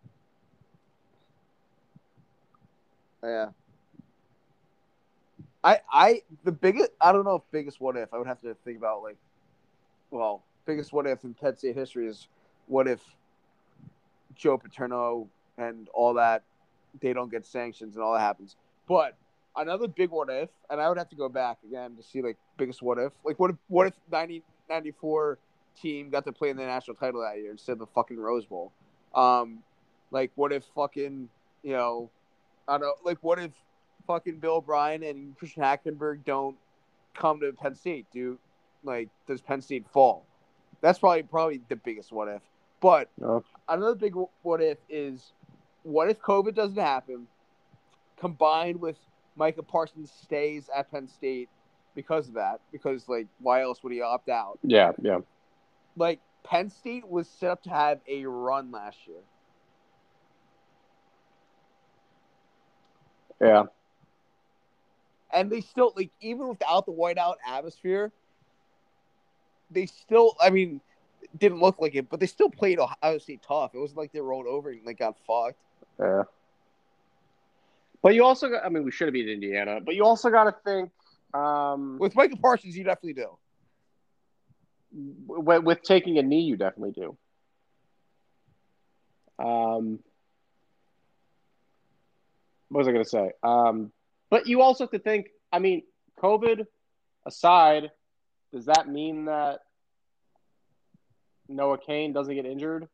Yeah. 3.22 3.50
I 5.64 5.80
I 5.92 6.22
the 6.44 6.52
biggest 6.52 6.90
I 7.00 7.12
don't 7.12 7.24
know 7.24 7.36
if 7.36 7.42
biggest 7.50 7.80
what 7.80 7.96
if 7.96 8.12
I 8.14 8.18
would 8.18 8.26
have 8.26 8.40
to 8.42 8.54
think 8.64 8.78
about 8.78 9.02
like 9.02 9.16
well 10.10 10.42
biggest 10.66 10.92
what 10.92 11.06
if 11.06 11.24
in 11.24 11.34
Penn 11.34 11.56
State 11.56 11.74
history 11.74 12.06
is 12.06 12.28
what 12.66 12.86
if 12.86 13.00
Joe 14.34 14.58
Paterno 14.58 15.28
and 15.56 15.88
all 15.92 16.14
that 16.14 16.42
they 17.00 17.12
don't 17.12 17.30
get 17.30 17.44
sanctions 17.46 17.96
and 17.96 18.04
all 18.04 18.14
that 18.14 18.20
happens. 18.20 18.56
But 18.86 19.16
another 19.56 19.88
big 19.88 20.10
what 20.10 20.30
if, 20.30 20.48
and 20.70 20.80
I 20.80 20.88
would 20.88 20.98
have 20.98 21.08
to 21.10 21.16
go 21.16 21.28
back 21.28 21.58
again 21.66 21.96
to 21.96 22.02
see 22.02 22.22
like 22.22 22.36
biggest 22.56 22.82
what 22.82 22.98
if. 22.98 23.12
Like 23.24 23.38
what 23.38 23.50
if 23.50 23.56
what 23.68 23.86
if 23.88 23.94
90, 24.10 24.42
94 24.68 25.38
team 25.80 26.10
got 26.10 26.24
to 26.24 26.32
play 26.32 26.50
in 26.50 26.56
the 26.56 26.64
national 26.64 26.96
title 26.96 27.20
that 27.20 27.38
year 27.38 27.50
instead 27.50 27.72
of 27.72 27.78
the 27.78 27.86
fucking 27.86 28.18
Rose 28.18 28.46
Bowl? 28.46 28.72
Um 29.14 29.58
like 30.10 30.30
what 30.36 30.52
if 30.52 30.64
fucking 30.74 31.28
you 31.62 31.72
know 31.72 32.10
I 32.66 32.72
don't 32.72 32.82
know 32.82 32.94
like 33.04 33.18
what 33.22 33.38
if 33.38 33.50
fucking 34.08 34.38
Bill 34.38 34.56
O'Brien 34.56 35.04
and 35.04 35.38
Christian 35.38 35.62
Hackenberg 35.62 36.24
don't 36.24 36.56
come 37.14 37.38
to 37.40 37.52
Penn 37.52 37.76
State? 37.76 38.06
Do 38.12 38.36
like 38.82 39.08
does 39.28 39.40
Penn 39.40 39.60
State 39.60 39.86
fall? 39.92 40.24
That's 40.80 40.98
probably 40.98 41.22
probably 41.22 41.60
the 41.68 41.76
biggest 41.76 42.10
what 42.10 42.26
if. 42.26 42.42
But 42.80 43.08
No. 43.20 43.44
another 43.68 43.94
big 43.94 44.14
what 44.42 44.60
if 44.60 44.78
is 44.88 45.32
what 45.84 46.10
if 46.10 46.20
COVID 46.20 46.54
doesn't 46.54 46.78
happen, 46.78 47.28
combined 48.18 48.80
with 48.80 48.96
Micah 49.36 49.62
Parsons 49.62 50.10
stays 50.10 50.68
at 50.74 50.90
Penn 50.90 51.06
State 51.06 51.48
because 51.94 52.28
of 52.28 52.34
that? 52.34 52.60
Because 52.72 53.08
like, 53.08 53.26
why 53.40 53.62
else 53.62 53.82
would 53.82 53.92
he 53.92 54.00
opt 54.00 54.28
out? 54.28 54.58
Yeah, 54.62 54.92
yeah. 55.00 55.18
Like 55.96 56.20
Penn 56.44 56.70
State 56.70 57.06
was 57.06 57.28
set 57.28 57.50
up 57.50 57.62
to 57.64 57.70
have 57.70 58.00
a 58.08 58.24
run 58.24 58.70
last 58.70 58.98
year. 59.06 59.18
Yeah. 63.40 63.64
And 65.32 65.50
they 65.50 65.60
still 65.60 65.92
like 65.96 66.10
even 66.20 66.48
without 66.48 66.86
the 66.86 66.92
whiteout 66.92 67.36
atmosphere, 67.46 68.12
they 69.70 69.86
still. 69.86 70.36
I 70.40 70.50
mean, 70.50 70.80
didn't 71.38 71.60
look 71.60 71.80
like 71.80 71.94
it, 71.94 72.08
but 72.08 72.20
they 72.20 72.26
still 72.26 72.50
played 72.50 72.78
Ohio 72.78 73.18
State 73.18 73.42
tough. 73.46 73.74
It 73.74 73.78
wasn't 73.78 73.98
like 73.98 74.12
they 74.12 74.20
rolled 74.20 74.46
over 74.46 74.70
and 74.70 74.84
like 74.84 74.98
got 74.98 75.16
fucked. 75.26 75.58
Yeah. 75.98 76.22
But 78.00 78.14
you 78.14 78.24
also 78.24 78.48
got, 78.48 78.64
I 78.64 78.68
mean, 78.68 78.84
we 78.84 78.92
should 78.92 79.08
have 79.08 79.12
beat 79.12 79.28
Indiana, 79.28 79.80
but 79.84 79.96
you 79.96 80.04
also 80.04 80.30
got 80.30 80.44
to 80.44 80.54
think 80.64 80.92
um, 81.34 81.98
With 81.98 82.14
Michael 82.14 82.38
Parsons, 82.38 82.76
you 82.76 82.84
definitely 82.84 83.14
do. 83.14 83.36
with, 85.26 85.62
with 85.64 85.82
taking 85.82 86.18
a 86.18 86.22
knee, 86.22 86.42
you 86.42 86.56
definitely 86.56 86.92
do. 86.92 87.16
Um, 89.38 89.98
what 92.68 92.78
was 92.78 92.88
I 92.88 92.92
going 92.92 93.04
to 93.04 93.10
say? 93.10 93.30
Um, 93.42 93.92
but 94.30 94.46
you 94.46 94.62
also 94.62 94.84
have 94.84 94.90
to 94.90 94.98
think. 94.98 95.28
I 95.52 95.58
mean, 95.58 95.82
COVID 96.20 96.66
aside, 97.26 97.90
does 98.52 98.66
that 98.66 98.88
mean 98.88 99.26
that 99.26 99.60
Noah 101.48 101.78
Cain 101.78 102.12
doesn't 102.12 102.34
get 102.34 102.44
injured? 102.46 102.88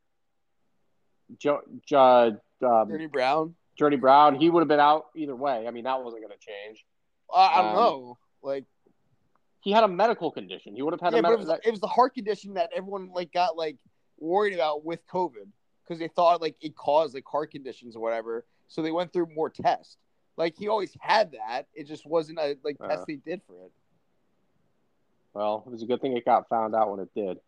Jo- 1.38 1.62
jo- 1.86 2.36
um, 2.64 3.08
Brown. 3.12 3.54
Journey 3.76 3.96
Brown, 3.96 4.36
he 4.36 4.50
would 4.50 4.60
have 4.60 4.68
been 4.68 4.78
out 4.80 5.06
either 5.16 5.34
way. 5.34 5.66
I 5.66 5.70
mean, 5.72 5.84
that 5.84 6.02
wasn't 6.02 6.22
going 6.22 6.32
to 6.38 6.46
change. 6.46 6.84
Uh, 7.32 7.36
I 7.52 7.62
don't 7.62 7.70
Um, 7.70 7.74
know. 7.74 8.18
Like, 8.42 8.64
He 9.62 9.72
had 9.72 9.82
a 9.82 9.88
medical 9.88 10.30
condition. 10.30 10.76
He 10.76 10.82
would 10.82 10.92
have 10.92 11.00
had 11.00 11.12
yeah, 11.12 11.16
a 11.16 11.18
it 11.18 11.22
medical. 11.22 11.46
was, 11.46 11.60
it 11.64 11.70
was 11.70 11.80
the 11.80 11.88
heart 11.88 12.14
condition 12.14 12.54
that 12.54 12.70
everyone 12.74 13.10
like 13.12 13.32
got 13.32 13.56
like 13.56 13.78
worried 14.18 14.54
about 14.54 14.84
with 14.84 15.00
COVID 15.08 15.48
because 15.82 15.98
they 15.98 16.08
thought 16.08 16.40
like 16.40 16.54
it 16.60 16.76
caused 16.76 17.14
like 17.14 17.24
heart 17.26 17.50
conditions 17.50 17.96
or 17.96 18.00
whatever. 18.00 18.44
So 18.68 18.82
they 18.82 18.92
went 18.92 19.12
through 19.12 19.28
more 19.34 19.50
tests. 19.50 19.96
Like 20.36 20.56
he 20.56 20.68
always 20.68 20.96
had 21.00 21.32
that. 21.32 21.66
It 21.74 21.86
just 21.86 22.06
wasn't 22.06 22.38
a 22.38 22.56
like 22.64 22.76
Uh. 22.80 22.88
test 22.88 23.06
they 23.06 23.16
did 23.16 23.42
for 23.46 23.54
it. 23.66 23.72
Well, 25.32 25.64
it 25.66 25.70
was 25.70 25.82
a 25.82 25.86
good 25.86 26.00
thing 26.00 26.16
it 26.16 26.24
got 26.24 26.48
found 26.48 26.74
out 26.74 26.90
when 26.90 27.00
it 27.00 27.12
did. 27.14 27.38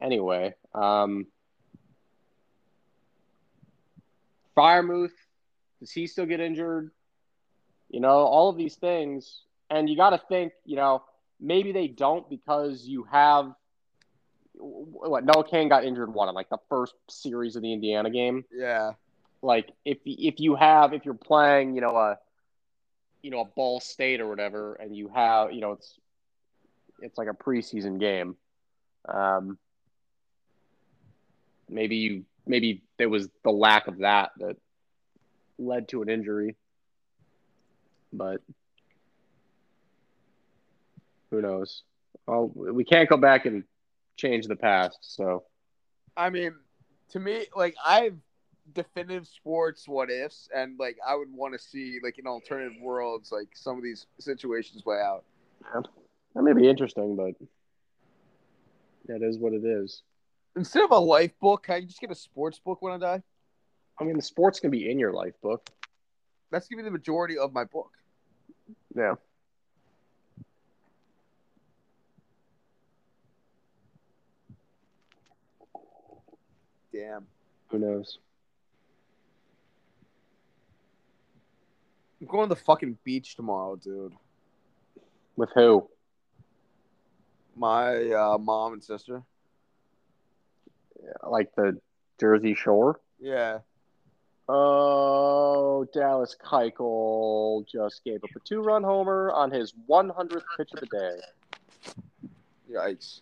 Anyway, 0.00 0.54
um, 0.74 1.26
Freiermuth, 4.56 5.12
does 5.80 5.92
he 5.92 6.06
still 6.06 6.26
get 6.26 6.40
injured? 6.40 6.90
You 7.88 8.00
know, 8.00 8.08
all 8.08 8.48
of 8.48 8.56
these 8.56 8.76
things, 8.76 9.42
and 9.70 9.88
you 9.88 9.96
got 9.96 10.10
to 10.10 10.18
think, 10.28 10.52
you 10.64 10.76
know, 10.76 11.02
maybe 11.40 11.72
they 11.72 11.88
don't 11.88 12.28
because 12.28 12.84
you 12.86 13.04
have 13.04 13.52
what 14.54 15.24
Noah 15.24 15.44
Cain 15.44 15.68
got 15.68 15.84
injured 15.84 16.12
one 16.12 16.28
in 16.28 16.34
like 16.34 16.48
the 16.48 16.58
first 16.68 16.94
series 17.10 17.56
of 17.56 17.62
the 17.62 17.72
Indiana 17.72 18.10
game. 18.10 18.44
Yeah. 18.50 18.92
Like 19.42 19.72
if 19.84 19.98
if 20.04 20.40
you 20.40 20.56
have 20.56 20.94
if 20.94 21.04
you're 21.04 21.14
playing, 21.14 21.74
you 21.74 21.82
know, 21.82 21.94
a 21.96 22.16
you 23.26 23.32
know 23.32 23.40
a 23.40 23.44
Ball 23.44 23.80
State 23.80 24.20
or 24.20 24.28
whatever, 24.28 24.74
and 24.74 24.94
you 24.96 25.08
have 25.08 25.52
you 25.52 25.60
know 25.60 25.72
it's 25.72 25.98
it's 27.00 27.18
like 27.18 27.26
a 27.26 27.34
preseason 27.34 27.98
game. 27.98 28.36
Um, 29.08 29.58
maybe 31.68 31.96
you 31.96 32.24
maybe 32.46 32.84
it 33.00 33.06
was 33.06 33.28
the 33.42 33.50
lack 33.50 33.88
of 33.88 33.98
that 33.98 34.30
that 34.36 34.56
led 35.58 35.88
to 35.88 36.02
an 36.02 36.08
injury, 36.08 36.54
but 38.12 38.40
who 41.32 41.42
knows? 41.42 41.82
Well, 42.28 42.48
we 42.54 42.84
can't 42.84 43.08
go 43.08 43.16
back 43.16 43.44
and 43.44 43.64
change 44.16 44.46
the 44.46 44.54
past, 44.54 44.98
so 45.00 45.42
I 46.16 46.30
mean, 46.30 46.54
to 47.10 47.18
me, 47.18 47.46
like 47.56 47.74
I've 47.84 48.18
definitive 48.74 49.26
sports 49.26 49.88
what 49.88 50.10
ifs, 50.10 50.48
and 50.54 50.78
like 50.78 50.98
I 51.06 51.14
would 51.14 51.32
want 51.32 51.54
to 51.54 51.58
see 51.58 51.98
like 52.02 52.18
in 52.18 52.26
alternative 52.26 52.80
worlds, 52.80 53.32
like 53.32 53.48
some 53.54 53.76
of 53.76 53.82
these 53.82 54.06
situations 54.18 54.82
play 54.82 54.98
out. 54.98 55.24
that 55.72 56.42
may 56.42 56.52
be 56.52 56.68
interesting, 56.68 57.16
but 57.16 57.34
that 59.06 59.22
is 59.22 59.38
what 59.38 59.52
it 59.52 59.64
is. 59.64 60.02
Instead 60.56 60.84
of 60.84 60.90
a 60.90 60.98
life 60.98 61.38
book, 61.40 61.64
can 61.64 61.74
I 61.74 61.80
just 61.82 62.00
get 62.00 62.10
a 62.10 62.14
sports 62.14 62.58
book 62.58 62.80
when 62.80 62.92
I 62.92 62.98
die? 62.98 63.22
I 64.00 64.04
mean, 64.04 64.16
the 64.16 64.22
sports 64.22 64.60
can 64.60 64.70
be 64.70 64.90
in 64.90 64.98
your 64.98 65.12
life 65.12 65.34
book. 65.42 65.70
That's 66.50 66.68
gonna 66.68 66.82
be 66.82 66.84
the 66.84 66.90
majority 66.90 67.38
of 67.38 67.52
my 67.52 67.64
book. 67.64 67.90
Yeah. 68.94 69.14
Damn. 76.92 77.26
Who 77.68 77.78
knows? 77.78 78.18
I'm 82.20 82.26
going 82.26 82.48
to 82.48 82.54
the 82.54 82.60
fucking 82.60 82.98
beach 83.04 83.36
tomorrow, 83.36 83.76
dude. 83.76 84.12
With 85.36 85.50
who? 85.54 85.88
My 87.56 88.10
uh, 88.10 88.38
mom 88.38 88.74
and 88.74 88.82
sister. 88.82 89.22
Like 91.22 91.54
the 91.54 91.78
Jersey 92.18 92.54
Shore? 92.54 93.00
Yeah. 93.20 93.58
Oh, 94.48 95.86
Dallas 95.92 96.36
Keuchel 96.42 97.66
just 97.68 98.04
gave 98.04 98.22
up 98.22 98.30
a 98.34 98.40
two-run 98.40 98.82
homer 98.82 99.30
on 99.32 99.50
his 99.50 99.74
100th 99.88 100.42
pitch 100.56 100.70
of 100.72 100.80
the 100.80 100.86
day 100.86 101.16
Yikes. 102.72 103.20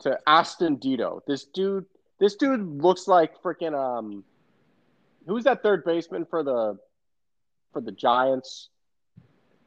to 0.00 0.18
Aston 0.26 0.78
Dito. 0.78 1.20
This 1.26 1.44
dude, 1.44 1.84
this 2.18 2.34
dude 2.36 2.82
looks 2.82 3.06
like 3.06 3.40
freaking 3.42 3.74
um, 3.74 4.24
who's 5.26 5.44
that 5.44 5.62
third 5.62 5.84
baseman 5.84 6.24
for 6.24 6.42
the 6.42 6.78
for 7.72 7.80
the 7.80 7.92
Giants? 7.92 8.68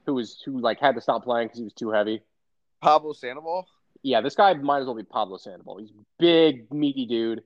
Who 0.06 0.15
was 0.15 0.41
who 0.44 0.60
like 0.60 0.80
had 0.80 0.95
to 0.95 1.02
stop 1.02 1.23
playing 1.23 1.48
because 1.48 1.60
he 1.60 1.64
was 1.64 1.73
too 1.73 1.91
heavy. 1.91 2.22
Pablo 2.82 3.14
Sandoval. 3.14 3.68
Yeah, 4.03 4.22
this 4.22 4.36
guy 4.36 4.53
might 4.56 4.80
as 4.80 4.86
well 4.86 4.95
be 4.95 5.03
Pablo 5.03 5.38
Sandoval. 5.38 5.78
He's 5.78 5.94
big, 6.18 6.72
meaty 6.73 7.06
dude. 7.06 7.44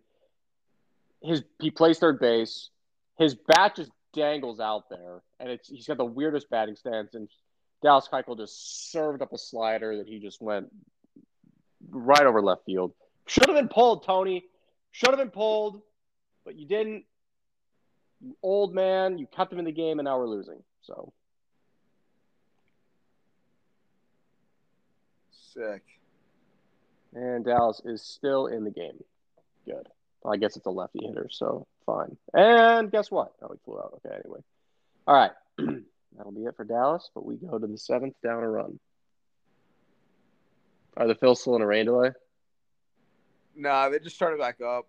His 1.22 1.44
he 1.60 1.72
plays 1.72 2.00
third 2.00 2.20
base. 2.20 2.70
His 3.18 3.36
bat 3.36 3.76
just 3.76 3.92
dangles 4.14 4.60
out 4.60 4.90
there, 4.90 5.22
and 5.40 5.50
it's 5.50 5.68
he's 5.70 5.88
got 5.88 5.98
the 5.98 6.06
weirdest 6.06 6.50
batting 6.50 6.76
stance. 6.76 7.14
And 7.14 7.30
Dallas 7.84 8.08
Keuchel 8.12 8.38
just 8.38 8.92
served 8.92 9.22
up 9.22 9.34
a 9.34 9.38
slider 9.38 9.98
that 9.98 10.08
he 10.08 10.20
just 10.20 10.42
went 10.42 10.68
right 11.90 12.26
over 12.26 12.42
left 12.42 12.66
field. 12.66 12.94
Should 13.28 13.48
have 13.48 13.56
been 13.56 13.68
pulled, 13.68 14.06
Tony. 14.06 14.46
Should 14.92 15.10
have 15.10 15.20
been 15.20 15.32
pulled, 15.32 15.82
but 16.46 16.56
you 16.56 16.68
didn't. 16.68 17.06
You 18.26 18.36
old 18.42 18.74
man, 18.74 19.20
you 19.20 19.28
kept 19.28 19.54
him 19.54 19.60
in 19.60 19.66
the 19.66 19.72
game, 19.72 20.00
and 20.00 20.06
now 20.06 20.18
we're 20.18 20.28
losing. 20.28 20.64
So 20.82 21.14
Sick. 25.54 25.84
And 27.14 27.46
Dallas 27.46 27.82
is 27.86 28.02
still 28.02 28.48
in 28.48 28.64
the 28.64 28.72
game. 28.72 29.02
Good. 29.66 29.88
Well, 30.22 30.34
I 30.34 30.38
guess 30.38 30.58
it's 30.58 30.66
a 30.66 30.72
lefty 30.72 31.06
hitter, 31.06 31.28
so 31.30 31.68
fine. 31.86 32.18
And 32.34 32.92
guess 32.92 33.10
what? 33.12 33.34
Oh, 33.42 33.50
he 33.52 33.60
flew 33.64 33.78
out. 33.78 34.02
Okay, 34.06 34.16
anyway. 34.26 34.40
All 35.08 35.16
right. 35.16 35.32
That'll 36.18 36.32
be 36.32 36.42
it 36.42 36.56
for 36.58 36.66
Dallas, 36.66 37.10
but 37.14 37.26
we 37.26 37.36
go 37.36 37.58
to 37.60 37.68
the 37.68 37.78
seventh 37.78 38.16
down 38.24 38.44
a 38.44 38.50
run. 38.50 38.80
Are 40.98 41.08
the 41.08 41.16
Phils 41.16 41.38
still 41.38 41.56
in 41.56 41.62
a 41.62 41.68
rain 41.68 41.86
delay? 41.86 42.12
Nah, 43.56 43.90
they 43.90 44.00
just 44.00 44.16
started 44.16 44.40
back 44.40 44.62
up. 44.62 44.88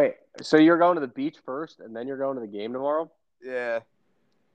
Wait, 0.00 0.14
so 0.40 0.56
you're 0.56 0.78
going 0.78 0.94
to 0.94 1.00
the 1.00 1.08
beach 1.08 1.36
first, 1.44 1.80
and 1.80 1.94
then 1.94 2.06
you're 2.08 2.16
going 2.16 2.36
to 2.36 2.40
the 2.40 2.46
game 2.46 2.72
tomorrow? 2.72 3.10
Yeah. 3.42 3.80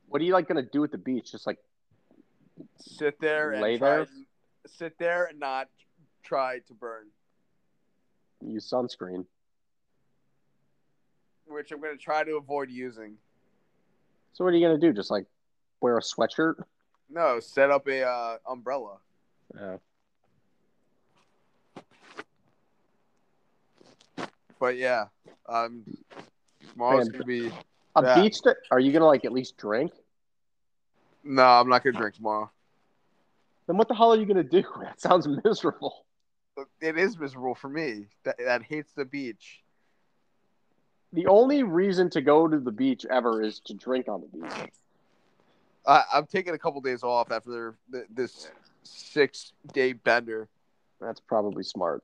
What 0.07 0.21
are 0.21 0.25
you 0.25 0.33
like 0.33 0.47
going 0.47 0.63
to 0.63 0.69
do 0.71 0.83
at 0.83 0.91
the 0.91 0.97
beach? 0.97 1.31
Just 1.31 1.45
like 1.45 1.59
Sit 2.79 3.19
there 3.19 3.51
and 3.51 3.61
Lay 3.61 3.77
try 3.77 3.89
there? 3.89 3.99
and- 4.01 4.25
sit 4.65 4.97
there 4.97 5.25
and 5.25 5.39
not 5.39 5.69
try 6.23 6.57
to 6.67 6.73
burn, 6.73 7.05
use 8.41 8.67
sunscreen? 8.69 9.25
which 11.47 11.71
I'm 11.71 11.79
going 11.79 11.95
to 11.95 12.03
try 12.03 12.23
to 12.23 12.37
avoid 12.37 12.71
using. 12.71 13.17
So 14.33 14.43
what 14.43 14.51
are 14.51 14.57
you 14.57 14.67
going 14.67 14.81
to 14.81 14.87
do? 14.87 14.91
Just 14.91 15.11
like 15.11 15.27
wear 15.79 15.95
a 15.95 16.01
sweatshirt? 16.01 16.55
No, 17.07 17.39
set 17.39 17.69
up 17.69 17.87
a 17.87 18.01
uh, 18.01 18.37
umbrella. 18.49 18.97
Yeah. 19.55 19.77
But 24.59 24.77
yeah, 24.77 25.05
um, 25.47 25.83
tomorrow's 26.71 27.09
Man, 27.09 27.11
gonna 27.11 27.23
be. 27.25 27.51
a 27.95 28.03
Yeah. 28.03 28.23
beach? 28.23 28.37
That, 28.43 28.57
are 28.71 28.79
you 28.79 28.91
going 28.91 29.01
to 29.01 29.07
like 29.07 29.25
at 29.25 29.31
least 29.31 29.57
drink? 29.57 29.91
No, 31.23 31.43
I'm 31.43 31.69
not 31.69 31.83
gonna 31.83 31.97
drink 31.97 32.15
tomorrow. 32.15 32.51
Then 33.67 33.77
what 33.77 33.87
the 33.87 33.95
hell 33.95 34.13
are 34.13 34.17
you 34.17 34.25
going 34.25 34.37
to 34.37 34.43
do? 34.43 34.63
That 34.81 35.01
sounds 35.01 35.27
miserable. 35.43 36.05
It 36.79 36.97
is 36.97 37.17
miserable 37.17 37.55
for 37.55 37.67
me. 37.69 38.07
That 38.23 38.37
that 38.37 38.63
hates 38.63 38.93
the 38.93 39.05
beach. 39.05 39.61
The 41.11 41.27
only 41.27 41.63
reason 41.63 42.09
to 42.11 42.21
go 42.21 42.47
to 42.47 42.59
the 42.59 42.71
beach 42.71 43.05
ever 43.09 43.41
is 43.41 43.59
to 43.65 43.73
drink 43.73 44.07
on 44.07 44.21
the 44.21 44.27
beach. 44.27 44.69
I, 45.87 46.03
I'm 46.13 46.25
taking 46.25 46.53
a 46.53 46.57
couple 46.57 46.81
days 46.81 47.03
off 47.03 47.31
after 47.31 47.75
this 48.09 48.49
six 48.83 49.53
day 49.73 49.93
bender. 49.93 50.47
That's 51.01 51.19
probably 51.19 51.63
smart. 51.63 52.03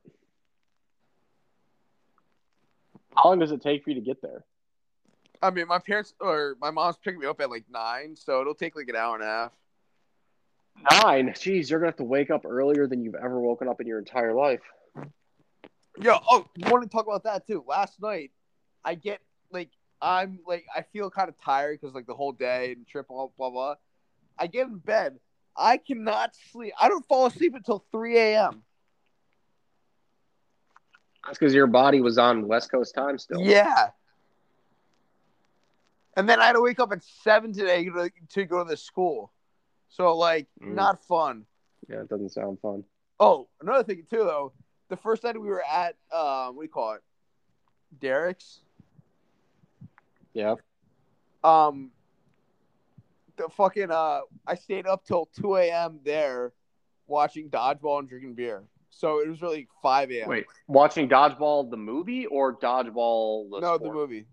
How 3.15 3.29
long 3.29 3.39
does 3.39 3.51
it 3.51 3.61
take 3.61 3.83
for 3.83 3.91
you 3.91 3.95
to 3.95 4.01
get 4.01 4.21
there? 4.21 4.43
I 5.41 5.49
mean, 5.49 5.67
my 5.67 5.79
parents 5.79 6.13
or 6.19 6.55
my 6.61 6.71
mom's 6.71 6.97
picking 6.97 7.19
me 7.19 7.27
up 7.27 7.41
at 7.41 7.49
like 7.49 7.65
nine, 7.69 8.15
so 8.15 8.41
it'll 8.41 8.55
take 8.55 8.75
like 8.75 8.87
an 8.89 8.95
hour 8.95 9.15
and 9.15 9.23
a 9.23 9.27
half. 9.27 9.51
Nine. 11.03 11.29
Jeez, 11.29 11.69
you're 11.69 11.79
gonna 11.79 11.89
have 11.89 11.97
to 11.97 12.03
wake 12.03 12.29
up 12.29 12.45
earlier 12.45 12.87
than 12.87 13.03
you've 13.03 13.15
ever 13.15 13.39
woken 13.39 13.67
up 13.67 13.81
in 13.81 13.87
your 13.87 13.99
entire 13.99 14.33
life. 14.33 14.61
Yo, 15.99 16.17
oh, 16.29 16.47
want 16.67 16.83
to 16.83 16.89
talk 16.89 17.05
about 17.05 17.23
that 17.23 17.45
too? 17.45 17.63
Last 17.67 18.01
night, 18.01 18.31
I 18.85 18.95
get 18.95 19.19
like 19.51 19.69
I'm 20.01 20.39
like 20.47 20.65
I 20.75 20.83
feel 20.93 21.09
kind 21.09 21.29
of 21.29 21.35
tired 21.41 21.79
because 21.79 21.93
like 21.93 22.07
the 22.07 22.13
whole 22.13 22.31
day 22.31 22.73
and 22.73 22.87
trip 22.87 23.07
blah 23.07 23.27
blah 23.37 23.49
blah. 23.49 23.75
I 24.37 24.47
get 24.47 24.67
in 24.67 24.77
bed. 24.77 25.19
I 25.55 25.77
cannot 25.77 26.35
sleep. 26.51 26.73
I 26.79 26.87
don't 26.87 27.05
fall 27.07 27.25
asleep 27.25 27.55
until 27.55 27.85
three 27.91 28.17
a.m. 28.17 28.63
That's 31.25 31.37
because 31.37 31.53
your 31.53 31.67
body 31.67 32.01
was 32.01 32.17
on 32.17 32.47
West 32.47 32.71
Coast 32.71 32.95
time 32.95 33.17
still. 33.17 33.41
Yeah. 33.41 33.89
And 36.17 36.27
then 36.27 36.39
I 36.41 36.47
had 36.47 36.53
to 36.53 36.61
wake 36.61 36.79
up 36.79 36.91
at 36.91 37.03
seven 37.03 37.53
today 37.53 37.85
to, 37.85 38.11
to 38.33 38.45
go 38.45 38.63
to 38.63 38.69
the 38.69 38.77
school. 38.77 39.31
So 39.89 40.15
like 40.17 40.47
Mm. 40.61 40.73
not 40.75 41.03
fun. 41.05 41.45
Yeah, 41.89 42.01
it 42.01 42.09
doesn't 42.09 42.29
sound 42.29 42.59
fun. 42.61 42.83
Oh, 43.19 43.47
another 43.61 43.83
thing 43.83 44.03
too 44.09 44.17
though. 44.23 44.53
The 44.89 44.97
first 44.97 45.23
night 45.23 45.39
we 45.39 45.47
were 45.47 45.63
at 45.63 45.95
um 46.13 46.55
what 46.55 46.61
do 46.61 46.63
you 46.63 46.69
call 46.69 46.93
it? 46.93 47.01
Derek's. 47.99 48.61
Yeah. 50.33 50.55
Um 51.43 51.91
the 53.37 53.47
fucking 53.49 53.91
uh 53.91 54.21
I 54.47 54.55
stayed 54.55 54.87
up 54.87 55.05
till 55.05 55.27
two 55.39 55.57
AM 55.57 55.99
there 56.03 56.53
watching 57.07 57.49
dodgeball 57.49 57.99
and 57.99 58.09
drinking 58.09 58.33
beer. 58.35 58.63
So 58.91 59.19
it 59.19 59.27
was 59.27 59.41
really 59.41 59.67
five 59.81 60.11
AM. 60.11 60.27
Wait, 60.27 60.45
watching 60.67 61.09
Dodgeball 61.09 61.71
the 61.71 61.77
movie 61.77 62.25
or 62.27 62.55
Dodgeball 62.55 63.49
the 63.49 63.59
no, 63.61 63.75
sport? 63.75 63.81
the 63.81 63.91
movie. 63.91 64.25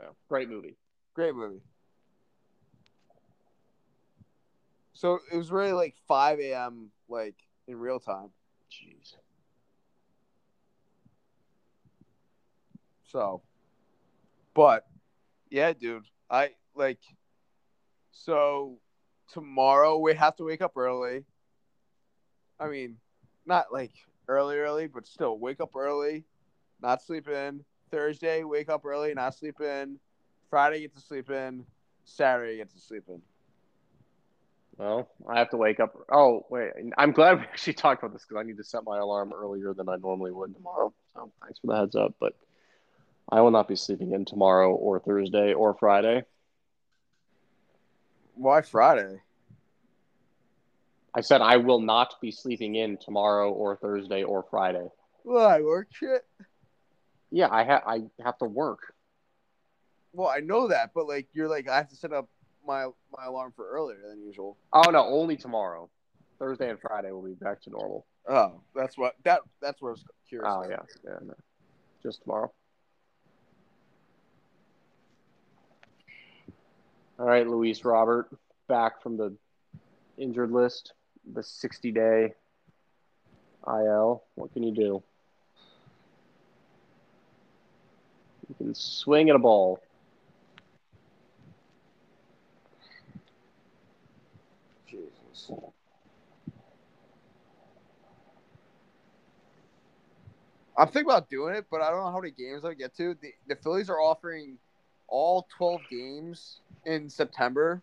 Yeah, 0.00 0.08
Great 0.28 0.48
movie. 0.48 0.76
Great 1.14 1.34
movie. 1.34 1.60
So 4.92 5.18
it 5.32 5.36
was 5.36 5.50
really 5.50 5.72
like 5.72 5.96
five 6.06 6.38
AM 6.38 6.90
like 7.08 7.34
in 7.66 7.76
real 7.76 7.98
time. 7.98 8.28
Jeez. 8.70 9.16
So, 13.04 13.42
but 14.54 14.86
yeah, 15.50 15.72
dude, 15.72 16.04
I 16.30 16.50
like. 16.74 17.00
So 18.12 18.78
tomorrow 19.32 19.98
we 19.98 20.14
have 20.14 20.36
to 20.36 20.44
wake 20.44 20.62
up 20.62 20.76
early. 20.76 21.24
I 22.60 22.68
mean, 22.68 22.98
not 23.46 23.72
like 23.72 23.92
early, 24.28 24.58
early, 24.58 24.86
but 24.86 25.06
still 25.06 25.38
wake 25.38 25.60
up 25.60 25.74
early, 25.76 26.24
not 26.80 27.02
sleep 27.02 27.28
in. 27.28 27.64
Thursday, 27.90 28.42
wake 28.42 28.68
up 28.68 28.84
early, 28.84 29.12
not 29.14 29.34
sleep 29.34 29.60
in. 29.60 29.98
Friday, 30.48 30.80
get 30.80 30.94
to 30.94 31.00
sleep 31.00 31.30
in. 31.30 31.64
Saturday, 32.04 32.56
get 32.56 32.70
to 32.70 32.80
sleep 32.80 33.04
in. 33.08 33.20
Well, 34.78 35.08
I 35.28 35.38
have 35.38 35.50
to 35.50 35.56
wake 35.56 35.80
up. 35.80 35.94
Oh, 36.10 36.46
wait. 36.48 36.72
I'm 36.96 37.12
glad 37.12 37.38
we 37.38 37.44
actually 37.44 37.74
talked 37.74 38.02
about 38.02 38.12
this 38.12 38.24
because 38.24 38.40
I 38.40 38.46
need 38.46 38.56
to 38.56 38.64
set 38.64 38.84
my 38.84 38.98
alarm 38.98 39.32
earlier 39.32 39.74
than 39.74 39.88
I 39.88 39.96
normally 39.96 40.32
would 40.32 40.54
tomorrow. 40.54 40.92
So 41.14 41.30
thanks 41.42 41.58
for 41.58 41.66
the 41.68 41.76
heads 41.76 41.94
up. 41.94 42.14
But 42.18 42.34
I 43.30 43.40
will 43.42 43.50
not 43.50 43.68
be 43.68 43.76
sleeping 43.76 44.12
in 44.12 44.24
tomorrow 44.24 44.74
or 44.74 44.98
Thursday 44.98 45.52
or 45.52 45.74
Friday. 45.74 46.24
Why 48.34 48.62
Friday? 48.62 49.20
I 51.14 51.20
said 51.20 51.42
I 51.42 51.56
will 51.58 51.80
not 51.80 52.14
be 52.20 52.30
sleeping 52.30 52.76
in 52.76 52.96
tomorrow 52.96 53.52
or 53.52 53.76
Thursday 53.76 54.22
or 54.22 54.44
Friday. 54.50 54.88
Well, 55.24 55.46
I 55.46 55.60
work 55.60 55.88
shit. 55.90 56.24
Yeah, 57.30 57.48
I 57.50 57.64
have 57.64 57.82
I 57.86 58.00
have 58.24 58.38
to 58.38 58.46
work. 58.46 58.94
Well, 60.12 60.28
I 60.28 60.40
know 60.40 60.68
that, 60.68 60.92
but 60.94 61.06
like 61.06 61.28
you're 61.32 61.48
like 61.48 61.68
I 61.68 61.76
have 61.76 61.88
to 61.88 61.96
set 61.96 62.12
up 62.12 62.28
my 62.66 62.86
my 63.16 63.26
alarm 63.26 63.52
for 63.54 63.68
earlier 63.68 64.00
than 64.08 64.22
usual. 64.22 64.56
Oh 64.72 64.90
no, 64.90 65.04
only 65.04 65.36
tomorrow. 65.36 65.90
Thursday 66.38 66.70
and 66.70 66.80
Friday 66.80 67.10
will 67.12 67.22
be 67.22 67.34
back 67.34 67.60
to 67.62 67.70
normal. 67.70 68.06
Oh, 68.28 68.62
that's 68.74 68.96
what 68.96 69.14
that 69.24 69.40
that's 69.60 69.80
what 69.80 69.88
I 69.88 69.92
was 69.92 70.04
curious. 70.28 70.50
Oh 70.50 70.62
about. 70.62 70.70
yeah, 70.70 71.10
yeah, 71.12 71.18
no. 71.26 71.34
just 72.02 72.22
tomorrow. 72.22 72.52
All 77.18 77.26
right, 77.26 77.46
Luis 77.46 77.84
Robert, 77.84 78.28
back 78.68 79.02
from 79.02 79.16
the 79.16 79.36
injured 80.18 80.50
list, 80.50 80.92
the 81.30 81.42
60 81.42 81.92
day 81.92 82.34
IL. 83.66 84.24
What 84.34 84.52
can 84.52 84.62
you 84.62 84.74
do? 84.74 85.02
You 88.48 88.54
can 88.56 88.74
swing 88.74 89.30
at 89.30 89.36
a 89.36 89.38
ball. 89.38 89.80
Jesus. 94.88 95.50
I'm 100.76 100.86
thinking 100.88 101.10
about 101.10 101.30
doing 101.30 101.54
it, 101.54 101.66
but 101.70 101.80
I 101.80 101.90
don't 101.90 102.00
know 102.00 102.10
how 102.10 102.20
many 102.20 102.32
games 102.32 102.64
I 102.64 102.74
get 102.74 102.96
to. 102.96 103.14
The, 103.20 103.32
the 103.48 103.56
Phillies 103.56 103.88
are 103.88 104.00
offering 104.00 104.58
all 105.08 105.46
12 105.56 105.80
games 105.90 106.60
in 106.84 107.08
September 107.08 107.82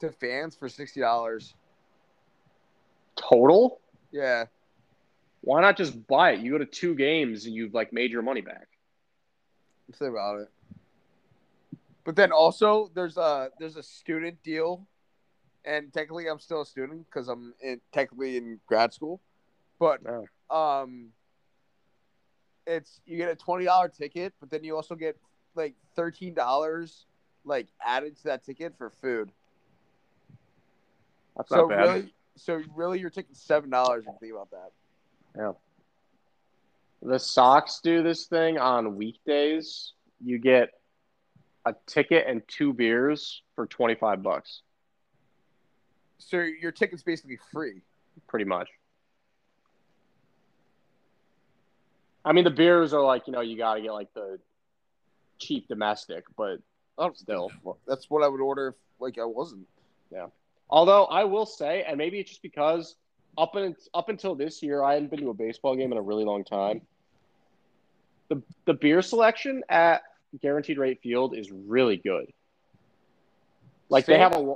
to 0.00 0.10
fans 0.10 0.56
for 0.56 0.68
sixty 0.68 1.00
dollars. 1.00 1.54
Total? 3.18 3.80
Yeah, 4.10 4.46
Why 5.42 5.60
not 5.60 5.76
just 5.76 6.06
buy 6.06 6.32
it? 6.32 6.40
You 6.40 6.52
go 6.52 6.58
to 6.58 6.64
two 6.66 6.94
games 6.94 7.44
and 7.44 7.54
you've 7.54 7.74
like 7.74 7.92
made 7.92 8.10
your 8.10 8.22
money 8.22 8.40
back. 8.40 8.68
I'm 10.00 10.08
about 10.08 10.40
it. 10.40 10.48
But 12.04 12.16
then 12.16 12.32
also 12.32 12.90
there's 12.94 13.16
a 13.18 13.50
there's 13.58 13.76
a 13.76 13.82
student 13.82 14.42
deal, 14.42 14.86
and 15.64 15.92
technically 15.92 16.26
I'm 16.28 16.38
still 16.38 16.62
a 16.62 16.66
student 16.66 17.04
because 17.10 17.28
I'm 17.28 17.52
in, 17.60 17.80
technically 17.92 18.36
in 18.38 18.60
grad 18.66 18.94
school, 18.94 19.20
but 19.78 20.00
Oh. 20.08 20.26
um, 20.56 21.08
it's 22.66 23.00
you 23.04 23.16
get 23.18 23.30
a 23.30 23.36
twenty 23.36 23.64
dollar 23.66 23.88
ticket, 23.88 24.32
but 24.40 24.50
then 24.50 24.64
you 24.64 24.74
also 24.74 24.94
get 24.94 25.18
like 25.54 25.74
thirteen 25.96 26.32
dollars 26.34 27.04
like 27.44 27.68
added 27.84 28.16
to 28.16 28.24
that 28.24 28.44
ticket 28.44 28.74
for 28.78 28.90
food. 28.90 29.30
That's 31.36 31.48
so 31.50 31.56
not 31.56 31.68
bad. 31.68 31.80
really, 31.80 32.14
so 32.38 32.62
really, 32.74 33.00
you're 33.00 33.10
taking 33.10 33.34
seven 33.34 33.70
dollars 33.70 34.04
if 34.06 34.12
you 34.14 34.18
think 34.20 34.32
about 34.32 34.50
that. 34.50 34.70
Yeah. 35.36 35.52
The 37.02 37.18
Sox 37.18 37.80
do 37.82 38.02
this 38.02 38.26
thing 38.26 38.58
on 38.58 38.96
weekdays. 38.96 39.92
You 40.24 40.38
get 40.38 40.70
a 41.64 41.74
ticket 41.86 42.26
and 42.26 42.42
two 42.48 42.72
beers 42.72 43.42
for 43.54 43.66
25 43.66 44.22
bucks, 44.22 44.62
So 46.18 46.38
your 46.38 46.72
ticket's 46.72 47.02
basically 47.02 47.38
free. 47.52 47.82
pretty 48.26 48.46
much. 48.46 48.68
I 52.24 52.32
mean, 52.32 52.44
the 52.44 52.50
beers 52.50 52.92
are 52.92 53.02
like, 53.02 53.26
you 53.26 53.32
know, 53.32 53.40
you 53.42 53.56
got 53.56 53.74
to 53.74 53.80
get 53.80 53.92
like 53.92 54.12
the 54.14 54.38
cheap 55.38 55.68
domestic, 55.68 56.24
but 56.36 56.58
Oh, 57.00 57.12
still. 57.14 57.52
That's 57.86 58.10
what 58.10 58.24
I 58.24 58.28
would 58.28 58.40
order 58.40 58.68
if 58.68 58.74
like 58.98 59.18
I 59.18 59.24
wasn't. 59.24 59.66
Although 60.70 61.04
I 61.04 61.24
will 61.24 61.46
say, 61.46 61.84
and 61.86 61.96
maybe 61.96 62.18
it's 62.18 62.30
just 62.30 62.42
because 62.42 62.96
up 63.36 63.54
and 63.54 63.74
up 63.94 64.08
until 64.08 64.34
this 64.34 64.62
year, 64.62 64.82
I 64.82 64.94
hadn't 64.94 65.10
been 65.10 65.20
to 65.20 65.30
a 65.30 65.34
baseball 65.34 65.76
game 65.76 65.92
in 65.92 65.98
a 65.98 66.02
really 66.02 66.24
long 66.24 66.44
time. 66.44 66.82
The 68.28 68.42
the 68.66 68.74
beer 68.74 69.00
selection 69.00 69.62
at 69.68 70.02
Guaranteed 70.40 70.78
Rate 70.78 71.00
Field 71.02 71.36
is 71.36 71.50
really 71.50 71.96
good. 71.96 72.26
Like 73.88 74.04
they 74.04 74.18
have 74.18 74.36
a 74.36 74.54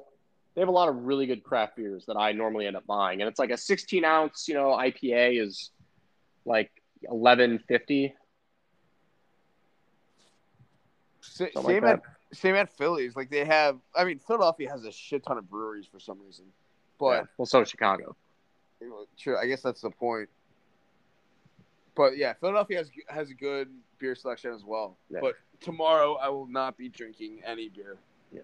they 0.54 0.60
have 0.60 0.68
a 0.68 0.72
lot 0.72 0.88
of 0.88 0.96
really 1.04 1.26
good 1.26 1.42
craft 1.42 1.76
beers 1.76 2.04
that 2.06 2.16
I 2.16 2.32
normally 2.32 2.66
end 2.66 2.76
up 2.76 2.86
buying, 2.86 3.22
and 3.22 3.28
it's 3.28 3.38
like 3.38 3.50
a 3.50 3.56
16 3.56 4.04
ounce, 4.04 4.46
you 4.48 4.54
know, 4.54 4.70
IPA 4.70 5.42
is 5.42 5.70
like 6.44 6.70
1150. 7.00 8.14
Sa- 11.20 11.46
Something 11.54 11.74
same 11.74 11.82
like 11.84 11.94
at 11.94 12.02
same 12.32 12.54
at 12.54 12.76
Phillies. 12.76 13.16
Like 13.16 13.30
they 13.30 13.44
have. 13.44 13.78
I 13.96 14.04
mean, 14.04 14.18
Philadelphia 14.18 14.70
has 14.70 14.84
a 14.84 14.92
shit 14.92 15.24
ton 15.24 15.38
of 15.38 15.48
breweries 15.50 15.86
for 15.86 15.98
some 16.00 16.18
reason. 16.20 16.44
But 16.98 17.10
Yeah. 17.12 17.22
well, 17.38 17.46
so 17.46 17.60
does 17.60 17.68
Chicago. 17.70 18.16
Sure, 19.16 19.38
I 19.38 19.46
guess 19.46 19.62
that's 19.62 19.80
the 19.80 19.90
point. 19.90 20.28
But 21.94 22.16
yeah, 22.16 22.32
Philadelphia 22.34 22.78
has 22.78 22.90
has 23.08 23.30
a 23.30 23.34
good 23.34 23.68
beer 23.98 24.14
selection 24.14 24.52
as 24.52 24.64
well. 24.64 24.96
Yeah. 25.10 25.18
But 25.20 25.34
tomorrow 25.60 26.14
I 26.14 26.28
will 26.28 26.46
not 26.46 26.76
be 26.76 26.88
drinking 26.88 27.42
any 27.44 27.68
beer. 27.68 27.96
Yeah, 28.32 28.40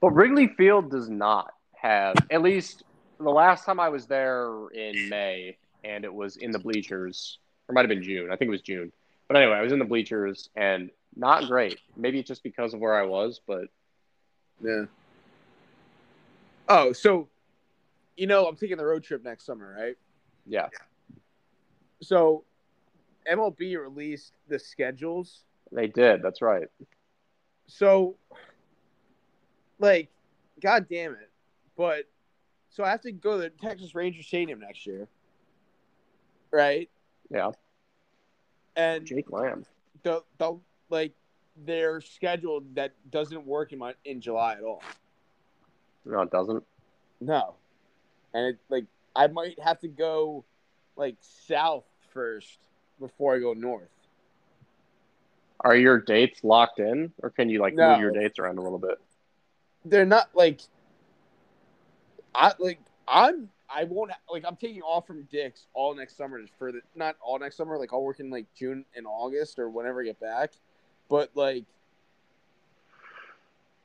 but 0.00 0.10
Wrigley 0.10 0.48
Field 0.48 0.90
does 0.90 1.08
not 1.10 1.52
have, 1.74 2.16
at 2.30 2.42
least 2.42 2.84
the 3.20 3.30
last 3.30 3.64
time 3.64 3.78
I 3.78 3.88
was 3.90 4.06
there 4.06 4.68
in 4.74 5.08
May, 5.08 5.56
and 5.84 6.04
it 6.04 6.12
was 6.12 6.36
in 6.38 6.50
the 6.50 6.58
bleachers, 6.58 7.38
or 7.68 7.72
it 7.72 7.74
might 7.74 7.82
have 7.82 7.90
been 7.90 8.02
June. 8.02 8.30
I 8.32 8.36
think 8.36 8.48
it 8.48 8.52
was 8.52 8.62
June. 8.62 8.90
But 9.28 9.36
anyway, 9.36 9.56
I 9.56 9.62
was 9.62 9.72
in 9.72 9.78
the 9.78 9.84
bleachers 9.84 10.48
and 10.56 10.90
not 11.16 11.46
great. 11.46 11.80
Maybe 11.96 12.22
just 12.22 12.42
because 12.42 12.74
of 12.74 12.80
where 12.80 12.94
I 12.94 13.02
was, 13.02 13.40
but 13.46 13.64
Yeah. 14.62 14.84
Oh, 16.68 16.92
so 16.92 17.28
you 18.16 18.26
know 18.26 18.46
I'm 18.46 18.56
taking 18.56 18.76
the 18.76 18.86
road 18.86 19.02
trip 19.04 19.24
next 19.24 19.44
summer, 19.46 19.74
right? 19.78 19.96
yeah, 20.48 20.68
So 22.00 22.44
MLB 23.30 23.76
released 23.80 24.32
the 24.48 24.58
schedules. 24.58 25.42
they 25.72 25.88
did. 25.88 26.22
That's 26.22 26.40
right. 26.42 26.68
So 27.66 28.16
like, 29.78 30.08
god 30.60 30.86
damn 30.88 31.12
it. 31.12 31.30
But 31.76 32.04
so 32.70 32.84
I 32.84 32.90
have 32.90 33.02
to 33.02 33.12
go 33.12 33.32
to 33.36 33.42
the 33.42 33.50
Texas 33.50 33.94
Ranger 33.94 34.22
Stadium 34.22 34.60
next 34.60 34.86
year. 34.86 35.08
Right? 36.52 36.88
Yeah. 37.30 37.50
And 38.76 39.04
Jake 39.06 39.30
Lamb. 39.32 39.64
the 40.02 40.22
the 40.38 40.58
like 40.90 41.12
their 41.64 42.00
schedule 42.00 42.62
that 42.74 42.92
doesn't 43.10 43.46
work 43.46 43.72
in 43.72 43.78
my 43.78 43.94
in 44.04 44.20
July 44.20 44.54
at 44.54 44.62
all. 44.62 44.82
No, 46.04 46.20
it 46.22 46.30
doesn't. 46.30 46.64
No, 47.20 47.54
and 48.34 48.46
it, 48.48 48.58
like 48.68 48.84
I 49.14 49.26
might 49.28 49.58
have 49.60 49.80
to 49.80 49.88
go 49.88 50.44
like 50.96 51.16
south 51.20 51.84
first 52.12 52.58
before 53.00 53.34
I 53.34 53.38
go 53.38 53.52
north. 53.54 53.88
Are 55.60 55.74
your 55.74 55.98
dates 55.98 56.44
locked 56.44 56.78
in, 56.78 57.12
or 57.22 57.30
can 57.30 57.48
you 57.48 57.60
like 57.60 57.74
No. 57.74 57.90
move 57.90 58.00
your 58.00 58.10
dates 58.10 58.38
around 58.38 58.58
a 58.58 58.62
little 58.62 58.78
bit? 58.78 58.98
they're 59.88 60.04
not 60.04 60.28
like 60.34 60.60
I 62.34 62.52
like 62.58 62.80
I'm 63.06 63.48
I 63.68 63.84
won't 63.84 64.10
like 64.30 64.44
I'm 64.46 64.56
taking 64.56 64.82
off 64.82 65.06
from 65.06 65.22
Dick's 65.30 65.66
all 65.74 65.94
next 65.94 66.16
summer 66.16 66.40
just 66.40 66.54
for 66.58 66.72
the 66.72 66.80
not 66.94 67.16
all 67.20 67.38
next 67.38 67.56
summer 67.56 67.78
like 67.78 67.92
I'll 67.92 68.02
work 68.02 68.18
in 68.20 68.28
like 68.30 68.46
June 68.54 68.84
and 68.96 69.06
August 69.06 69.58
or 69.58 69.70
whenever 69.70 70.02
I 70.02 70.04
get 70.06 70.20
back, 70.20 70.52
but 71.08 71.30
like 71.34 71.64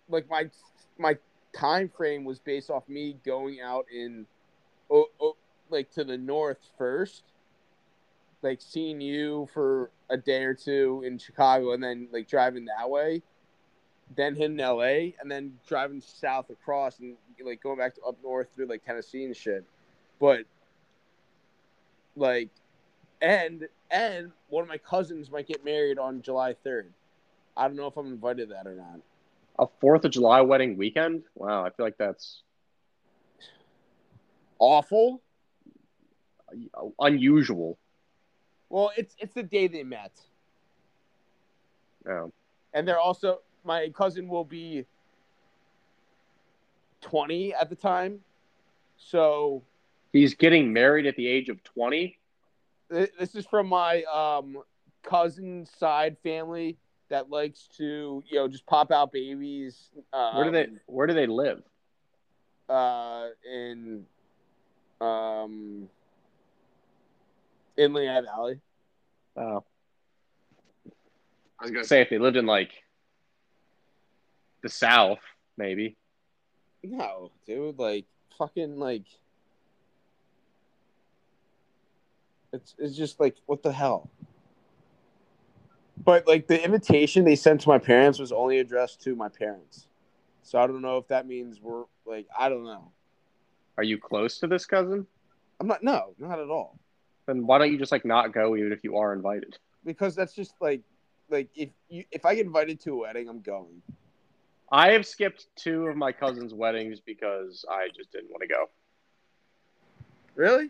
like 0.10 0.30
my 0.30 0.49
my 0.98 1.18
time 1.53 1.89
frame 1.89 2.23
was 2.23 2.39
based 2.39 2.69
off 2.69 2.88
me 2.88 3.18
going 3.26 3.60
out 3.61 3.85
in 3.93 4.26
oh, 4.89 5.06
oh 5.19 5.35
like 5.69 5.89
to 5.91 6.03
the 6.03 6.18
north 6.18 6.60
first 6.77 7.23
like 8.41 8.60
seeing 8.61 8.99
you 8.99 9.48
for 9.53 9.91
a 10.10 10.18
day 10.18 10.43
or 10.43 10.53
two 10.53 11.03
in 11.06 11.18
Chicago 11.18 11.73
and 11.73 11.84
then 11.84 12.07
like 12.11 12.27
driving 12.27 12.65
that 12.65 12.89
way 12.89 13.22
then 14.15 14.35
hitting 14.35 14.57
LA 14.57 15.14
and 15.19 15.30
then 15.30 15.53
driving 15.68 16.02
south 16.02 16.49
across 16.49 16.99
and 16.99 17.15
like 17.43 17.61
going 17.61 17.77
back 17.77 17.95
to 17.95 18.02
up 18.02 18.18
north 18.23 18.48
through 18.56 18.68
like 18.68 18.84
Tennessee 18.84 19.23
and 19.23 19.35
shit. 19.35 19.64
But 20.19 20.45
like 22.15 22.49
and 23.22 23.68
and 23.89 24.31
one 24.49 24.64
of 24.64 24.68
my 24.68 24.77
cousins 24.77 25.31
might 25.31 25.48
get 25.48 25.64
married 25.64 25.98
on 25.98 26.22
July 26.22 26.56
3rd. 26.65 26.88
I 27.61 27.67
don't 27.67 27.75
know 27.75 27.85
if 27.85 27.95
I'm 27.95 28.07
invited 28.07 28.49
to 28.49 28.55
that 28.55 28.65
or 28.65 28.73
not. 28.73 29.01
A 29.59 29.67
Fourth 29.79 30.03
of 30.03 30.11
July 30.11 30.41
wedding 30.41 30.77
weekend? 30.77 31.21
Wow, 31.35 31.63
I 31.63 31.69
feel 31.69 31.85
like 31.85 31.97
that's 31.97 32.41
Awful. 34.57 35.21
unusual. 36.99 37.77
Well, 38.69 38.91
it's 38.97 39.15
it's 39.19 39.33
the 39.35 39.43
day 39.43 39.67
they 39.67 39.83
met. 39.83 40.11
Yeah. 42.05 42.27
And 42.73 42.88
they're 42.88 42.99
also 42.99 43.41
my 43.63 43.89
cousin 43.89 44.27
will 44.27 44.45
be 44.45 44.85
20 47.01 47.53
at 47.53 47.69
the 47.69 47.75
time. 47.75 48.21
So 48.97 49.61
He's 50.13 50.33
getting 50.33 50.73
married 50.73 51.05
at 51.05 51.15
the 51.15 51.27
age 51.27 51.49
of 51.49 51.63
twenty. 51.63 52.17
This 52.89 53.35
is 53.35 53.45
from 53.45 53.67
my 53.67 54.03
um, 54.03 54.57
cousin 55.03 55.65
side 55.65 56.17
family 56.23 56.77
that 57.11 57.29
likes 57.29 57.67
to, 57.77 58.23
you 58.27 58.35
know, 58.35 58.47
just 58.47 58.65
pop 58.65 58.91
out 58.91 59.11
babies. 59.11 59.89
Um, 60.11 60.35
Where 60.35 60.45
do 60.45 60.51
they 60.51 60.67
Where 60.88 61.07
do 61.07 61.13
they 61.13 61.27
live? 61.27 61.61
Uh, 62.67 63.27
in 63.49 64.05
um, 64.99 65.89
in 67.77 67.93
Lehigh 67.93 68.21
Valley. 68.21 68.59
Oh, 69.35 69.63
I 71.59 71.63
was 71.63 71.71
gonna 71.71 71.83
say 71.83 72.01
if 72.01 72.09
they 72.09 72.17
lived 72.17 72.38
in 72.38 72.45
like 72.45 72.71
the 74.63 74.69
South, 74.69 75.19
maybe. 75.57 75.97
No, 76.83 77.31
dude, 77.45 77.77
like 77.77 78.05
fucking 78.38 78.79
like. 78.79 79.05
It's 82.53 82.75
it's 82.77 82.95
just 82.95 83.19
like 83.19 83.35
what 83.45 83.63
the 83.63 83.71
hell. 83.71 84.09
But 86.03 86.28
like 86.28 86.48
the 86.48 86.64
invitation 86.64 87.26
they 87.26 87.36
sent 87.36 87.61
to 87.61 87.69
my 87.69 87.78
parents 87.78 88.18
was 88.18 88.32
only 88.32 88.60
addressed 88.60 89.02
to 89.03 89.15
my 89.15 89.30
parents, 89.30 89.88
so 90.41 90.60
I 90.60 90.65
don't 90.68 90.82
know 90.82 90.98
if 90.98 91.07
that 91.10 91.28
means 91.28 91.60
we're 91.61 91.84
like 92.06 92.28
I 92.38 92.49
don't 92.49 92.64
know. 92.64 92.91
Are 93.78 93.84
you 93.84 93.98
close 93.98 94.40
to 94.40 94.48
this 94.48 94.65
cousin? 94.65 95.06
I'm 95.60 95.68
not. 95.68 95.84
No, 95.84 96.14
not 96.18 96.40
at 96.40 96.49
all. 96.49 96.80
Then 97.28 97.45
why 97.45 97.60
don't 97.60 97.72
you 97.72 97.78
just 97.78 97.91
like 97.91 98.06
not 98.06 98.34
go 98.34 98.56
even 98.56 98.72
if 98.72 98.84
you 98.84 98.98
are 98.98 99.14
invited? 99.14 99.57
Because 99.86 100.15
that's 100.15 100.34
just 100.34 100.53
like, 100.60 100.82
like 101.30 101.49
if 101.56 101.69
you 101.90 102.03
if 102.11 102.26
I 102.26 102.36
get 102.36 102.45
invited 102.45 102.80
to 102.82 102.94
a 102.94 102.98
wedding, 102.98 103.30
I'm 103.30 103.41
going. 103.41 103.82
I 104.72 104.91
have 104.91 105.06
skipped 105.06 105.48
two 105.56 105.86
of 105.88 105.98
my 105.98 106.11
cousin's 106.11 106.53
weddings 106.53 106.99
because 106.99 107.65
I 107.69 107.90
just 107.95 108.11
didn't 108.11 108.32
want 108.32 108.41
to 108.41 108.48
go. 108.48 108.69
Really? 110.36 110.69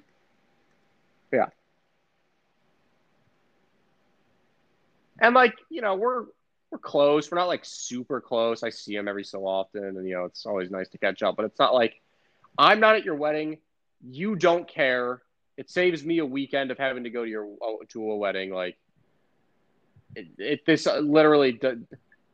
And 5.21 5.35
like, 5.35 5.55
you 5.69 5.81
know, 5.81 5.95
we're 5.95 6.25
we're 6.71 6.79
close. 6.79 7.31
We're 7.31 7.37
not 7.37 7.47
like 7.47 7.63
super 7.63 8.19
close. 8.19 8.63
I 8.63 8.69
see 8.69 8.95
him 8.95 9.07
every 9.07 9.23
so 9.23 9.45
often, 9.45 9.83
and 9.83 10.07
you 10.07 10.15
know, 10.15 10.25
it's 10.25 10.45
always 10.45 10.71
nice 10.71 10.89
to 10.89 10.97
catch 10.97 11.21
up. 11.21 11.35
But 11.35 11.45
it's 11.45 11.59
not 11.59 11.73
like 11.73 12.01
I'm 12.57 12.79
not 12.79 12.95
at 12.95 13.05
your 13.05 13.15
wedding. 13.15 13.59
You 14.09 14.35
don't 14.35 14.67
care. 14.67 15.21
It 15.57 15.69
saves 15.69 16.03
me 16.03 16.17
a 16.17 16.25
weekend 16.25 16.71
of 16.71 16.79
having 16.79 17.03
to 17.03 17.09
go 17.11 17.23
to 17.23 17.29
your 17.29 17.47
oh, 17.61 17.81
to 17.89 18.11
a 18.11 18.17
wedding. 18.17 18.51
Like, 18.51 18.77
it, 20.15 20.27
it 20.37 20.65
this 20.65 20.87
uh, 20.87 20.99
literally. 20.99 21.59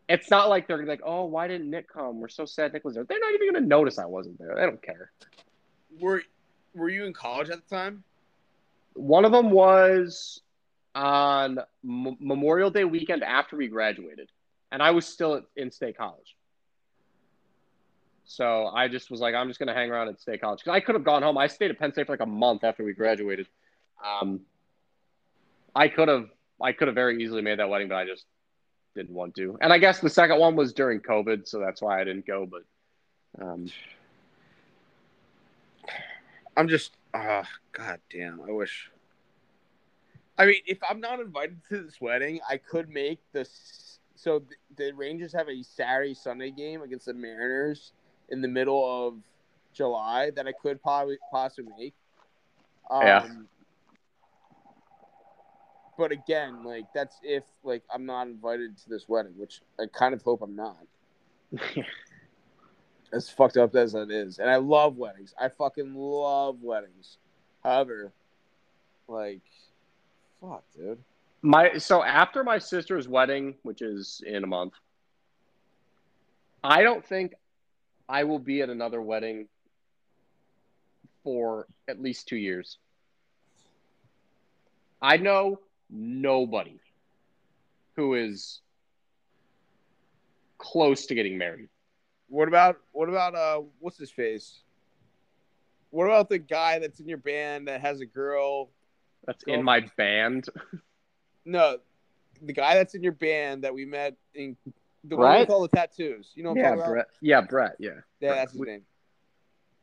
It's 0.07 0.31
not 0.31 0.47
like 0.47 0.69
they're 0.69 0.85
like, 0.85 1.01
oh, 1.03 1.25
why 1.25 1.49
didn't 1.49 1.69
Nick 1.69 1.91
come? 1.91 2.21
We're 2.21 2.29
so 2.29 2.45
sad 2.45 2.71
Nick 2.71 2.85
was 2.85 2.95
there. 2.95 3.03
They're 3.03 3.19
not 3.19 3.33
even 3.33 3.53
gonna 3.53 3.65
notice 3.65 3.99
I 3.99 4.05
wasn't 4.05 4.39
there. 4.39 4.55
They 4.55 4.61
don't 4.61 4.81
care. 4.81 5.11
Were 5.99 6.21
Were 6.73 6.87
you 6.87 7.03
in 7.05 7.11
college 7.11 7.49
at 7.49 7.67
the 7.67 7.75
time? 7.75 8.03
One 8.93 9.25
of 9.25 9.33
them 9.33 9.51
was 9.51 10.41
on 10.97 11.59
M- 11.83 12.17
Memorial 12.19 12.71
Day 12.71 12.83
weekend 12.83 13.23
after 13.23 13.55
we 13.55 13.67
graduated, 13.67 14.29
and 14.71 14.81
I 14.81 14.91
was 14.91 15.05
still 15.05 15.35
at, 15.35 15.43
in 15.55 15.71
State 15.71 15.97
College. 15.97 16.35
So 18.25 18.67
I 18.67 18.87
just 18.87 19.09
was 19.11 19.21
like, 19.21 19.35
I'm 19.35 19.47
just 19.47 19.59
gonna 19.59 19.75
hang 19.75 19.91
around 19.91 20.09
at 20.09 20.19
State 20.19 20.41
College 20.41 20.59
because 20.59 20.75
I 20.75 20.79
could 20.79 20.95
have 20.95 21.03
gone 21.03 21.21
home. 21.21 21.37
I 21.37 21.47
stayed 21.47 21.71
at 21.71 21.79
Penn 21.79 21.93
State 21.93 22.07
for 22.07 22.13
like 22.13 22.19
a 22.19 22.25
month 22.25 22.63
after 22.63 22.83
we 22.83 22.93
graduated. 22.93 23.47
Um, 24.03 24.41
I 25.75 25.87
could 25.87 26.07
have, 26.07 26.29
I 26.61 26.71
could 26.71 26.87
have 26.87 26.95
very 26.95 27.23
easily 27.23 27.41
made 27.43 27.59
that 27.59 27.69
wedding, 27.69 27.87
but 27.87 27.95
I 27.95 28.05
just 28.05 28.25
didn't 28.95 29.13
want 29.13 29.35
to. 29.35 29.57
And 29.61 29.71
I 29.71 29.77
guess 29.77 29.99
the 29.99 30.09
second 30.09 30.39
one 30.39 30.55
was 30.55 30.73
during 30.73 30.99
COVID, 30.99 31.47
so 31.47 31.59
that's 31.59 31.81
why 31.81 32.01
I 32.01 32.03
didn't 32.03 32.25
go. 32.25 32.47
But 32.47 33.45
um, 33.45 33.71
I'm 36.57 36.67
just, 36.67 36.91
ah, 37.13 37.47
god 37.71 37.99
damn. 38.11 38.41
I 38.41 38.51
wish. 38.51 38.89
I 40.37 40.45
mean, 40.45 40.61
if 40.65 40.77
I'm 40.87 40.99
not 40.99 41.19
invited 41.19 41.59
to 41.69 41.83
this 41.83 41.99
wedding, 41.99 42.39
I 42.47 42.57
could 42.57 42.89
make 42.89 43.19
this. 43.33 43.99
So 44.15 44.43
the 44.75 44.91
Rangers 44.93 45.33
have 45.33 45.49
a 45.49 45.63
Saturday 45.63 46.13
Sunday 46.13 46.51
game 46.51 46.81
against 46.81 47.05
the 47.05 47.13
Mariners 47.13 47.93
in 48.29 48.41
the 48.41 48.47
middle 48.47 49.07
of 49.07 49.15
July 49.73 50.31
that 50.35 50.47
I 50.47 50.51
could 50.51 50.81
probably 50.81 51.17
possibly 51.31 51.71
make. 51.77 51.93
Um, 52.89 53.07
Yeah. 53.07 53.27
But 55.97 56.11
again, 56.11 56.63
like 56.63 56.85
that's 56.93 57.17
if 57.23 57.43
like 57.63 57.81
I'm 57.91 58.05
not 58.05 58.27
invited 58.27 58.77
to 58.77 58.89
this 58.89 59.09
wedding, 59.09 59.33
which 59.35 59.61
I 59.79 59.85
kind 59.91 60.13
of 60.13 60.21
hope 60.21 60.43
I'm 60.43 60.55
not. 60.55 60.77
as 63.13 63.29
fucked 63.29 63.57
up 63.57 63.75
as 63.75 63.93
that 63.93 64.11
is. 64.11 64.39
And 64.39 64.49
I 64.49 64.57
love 64.57 64.97
weddings. 64.97 65.33
I 65.39 65.49
fucking 65.49 65.93
love 65.95 66.61
weddings. 66.61 67.17
However, 67.63 68.11
like, 69.07 69.41
fuck, 70.41 70.63
dude. 70.75 70.99
My 71.41 71.77
so 71.77 72.03
after 72.03 72.43
my 72.43 72.57
sister's 72.57 73.07
wedding, 73.07 73.55
which 73.63 73.81
is 73.81 74.21
in 74.25 74.43
a 74.43 74.47
month, 74.47 74.73
I 76.63 76.83
don't 76.83 77.05
think 77.05 77.33
I 78.09 78.23
will 78.23 78.39
be 78.39 78.61
at 78.61 78.69
another 78.69 79.01
wedding 79.01 79.47
for 81.23 81.67
at 81.87 82.01
least 82.01 82.27
two 82.27 82.37
years. 82.37 82.77
I 85.01 85.17
know 85.17 85.59
nobody 85.89 86.79
who 87.95 88.15
is 88.15 88.61
close 90.57 91.05
to 91.07 91.15
getting 91.15 91.37
married. 91.37 91.69
What 92.29 92.47
about 92.47 92.77
what 92.91 93.09
about 93.09 93.35
uh 93.35 93.61
what's 93.79 93.97
his 93.97 94.11
face? 94.11 94.61
What 95.91 96.05
about 96.05 96.29
the 96.29 96.39
guy 96.39 96.79
that's 96.79 96.99
in 96.99 97.07
your 97.07 97.17
band 97.17 97.67
that 97.67 97.81
has 97.81 98.01
a 98.01 98.05
girl? 98.05 98.69
That's 99.27 99.43
in 99.43 99.61
my 99.63 99.81
band. 99.97 100.47
No, 101.45 101.77
the 102.41 102.53
guy 102.53 102.75
that's 102.75 102.95
in 102.95 103.03
your 103.03 103.11
band 103.11 103.63
that 103.63 103.73
we 103.73 103.85
met 103.85 104.15
in 104.33 104.57
the 105.03 105.15
one 105.15 105.27
Brett? 105.27 105.39
with 105.41 105.49
all 105.49 105.61
the 105.61 105.67
tattoos. 105.69 106.31
You 106.35 106.43
know 106.43 106.49
what 106.49 106.57
I'm 106.59 106.63
Yeah, 106.63 106.69
talking 106.69 106.81
about? 106.81 106.91
Brett. 106.91 107.07
Yeah, 107.21 107.41
Brett. 107.41 107.75
Yeah. 107.79 107.89
Yeah, 108.19 108.33
that's 108.35 108.51
his 108.53 108.59
We- 108.61 108.67
name. 108.67 108.85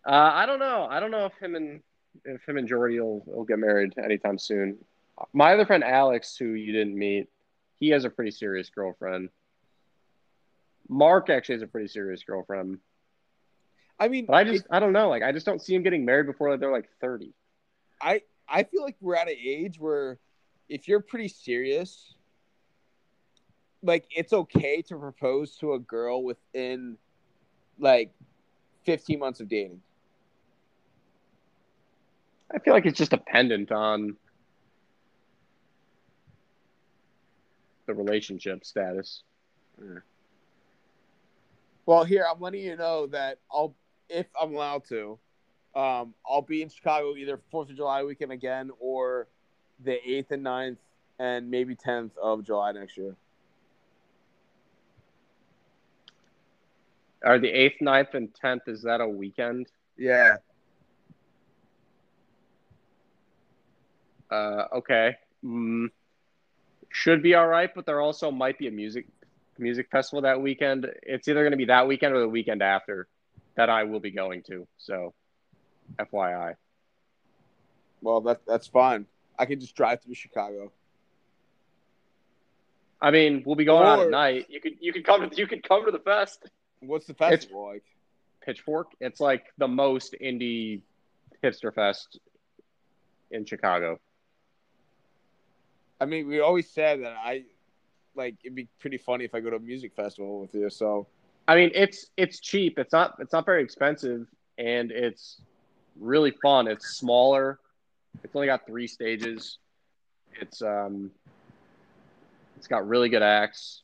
Uh, 0.06 0.30
I 0.34 0.44
don't 0.46 0.58
know. 0.58 0.86
I 0.90 1.00
don't 1.00 1.10
know 1.10 1.24
if 1.26 1.32
him 1.38 1.54
and 1.54 1.82
if 2.24 2.42
him 2.46 2.58
and 2.58 2.68
Jordy 2.68 3.00
will, 3.00 3.22
will 3.26 3.44
get 3.44 3.58
married 3.58 3.94
anytime 3.98 4.36
soon. 4.38 4.78
My 5.32 5.54
other 5.54 5.64
friend 5.64 5.82
Alex, 5.82 6.36
who 6.36 6.46
you 6.48 6.72
didn't 6.72 6.96
meet, 6.98 7.28
he 7.78 7.88
has 7.90 8.04
a 8.04 8.10
pretty 8.10 8.30
serious 8.30 8.68
girlfriend. 8.68 9.30
Mark 10.88 11.30
actually 11.30 11.54
has 11.54 11.62
a 11.62 11.66
pretty 11.66 11.88
serious 11.88 12.22
girlfriend, 12.22 12.78
I 13.98 14.08
mean, 14.08 14.26
but 14.26 14.34
I 14.34 14.44
just 14.44 14.66
I 14.70 14.80
don't 14.80 14.92
know. 14.92 15.08
Like 15.08 15.22
I 15.22 15.32
just 15.32 15.46
don't 15.46 15.62
see 15.62 15.74
him 15.74 15.82
getting 15.82 16.04
married 16.04 16.26
before 16.26 16.56
they're 16.56 16.70
like 16.72 16.88
thirty. 17.00 17.32
I 18.02 18.22
I 18.48 18.62
feel 18.62 18.82
like 18.82 18.96
we're 19.00 19.16
at 19.16 19.28
an 19.28 19.36
age 19.42 19.78
where 19.78 20.18
if 20.68 20.88
you're 20.88 21.00
pretty 21.00 21.28
serious, 21.28 22.14
like 23.82 24.06
it's 24.10 24.32
okay 24.32 24.82
to 24.82 24.96
propose 24.96 25.56
to 25.56 25.74
a 25.74 25.78
girl 25.78 26.24
within 26.24 26.96
like 27.78 28.12
15 28.84 29.18
months 29.18 29.40
of 29.40 29.48
dating. 29.48 29.80
I 32.52 32.58
feel 32.58 32.72
like 32.72 32.86
it's 32.86 32.98
just 32.98 33.10
dependent 33.10 33.72
on 33.72 34.16
the 37.86 37.94
relationship 37.94 38.64
status. 38.64 39.22
Well, 41.86 42.04
here 42.04 42.24
I'm 42.30 42.40
letting 42.40 42.62
you 42.62 42.76
know 42.76 43.06
that 43.08 43.40
I'll, 43.50 43.74
if 44.08 44.26
I'm 44.40 44.54
allowed 44.54 44.84
to, 44.88 45.18
um, 45.74 46.14
I'll 46.28 46.42
be 46.42 46.62
in 46.62 46.68
Chicago 46.68 47.16
either 47.16 47.40
Fourth 47.50 47.70
of 47.70 47.76
July 47.76 48.02
weekend 48.04 48.32
again 48.32 48.70
or 48.78 49.26
the 49.82 49.98
eighth 50.08 50.30
and 50.30 50.44
9th 50.44 50.76
and 51.18 51.50
maybe 51.50 51.74
tenth 51.74 52.12
of 52.16 52.44
July 52.44 52.72
next 52.72 52.96
year. 52.96 53.14
Are 57.24 57.38
the 57.38 57.48
eighth, 57.48 57.80
9th, 57.80 58.14
and 58.14 58.34
tenth? 58.34 58.62
Is 58.66 58.82
that 58.82 59.00
a 59.00 59.08
weekend? 59.08 59.66
Yeah. 59.96 60.36
Uh, 64.30 64.64
okay. 64.76 65.16
Mm, 65.44 65.86
should 66.90 67.22
be 67.22 67.34
all 67.34 67.46
right, 67.46 67.70
but 67.74 67.86
there 67.86 68.00
also 68.00 68.30
might 68.30 68.58
be 68.58 68.68
a 68.68 68.70
music 68.70 69.06
music 69.58 69.88
festival 69.90 70.22
that 70.22 70.40
weekend. 70.40 70.86
It's 71.02 71.28
either 71.28 71.40
going 71.40 71.52
to 71.52 71.56
be 71.56 71.66
that 71.66 71.86
weekend 71.86 72.14
or 72.14 72.20
the 72.20 72.28
weekend 72.28 72.62
after 72.62 73.06
that 73.56 73.70
I 73.70 73.84
will 73.84 74.00
be 74.00 74.10
going 74.10 74.42
to. 74.48 74.66
So, 74.78 75.14
FYI. 75.98 76.54
Well, 78.02 78.20
that 78.22 78.40
that's 78.46 78.66
fine. 78.66 79.06
I 79.38 79.46
can 79.46 79.60
just 79.60 79.74
drive 79.74 80.02
through 80.02 80.14
Chicago. 80.14 80.70
I 83.00 83.10
mean, 83.10 83.42
we'll 83.44 83.56
be 83.56 83.64
going 83.64 83.86
out 83.86 83.98
Or- 83.98 84.04
at 84.04 84.10
night. 84.10 84.46
You 84.48 84.60
could 84.60 84.74
you 84.80 84.92
could 84.92 85.04
come 85.04 85.28
to 85.28 85.36
you 85.36 85.46
could 85.46 85.62
come 85.66 85.84
to 85.84 85.90
the 85.90 85.98
fest. 85.98 86.48
What's 86.80 87.06
the 87.06 87.14
festival 87.14 87.66
like? 87.66 87.82
Pitchfork. 88.42 88.88
It's 89.00 89.20
like 89.20 89.46
the 89.58 89.68
most 89.68 90.14
indie 90.22 90.82
hipster 91.42 91.74
fest 91.74 92.18
in 93.30 93.44
Chicago. 93.46 93.98
I 96.00 96.04
mean, 96.06 96.26
we 96.28 96.40
always 96.40 96.68
said 96.68 97.02
that 97.02 97.14
I 97.24 97.44
like 98.14 98.36
it'd 98.44 98.54
be 98.54 98.68
pretty 98.80 98.98
funny 98.98 99.24
if 99.24 99.34
I 99.34 99.40
go 99.40 99.50
to 99.50 99.56
a 99.56 99.60
music 99.60 99.94
festival 99.94 100.40
with 100.40 100.54
you. 100.54 100.68
So 100.70 101.06
I 101.48 101.56
mean, 101.56 101.70
it's 101.74 102.06
it's 102.16 102.40
cheap. 102.40 102.78
It's 102.78 102.92
not 102.92 103.16
it's 103.18 103.32
not 103.32 103.44
very 103.46 103.62
expensive, 103.62 104.26
and 104.58 104.90
it's 104.90 105.40
really 105.98 106.32
fun. 106.42 106.68
It's 106.68 106.96
smaller. 106.96 107.58
It's 108.22 108.34
only 108.34 108.46
got 108.46 108.66
three 108.66 108.86
stages. 108.86 109.58
It's 110.40 110.62
um, 110.62 111.10
it's 112.56 112.66
got 112.66 112.86
really 112.86 113.08
good 113.08 113.22
acts. 113.22 113.82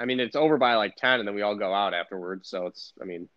I 0.00 0.06
mean, 0.06 0.20
it's 0.20 0.36
over 0.36 0.56
by 0.56 0.74
like 0.74 0.96
ten, 0.96 1.20
and 1.20 1.28
then 1.28 1.34
we 1.34 1.42
all 1.42 1.54
go 1.54 1.72
out 1.72 1.94
afterwards. 1.94 2.48
So 2.48 2.66
it's, 2.66 2.92
I 3.00 3.04
mean, 3.04 3.28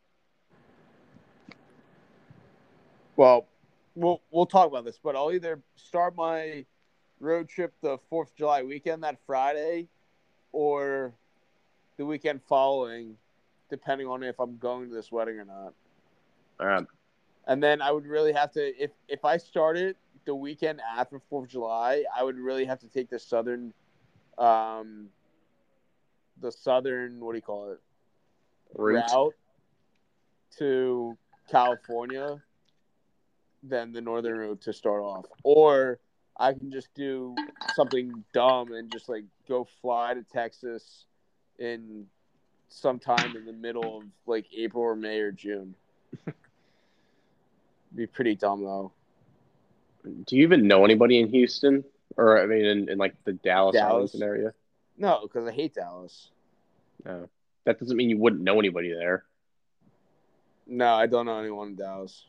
Well, 3.17 3.47
we'll 3.95 4.21
we'll 4.31 4.45
talk 4.45 4.67
about 4.67 4.85
this, 4.85 4.99
but 5.03 5.15
I'll 5.15 5.31
either 5.31 5.59
start 5.75 6.15
my 6.15 6.65
road 7.19 7.49
trip 7.49 7.73
the 7.81 7.97
Fourth 8.09 8.29
of 8.29 8.35
July 8.35 8.61
weekend 8.61 9.03
that 9.03 9.17
Friday, 9.25 9.87
or 10.51 11.13
the 11.97 12.05
weekend 12.05 12.41
following, 12.47 13.17
depending 13.71 14.07
on 14.07 14.21
if 14.21 14.39
I'm 14.39 14.57
going 14.57 14.89
to 14.89 14.95
this 14.95 15.11
wedding 15.11 15.39
or 15.39 15.45
not. 15.45 15.73
uh, 16.59 16.81
And 17.47 17.63
then 17.63 17.81
I 17.81 17.91
would 17.91 18.05
really 18.05 18.33
have 18.33 18.51
to 18.51 18.83
if 18.83 18.91
if 19.07 19.23
I 19.25 19.37
started 19.37 19.95
the 20.25 20.35
weekend 20.35 20.81
after 20.97 21.19
Fourth 21.29 21.45
of 21.45 21.51
July, 21.51 22.03
I 22.15 22.23
would 22.23 22.37
really 22.37 22.65
have 22.65 22.79
to 22.79 22.87
take 22.87 23.09
the 23.09 23.17
southern, 23.17 23.73
um, 24.37 25.07
the 26.41 26.51
southern 26.51 27.19
what 27.21 27.31
do 27.31 27.37
you 27.37 27.41
call 27.41 27.71
it 27.71 27.79
route. 28.75 29.09
route 29.13 29.33
to 30.57 31.17
California 31.49 32.41
than 33.63 33.93
the 33.93 34.01
northern 34.01 34.37
route 34.37 34.61
to 34.61 34.73
start 34.73 35.01
off. 35.01 35.25
Or 35.43 35.99
I 36.37 36.53
can 36.53 36.69
just 36.69 36.93
do 36.93 37.35
something 37.73 38.23
dumb 38.33 38.73
and 38.73 38.91
just 38.91 39.07
like 39.09 39.23
go 39.47 39.67
fly 39.81 40.13
to 40.13 40.23
Texas 40.23 41.05
in 41.57 42.05
sometime 42.69 43.35
in 43.35 43.45
the 43.45 43.53
middle 43.53 43.99
of 43.99 44.03
like 44.25 44.45
April 44.55 44.83
or 44.83 44.95
May 44.95 45.19
or 45.19 45.31
June. 45.31 45.73
Be 47.95 48.05
pretty 48.05 48.35
dumb 48.35 48.63
though. 48.63 48.91
Do 50.25 50.35
you 50.35 50.43
even 50.43 50.67
know 50.67 50.85
anybody 50.85 51.19
in 51.19 51.29
Houston, 51.29 51.83
or 52.15 52.41
I 52.41 52.45
mean, 52.45 52.65
in, 52.65 52.89
in 52.89 52.97
like 52.97 53.15
the 53.25 53.33
Dallas, 53.33 53.73
Dallas. 53.73 54.13
Arlington 54.15 54.23
area? 54.23 54.53
No, 54.97 55.19
because 55.23 55.47
I 55.47 55.51
hate 55.51 55.73
Dallas. 55.73 56.29
No, 57.05 57.27
that 57.65 57.79
doesn't 57.79 57.97
mean 57.97 58.09
you 58.09 58.17
wouldn't 58.17 58.41
know 58.41 58.59
anybody 58.59 58.91
there. 58.93 59.25
No, 60.65 60.93
I 60.93 61.07
don't 61.07 61.25
know 61.25 61.39
anyone 61.39 61.69
in 61.69 61.75
Dallas. 61.75 62.25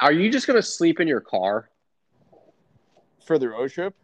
Are 0.00 0.12
you 0.12 0.30
just 0.30 0.46
gonna 0.46 0.62
sleep 0.62 1.00
in 1.00 1.08
your 1.08 1.20
car 1.20 1.70
For 3.24 3.38
the 3.38 3.48
road 3.48 3.70
trip, 3.70 3.94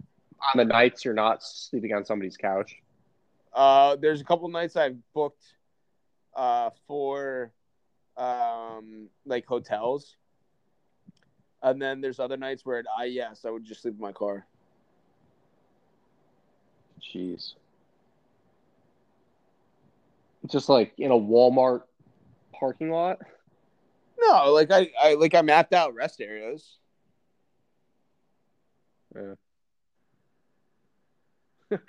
on 0.54 0.56
the 0.56 0.64
nights 0.64 1.04
you're 1.04 1.14
not 1.14 1.42
sleeping 1.42 1.92
on 1.92 2.04
somebody's 2.04 2.36
couch? 2.36 2.76
Uh, 3.52 3.96
there's 3.96 4.20
a 4.20 4.24
couple 4.24 4.48
nights 4.48 4.76
I've 4.76 4.96
booked 5.12 5.44
uh, 6.34 6.70
for 6.86 7.52
um, 8.16 9.08
like 9.26 9.46
hotels, 9.46 10.16
and 11.62 11.80
then 11.80 12.00
there's 12.00 12.20
other 12.20 12.36
nights 12.36 12.64
where 12.64 12.82
I 12.98 13.04
yes 13.04 13.44
I 13.44 13.50
would 13.50 13.64
just 13.64 13.82
sleep 13.82 13.94
in 13.94 14.00
my 14.00 14.12
car. 14.12 14.46
Jeez. 17.02 17.54
Just 20.46 20.68
like 20.68 20.92
in 20.98 21.10
a 21.10 21.14
Walmart 21.14 21.82
parking 22.52 22.90
lot. 22.90 23.18
No, 24.18 24.52
like 24.52 24.70
I, 24.70 24.90
I 25.00 25.14
like 25.14 25.34
I 25.34 25.42
mapped 25.42 25.72
out 25.72 25.94
rest 25.94 26.20
areas. 26.20 26.78
Yeah. 29.14 29.34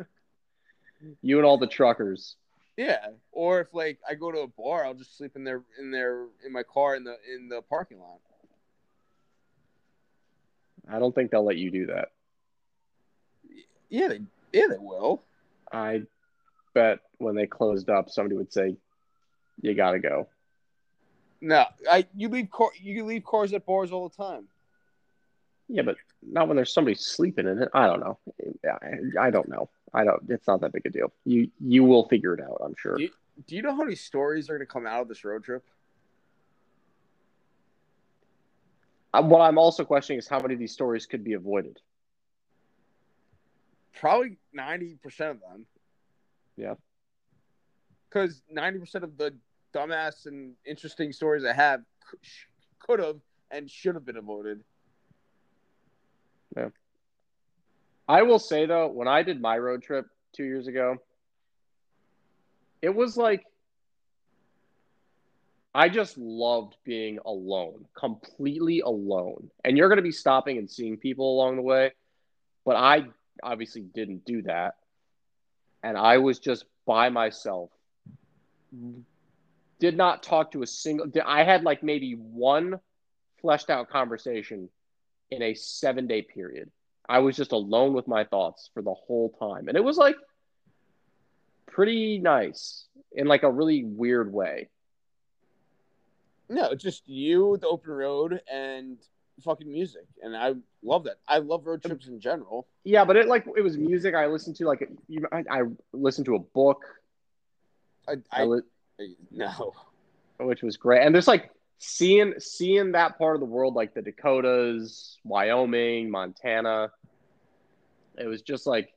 You 1.21 1.37
and 1.37 1.45
all 1.45 1.57
the 1.57 1.67
truckers. 1.67 2.37
Yeah, 2.77 3.09
or 3.31 3.61
if 3.61 3.73
like 3.73 3.99
I 4.09 4.15
go 4.15 4.31
to 4.31 4.39
a 4.39 4.47
bar, 4.47 4.85
I'll 4.85 4.95
just 4.95 5.17
sleep 5.17 5.35
in 5.35 5.43
there 5.43 5.61
in 5.79 5.91
there 5.91 6.25
in 6.45 6.51
my 6.51 6.63
car 6.63 6.95
in 6.95 7.03
the 7.03 7.17
in 7.33 7.47
the 7.47 7.61
parking 7.61 7.99
lot. 7.99 8.19
I 10.89 10.99
don't 10.99 11.13
think 11.13 11.31
they'll 11.31 11.45
let 11.45 11.57
you 11.57 11.71
do 11.71 11.85
that. 11.87 12.09
Yeah, 13.89 14.07
they 14.07 14.21
yeah 14.51 14.67
they 14.69 14.79
will. 14.79 15.21
I 15.71 16.03
bet 16.73 16.99
when 17.19 17.35
they 17.35 17.45
closed 17.45 17.89
up, 17.89 18.09
somebody 18.09 18.35
would 18.35 18.51
say, 18.51 18.75
"You 19.61 19.75
gotta 19.75 19.99
go." 19.99 20.27
No, 21.41 21.65
I 21.89 22.07
you 22.15 22.29
leave 22.29 22.49
car 22.49 22.71
you 22.81 23.05
leave 23.05 23.23
cars 23.23 23.53
at 23.53 23.65
bars 23.65 23.91
all 23.91 24.09
the 24.09 24.15
time. 24.15 24.47
Yeah, 25.67 25.83
but 25.83 25.95
not 26.21 26.47
when 26.47 26.55
there's 26.55 26.73
somebody 26.73 26.95
sleeping 26.95 27.47
in 27.47 27.61
it. 27.61 27.69
I 27.73 27.85
don't 27.85 27.99
know. 27.99 28.17
I, 28.65 29.27
I 29.27 29.29
don't 29.29 29.47
know. 29.47 29.69
I 29.93 30.03
don't. 30.03 30.23
It's 30.29 30.47
not 30.47 30.61
that 30.61 30.73
big 30.73 30.85
a 30.85 30.89
deal. 30.89 31.13
You 31.25 31.49
you 31.59 31.83
will 31.83 32.07
figure 32.07 32.33
it 32.33 32.41
out. 32.41 32.61
I'm 32.63 32.75
sure. 32.77 32.97
Do 32.97 33.03
you, 33.03 33.09
do 33.47 33.55
you 33.55 33.61
know 33.61 33.71
how 33.75 33.83
many 33.83 33.95
stories 33.95 34.49
are 34.49 34.57
going 34.57 34.65
to 34.67 34.71
come 34.71 34.87
out 34.87 35.01
of 35.01 35.07
this 35.07 35.23
road 35.23 35.43
trip? 35.43 35.63
Uh, 39.13 39.21
What 39.21 39.41
I'm 39.41 39.57
also 39.57 39.85
questioning 39.85 40.17
is 40.19 40.27
how 40.27 40.39
many 40.39 40.55
of 40.55 40.59
these 40.59 40.73
stories 40.73 41.05
could 41.05 41.23
be 41.23 41.33
avoided. 41.33 41.79
Probably 43.99 44.37
ninety 44.51 44.97
percent 45.01 45.31
of 45.31 45.39
them. 45.41 45.65
Yeah. 46.57 46.73
Because 48.09 48.41
ninety 48.49 48.79
percent 48.79 49.03
of 49.03 49.17
the 49.17 49.35
dumbass 49.73 50.25
and 50.25 50.53
interesting 50.65 51.11
stories 51.11 51.45
I 51.45 51.53
have 51.53 51.81
could 52.79 52.99
have 52.99 53.17
and 53.51 53.69
should 53.69 53.93
have 53.95 54.05
been 54.05 54.17
avoided. 54.17 54.63
I 58.07 58.23
will 58.23 58.39
say 58.39 58.65
though, 58.65 58.87
when 58.87 59.07
I 59.07 59.23
did 59.23 59.41
my 59.41 59.57
road 59.57 59.81
trip 59.81 60.07
two 60.33 60.43
years 60.43 60.67
ago, 60.67 60.97
it 62.81 62.93
was 62.93 63.15
like 63.15 63.45
I 65.75 65.89
just 65.89 66.17
loved 66.17 66.75
being 66.83 67.19
alone, 67.25 67.85
completely 67.97 68.81
alone. 68.81 69.49
And 69.63 69.77
you're 69.77 69.89
going 69.89 69.97
to 69.97 70.03
be 70.03 70.11
stopping 70.11 70.57
and 70.57 70.69
seeing 70.69 70.97
people 70.97 71.33
along 71.33 71.55
the 71.55 71.63
way, 71.63 71.93
but 72.65 72.75
I 72.75 73.05
obviously 73.41 73.81
didn't 73.81 74.25
do 74.25 74.43
that. 74.43 74.75
And 75.81 75.97
I 75.97 76.19
was 76.19 76.39
just 76.39 76.65
by 76.85 77.09
myself. 77.09 77.71
Did 79.79 79.97
not 79.97 80.23
talk 80.23 80.51
to 80.51 80.61
a 80.61 80.67
single 80.67 81.07
I 81.25 81.43
had 81.43 81.63
like 81.63 81.83
maybe 81.83 82.13
one 82.13 82.79
fleshed 83.41 83.69
out 83.69 83.89
conversation 83.89 84.69
in 85.31 85.41
a 85.41 85.53
7-day 85.53 86.21
period. 86.23 86.71
I 87.07 87.19
was 87.19 87.35
just 87.35 87.51
alone 87.51 87.93
with 87.93 88.07
my 88.07 88.23
thoughts 88.23 88.69
for 88.73 88.81
the 88.81 88.93
whole 88.93 89.29
time. 89.39 89.67
And 89.67 89.77
it 89.77 89.83
was 89.83 89.97
like 89.97 90.15
pretty 91.67 92.19
nice 92.19 92.85
in 93.11 93.27
like 93.27 93.43
a 93.43 93.51
really 93.51 93.83
weird 93.83 94.31
way. 94.31 94.69
No, 96.49 96.75
just 96.75 97.07
you, 97.07 97.57
the 97.57 97.67
open 97.67 97.91
road, 97.91 98.41
and 98.51 98.97
fucking 99.43 99.71
music, 99.71 100.05
and 100.21 100.35
I 100.35 100.53
love 100.83 101.05
that. 101.05 101.15
I 101.27 101.39
love 101.39 101.65
road 101.65 101.81
trips 101.81 102.07
in 102.07 102.19
general. 102.19 102.67
Yeah, 102.83 103.05
but 103.05 103.15
it 103.15 103.27
like 103.27 103.45
it 103.57 103.61
was 103.61 103.77
music 103.77 104.13
I 104.13 104.27
listened 104.27 104.57
to 104.57 104.65
like 104.65 104.87
I, 105.31 105.43
I 105.49 105.61
listened 105.93 106.25
to 106.25 106.35
a 106.35 106.39
book 106.39 106.83
I, 108.07 108.13
I 108.31 108.41
I 108.41 108.43
li- 108.43 109.15
no. 109.31 109.73
which 110.39 110.61
was 110.61 110.77
great. 110.77 111.01
And 111.01 111.13
there's 111.13 111.27
like 111.27 111.51
seeing 111.85 112.33
seeing 112.39 112.93
that 112.93 113.17
part 113.17 113.35
of 113.35 113.41
the 113.41 113.45
world 113.45 113.75
like 113.75 113.93
the 113.93 114.01
Dakotas, 114.01 115.17
Wyoming, 115.25 116.09
Montana. 116.09 116.91
It 118.17 118.25
was 118.25 118.41
just 118.41 118.65
like 118.65 118.93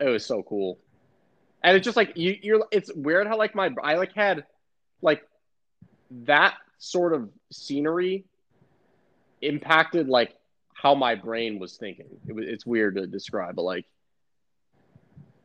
it 0.00 0.08
was 0.08 0.24
so 0.24 0.42
cool. 0.42 0.78
And 1.62 1.76
it's 1.76 1.84
just 1.84 1.96
like 1.96 2.12
you 2.16 2.36
you're 2.40 2.66
it's 2.72 2.90
weird 2.94 3.26
how 3.26 3.36
like 3.36 3.54
my 3.54 3.70
I 3.82 3.94
like 3.96 4.14
had 4.14 4.44
like 5.02 5.22
that 6.24 6.54
sort 6.78 7.12
of 7.12 7.28
scenery 7.52 8.24
impacted 9.42 10.08
like 10.08 10.34
how 10.72 10.94
my 10.94 11.16
brain 11.16 11.58
was 11.58 11.76
thinking. 11.76 12.06
It 12.26 12.32
was, 12.34 12.46
it's 12.48 12.64
weird 12.64 12.96
to 12.96 13.06
describe, 13.06 13.56
but 13.56 13.62
like 13.62 13.84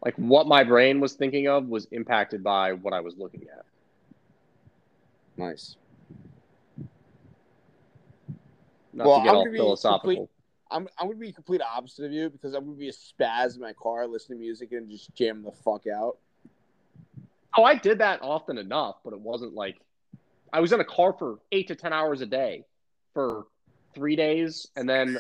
like 0.03 0.15
what 0.15 0.47
my 0.47 0.63
brain 0.63 1.01
was 1.01 1.13
thinking 1.13 1.49
of 1.49 1.68
was 1.68 1.85
impacted 1.91 2.43
by 2.43 2.73
what 2.73 2.93
I 2.93 3.01
was 3.01 3.18
looking 3.18 3.47
at. 3.51 3.65
Nice. 5.35 5.76
Not 8.93 9.07
Well, 9.07 9.18
to 9.19 9.23
get 9.23 9.30
I'm 9.30 9.35
all 9.35 9.45
be 9.45 9.57
philosophical. 9.57 9.99
complete- 10.15 10.30
I'm 10.69 10.88
I'm 10.97 11.07
gonna 11.07 11.19
be 11.19 11.27
the 11.27 11.34
complete 11.34 11.61
opposite 11.61 12.05
of 12.05 12.13
you 12.13 12.30
because 12.30 12.53
I'm 12.53 12.63
gonna 12.63 12.77
be 12.77 12.88
a 12.88 12.93
spaz 12.93 13.55
in 13.55 13.61
my 13.61 13.73
car, 13.73 14.07
listening 14.07 14.39
to 14.39 14.43
music 14.43 14.72
and 14.72 14.89
just 14.89 15.13
jam 15.13 15.43
the 15.43 15.51
fuck 15.51 15.85
out. 15.88 16.18
Oh, 17.57 17.63
I 17.65 17.76
did 17.76 17.97
that 17.97 18.22
often 18.22 18.57
enough, 18.57 18.97
but 19.03 19.11
it 19.11 19.19
wasn't 19.19 19.53
like 19.53 19.81
I 20.53 20.61
was 20.61 20.72
in 20.72 20.80
a 20.80 20.85
car 20.85 21.11
for 21.11 21.39
eight 21.51 21.68
to 21.68 21.76
ten 21.76 21.91
hours 21.91 22.22
a 22.22 22.26
day 22.26 22.63
for 23.13 23.47
three 23.93 24.15
days, 24.15 24.68
and 24.77 24.88
then 24.88 25.18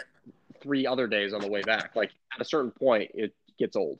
three 0.61 0.87
other 0.87 1.07
days 1.07 1.33
on 1.33 1.41
the 1.41 1.49
way 1.49 1.61
back. 1.61 1.97
Like 1.97 2.11
at 2.33 2.39
a 2.39 2.45
certain 2.45 2.71
point, 2.71 3.11
it 3.13 3.33
gets 3.59 3.75
old. 3.75 3.99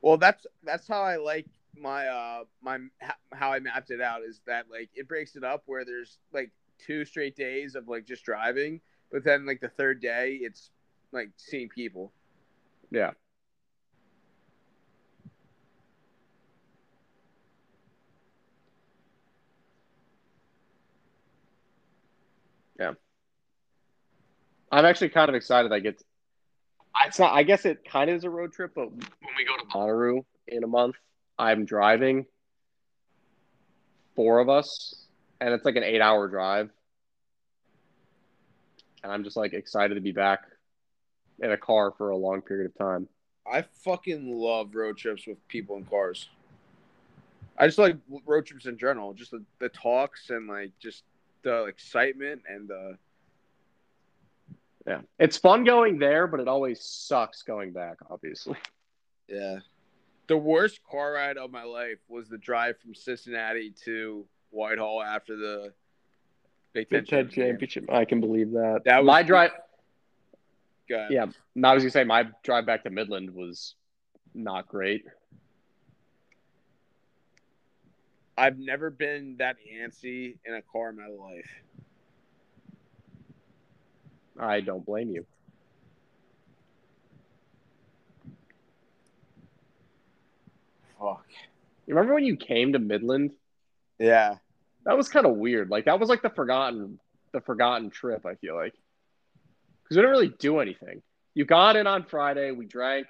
Well, 0.00 0.16
that's 0.16 0.46
that's 0.62 0.88
how 0.88 1.02
I 1.02 1.16
like 1.16 1.46
my 1.76 2.06
uh 2.06 2.44
my 2.62 2.78
how 3.32 3.52
I 3.52 3.58
mapped 3.58 3.90
it 3.90 4.00
out 4.00 4.22
is 4.22 4.40
that 4.46 4.70
like 4.70 4.88
it 4.94 5.08
breaks 5.08 5.36
it 5.36 5.44
up 5.44 5.62
where 5.66 5.84
there's 5.84 6.18
like 6.32 6.50
two 6.78 7.04
straight 7.04 7.36
days 7.36 7.74
of 7.74 7.88
like 7.88 8.06
just 8.06 8.24
driving, 8.24 8.80
but 9.10 9.24
then 9.24 9.46
like 9.46 9.60
the 9.60 9.68
third 9.68 10.00
day 10.00 10.38
it's 10.40 10.70
like 11.12 11.30
seeing 11.36 11.68
people. 11.68 12.12
Yeah. 12.90 13.12
Yeah. 22.78 22.92
I'm 24.70 24.84
actually 24.84 25.10
kind 25.10 25.28
of 25.28 25.34
excited. 25.34 25.72
I 25.72 25.78
get. 25.78 26.02
It's 27.06 27.18
not. 27.18 27.32
I 27.32 27.42
guess 27.42 27.64
it 27.64 27.84
kind 27.84 28.10
of 28.10 28.16
is 28.16 28.24
a 28.24 28.30
road 28.30 28.52
trip, 28.52 28.72
but 28.74 28.90
when 28.90 29.34
we 29.36 29.44
go 29.44 29.56
to 29.56 29.64
Bonnaroo 29.66 30.24
in 30.48 30.64
a 30.64 30.66
month, 30.66 30.96
I'm 31.38 31.64
driving. 31.64 32.26
Four 34.16 34.40
of 34.40 34.48
us, 34.48 35.03
and 35.44 35.52
it's 35.52 35.66
like 35.66 35.76
an 35.76 35.84
eight-hour 35.84 36.28
drive, 36.28 36.70
and 39.02 39.12
I'm 39.12 39.24
just 39.24 39.36
like 39.36 39.52
excited 39.52 39.94
to 39.94 40.00
be 40.00 40.10
back 40.10 40.44
in 41.38 41.52
a 41.52 41.56
car 41.58 41.92
for 41.98 42.08
a 42.08 42.16
long 42.16 42.40
period 42.40 42.64
of 42.64 42.78
time. 42.78 43.08
I 43.46 43.60
fucking 43.60 44.34
love 44.34 44.74
road 44.74 44.96
trips 44.96 45.26
with 45.26 45.36
people 45.48 45.76
in 45.76 45.84
cars. 45.84 46.30
I 47.58 47.66
just 47.66 47.76
like 47.76 47.98
road 48.24 48.46
trips 48.46 48.64
in 48.64 48.78
general, 48.78 49.12
just 49.12 49.32
the, 49.32 49.44
the 49.58 49.68
talks 49.68 50.30
and 50.30 50.48
like 50.48 50.72
just 50.80 51.04
the 51.42 51.64
excitement 51.64 52.40
and 52.48 52.66
the 52.66 52.96
Yeah, 54.86 55.02
it's 55.18 55.36
fun 55.36 55.64
going 55.64 55.98
there, 55.98 56.26
but 56.26 56.40
it 56.40 56.48
always 56.48 56.82
sucks 56.82 57.42
going 57.42 57.72
back. 57.72 57.98
Obviously. 58.10 58.56
yeah. 59.28 59.58
The 60.26 60.38
worst 60.38 60.80
car 60.90 61.12
ride 61.12 61.36
of 61.36 61.50
my 61.50 61.64
life 61.64 61.98
was 62.08 62.30
the 62.30 62.38
drive 62.38 62.78
from 62.78 62.94
Cincinnati 62.94 63.74
to 63.84 64.26
Whitehall 64.54 65.02
after 65.02 65.36
the 65.36 65.72
Big 66.72 66.88
Ten 66.88 67.00
Big 67.00 67.08
Ten 67.08 67.28
championship. 67.28 67.48
championship. 67.48 67.84
I 67.90 68.04
can 68.04 68.20
believe 68.20 68.52
that. 68.52 68.82
That 68.84 69.04
was 69.04 69.06
my 69.06 69.22
drive. 69.22 69.50
Yeah, 70.88 71.26
no, 71.54 71.68
I 71.68 71.74
was 71.74 71.82
gonna 71.82 71.90
say 71.90 72.04
my 72.04 72.28
drive 72.42 72.66
back 72.66 72.84
to 72.84 72.90
Midland 72.90 73.34
was 73.34 73.74
not 74.34 74.68
great. 74.68 75.04
I've 78.36 78.58
never 78.58 78.90
been 78.90 79.36
that 79.38 79.56
antsy 79.72 80.36
in 80.44 80.54
a 80.54 80.62
car 80.62 80.90
in 80.90 80.96
my 80.96 81.06
life. 81.06 81.48
I 84.38 84.60
don't 84.60 84.84
blame 84.84 85.10
you. 85.10 85.24
Fuck. 90.98 91.24
You 91.86 91.94
remember 91.94 92.14
when 92.14 92.24
you 92.24 92.36
came 92.36 92.72
to 92.72 92.78
Midland? 92.78 93.32
Yeah. 93.98 94.36
That 94.84 94.96
was 94.96 95.08
kind 95.08 95.26
of 95.26 95.36
weird. 95.36 95.70
Like 95.70 95.86
that 95.86 95.98
was 95.98 96.08
like 96.08 96.22
the 96.22 96.30
forgotten, 96.30 96.98
the 97.32 97.40
forgotten 97.40 97.90
trip. 97.90 98.26
I 98.26 98.34
feel 98.34 98.54
like 98.54 98.74
because 99.82 99.96
we 99.96 100.02
didn't 100.02 100.10
really 100.10 100.34
do 100.38 100.58
anything. 100.60 101.02
You 101.34 101.44
got 101.44 101.76
in 101.76 101.86
on 101.86 102.04
Friday. 102.04 102.50
We 102.52 102.66
drank. 102.66 103.06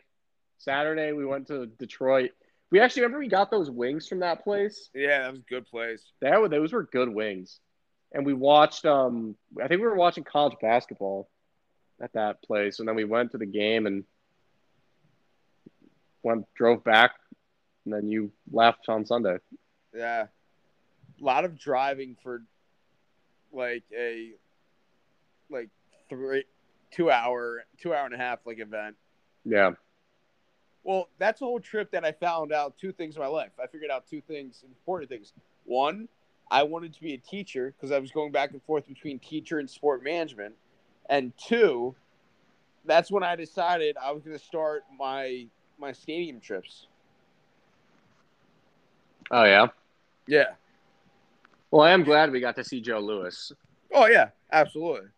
Saturday 0.58 1.12
we 1.12 1.26
went 1.26 1.48
to 1.48 1.66
Detroit. 1.66 2.30
We 2.70 2.80
actually 2.80 3.02
remember 3.02 3.20
we 3.20 3.28
got 3.28 3.50
those 3.50 3.70
wings 3.70 4.08
from 4.08 4.20
that 4.20 4.42
place. 4.42 4.90
Yeah, 4.94 5.22
that 5.22 5.30
was 5.32 5.40
a 5.40 5.44
good 5.44 5.66
place. 5.66 6.02
That 6.20 6.40
were 6.40 6.48
those 6.48 6.72
were 6.72 6.84
good 6.84 7.08
wings, 7.08 7.60
and 8.12 8.24
we 8.24 8.34
watched. 8.34 8.86
Um, 8.86 9.36
I 9.62 9.68
think 9.68 9.80
we 9.80 9.86
were 9.86 9.94
watching 9.94 10.24
college 10.24 10.56
basketball 10.60 11.28
at 12.00 12.12
that 12.14 12.42
place, 12.42 12.78
and 12.78 12.88
then 12.88 12.96
we 12.96 13.04
went 13.04 13.32
to 13.32 13.38
the 13.38 13.46
game 13.46 13.86
and 13.86 14.04
went 16.22 16.46
drove 16.56 16.82
back, 16.82 17.12
and 17.84 17.94
then 17.94 18.08
you 18.08 18.32
left 18.50 18.88
on 18.88 19.06
Sunday. 19.06 19.38
Yeah. 19.94 20.26
A 21.24 21.26
lot 21.26 21.46
of 21.46 21.58
driving 21.58 22.18
for 22.22 22.42
like 23.50 23.84
a 23.96 24.32
like 25.48 25.70
three 26.10 26.44
two 26.90 27.10
hour 27.10 27.64
two 27.78 27.94
hour 27.94 28.04
and 28.04 28.14
a 28.14 28.18
half 28.18 28.40
like 28.44 28.58
event. 28.60 28.96
Yeah, 29.46 29.70
Well, 30.82 31.08
that's 31.18 31.40
a 31.40 31.46
whole 31.46 31.60
trip 31.60 31.90
that 31.92 32.04
I 32.04 32.12
found 32.12 32.52
out 32.52 32.76
two 32.76 32.92
things 32.92 33.16
in 33.16 33.22
my 33.22 33.28
life. 33.28 33.52
I 33.62 33.66
figured 33.66 33.90
out 33.90 34.06
two 34.06 34.20
things, 34.20 34.62
important 34.68 35.08
things. 35.08 35.32
One, 35.64 36.08
I 36.50 36.62
wanted 36.64 36.92
to 36.92 37.00
be 37.00 37.14
a 37.14 37.18
teacher 37.18 37.74
because 37.74 37.90
I 37.90 37.98
was 37.98 38.10
going 38.10 38.30
back 38.30 38.50
and 38.52 38.62
forth 38.62 38.86
between 38.86 39.18
teacher 39.18 39.58
and 39.58 39.68
sport 39.68 40.04
management. 40.04 40.54
And 41.08 41.32
two, 41.38 41.94
that's 42.84 43.10
when 43.10 43.22
I 43.22 43.34
decided 43.34 43.96
I 43.96 44.12
was 44.12 44.22
going 44.22 44.38
to 44.38 44.44
start 44.44 44.84
my 44.98 45.46
my 45.78 45.92
stadium 45.92 46.38
trips. 46.38 46.86
Oh 49.30 49.44
yeah. 49.44 49.68
Yeah. 50.26 50.52
Well, 51.74 51.82
I 51.82 51.90
am 51.90 52.04
glad 52.04 52.30
we 52.30 52.38
got 52.38 52.54
to 52.54 52.62
see 52.62 52.80
Joe 52.80 53.00
Louis. 53.00 53.52
Oh 53.92 54.06
yeah, 54.06 54.28
absolutely. 54.52 55.08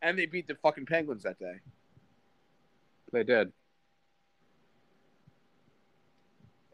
And 0.00 0.18
they 0.18 0.24
beat 0.24 0.48
the 0.48 0.54
fucking 0.54 0.86
Penguins 0.86 1.24
that 1.24 1.38
day. 1.38 1.56
They 3.12 3.24
did. 3.24 3.52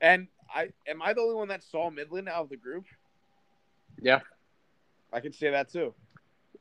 And 0.00 0.28
I 0.54 0.68
am 0.86 1.02
I 1.02 1.12
the 1.14 1.20
only 1.20 1.34
one 1.34 1.48
that 1.48 1.64
saw 1.64 1.90
Midland 1.90 2.28
out 2.28 2.44
of 2.44 2.48
the 2.48 2.56
group? 2.56 2.84
Yeah. 4.00 4.20
I 5.12 5.18
can 5.18 5.32
say 5.32 5.50
that 5.50 5.68
too. 5.68 5.92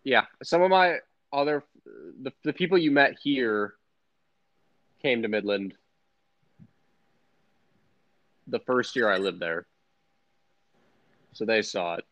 Yeah. 0.04 0.26
Some 0.42 0.64
of 0.64 0.72
my 0.72 0.98
other 1.32 1.64
the 2.24 2.34
the 2.44 2.54
people 2.54 2.80
you 2.80 2.90
met 2.90 3.18
here 3.22 3.76
came 5.04 5.22
to 5.22 5.28
Midland 5.28 5.76
the 8.48 8.62
first 8.62 8.96
year 8.96 9.12
I 9.12 9.20
lived 9.20 9.40
there. 9.40 9.68
So 11.34 11.46
they 11.46 11.62
saw 11.62 11.96
it. 11.96 12.06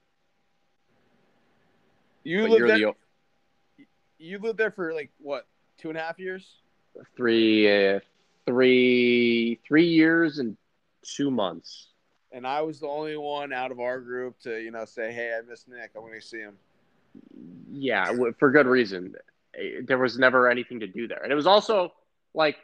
You 2.24 2.42
But 2.44 2.52
lived 2.52 2.70
there. 2.70 2.78
the 2.78 3.86
You 4.18 4.40
lived 4.40 4.58
there 4.58 4.72
for 4.72 4.94
like 4.94 5.12
what 5.20 5.48
two 5.78 5.90
and 5.90 5.98
a 5.98 6.02
half 6.02 6.20
years? 6.20 6.56
three 7.16 7.96
uh, 7.96 8.00
three 8.46 9.60
three 9.68 9.88
years 9.88 10.40
and 10.40 10.58
two 11.04 11.30
months. 11.30 11.90
And 12.32 12.46
I 12.46 12.62
was 12.62 12.80
the 12.80 12.88
only 12.88 13.16
one 13.18 13.54
out 13.54 13.72
of 13.72 13.80
our 13.80 14.00
group 14.02 14.40
to 14.42 14.60
you 14.62 14.72
know 14.72 14.86
say, 14.86 15.12
"Hey, 15.12 15.38
I 15.38 15.42
miss 15.48 15.68
Nick. 15.68 15.92
I 15.96 16.00
want 16.00 16.14
to 16.14 16.22
see 16.22 16.40
him." 16.40 16.58
Yeah, 17.72 18.12
for 18.40 18.52
good 18.52 18.68
reason. 18.68 19.16
There 19.84 19.98
was 19.98 20.18
never 20.20 20.50
anything 20.50 20.82
to 20.82 20.88
do 20.88 21.08
there, 21.08 21.22
and 21.24 21.32
it 21.32 21.36
was 21.36 21.48
also 21.48 21.94
like 22.34 22.58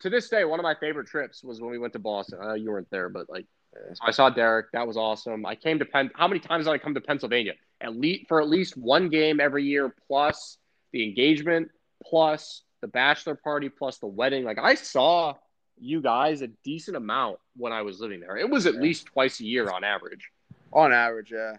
to 0.00 0.10
this 0.10 0.28
day 0.28 0.44
one 0.44 0.58
of 0.60 0.64
my 0.64 0.74
favorite 0.74 1.06
trips 1.06 1.42
was 1.42 1.60
when 1.60 1.70
we 1.70 1.78
went 1.78 1.92
to 1.94 1.98
Boston. 1.98 2.38
I 2.42 2.46
know 2.48 2.54
you 2.54 2.70
weren't 2.70 2.90
there, 2.90 3.08
but 3.08 3.30
like 3.30 3.46
so 3.94 4.00
I 4.02 4.10
saw 4.10 4.30
Derek. 4.30 4.70
That 4.72 4.86
was 4.86 4.96
awesome. 4.96 5.46
I 5.46 5.54
came 5.54 5.78
to 5.78 5.84
Penn. 5.84 6.10
How 6.14 6.28
many 6.28 6.40
times 6.40 6.64
did 6.66 6.72
I 6.72 6.78
come 6.78 6.94
to 6.94 7.00
Pennsylvania? 7.00 7.54
At 7.80 7.96
least 7.96 8.26
for 8.28 8.40
at 8.40 8.48
least 8.48 8.76
one 8.76 9.08
game 9.08 9.40
every 9.40 9.64
year, 9.64 9.94
plus 10.06 10.58
the 10.92 11.04
engagement, 11.04 11.70
plus 12.04 12.62
the 12.80 12.88
bachelor 12.88 13.34
party, 13.34 13.68
plus 13.68 13.98
the 13.98 14.06
wedding. 14.06 14.44
Like 14.44 14.58
I 14.58 14.74
saw 14.74 15.34
you 15.80 16.00
guys 16.00 16.42
a 16.42 16.48
decent 16.64 16.96
amount 16.96 17.38
when 17.56 17.72
I 17.72 17.82
was 17.82 18.00
living 18.00 18.20
there. 18.20 18.36
It 18.36 18.48
was 18.50 18.66
at 18.66 18.74
Yeah. 18.74 18.80
least 18.80 19.06
twice 19.06 19.40
a 19.40 19.44
year 19.44 19.70
on 19.70 19.84
average. 19.84 20.30
On 20.72 20.92
average, 20.92 21.30
yeah. 21.32 21.56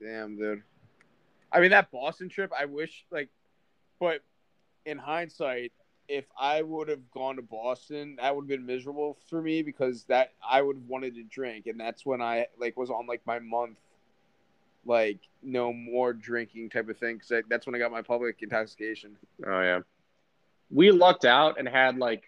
Damn, 0.00 0.36
dude. 0.36 0.62
I 1.52 1.60
mean, 1.60 1.70
that 1.70 1.90
Boston 1.90 2.28
trip, 2.28 2.50
I 2.58 2.64
wish, 2.64 3.04
like, 3.10 3.28
but 4.00 4.22
in 4.84 4.98
hindsight, 4.98 5.72
if 6.12 6.26
I 6.38 6.60
would 6.60 6.88
have 6.88 7.10
gone 7.10 7.36
to 7.36 7.42
Boston, 7.42 8.16
that 8.20 8.36
would 8.36 8.42
have 8.42 8.48
been 8.48 8.66
miserable 8.66 9.16
for 9.30 9.40
me 9.40 9.62
because 9.62 10.04
that 10.04 10.34
I 10.46 10.60
would 10.60 10.76
have 10.76 10.86
wanted 10.86 11.14
to 11.14 11.22
drink, 11.22 11.66
and 11.66 11.80
that's 11.80 12.04
when 12.04 12.20
I 12.20 12.48
like 12.60 12.76
was 12.76 12.90
on 12.90 13.06
like 13.06 13.22
my 13.24 13.38
month 13.38 13.78
like 14.84 15.20
no 15.42 15.72
more 15.72 16.12
drinking 16.12 16.68
type 16.68 16.88
of 16.88 16.98
thing 16.98 17.16
because 17.16 17.44
that's 17.48 17.66
when 17.66 17.74
I 17.74 17.78
got 17.78 17.90
my 17.90 18.02
public 18.02 18.36
intoxication. 18.42 19.16
Oh 19.46 19.62
yeah, 19.62 19.80
we 20.70 20.90
lucked 20.90 21.24
out 21.24 21.58
and 21.58 21.66
had 21.66 21.96
like 21.96 22.24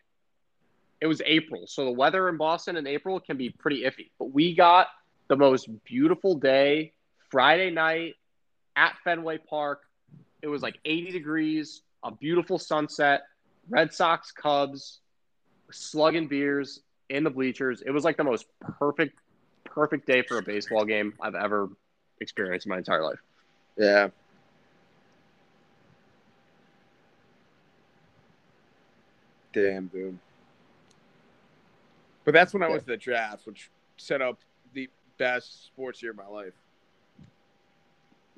it 1.03 1.07
was 1.07 1.21
April, 1.27 1.67
so 1.67 1.85
the 1.85 1.93
weather 1.93 2.27
in 2.31 2.39
Boston 2.39 2.79
in 2.79 2.87
April 2.87 3.21
can 3.21 3.37
be 3.37 3.51
pretty 3.51 3.83
iffy. 3.83 4.11
But 4.19 4.33
we 4.33 4.55
got 4.55 4.87
the 5.29 5.37
most 5.37 5.69
beautiful 5.85 6.37
day 6.37 6.95
Friday 7.31 7.71
night 7.71 8.15
at 8.77 8.95
Fenway 9.05 9.39
Park. 9.39 9.83
It 10.41 10.49
was 10.49 10.63
like 10.63 10.79
80 10.87 11.11
degrees, 11.11 11.83
a 12.03 12.11
beautiful 12.11 12.59
sunset, 12.59 13.25
Red 13.69 13.93
Sox, 13.93 14.31
Cubs, 14.33 15.01
slugging 15.71 16.29
beers 16.29 16.81
in 17.09 17.25
the 17.25 17.31
bleachers. 17.31 17.83
It 17.85 17.91
was 17.91 18.05
like 18.05 18.17
the 18.17 18.25
most 18.25 18.47
perfect, 18.79 19.19
perfect 19.65 20.07
day 20.07 20.23
for 20.23 20.39
a 20.39 20.43
baseball 20.43 20.85
game 20.85 21.15
I've 21.21 21.35
ever 21.35 21.69
experienced 22.21 22.67
in 22.67 22.71
my 22.71 22.79
entire 22.79 23.03
life. 23.03 23.19
Yeah. 23.77 24.09
Damn, 29.53 29.87
dude. 29.87 30.19
But 32.25 32.35
that's 32.35 32.53
when 32.53 32.63
I 32.63 32.69
went 32.69 32.81
to 32.81 32.87
the 32.87 32.97
draft, 32.97 33.47
which 33.47 33.71
set 33.97 34.21
up 34.23 34.39
the 34.73 34.89
best 35.19 35.67
sports 35.67 36.03
year 36.03 36.11
of 36.11 36.17
my 36.17 36.27
life. 36.27 36.55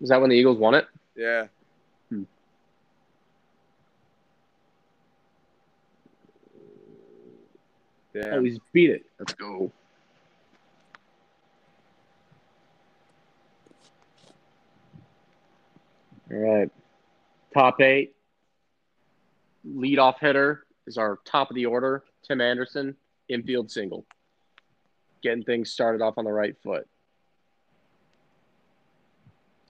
Is 0.01 0.11
that 0.11 0.20
when 0.20 0.28
the 0.28 0.36
Eagles 0.36 0.59
won 0.59 0.74
it? 0.74 0.86
Yeah. 1.15 1.47
He's 8.43 8.59
beat 8.72 8.90
it. 8.90 9.05
Let's 9.18 9.34
go. 9.34 9.70
All 16.30 16.38
right. 16.38 16.70
Top 17.55 17.80
eight. 17.80 18.14
Leadoff 19.66 20.18
hitter 20.20 20.66
is 20.86 20.98
our 20.98 21.18
top 21.24 21.51
of 21.51 21.56
the 21.56 21.66
order. 21.66 22.05
Tim 22.22 22.40
Anderson, 22.40 22.97
infield 23.28 23.70
single. 23.70 24.06
Getting 25.22 25.44
things 25.44 25.70
started 25.70 26.02
off 26.02 26.18
on 26.18 26.24
the 26.24 26.32
right 26.32 26.56
foot. 26.62 26.86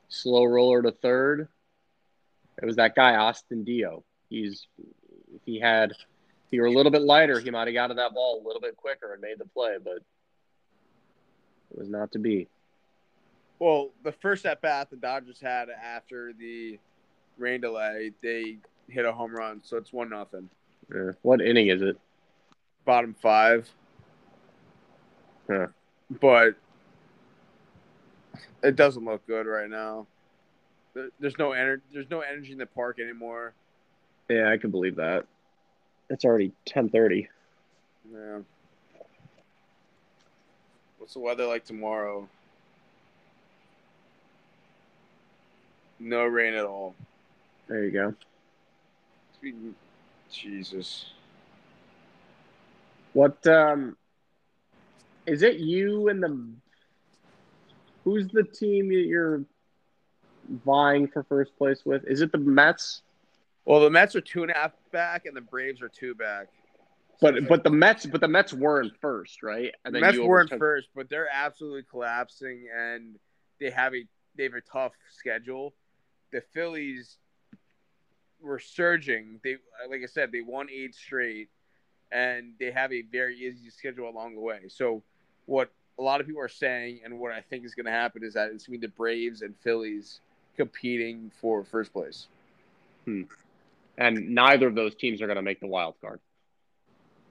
Slow 0.08 0.44
roller 0.44 0.82
to 0.82 0.92
third. 0.92 1.48
It 2.62 2.66
was 2.66 2.76
that 2.76 2.94
guy, 2.94 3.16
Austin 3.16 3.64
Dio. 3.64 4.04
He's 4.28 4.66
if 5.34 5.42
he 5.44 5.60
had 5.60 5.92
he 6.56 6.60
were 6.60 6.68
a 6.68 6.72
little 6.72 6.90
bit 6.90 7.02
lighter, 7.02 7.38
he 7.38 7.50
might 7.50 7.68
have 7.68 7.74
got 7.74 7.88
to 7.88 7.94
that 7.94 8.14
ball 8.14 8.40
a 8.42 8.46
little 8.46 8.62
bit 8.62 8.78
quicker 8.78 9.12
and 9.12 9.20
made 9.20 9.38
the 9.38 9.44
play, 9.44 9.76
but 9.84 9.96
it 9.96 11.78
was 11.78 11.90
not 11.90 12.10
to 12.12 12.18
be. 12.18 12.48
Well, 13.58 13.90
the 14.04 14.12
first 14.12 14.46
at 14.46 14.62
bat 14.62 14.88
the 14.88 14.96
Dodgers 14.96 15.38
had 15.38 15.68
after 15.68 16.32
the 16.32 16.78
rain 17.36 17.60
delay, 17.60 18.12
they 18.22 18.56
hit 18.88 19.04
a 19.04 19.12
home 19.12 19.36
run, 19.36 19.60
so 19.62 19.76
it's 19.76 19.92
one 19.92 20.08
nothing. 20.08 20.48
Yeah. 20.90 21.10
What 21.20 21.42
inning 21.42 21.68
is 21.68 21.82
it? 21.82 21.98
Bottom 22.86 23.14
five. 23.20 23.68
Huh. 25.50 25.66
But 26.22 26.54
it 28.62 28.76
doesn't 28.76 29.04
look 29.04 29.26
good 29.26 29.44
right 29.46 29.68
now. 29.68 30.06
There's 31.20 31.36
no 31.36 31.52
energy. 31.52 31.82
There's 31.92 32.08
no 32.10 32.20
energy 32.20 32.52
in 32.52 32.58
the 32.58 32.64
park 32.64 32.98
anymore. 32.98 33.52
Yeah, 34.30 34.50
I 34.50 34.56
can 34.56 34.70
believe 34.70 34.96
that. 34.96 35.26
It's 36.08 36.24
already 36.24 36.52
ten 36.64 36.88
thirty. 36.88 37.28
Yeah. 38.12 38.38
What's 40.98 41.14
the 41.14 41.20
weather 41.20 41.46
like 41.46 41.64
tomorrow? 41.64 42.28
No 45.98 46.24
rain 46.24 46.54
at 46.54 46.64
all. 46.64 46.94
There 47.68 47.84
you 47.84 47.90
go. 47.90 48.14
Jesus. 50.30 51.06
What 53.12 53.44
um 53.46 53.96
is 55.26 55.42
it 55.42 55.56
you 55.56 56.08
and 56.08 56.22
the 56.22 56.46
who's 58.04 58.28
the 58.28 58.44
team 58.44 58.88
that 58.88 59.06
you're 59.06 59.42
vying 60.64 61.08
for 61.08 61.24
first 61.24 61.56
place 61.58 61.80
with? 61.84 62.04
Is 62.06 62.20
it 62.20 62.30
the 62.30 62.38
Mets? 62.38 63.02
Well, 63.66 63.80
the 63.80 63.90
Mets 63.90 64.14
are 64.14 64.20
two 64.20 64.42
and 64.42 64.50
a 64.50 64.54
half 64.54 64.72
back, 64.92 65.26
and 65.26 65.36
the 65.36 65.40
Braves 65.40 65.82
are 65.82 65.88
two 65.88 66.14
back. 66.14 66.46
But 67.20 67.48
but 67.48 67.64
the 67.64 67.70
Mets 67.70 68.06
but 68.06 68.20
the 68.20 68.28
Mets 68.28 68.52
were 68.52 68.80
in 68.80 68.90
first, 69.00 69.42
right? 69.42 69.74
And 69.84 69.94
The 69.94 70.00
Mets 70.00 70.18
were 70.18 70.40
in 70.40 70.48
first, 70.48 70.88
but 70.94 71.08
they're 71.10 71.28
absolutely 71.32 71.82
collapsing, 71.82 72.68
and 72.74 73.16
they 73.58 73.70
have 73.70 73.94
a 73.94 74.06
they 74.36 74.44
have 74.44 74.54
a 74.54 74.60
tough 74.60 74.92
schedule. 75.10 75.74
The 76.32 76.42
Phillies 76.52 77.16
were 78.40 78.58
surging. 78.58 79.40
They 79.42 79.56
like 79.90 80.02
I 80.02 80.06
said, 80.06 80.30
they 80.30 80.42
won 80.42 80.68
eight 80.70 80.94
straight, 80.94 81.48
and 82.12 82.52
they 82.60 82.70
have 82.70 82.92
a 82.92 83.02
very 83.02 83.36
easy 83.36 83.70
schedule 83.70 84.08
along 84.08 84.34
the 84.34 84.42
way. 84.42 84.60
So, 84.68 85.02
what 85.46 85.72
a 85.98 86.02
lot 86.02 86.20
of 86.20 86.26
people 86.26 86.42
are 86.42 86.48
saying, 86.48 87.00
and 87.04 87.18
what 87.18 87.32
I 87.32 87.40
think 87.40 87.64
is 87.64 87.74
going 87.74 87.86
to 87.86 87.92
happen, 87.92 88.22
is 88.22 88.34
that 88.34 88.50
it's 88.52 88.66
going 88.66 88.78
to 88.78 88.86
be 88.86 88.86
the 88.86 88.92
Braves 88.92 89.42
and 89.42 89.54
Phillies 89.62 90.20
competing 90.56 91.30
for 91.40 91.64
first 91.64 91.92
place. 91.92 92.28
Hmm. 93.06 93.22
And 93.98 94.30
neither 94.30 94.66
of 94.66 94.74
those 94.74 94.94
teams 94.94 95.22
are 95.22 95.26
going 95.26 95.36
to 95.36 95.42
make 95.42 95.60
the 95.60 95.66
wild 95.66 95.94
card. 96.00 96.20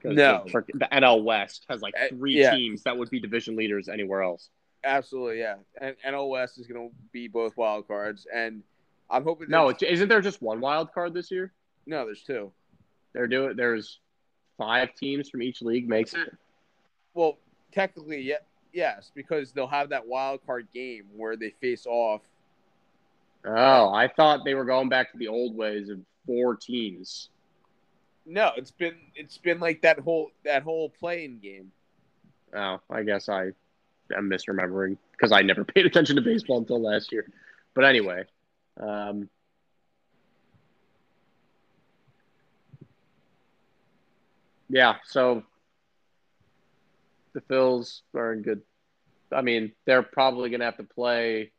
No. 0.03 0.43
the, 0.45 0.63
the 0.73 0.87
NL 0.91 1.23
West 1.23 1.65
has 1.69 1.81
like 1.81 1.95
Uh, 1.99 2.09
three 2.09 2.39
yeah. 2.39 2.55
teams 2.55 2.83
that 2.83 2.95
would 2.95 3.09
be 3.09 3.19
division 3.19 3.55
leaders 3.55 3.89
anywhere 3.89 4.21
else. 4.21 4.49
Absolutely, 4.83 5.39
yeah. 5.39 5.55
And 5.81 5.95
NL 6.05 6.29
West 6.29 6.59
is 6.59 6.67
going 6.67 6.89
to 6.89 6.95
be 7.11 7.27
both 7.27 7.57
wild 7.57 7.87
cards, 7.87 8.27
and 8.33 8.61
I'm 9.09 9.23
hoping. 9.23 9.49
No, 9.49 9.71
isn't 9.81 10.07
there 10.07 10.21
just 10.21 10.41
one 10.43 10.59
wild 10.61 10.93
card 10.93 11.13
this 11.13 11.31
year? 11.31 11.51
no, 11.87 12.05
there's 12.05 12.23
two. 12.23 12.51
They're 13.13 13.27
doing. 13.27 13.55
There's 13.55 13.99
five 14.57 14.93
teams 14.95 15.29
from 15.29 15.41
each 15.41 15.61
league 15.61 15.87
makes 15.89 16.13
it. 16.13 16.35
Well, 17.13 17.37
technically, 17.71 18.21
yeah, 18.21 18.35
yes, 18.73 19.11
because 19.15 19.51
they'll 19.53 19.67
have 19.67 19.89
that 19.89 20.05
wild 20.05 20.45
card 20.45 20.67
game 20.73 21.05
where 21.15 21.35
they 21.35 21.49
face 21.61 21.85
off. 21.87 22.21
Oh, 23.45 23.93
I 23.93 24.07
thought 24.07 24.43
they 24.43 24.53
were 24.55 24.65
going 24.65 24.89
back 24.89 25.11
to 25.11 25.17
the 25.17 25.27
old 25.27 25.55
ways 25.55 25.89
of 25.89 25.99
four 26.25 26.55
teams. 26.55 27.29
No, 28.25 28.51
it's 28.57 28.71
been 28.71 28.95
it's 29.15 29.37
been 29.37 29.59
like 29.59 29.81
that 29.81 29.99
whole 29.99 30.31
that 30.43 30.63
whole 30.63 30.89
playing 30.89 31.39
game. 31.39 31.71
Oh, 32.55 32.79
I 32.89 33.03
guess 33.03 33.29
I 33.29 33.51
am 34.15 34.29
misremembering 34.29 34.97
because 35.11 35.31
I 35.31 35.41
never 35.41 35.63
paid 35.75 35.85
attention 35.85 36.15
to 36.15 36.21
baseball 36.21 36.57
until 36.57 36.81
last 36.81 37.11
year. 37.11 37.27
But 37.73 37.85
anyway, 37.85 38.23
um, 38.79 39.29
yeah. 44.69 44.95
So 45.05 45.43
the 47.33 47.41
Phils 47.41 48.01
are 48.15 48.33
in 48.33 48.41
good. 48.41 48.61
I 49.31 49.41
mean, 49.41 49.73
they're 49.85 50.03
probably 50.03 50.49
going 50.49 50.61
to 50.61 50.65
have 50.65 50.77
to 50.77 50.83
play. 50.83 51.51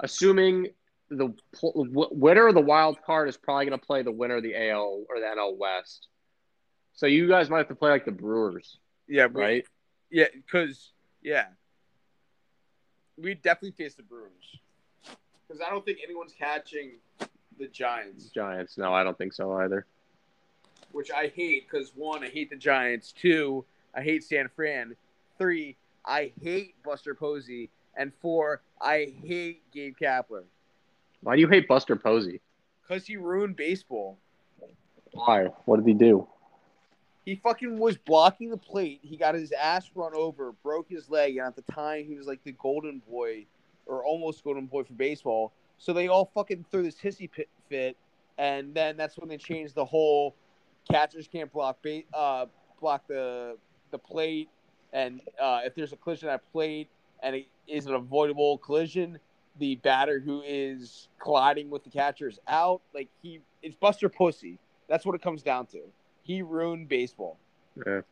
Assuming 0.00 0.68
the 1.10 1.28
w- 1.62 2.08
winner 2.10 2.48
of 2.48 2.54
the 2.54 2.60
wild 2.60 3.02
card 3.02 3.28
is 3.28 3.36
probably 3.36 3.66
going 3.66 3.78
to 3.78 3.84
play 3.86 4.02
the 4.02 4.12
winner 4.12 4.36
of 4.36 4.42
the 4.42 4.54
AL 4.70 5.04
or 5.08 5.20
the 5.20 5.26
NL 5.26 5.56
West. 5.56 6.08
So 6.94 7.06
you 7.06 7.28
guys 7.28 7.48
might 7.48 7.58
have 7.58 7.68
to 7.68 7.74
play 7.74 7.90
like 7.90 8.04
the 8.04 8.12
Brewers, 8.12 8.78
Yeah, 9.08 9.26
we- 9.26 9.40
right? 9.42 9.66
Yeah, 10.10 10.26
because 10.34 10.92
yeah, 11.22 11.46
we 13.16 13.34
definitely 13.34 13.72
face 13.72 13.94
the 13.94 14.02
Brewers. 14.02 14.30
Because 15.46 15.62
I 15.66 15.70
don't 15.70 15.84
think 15.84 15.98
anyone's 16.04 16.32
catching 16.38 16.92
the 17.58 17.66
Giants, 17.68 18.26
Giants. 18.30 18.78
No, 18.78 18.92
I 18.92 19.02
don't 19.02 19.16
think 19.18 19.32
so 19.32 19.52
either. 19.54 19.86
which 20.92 21.10
I 21.10 21.26
hate. 21.28 21.68
Because 21.70 21.92
one, 21.94 22.24
I 22.24 22.28
hate 22.28 22.48
the 22.50 22.56
Giants. 22.56 23.12
Two, 23.12 23.64
I 23.94 24.02
hate 24.02 24.24
San 24.24 24.48
Fran. 24.48 24.96
Three, 25.38 25.76
I 26.06 26.32
hate 26.42 26.74
Buster 26.82 27.14
Posey. 27.14 27.68
And 27.96 28.12
four, 28.22 28.62
I 28.80 29.12
hate 29.22 29.62
Gabe 29.72 29.96
Kapler 30.00 30.44
Why 31.22 31.34
do 31.34 31.40
you 31.40 31.48
hate 31.48 31.68
Buster 31.68 31.96
Posey? 31.96 32.40
because 32.88 33.06
he 33.06 33.16
ruined 33.16 33.56
baseball. 33.56 34.18
Why? 35.12 35.46
What 35.64 35.76
did 35.76 35.86
he 35.86 35.94
do? 35.94 36.26
He 37.24 37.36
fucking 37.36 37.78
was 37.78 37.98
blocking 37.98 38.48
the 38.48 38.56
plate. 38.56 39.00
He 39.02 39.16
got 39.16 39.34
his 39.34 39.52
ass 39.52 39.90
run 39.94 40.12
over, 40.14 40.52
broke 40.62 40.88
his 40.88 41.10
leg, 41.10 41.36
and 41.36 41.46
at 41.46 41.56
the 41.56 41.72
time 41.72 42.06
he 42.06 42.14
was 42.14 42.26
like 42.26 42.42
the 42.44 42.52
golden 42.52 43.02
boy, 43.10 43.46
or 43.86 44.04
almost 44.04 44.42
golden 44.42 44.66
boy 44.66 44.84
for 44.84 44.94
baseball. 44.94 45.52
So 45.76 45.92
they 45.92 46.08
all 46.08 46.30
fucking 46.34 46.64
threw 46.70 46.82
this 46.82 46.96
hissy 46.96 47.30
pit 47.30 47.48
fit, 47.68 47.96
and 48.38 48.74
then 48.74 48.96
that's 48.96 49.18
when 49.18 49.28
they 49.28 49.36
changed 49.36 49.74
the 49.74 49.84
whole 49.84 50.34
catchers 50.90 51.28
can't 51.28 51.52
block 51.52 51.78
ba- 51.82 52.02
uh, 52.14 52.46
block 52.80 53.06
the 53.06 53.58
the 53.90 53.98
plate, 53.98 54.48
and 54.94 55.20
uh, 55.38 55.60
if 55.64 55.74
there's 55.74 55.92
a 55.92 55.96
collision 55.96 56.28
at 56.30 56.50
plate 56.52 56.88
and 57.22 57.36
it 57.36 57.48
is 57.66 57.86
an 57.86 57.94
avoidable 57.94 58.58
collision, 58.58 59.18
the 59.58 59.76
batter 59.76 60.20
who 60.20 60.42
is 60.46 61.08
colliding 61.20 61.70
with 61.70 61.84
the 61.84 61.90
catcher 61.90 62.28
is 62.28 62.38
out. 62.48 62.80
Like 62.94 63.08
he, 63.22 63.40
it's 63.62 63.74
Buster 63.76 64.08
Pussy. 64.08 64.58
That's 64.88 65.04
what 65.04 65.14
it 65.14 65.22
comes 65.22 65.42
down 65.42 65.66
to. 65.66 65.80
He 66.22 66.42
ruined 66.42 66.88
baseball. 66.88 67.38
Yeah. 67.86 68.02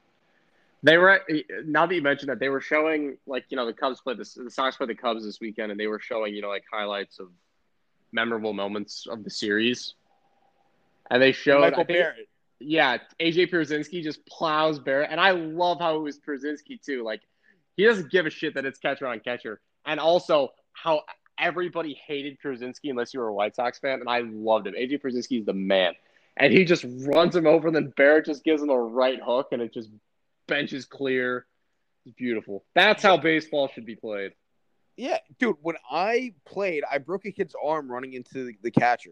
They 0.82 0.98
were 0.98 1.20
now 1.64 1.86
that 1.86 1.94
you 1.94 2.02
mentioned 2.02 2.28
that 2.30 2.38
they 2.38 2.48
were 2.48 2.60
showing 2.60 3.16
like 3.26 3.46
you 3.48 3.56
know 3.56 3.66
the 3.66 3.72
Cubs 3.72 4.00
played 4.00 4.18
the 4.18 4.30
the 4.44 4.50
Sox 4.50 4.76
played 4.76 4.90
the 4.90 4.94
Cubs 4.94 5.24
this 5.24 5.40
weekend 5.40 5.72
and 5.72 5.80
they 5.80 5.86
were 5.86 5.98
showing 5.98 6.34
you 6.34 6.42
know 6.42 6.48
like 6.48 6.64
highlights 6.72 7.18
of 7.18 7.28
memorable 8.12 8.52
moments 8.52 9.06
of 9.10 9.24
the 9.24 9.30
series, 9.30 9.94
and 11.10 11.20
they 11.20 11.32
showed 11.32 11.62
Michael 11.62 11.84
think- 11.84 11.98
Barrett. 11.98 12.28
yeah, 12.60 12.98
AJ 13.18 13.50
Pierzynski 13.50 14.02
just 14.02 14.24
plows 14.26 14.78
Barrett, 14.78 15.08
and 15.10 15.20
I 15.20 15.30
love 15.32 15.80
how 15.80 15.96
it 15.96 16.00
was 16.00 16.18
Pierzynski 16.18 16.80
too. 16.80 17.02
Like 17.02 17.22
he 17.76 17.84
doesn't 17.84 18.10
give 18.10 18.26
a 18.26 18.30
shit 18.30 18.54
that 18.54 18.64
it's 18.64 18.78
catcher 18.78 19.06
on 19.06 19.18
catcher, 19.20 19.60
and 19.86 19.98
also 19.98 20.52
how 20.72 21.02
everybody 21.38 21.94
hated 22.06 22.38
Pierzynski 22.42 22.90
unless 22.90 23.12
you 23.14 23.20
were 23.20 23.28
a 23.28 23.34
White 23.34 23.54
Sox 23.56 23.78
fan, 23.78 24.00
and 24.00 24.08
I 24.08 24.20
loved 24.20 24.66
him. 24.66 24.74
AJ 24.74 25.02
Pierzynski 25.02 25.40
is 25.40 25.46
the 25.46 25.52
man, 25.52 25.94
and 26.36 26.52
he 26.52 26.64
just 26.64 26.84
runs 27.06 27.34
him 27.36 27.46
over, 27.46 27.66
and 27.68 27.76
then 27.76 27.92
Barrett 27.96 28.26
just 28.26 28.44
gives 28.44 28.62
him 28.62 28.70
a 28.70 28.78
right 28.78 29.20
hook, 29.22 29.48
and 29.52 29.60
it 29.62 29.72
just 29.72 29.90
benches 30.46 30.84
clear. 30.84 31.46
It's 32.04 32.14
beautiful. 32.14 32.64
That's 32.74 33.02
how 33.02 33.16
baseball 33.16 33.68
should 33.68 33.86
be 33.86 33.96
played. 33.96 34.32
Yeah, 34.96 35.18
dude. 35.38 35.56
When 35.60 35.76
I 35.90 36.32
played, 36.46 36.82
I 36.90 36.98
broke 36.98 37.26
a 37.26 37.32
kid's 37.32 37.54
arm 37.62 37.90
running 37.90 38.14
into 38.14 38.44
the, 38.46 38.54
the 38.62 38.70
catcher. 38.70 39.10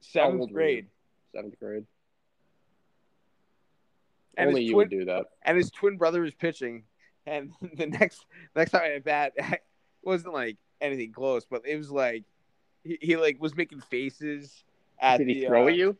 Seventh 0.00 0.52
grade, 0.52 0.86
Seventh 1.34 1.58
grade. 1.58 1.84
and 4.36 4.48
Only 4.48 4.62
you 4.62 4.72
twin 4.72 4.76
would 4.76 4.90
do 4.90 5.04
that. 5.06 5.26
and 5.42 5.56
his 5.56 5.70
twin 5.70 5.96
brother 5.96 6.20
was 6.20 6.32
pitching. 6.34 6.84
And 7.26 7.52
the 7.76 7.86
next 7.86 8.24
next 8.54 8.70
time 8.70 8.82
I 8.84 8.98
bat 9.00 9.32
wasn't 10.06 10.34
like 10.34 10.58
anything 10.80 11.12
close, 11.12 11.44
but 11.46 11.62
it 11.66 11.76
was 11.76 11.90
like 11.90 12.24
he, 12.84 12.98
he 13.00 13.16
like 13.16 13.40
was 13.40 13.56
making 13.56 13.80
faces 13.80 14.64
at 15.00 15.18
Did 15.18 15.28
he 15.28 15.34
the, 15.34 15.46
throw 15.46 15.66
uh, 15.66 15.68
at 15.68 15.74
you? 15.74 15.98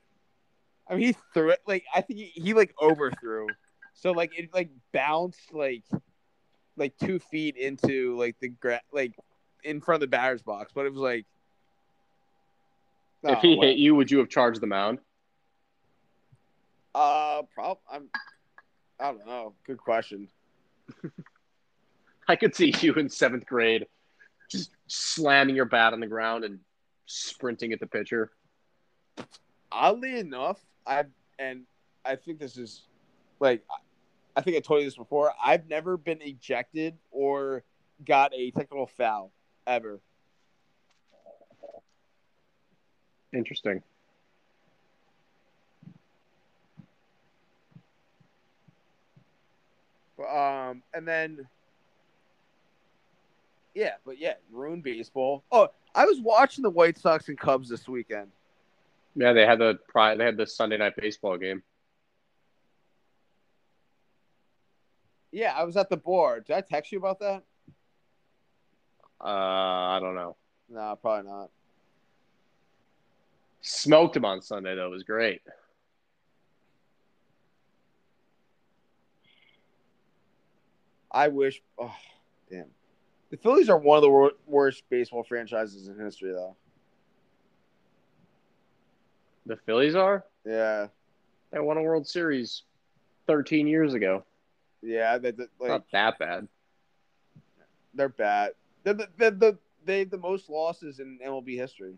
I 0.89 0.95
mean, 0.97 1.07
he 1.09 1.17
threw 1.35 1.51
it 1.51 1.61
like 1.67 1.85
I 1.95 2.03
think 2.03 2.19
he, 2.21 2.27
he 2.35 2.55
like 2.55 2.75
overthrew, 2.81 3.57
so 3.95 4.13
like 4.13 4.39
it 4.39 4.53
like 4.55 4.71
bounced 4.93 5.53
like 5.53 5.85
like 6.77 6.97
two 6.99 7.19
feet 7.19 7.57
into 7.57 8.17
like 8.17 8.37
the 8.41 8.49
gra- 8.49 8.83
like 8.93 9.15
in 9.65 9.81
front 9.81 9.97
of 10.03 10.11
the 10.11 10.17
batter's 10.17 10.43
box, 10.43 10.73
but 10.75 10.87
it 10.87 10.91
was 10.93 11.01
like 11.01 11.27
if 13.27 13.41
Oh, 13.41 13.43
he 13.43 13.57
well. 13.57 13.61
hit 13.61 13.77
you, 13.79 13.95
would 13.95 14.11
you 14.11 14.19
have 14.19 14.29
charged 14.29 14.61
the 14.61 14.67
mound? 14.67 15.01
uh, 16.95 17.43
prob 17.55 17.79
I'm 17.91 18.09
I 18.99 19.13
don't 19.13 19.27
know. 19.27 19.55
Good 19.67 19.79
question. 19.79 20.29
I 22.29 22.37
could 22.37 22.55
see 22.55 22.75
you 22.81 22.95
in 22.95 23.09
seventh 23.09 23.47
grade 23.47 23.87
slamming 24.87 25.57
your 25.57 25.65
bat 25.65 25.93
on 25.93 26.01
the 26.01 26.07
ground 26.07 26.45
and 26.45 26.61
sprinting 27.07 27.73
at 27.73 27.81
the 27.81 27.87
pitcher. 27.87 28.31
Oddly 29.73 30.19
enough, 30.19 30.61
I 30.87 31.05
and 31.39 31.63
I 32.05 32.17
think 32.17 32.39
this 32.39 32.57
is 32.57 32.83
like 33.41 33.65
I 34.37 34.43
think 34.43 34.57
I 34.57 34.61
told 34.61 34.81
you 34.81 34.87
this 34.87 34.97
before. 34.97 35.33
I've 35.43 35.69
never 35.69 35.97
been 35.97 36.21
ejected 36.21 36.95
or 37.11 37.65
got 38.05 38.33
a 38.35 38.51
technical 38.51 38.87
foul 38.87 39.33
ever. 39.67 40.01
Interesting. 43.33 43.83
Um, 50.19 50.83
and 50.95 51.07
then, 51.07 51.47
yeah, 53.77 53.93
but 54.07 54.19
yeah, 54.19 54.33
ruined 54.51 54.83
baseball. 54.83 55.45
Oh, 55.53 55.69
I 55.95 56.07
was 56.07 56.19
watching 56.19 56.63
the 56.63 56.71
White 56.71 56.97
Sox 56.97 57.29
and 57.29 57.39
Cubs 57.39 57.69
this 57.69 57.87
weekend. 57.87 58.29
Yeah, 59.15 59.35
they 59.35 59.45
had 59.45 59.59
the 59.59 59.79
pri- 59.87 60.15
they 60.15 60.25
had 60.25 60.39
the 60.39 60.47
Sunday 60.47 60.79
night 60.79 60.95
baseball 60.97 61.37
game. 61.37 61.63
Yeah, 65.31 65.53
I 65.55 65.65
was 65.65 65.77
at 65.77 65.91
the 65.91 65.99
bar. 65.99 66.41
Did 66.41 66.57
I 66.57 66.63
text 66.63 66.91
you 66.91 66.97
about 66.97 67.21
that? 67.21 67.43
Uh, 69.23 69.27
I 69.27 69.99
don't 70.01 70.15
know. 70.15 70.37
No, 70.71 70.99
probably 71.01 71.31
not. 71.31 71.51
Smoked 73.61 74.17
him 74.17 74.25
on 74.25 74.41
Sunday 74.41 74.75
though. 74.75 74.87
It 74.87 74.91
was 74.91 75.03
great. 75.03 75.43
I 81.11 81.29
wish. 81.29 81.61
Oh, 81.79 81.95
damn. 82.51 82.76
The 83.31 83.37
Phillies 83.37 83.69
are 83.69 83.77
one 83.79 83.97
of 83.97 84.03
the 84.03 84.11
wor- 84.11 84.33
worst 84.47 84.85
baseball 84.89 85.25
franchises 85.25 85.89
in 85.89 85.99
history, 85.99 86.33
though. 86.33 86.57
The 89.47 89.57
Phillies 89.67 89.95
are. 89.95 90.25
Yeah, 90.45 90.89
They 91.51 91.59
won 91.61 91.77
a 91.77 91.83
World 91.83 92.07
Series 92.07 92.63
13 93.27 93.67
years 93.67 93.95
ago. 93.95 94.25
yeah. 94.83 95.19
They, 95.19 95.33
they, 95.33 95.45
like 95.59 95.69
Not 95.71 95.85
that 95.93 96.19
bad. 96.19 96.49
they're 97.95 98.09
bad. 98.09 98.53
They're 98.85 98.95
the, 98.95 99.09
they're 99.17 99.31
the 99.33 99.59
they 99.85 100.01
have 100.01 100.11
the 100.11 100.19
most 100.19 100.49
losses 100.51 100.99
in 101.01 101.19
MLB 101.25 101.57
history. 101.57 101.95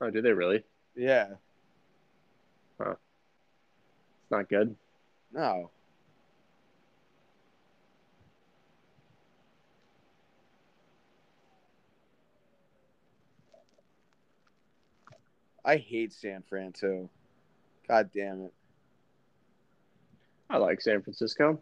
Oh, 0.00 0.10
do 0.10 0.22
they 0.22 0.32
really? 0.32 0.62
Yeah. 0.96 1.30
Huh. 2.80 2.92
It's 4.22 4.30
not 4.30 4.48
good. 4.48 4.74
No. 5.32 5.70
I 15.64 15.76
hate 15.76 16.12
San 16.12 16.42
Fran 16.48 16.72
too. 16.72 17.08
God 17.88 18.10
damn 18.14 18.42
it. 18.42 18.52
I 20.48 20.56
like 20.56 20.80
San 20.80 21.02
Francisco. 21.02 21.60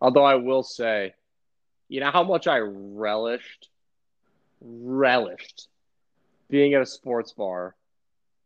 Although 0.00 0.24
I 0.24 0.34
will 0.34 0.62
say, 0.62 1.14
you 1.88 2.00
know 2.00 2.10
how 2.10 2.24
much 2.24 2.46
I 2.46 2.58
relished, 2.58 3.68
relished 4.60 5.68
being 6.48 6.74
at 6.74 6.82
a 6.82 6.86
sports 6.86 7.32
bar 7.32 7.76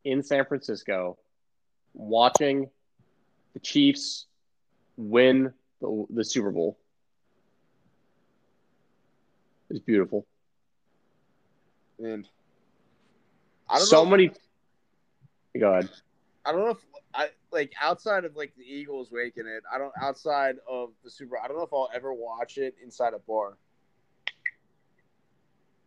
in 0.04 0.22
San 0.22 0.44
Francisco, 0.44 1.18
watching 1.94 2.68
the 3.54 3.60
Chiefs 3.60 4.26
win 4.96 5.52
the, 5.80 6.06
the 6.10 6.24
Super 6.24 6.50
Bowl. 6.50 6.78
It's 9.70 9.80
beautiful. 9.80 10.26
And 11.98 12.28
I 13.68 13.78
don't 13.78 13.86
So 13.86 14.04
know. 14.04 14.10
many. 14.10 14.30
Go 15.58 15.72
ahead. 15.72 15.90
I 16.44 16.52
don't 16.52 16.64
know 16.64 16.70
if 16.70 16.84
I 17.14 17.30
like 17.50 17.72
outside 17.80 18.24
of 18.24 18.36
like 18.36 18.52
the 18.56 18.64
Eagles 18.64 19.10
waking 19.10 19.46
it. 19.46 19.62
I 19.72 19.78
don't 19.78 19.92
outside 20.00 20.56
of 20.68 20.90
the 21.02 21.10
Super. 21.10 21.38
I 21.38 21.48
don't 21.48 21.56
know 21.56 21.64
if 21.64 21.72
I'll 21.72 21.90
ever 21.94 22.12
watch 22.12 22.58
it 22.58 22.76
inside 22.82 23.14
a 23.14 23.18
bar. 23.18 23.56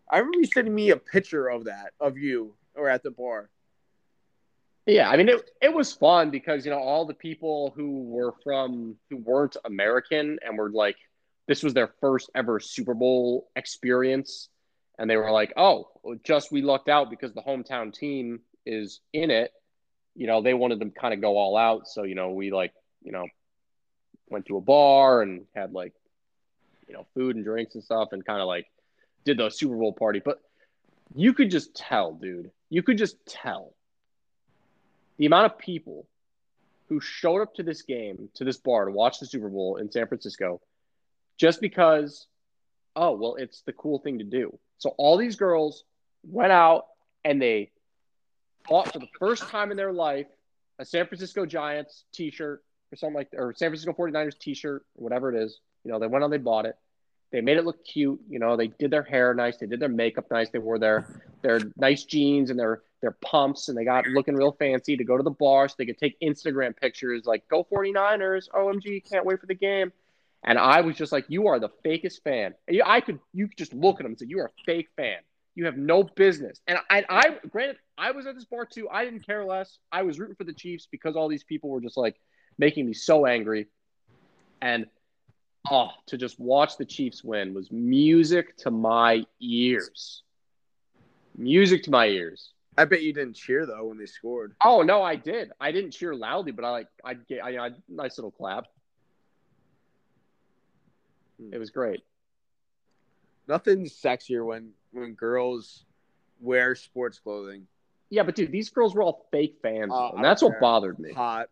I 0.10 0.18
remember 0.18 0.40
you 0.40 0.46
sending 0.46 0.74
me 0.74 0.90
a 0.90 0.98
picture 0.98 1.48
of 1.48 1.66
that 1.66 1.92
of 2.00 2.18
you 2.18 2.56
or 2.76 2.90
at 2.90 3.04
the 3.04 3.12
bar. 3.12 3.50
Yeah, 4.86 5.10
I 5.10 5.18
mean 5.18 5.30
it. 5.30 5.52
It 5.62 5.74
was 5.74 5.94
fun 5.94 6.32
because 6.32 6.66
you 6.66 6.72
know 6.72 6.80
all 6.80 7.06
the 7.06 7.14
people 7.14 7.74
who 7.76 8.04
were 8.04 8.34
from 8.44 8.96
who 9.10 9.18
weren't 9.18 9.56
American 9.66 10.40
and 10.44 10.58
were 10.58 10.72
like, 10.72 10.98
this 11.48 11.62
was 11.62 11.74
their 11.74 11.94
first 12.02 12.32
ever 12.34 12.60
Super 12.60 12.96
Bowl 12.96 13.50
experience, 13.56 14.50
and 14.98 15.08
they 15.08 15.16
were 15.16 15.32
like, 15.32 15.54
oh, 15.58 15.90
just 16.24 16.52
we 16.52 16.64
lucked 16.64 16.90
out 16.90 17.12
because 17.12 17.34
the 17.34 17.42
hometown 17.42 17.94
team 17.94 18.40
is 18.66 19.02
in 19.14 19.30
it. 19.30 19.52
You 20.16 20.28
know, 20.28 20.42
they 20.42 20.54
wanted 20.54 20.80
to 20.82 20.90
kind 20.90 21.14
of 21.14 21.22
go 21.22 21.38
all 21.38 21.58
out, 21.58 21.88
so 21.88 22.04
you 22.04 22.16
know 22.16 22.32
we 22.32 22.52
like 22.52 22.74
you 23.04 23.12
know 23.12 23.28
went 24.30 24.46
to 24.48 24.58
a 24.58 24.62
bar 24.62 25.22
and 25.22 25.46
had 25.56 25.74
like 25.74 25.94
you 26.88 26.94
know 26.94 27.06
food 27.14 27.36
and 27.36 27.46
drinks 27.46 27.76
and 27.76 27.84
stuff, 27.84 28.10
and 28.12 28.26
kind 28.26 28.42
of 28.42 28.48
like 28.48 28.68
did 29.26 29.38
the 29.38 29.50
Super 29.50 29.76
Bowl 29.76 29.94
party. 29.94 30.22
But 30.24 30.42
you 31.16 31.34
could 31.34 31.52
just 31.52 31.76
tell, 31.76 32.14
dude. 32.14 32.52
You 32.70 32.84
could 32.84 32.98
just 32.98 33.26
tell 33.26 33.74
the 35.18 35.26
amount 35.26 35.52
of 35.52 35.58
people 35.58 36.08
who 36.88 37.00
showed 37.00 37.42
up 37.42 37.54
to 37.56 37.64
this 37.64 37.84
game, 37.84 38.30
to 38.36 38.44
this 38.44 38.58
bar 38.58 38.86
to 38.86 38.92
watch 38.92 39.20
the 39.20 39.26
Super 39.26 39.50
Bowl 39.50 39.78
in 39.78 39.92
San 39.92 40.08
Francisco, 40.08 40.60
just 41.38 41.62
because, 41.62 42.28
oh, 42.96 43.12
well, 43.12 43.36
it's 43.36 43.62
the 43.62 43.74
cool 43.74 44.00
thing 44.00 44.20
to 44.20 44.24
do. 44.24 44.58
So 44.80 44.96
all 44.98 45.18
these 45.18 45.36
girls 45.36 45.84
went 46.24 46.52
out 46.52 46.86
and 47.24 47.42
they 47.42 47.72
bought 48.70 48.92
for 48.92 49.00
the 49.00 49.10
first 49.20 49.44
time 49.50 49.72
in 49.72 49.78
their 49.78 49.92
life 49.92 50.28
a 50.80 50.86
San 50.86 51.06
Francisco 51.08 51.46
Giants 51.46 52.06
t 52.14 52.32
shirt 52.32 52.64
or 52.92 52.96
something 52.96 53.16
like 53.16 53.30
or 53.34 53.54
San 53.54 53.70
Francisco 53.70 53.94
49ers 53.94 54.38
t 54.38 54.54
shirt, 54.54 54.86
or 54.96 55.04
whatever 55.04 55.34
it 55.34 55.42
is. 55.44 55.60
You 55.84 55.92
know, 55.92 56.00
they 56.00 56.08
went 56.08 56.24
out, 56.24 56.32
they 56.32 56.38
bought 56.38 56.66
it. 56.66 56.76
They 57.32 57.42
made 57.42 57.58
it 57.58 57.66
look 57.66 57.86
cute. 57.86 58.20
You 58.28 58.40
know, 58.40 58.58
they 58.58 58.68
did 58.68 58.90
their 58.90 59.04
hair 59.04 59.34
nice. 59.34 59.58
They 59.58 59.68
did 59.68 59.80
their 59.80 59.90
makeup 59.90 60.32
nice. 60.32 60.50
They 60.50 60.60
wore 60.60 60.80
their 60.80 61.22
their 61.42 61.60
nice 61.78 62.04
jeans 62.04 62.50
and 62.50 62.60
their 62.60 62.82
their 63.02 63.12
pumps 63.12 63.70
and 63.70 63.78
they 63.78 63.86
got 63.86 64.06
looking 64.08 64.36
real 64.36 64.52
fancy 64.52 64.98
to 64.98 65.04
go 65.04 65.16
to 65.16 65.24
the 65.24 65.30
bar 65.30 65.70
so 65.70 65.76
they 65.78 65.86
could 65.86 65.98
take 65.98 66.20
Instagram 66.20 66.76
pictures 66.76 67.26
like 67.26 67.48
go 67.48 67.66
49ers, 67.72 68.50
OMG, 68.50 69.10
can't 69.10 69.26
wait 69.26 69.40
for 69.40 69.46
the 69.46 69.56
game. 69.56 69.94
And 70.44 70.58
I 70.58 70.82
was 70.82 70.96
just 70.96 71.12
like, 71.12 71.26
you 71.28 71.48
are 71.48 71.60
the 71.60 71.70
fakest 71.86 72.24
fan. 72.24 72.56
I 72.86 73.02
could 73.02 73.20
you 73.34 73.48
could 73.48 73.58
just 73.58 73.74
look 73.74 73.96
at 73.96 74.04
them 74.04 74.14
and 74.14 74.20
say, 74.20 74.26
you 74.28 74.40
are 74.40 74.46
a 74.46 74.64
fake 74.66 74.90
fan. 74.96 75.20
You 75.56 75.66
have 75.66 75.78
no 75.78 76.04
business. 76.04 76.60
And 76.68 76.80
I, 76.90 77.04
I 77.10 77.38
granted, 77.50 77.78
I 77.98 78.12
was 78.12 78.26
at 78.26 78.36
this 78.36 78.46
bar 78.46 78.66
too. 78.66 78.88
I 78.90 79.04
didn't 79.04 79.26
care 79.26 79.44
less. 79.44 79.78
I 79.92 80.04
was 80.04 80.20
rooting 80.20 80.36
for 80.36 80.44
the 80.46 80.54
Chiefs 80.54 80.88
because 80.90 81.16
all 81.16 81.28
these 81.28 81.44
people 81.44 81.70
were 81.70 81.82
just 81.82 81.98
like 81.98 82.16
making 82.58 82.86
me 82.86 82.94
so 82.94 83.26
angry. 83.26 83.68
And 84.62 84.86
oh, 85.70 85.90
to 86.08 86.18
just 86.18 86.40
watch 86.40 86.78
the 86.78 86.86
Chiefs 86.86 87.24
win 87.24 87.54
was 87.54 87.72
music 87.72 88.56
to 88.58 88.72
my 88.72 89.26
ears. 89.42 90.24
Music 91.38 91.84
to 91.84 91.92
my 91.92 92.08
ears. 92.08 92.54
I 92.78 92.86
bet 92.86 93.02
you 93.02 93.12
didn't 93.12 93.36
cheer 93.36 93.66
though 93.66 93.86
when 93.86 93.98
they 93.98 94.06
scored. 94.06 94.56
Oh 94.64 94.82
no, 94.82 95.02
I 95.04 95.16
did. 95.16 95.52
I 95.60 95.74
didn't 95.74 95.92
cheer 95.92 96.16
loudly, 96.16 96.54
but 96.54 96.64
I 96.64 96.70
like 96.70 96.88
I 97.04 97.14
get 97.16 97.44
I, 97.44 97.58
I 97.58 97.72
nice 97.90 98.18
little 98.18 98.32
clap. 98.32 98.68
Hmm. 101.40 101.54
It 101.54 101.58
was 101.58 101.72
great. 101.72 102.02
Nothing's 103.48 104.00
sexier 104.00 104.46
when 104.46 104.72
when 104.92 105.14
girls 105.14 105.86
wear 106.40 106.76
sports 106.76 107.20
clothing. 107.20 107.68
Yeah, 108.10 108.24
but 108.24 108.36
dude, 108.36 108.52
these 108.52 108.70
girls 108.70 108.96
were 108.96 109.04
all 109.04 109.28
fake 109.32 109.58
fans, 109.62 109.92
Oh, 109.94 110.10
and 110.10 110.20
uh, 110.20 110.24
that's 110.24 110.42
what 110.42 110.52
care. 110.52 110.60
bothered 110.62 111.00
me. 111.00 111.14
Hot. 111.14 111.50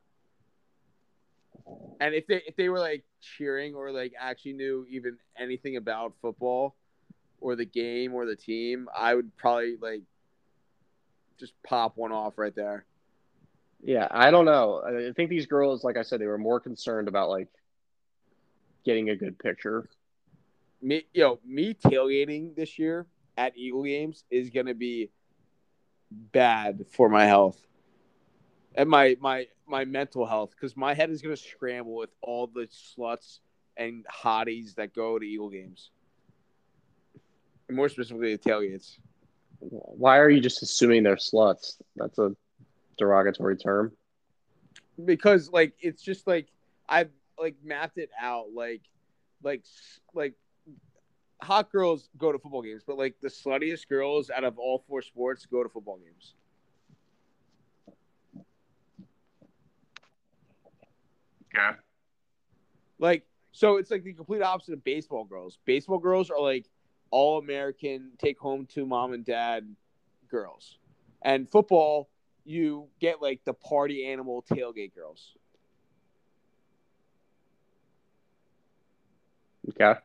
And 1.99 2.13
if 2.15 2.27
they 2.27 2.41
if 2.47 2.55
they 2.55 2.69
were 2.69 2.79
like 2.79 3.03
cheering 3.21 3.75
or 3.75 3.91
like 3.91 4.13
actually 4.19 4.53
knew 4.53 4.85
even 4.89 5.17
anything 5.37 5.75
about 5.77 6.13
football 6.21 6.75
or 7.41 7.55
the 7.55 7.65
game 7.65 8.13
or 8.13 8.25
the 8.25 8.35
team, 8.35 8.87
I 8.95 9.13
would 9.15 9.35
probably 9.37 9.77
like 9.79 10.01
just 11.37 11.53
pop 11.63 11.97
one 11.97 12.11
off 12.11 12.37
right 12.37 12.55
there. 12.55 12.85
Yeah, 13.83 14.07
I 14.09 14.31
don't 14.31 14.45
know. 14.45 14.81
I 14.83 15.11
think 15.13 15.29
these 15.29 15.45
girls, 15.45 15.83
like 15.83 15.97
I 15.97 16.01
said, 16.01 16.19
they 16.19 16.25
were 16.25 16.37
more 16.37 16.59
concerned 16.59 17.07
about 17.07 17.29
like 17.29 17.49
getting 18.85 19.09
a 19.09 19.15
good 19.15 19.37
picture. 19.37 19.87
Me 20.81 21.05
yo, 21.13 21.39
me 21.45 21.73
tailgating 21.73 22.55
this 22.55 22.77
year 22.79 23.05
at 23.37 23.57
Eagle 23.57 23.83
games 23.83 24.25
is 24.31 24.49
gonna 24.49 24.75
be 24.75 25.11
bad 26.11 26.85
for 26.91 27.09
my 27.09 27.25
health. 27.25 27.65
And 28.75 28.89
my 28.89 29.17
my 29.19 29.47
my 29.67 29.85
mental 29.85 30.25
health 30.25 30.51
because 30.51 30.75
my 30.77 30.93
head 30.93 31.09
is 31.09 31.21
gonna 31.21 31.37
scramble 31.37 31.95
with 31.95 32.11
all 32.21 32.47
the 32.47 32.67
sluts 32.67 33.39
and 33.77 34.05
hotties 34.07 34.75
that 34.75 34.93
go 34.93 35.19
to 35.19 35.25
Eagle 35.25 35.49
games. 35.49 35.91
And 37.67 37.77
more 37.77 37.89
specifically 37.89 38.35
the 38.35 38.39
tailgates. 38.39 38.97
Why 39.59 40.19
are 40.19 40.29
you 40.29 40.41
just 40.41 40.61
assuming 40.63 41.03
they're 41.03 41.15
sluts? 41.15 41.81
That's 41.95 42.17
a 42.19 42.35
derogatory 42.97 43.57
term. 43.57 43.93
because 45.05 45.49
like 45.51 45.73
it's 45.79 46.01
just 46.01 46.27
like 46.27 46.47
I've 46.87 47.11
like 47.39 47.55
mapped 47.63 47.97
it 47.97 48.09
out 48.19 48.47
like 48.53 48.81
like 49.43 49.63
like 50.13 50.33
hot 51.41 51.71
girls 51.71 52.09
go 52.17 52.31
to 52.31 52.39
football 52.39 52.61
games, 52.61 52.83
but 52.85 52.97
like 52.97 53.15
the 53.21 53.27
sluttiest 53.27 53.87
girls 53.87 54.29
out 54.29 54.43
of 54.43 54.57
all 54.57 54.83
four 54.87 55.01
sports 55.01 55.45
go 55.45 55.63
to 55.63 55.69
football 55.69 55.97
games. 55.97 56.33
Yeah. 61.53 61.73
Like 62.99 63.25
so 63.51 63.77
it's 63.77 63.89
like 63.89 64.03
the 64.03 64.13
complete 64.13 64.41
opposite 64.41 64.73
of 64.73 64.83
baseball 64.83 65.25
girls. 65.25 65.59
Baseball 65.65 65.99
girls 65.99 66.29
are 66.29 66.39
like 66.39 66.65
all 67.11 67.39
American 67.39 68.11
take 68.17 68.37
home 68.39 68.65
to 68.67 68.85
mom 68.85 69.13
and 69.13 69.25
dad 69.25 69.75
girls. 70.29 70.77
And 71.21 71.49
football 71.49 72.09
you 72.45 72.87
get 72.99 73.21
like 73.21 73.41
the 73.45 73.53
party 73.53 74.05
animal 74.05 74.43
tailgate 74.49 74.93
girls. 74.95 75.33
Okay. 79.69 79.99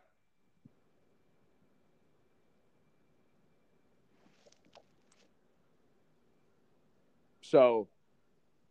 So 7.52 7.86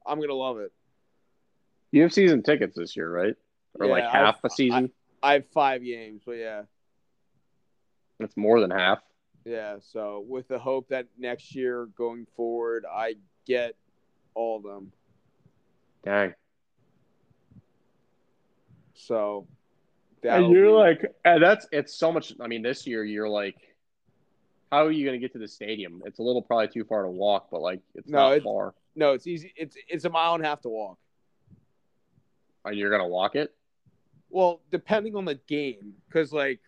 I'm 0.07 0.19
gonna 0.19 0.33
love 0.33 0.57
it. 0.57 0.71
You 1.91 2.01
have 2.01 2.11
season 2.11 2.41
tickets 2.41 2.75
this 2.75 2.97
year, 2.97 3.11
right? 3.11 3.35
Or 3.79 3.85
like 3.85 4.03
half 4.03 4.37
I've- 4.37 4.41
a 4.45 4.49
season? 4.49 4.91
I 5.21 5.33
have 5.33 5.47
five 5.49 5.83
games, 5.83 6.23
but 6.25 6.37
yeah, 6.37 6.63
That's 8.17 8.35
more 8.35 8.59
than 8.59 8.71
half. 8.71 9.03
yeah. 9.45 9.77
So 9.81 10.25
with 10.27 10.47
the 10.47 10.57
hope 10.57 10.87
that 10.89 11.05
next 11.15 11.53
year 11.53 11.85
going 11.95 12.25
forward, 12.35 12.85
I 12.91 13.17
get 13.45 13.75
all 14.33 14.57
of 14.57 14.63
them. 14.63 14.91
Dang. 16.03 16.33
So 18.95 19.47
And 20.23 20.51
you're 20.51 20.65
be- 20.65 20.71
like, 20.71 21.15
and 21.23 21.43
that's 21.43 21.67
it's 21.71 21.93
so 21.93 22.11
much. 22.11 22.33
I 22.41 22.47
mean, 22.47 22.63
this 22.63 22.87
year 22.87 23.03
you're 23.03 23.29
like, 23.29 23.57
how 24.71 24.85
are 24.85 24.91
you 24.91 25.05
going 25.05 25.19
to 25.19 25.23
get 25.23 25.33
to 25.33 25.39
the 25.39 25.47
stadium? 25.47 26.01
It's 26.05 26.19
a 26.19 26.23
little 26.23 26.41
probably 26.41 26.69
too 26.69 26.83
far 26.85 27.03
to 27.03 27.09
walk, 27.09 27.49
but 27.51 27.61
like 27.61 27.81
it's 27.95 28.09
No, 28.09 28.19
not 28.19 28.31
it's- 28.33 28.43
far. 28.43 28.73
no, 28.95 29.13
it's 29.13 29.27
easy. 29.27 29.53
It's 29.55 29.75
it's 29.87 30.05
a 30.05 30.09
mile 30.09 30.35
and 30.35 30.43
a 30.43 30.47
half 30.47 30.61
to 30.61 30.69
walk. 30.69 30.97
And 32.65 32.77
you're 32.77 32.89
going 32.89 33.01
to 33.01 33.07
walk 33.07 33.35
it? 33.35 33.53
Well, 34.29 34.61
depending 34.71 35.15
on 35.15 35.25
the 35.25 35.35
game, 35.47 35.95
because 36.07 36.31
like, 36.31 36.61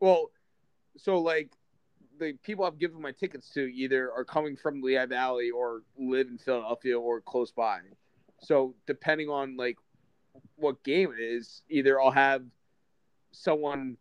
well, 0.00 0.30
so 0.96 1.18
like 1.20 1.50
the 2.18 2.32
people 2.42 2.64
I've 2.64 2.78
given 2.78 3.00
my 3.00 3.12
tickets 3.12 3.50
to 3.50 3.60
either 3.72 4.10
are 4.12 4.24
coming 4.24 4.56
from 4.56 4.80
Lehigh 4.82 5.06
Valley 5.06 5.50
or 5.50 5.82
live 5.96 6.28
in 6.28 6.38
Philadelphia 6.38 6.98
or 6.98 7.20
close 7.20 7.52
by. 7.52 7.80
So 8.40 8.74
depending 8.86 9.28
on 9.28 9.56
like 9.56 9.76
what 10.56 10.82
game 10.82 11.12
it 11.16 11.22
is, 11.22 11.62
either 11.68 12.00
I'll 12.00 12.10
have 12.10 12.42
someone, 13.32 13.96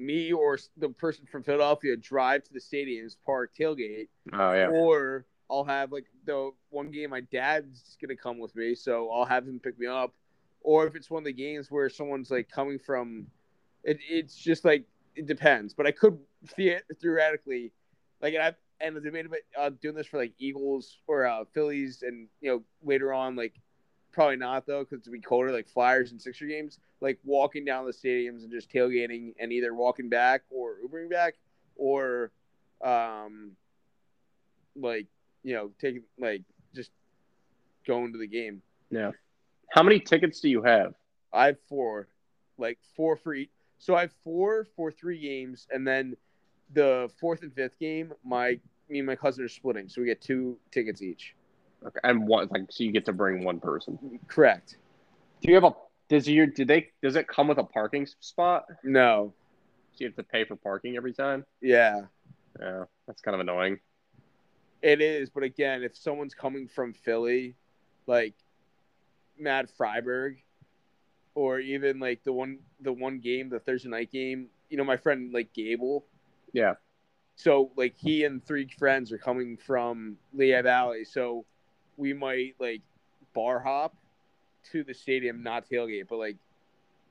me 0.00 0.32
or 0.32 0.58
the 0.76 0.88
person 0.88 1.26
from 1.30 1.42
Philadelphia, 1.42 1.96
drive 1.96 2.42
to 2.44 2.52
the 2.52 2.60
stadium's 2.60 3.16
park 3.26 3.52
tailgate, 3.58 4.08
Oh 4.32 4.52
yeah. 4.52 4.68
or 4.68 5.26
I'll 5.50 5.64
have 5.64 5.92
like 5.92 6.06
the 6.24 6.50
one 6.70 6.90
game 6.90 7.10
my 7.10 7.20
dad's 7.20 7.96
gonna 8.00 8.16
come 8.16 8.38
with 8.38 8.54
me, 8.56 8.74
so 8.74 9.10
I'll 9.10 9.24
have 9.26 9.46
him 9.46 9.60
pick 9.60 9.78
me 9.78 9.86
up. 9.86 10.14
Or 10.62 10.86
if 10.86 10.94
it's 10.94 11.10
one 11.10 11.22
of 11.22 11.24
the 11.26 11.32
games 11.32 11.70
where 11.70 11.88
someone's 11.88 12.30
like 12.30 12.48
coming 12.50 12.78
from, 12.78 13.26
it, 13.84 13.98
it's 14.08 14.36
just 14.36 14.64
like 14.64 14.84
it 15.16 15.26
depends. 15.26 15.74
But 15.74 15.86
I 15.86 15.90
could 15.92 16.18
the- 16.56 16.82
theoretically, 17.00 17.72
like 18.22 18.34
and 18.34 18.42
I've 18.42 18.56
and 18.80 18.96
the 18.96 19.00
debate 19.00 19.26
about 19.26 19.40
uh, 19.58 19.70
doing 19.82 19.94
this 19.94 20.06
for 20.06 20.16
like 20.18 20.32
Eagles 20.38 20.98
or 21.06 21.26
uh, 21.26 21.44
Phillies, 21.52 22.02
and 22.02 22.28
you 22.40 22.50
know 22.50 22.62
later 22.82 23.12
on 23.12 23.36
like 23.36 23.54
probably 24.12 24.36
not 24.36 24.66
though 24.66 24.84
because 24.84 25.00
it'd 25.00 25.12
be 25.12 25.20
colder 25.20 25.52
like 25.52 25.68
Flyers 25.68 26.12
and 26.12 26.20
Sixer 26.20 26.46
games, 26.46 26.78
like 27.00 27.18
walking 27.24 27.64
down 27.64 27.86
the 27.86 27.92
stadiums 27.92 28.42
and 28.42 28.50
just 28.50 28.70
tailgating 28.70 29.34
and 29.38 29.52
either 29.52 29.74
walking 29.74 30.08
back 30.08 30.42
or 30.50 30.76
Ubering 30.84 31.10
back 31.10 31.34
or 31.76 32.30
um 32.82 33.52
like 34.76 35.06
you 35.42 35.54
know 35.54 35.70
taking 35.80 36.02
like 36.18 36.42
just 36.74 36.90
going 37.86 38.12
to 38.12 38.18
the 38.18 38.26
game. 38.26 38.62
Yeah. 38.90 39.12
How 39.70 39.82
many 39.82 40.00
tickets 40.00 40.40
do 40.40 40.48
you 40.48 40.62
have? 40.62 40.94
I 41.32 41.46
have 41.46 41.58
four, 41.68 42.08
like 42.58 42.78
four 42.96 43.16
for 43.16 43.34
each. 43.34 43.50
So 43.78 43.94
I 43.94 44.02
have 44.02 44.12
four 44.24 44.66
for 44.76 44.90
three 44.90 45.18
games, 45.18 45.66
and 45.70 45.86
then 45.86 46.16
the 46.74 47.10
fourth 47.18 47.42
and 47.42 47.52
fifth 47.52 47.78
game, 47.78 48.12
my 48.24 48.58
me 48.88 48.98
and 48.98 49.06
my 49.06 49.16
cousin 49.16 49.44
are 49.44 49.48
splitting, 49.48 49.88
so 49.88 50.00
we 50.00 50.06
get 50.06 50.20
two 50.20 50.58
tickets 50.70 51.00
each. 51.00 51.34
Okay. 51.86 52.00
And 52.04 52.26
one 52.26 52.48
like 52.50 52.64
so 52.70 52.84
you 52.84 52.92
get 52.92 53.04
to 53.06 53.12
bring 53.12 53.42
one 53.44 53.60
person. 53.60 53.98
Correct. 54.28 54.76
Do 55.40 55.48
you 55.48 55.54
have 55.54 55.64
a 55.64 55.72
does 56.08 56.28
your 56.28 56.46
do 56.46 56.64
they 56.64 56.88
does 57.02 57.16
it 57.16 57.26
come 57.28 57.48
with 57.48 57.58
a 57.58 57.64
parking 57.64 58.06
spot? 58.20 58.64
No. 58.84 59.32
So 59.92 59.96
you 60.04 60.06
have 60.08 60.16
to 60.16 60.22
pay 60.22 60.44
for 60.44 60.56
parking 60.56 60.96
every 60.96 61.12
time? 61.12 61.44
Yeah, 61.60 62.02
Yeah. 62.60 62.84
That's 63.06 63.20
kind 63.22 63.34
of 63.34 63.40
annoying. 63.40 63.78
it 64.82 65.00
is. 65.00 65.30
But 65.30 65.42
again, 65.42 65.82
if 65.82 65.96
someone's 65.96 66.34
coming 66.34 66.68
from 66.68 66.92
Philly, 66.92 67.54
like 68.06 68.34
Matt 69.38 69.70
Freiberg, 69.78 70.36
or 71.34 71.60
even 71.60 71.98
like 71.98 72.22
the 72.24 72.32
one 72.32 72.58
the 72.80 72.92
one 72.92 73.20
game, 73.20 73.48
the 73.48 73.58
Thursday 73.60 73.88
night 73.88 74.10
game, 74.12 74.48
you 74.68 74.76
know, 74.76 74.84
my 74.84 74.96
friend 74.96 75.32
like 75.32 75.52
Gable. 75.54 76.04
Yeah. 76.52 76.74
so 77.36 77.70
like 77.76 77.94
he 77.96 78.24
and 78.24 78.44
three 78.44 78.68
friends 78.78 79.12
are 79.12 79.18
coming 79.18 79.56
from 79.56 80.16
Lehigh 80.34 80.62
Valley, 80.62 81.04
so 81.04 81.44
we 82.00 82.14
might 82.14 82.54
like 82.58 82.80
bar 83.34 83.60
hop 83.60 83.94
to 84.72 84.82
the 84.82 84.94
stadium, 84.94 85.42
not 85.42 85.68
tailgate, 85.68 86.08
but 86.08 86.16
like 86.16 86.36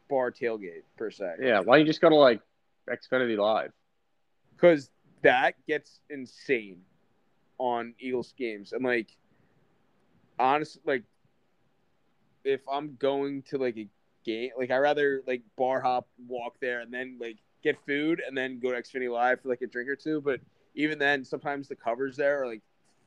bar 0.10 0.32
tailgate 0.32 0.82
per 0.98 1.12
se, 1.12 1.36
Yeah. 1.40 1.60
Why 1.60 1.78
don't 1.78 1.86
you 1.86 1.90
just 1.92 2.02
go 2.02 2.10
to 2.10 2.16
like 2.16 2.42
Xfinity 2.90 3.38
Live? 3.38 3.72
because 4.56 4.90
that 5.22 5.54
gets 5.68 6.02
insane 6.10 6.82
on 7.60 7.94
Eagles 8.00 8.34
games, 8.38 8.74
and 8.74 8.84
like 8.84 9.16
honestly, 10.38 10.82
like 10.86 11.04
if 12.44 12.62
I'm 12.72 12.96
going 13.00 13.44
to 13.44 13.58
like 13.58 13.78
a 13.78 13.88
game, 14.26 14.50
like 14.58 14.72
I 14.72 14.78
rather 14.78 15.22
like 15.28 15.44
bar 15.58 15.80
hop, 15.82 16.08
walk 16.28 16.56
there, 16.60 16.80
and 16.82 16.92
then 16.94 17.18
like 17.22 17.38
get 17.64 17.78
food, 17.86 18.22
and 18.26 18.36
then 18.38 18.60
go 18.60 18.72
to 18.72 18.82
Xfinity 18.82 19.12
Live 19.12 19.42
for 19.42 19.50
like 19.50 19.62
a 19.62 19.68
drink 19.68 19.88
or 19.90 19.96
two. 19.96 20.20
But 20.20 20.42
even 20.76 20.98
then, 21.00 21.24
sometimes 21.24 21.68
the 21.68 21.76
covers 21.76 22.18
there 22.18 22.42
are 22.42 22.48
like 22.48 22.62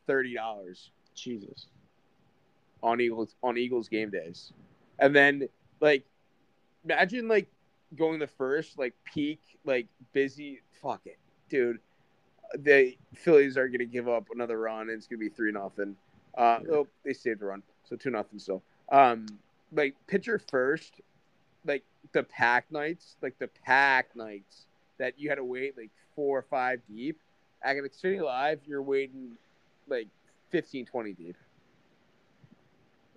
thirty 0.06 0.34
dollars 0.34 0.90
Jesus. 1.14 1.66
On 2.82 3.00
Eagles 3.00 3.34
on 3.42 3.56
Eagles 3.56 3.88
game 3.88 4.10
days, 4.10 4.52
and 4.98 5.14
then 5.14 5.48
like 5.80 6.04
imagine 6.84 7.28
like 7.28 7.48
going 7.96 8.18
the 8.18 8.26
first 8.26 8.78
like 8.78 8.94
peak 9.04 9.40
like 9.64 9.86
busy. 10.12 10.60
Fuck 10.82 11.02
it, 11.06 11.18
dude. 11.48 11.78
The 12.54 12.96
Phillies 13.14 13.56
are 13.56 13.68
gonna 13.68 13.84
give 13.84 14.08
up 14.08 14.26
another 14.34 14.58
run, 14.58 14.82
and 14.82 14.90
it's 14.90 15.06
gonna 15.06 15.20
be 15.20 15.28
three 15.28 15.52
nothing. 15.52 15.96
Uh, 16.36 16.58
oh, 16.70 16.86
they 17.04 17.12
saved 17.12 17.42
a 17.42 17.46
run, 17.46 17.62
so 17.84 17.96
two 17.96 18.10
nothing 18.10 18.38
still. 18.38 18.62
Um, 18.90 19.26
like 19.72 19.94
pitcher 20.06 20.38
first, 20.50 21.00
like 21.64 21.82
the 22.12 22.22
pack 22.24 22.70
nights, 22.70 23.16
like 23.22 23.38
the 23.38 23.48
pack 23.64 24.14
nights 24.16 24.66
that 24.98 25.18
you 25.18 25.28
had 25.28 25.36
to 25.36 25.44
wait 25.44 25.76
like 25.76 25.90
four 26.14 26.38
or 26.38 26.42
five 26.42 26.80
deep. 26.88 27.18
At 27.62 27.76
Xfinity 27.76 28.22
Live, 28.22 28.60
you're 28.66 28.82
waiting 28.82 29.32
like 29.88 30.08
15, 30.50 30.86
20 30.86 31.12
deep. 31.12 31.36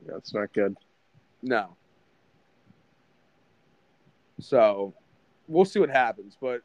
That's 0.06 0.34
not 0.34 0.54
good. 0.54 0.76
No. 1.42 1.76
So 4.40 4.94
we'll 5.48 5.66
see 5.66 5.80
what 5.80 5.90
happens. 5.90 6.38
But 6.40 6.62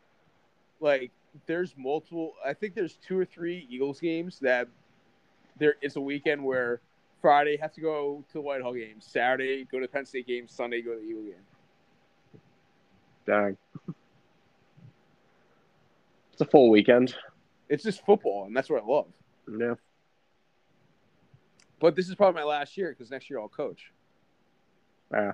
like 0.81 1.11
there's 1.47 1.75
multiple 1.77 2.35
I 2.45 2.53
think 2.55 2.75
there's 2.75 2.99
two 3.07 3.19
or 3.19 3.25
three 3.25 3.67
Eagles 3.71 4.01
games 4.01 4.39
that 4.41 4.69
there 5.59 5.75
it's 5.81 5.97
a 5.97 6.01
weekend 6.01 6.43
where 6.43 6.81
Friday 7.21 7.57
have 7.59 7.73
to 7.75 7.81
go 7.81 8.25
to 8.29 8.33
the 8.33 8.41
Whitehall 8.41 8.75
game, 8.75 8.97
Saturday 9.01 9.67
go 9.71 9.79
to 9.79 9.87
the 9.87 9.93
Penn 9.93 10.07
State 10.07 10.27
game, 10.27 10.49
Sunday 10.49 10.81
go 10.81 10.95
to 10.95 11.01
the 11.01 11.07
Eagle 11.07 11.23
game. 11.23 11.35
Dang. 13.27 13.57
It's 16.33 16.41
a 16.41 16.47
full 16.47 16.71
weekend. 16.71 17.15
It's 17.69 17.85
just 17.85 18.05
football, 18.05 18.47
and 18.47 18.57
that's 18.57 18.71
what 18.71 18.83
I 18.83 18.87
love. 18.87 19.07
Yeah. 19.47 19.75
But 21.81 21.97
this 21.97 22.09
is 22.11 22.15
probably 22.15 22.39
my 22.39 22.47
last 22.47 22.77
year 22.77 22.91
because 22.91 23.11
next 23.11 23.31
year 23.31 23.41
I'll 23.41 23.49
coach. 23.49 23.91
Yeah. 25.13 25.33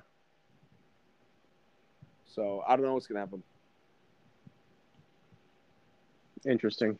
So 2.25 2.63
I 2.65 2.75
don't 2.75 2.85
know 2.85 2.93
what's 2.93 3.05
gonna 3.05 3.19
happen. 3.19 3.43
Interesting. 6.45 6.97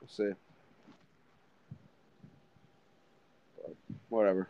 We'll 0.00 0.08
see. 0.08 0.32
But 3.56 3.76
whatever. 4.08 4.48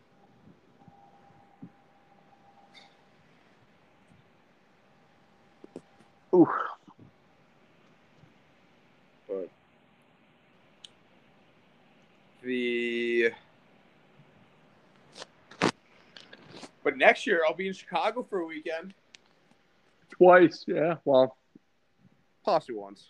Ooh. 6.33 6.49
But 9.27 9.49
the 12.43 13.33
but 16.87 16.97
next 16.97 17.27
year 17.27 17.43
I'll 17.45 17.53
be 17.53 17.67
in 17.67 17.73
Chicago 17.73 18.23
for 18.23 18.39
a 18.39 18.47
weekend, 18.47 18.95
Twice. 20.09 20.65
Yeah. 20.69 20.99
Well, 21.05 21.37
possibly 22.45 22.77
once. 22.77 23.09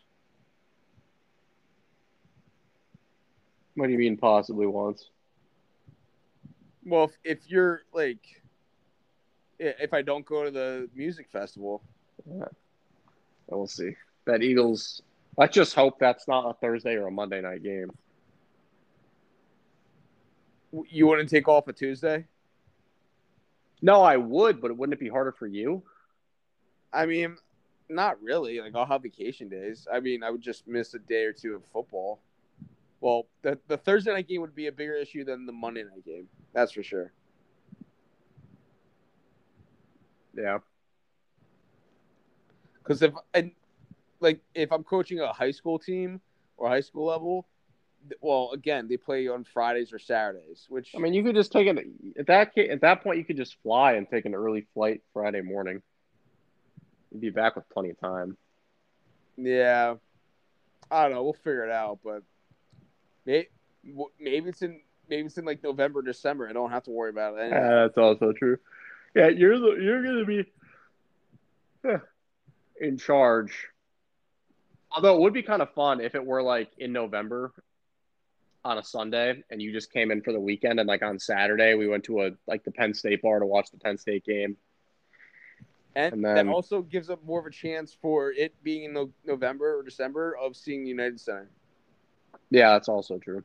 what 3.75 3.89
do 3.89 3.93
you 3.93 3.99
mean 3.99 4.17
possibly 4.17 4.67
once? 4.67 5.11
Well, 6.87 7.05
if, 7.05 7.11
if 7.23 7.51
you're 7.51 7.83
like, 7.93 8.43
if 9.59 9.93
I 9.93 10.01
don't 10.01 10.25
go 10.25 10.45
to 10.45 10.51
the 10.51 10.89
music 10.95 11.29
festival, 11.31 11.83
yeah. 12.27 12.47
We'll 13.49 13.67
see. 13.67 13.95
That 14.25 14.43
Eagles. 14.43 15.03
Let's 15.37 15.55
just 15.55 15.75
hope 15.75 15.99
that's 15.99 16.27
not 16.27 16.49
a 16.49 16.55
Thursday 16.55 16.95
or 16.95 17.09
a 17.09 17.13
Monday 17.13 17.43
night 17.43 17.63
game. 17.63 17.91
you 20.89 21.07
wouldn't 21.07 21.29
take 21.29 21.47
off 21.47 21.69
a 21.69 21.75
Tuesday. 21.75 22.25
No, 23.83 24.03
I 24.03 24.17
would, 24.17 24.61
but 24.61 24.77
wouldn't 24.77 24.95
it 24.95 25.01
be 25.01 25.09
harder 25.09 25.33
for 25.33 25.47
you? 25.47 25.83
I 26.93 27.07
mean, 27.07 27.37
not 27.89 28.21
really. 28.23 28.61
Like 28.61 28.75
I'll 28.75 28.87
have 28.87 29.03
vacation 29.03 29.49
days. 29.49 29.87
I 29.93 30.01
mean, 30.01 30.23
I 30.23 30.31
would 30.31 30.41
just 30.41 30.67
miss 30.67 30.95
a 30.95 30.99
day 30.99 31.25
or 31.25 31.33
two 31.33 31.55
of 31.55 31.65
football. 31.67 32.21
Well, 33.01 33.27
the 33.43 33.59
the 33.69 33.77
Thursday 33.77 34.13
night 34.13 34.29
game 34.29 34.41
would 34.41 34.55
be 34.55 34.67
a 34.67 34.73
bigger 34.73 34.95
issue 34.95 35.25
than 35.25 35.47
the 35.47 35.53
Monday 35.53 35.85
night 35.85 36.05
game. 36.05 36.29
That's 36.55 36.73
for 36.73 36.83
sure. 36.83 37.13
Yeah. 40.35 40.59
Because 42.79 43.03
if 43.03 43.13
and 43.35 43.53
like 44.21 44.41
if 44.55 44.73
I'm 44.73 44.85
coaching 44.85 45.21
a 45.21 45.33
high 45.33 45.51
school 45.51 45.79
team 45.79 46.21
or 46.57 46.69
high 46.69 46.81
school 46.81 47.07
level, 47.07 47.47
well, 48.21 48.51
again, 48.53 48.89
they 48.89 48.97
play 48.97 49.29
on 49.29 49.45
Fridays 49.45 49.93
or 49.93 49.99
Saturdays, 49.99 50.67
which 50.69 50.93
I 50.95 50.99
mean, 50.99 51.15
you 51.15 51.23
could 51.23 51.35
just 51.35 51.53
take 51.53 51.67
an 51.67 52.15
at 52.19 52.27
that 52.27 52.57
at 52.57 52.81
that 52.81 53.03
point 53.03 53.19
you 53.19 53.25
could 53.25 53.37
just 53.37 53.57
fly 53.63 53.95
and 53.95 54.09
take 54.09 54.25
an 54.25 54.35
early 54.35 54.67
flight 54.75 55.03
Friday 55.13 55.43
morning. 55.43 55.83
You'd 57.13 57.21
be 57.21 57.31
back 57.31 57.57
with 57.57 57.69
plenty 57.71 57.91
of 57.91 58.01
time. 58.01 58.37
yeah, 59.37 59.95
I 60.91 61.03
don't 61.03 61.13
know. 61.13 61.25
We'll 61.25 61.33
figure 61.33 61.65
it 61.65 61.73
out, 61.73 62.01
but 62.05 62.23
maybe 63.25 63.49
maybe 64.21 64.49
it's 64.49 64.63
in 64.63 64.81
maybe 65.09 65.27
it's 65.27 65.39
in 65.39 65.45
like 65.45 65.63
November, 65.63 66.03
December. 66.03 66.49
I 66.49 66.53
don't 66.53 66.71
have 66.71 66.85
to 66.85 66.91
worry 66.91 67.11
about 67.11 67.37
it. 67.39 67.53
Anyway. 67.53 67.59
Uh, 67.59 67.83
that's 67.83 67.99
also 67.99 68.33
true. 68.33 68.59
Yeah, 69.15 69.29
you're 69.29 69.59
the, 69.59 69.77
you're 69.81 70.03
gonna 70.03 70.25
be 70.25 70.45
eh, 71.89 71.99
in 72.81 72.99
charge. 72.99 73.69
Although 74.93 75.17
it 75.17 75.21
would 75.21 75.33
be 75.33 75.43
kind 75.43 75.63
of 75.63 75.73
fun 75.75 76.01
if 76.01 76.15
it 76.15 76.25
were 76.25 76.43
like 76.43 76.71
in 76.79 76.93
November 76.93 77.53
on 78.67 78.79
a 78.79 78.83
Sunday 78.83 79.45
and 79.51 79.63
you 79.63 79.73
just 79.73 79.93
came 79.93 80.11
in 80.11 80.21
for 80.21 80.33
the 80.33 80.41
weekend 80.41 80.81
and 80.81 80.89
like 80.89 81.03
on 81.03 81.19
Saturday 81.21 81.75
we 81.75 81.87
went 81.87 82.03
to 82.05 82.23
a 82.23 82.31
like 82.49 82.65
the 82.65 82.73
Penn 82.73 82.93
State 82.95 83.23
bar 83.23 83.39
to 83.39 83.47
watch 83.47 83.71
the 83.71 83.79
Penn 83.79 83.97
State 83.97 84.25
game. 84.25 84.57
And, 85.95 86.15
And 86.15 86.25
that 86.25 86.35
then- 86.35 86.49
also 86.49 86.83
gives 86.83 87.09
up 87.09 87.25
more 87.25 87.39
of 87.41 87.47
a 87.47 87.51
chance 87.51 87.97
for 88.03 88.33
it 88.33 88.53
being 88.65 88.85
in 88.85 88.93
no- 88.93 89.13
November 89.25 89.79
or 89.79 89.83
December 89.85 90.37
of 90.37 90.57
seeing 90.57 90.83
the 90.83 90.91
United 90.91 91.21
Center, 91.21 91.49
Yeah, 92.51 92.73
that's 92.73 92.89
also 92.89 93.19
true. 93.19 93.45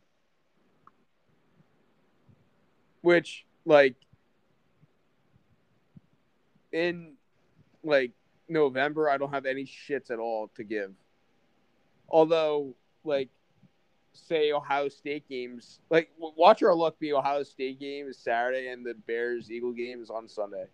which 3.01 3.45
like 3.65 3.95
in 6.71 7.13
like 7.83 8.11
November, 8.49 9.09
I 9.09 9.17
don't 9.17 9.31
have 9.33 9.45
any 9.45 9.65
shits 9.65 10.09
at 10.11 10.19
all 10.19 10.49
to 10.55 10.63
give. 10.63 10.91
Although, 12.09 12.75
like, 13.05 13.29
say 14.13 14.51
Ohio 14.51 14.87
State 14.89 15.27
games, 15.29 15.79
like 15.89 16.09
watch 16.17 16.61
our 16.63 16.75
luck 16.75 16.99
be 16.99 17.13
Ohio 17.13 17.43
State 17.43 17.79
game 17.79 18.07
is 18.07 18.17
Saturday 18.17 18.67
and 18.67 18.85
the 18.85 18.93
Bears 19.07 19.49
Eagle 19.51 19.71
game 19.71 20.01
is 20.01 20.09
on 20.09 20.27
Sunday. 20.27 20.65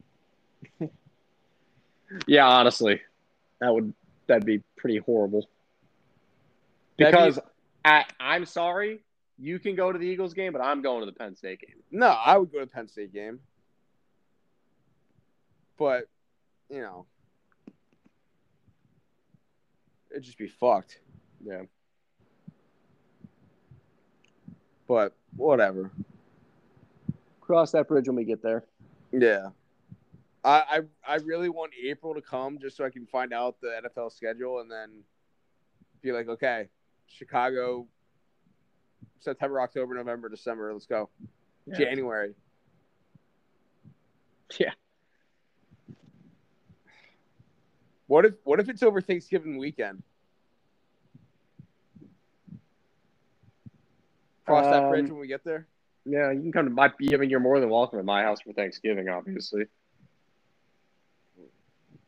Yeah, 2.26 2.48
honestly, 2.48 3.02
that 3.60 3.74
would 3.74 3.94
that'd 4.28 4.46
be 4.46 4.64
pretty 4.78 4.98
horrible. 5.00 5.50
Be- 6.96 7.04
Because 7.04 7.38
I, 7.84 8.06
I'm 8.18 8.46
sorry, 8.46 9.02
you 9.38 9.60
can 9.60 9.76
go 9.76 9.92
to 9.92 10.00
the 10.00 10.06
Eagles 10.06 10.34
game, 10.34 10.54
but 10.54 10.62
I'm 10.62 10.82
going 10.82 11.02
to 11.02 11.06
the 11.06 11.12
Penn 11.12 11.36
State 11.36 11.60
game. 11.60 11.76
No, 11.92 12.08
I 12.08 12.38
would 12.38 12.50
go 12.52 12.60
to 12.60 12.66
the 12.66 12.72
Penn 12.72 12.88
State 12.88 13.14
game. 13.14 13.40
But, 15.78 16.08
you 16.70 16.80
know, 16.82 17.06
it'd 20.10 20.24
just 20.24 20.38
be 20.38 20.48
fucked. 20.48 21.00
Yeah. 21.46 21.64
But 24.88 25.16
whatever. 25.36 25.92
Cross 27.42 27.72
that 27.72 27.88
bridge 27.88 28.08
when 28.08 28.16
we 28.16 28.24
get 28.24 28.42
there. 28.42 28.64
Yeah. 29.12 29.50
I, 30.44 30.82
I 31.06 31.14
I 31.14 31.16
really 31.18 31.50
want 31.50 31.74
April 31.84 32.14
to 32.14 32.22
come 32.22 32.58
just 32.60 32.78
so 32.78 32.86
I 32.86 32.90
can 32.90 33.06
find 33.06 33.34
out 33.34 33.60
the 33.62 33.82
NFL 33.84 34.12
schedule 34.14 34.60
and 34.60 34.72
then 34.72 35.04
be 36.02 36.12
like, 36.12 36.30
okay, 36.30 36.70
Chicago, 37.08 37.88
September, 39.20 39.60
October, 39.62 39.96
November, 39.96 40.30
December, 40.30 40.72
let's 40.74 40.86
go. 40.86 41.10
Yeah. 41.66 41.78
January. 41.78 42.34
Yeah. 44.58 44.72
What 48.08 48.24
if 48.24 48.36
what 48.46 48.62
if 48.62 48.70
it's 48.70 48.82
over 48.82 49.02
Thanksgiving 49.02 49.58
weekend? 49.58 50.02
Cross 54.48 54.66
that 54.72 54.90
bridge 54.90 55.06
Um, 55.06 55.12
when 55.12 55.20
we 55.20 55.28
get 55.28 55.44
there. 55.44 55.68
Yeah, 56.06 56.32
you 56.32 56.42
can 56.42 56.52
come 56.54 56.66
to 56.66 56.72
my. 56.72 56.86
I 56.86 57.18
mean, 57.18 57.30
you're 57.30 57.42
more 57.42 57.60
than 57.60 57.70
welcome 57.70 58.00
at 58.00 58.06
my 58.06 58.24
house 58.24 58.40
for 58.42 58.54
Thanksgiving, 58.54 59.10
obviously. 59.10 59.66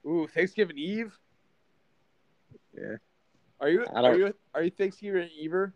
Ooh, 0.07 0.25
Thanksgiving 0.33 0.77
Eve. 0.77 1.13
Yeah. 2.73 2.95
Are 3.59 3.69
you 3.69 3.85
are 3.93 4.15
you 4.17 4.33
are 4.55 4.63
you 4.63 4.71
Thanksgiving 4.71 5.29
Eve? 5.37 5.71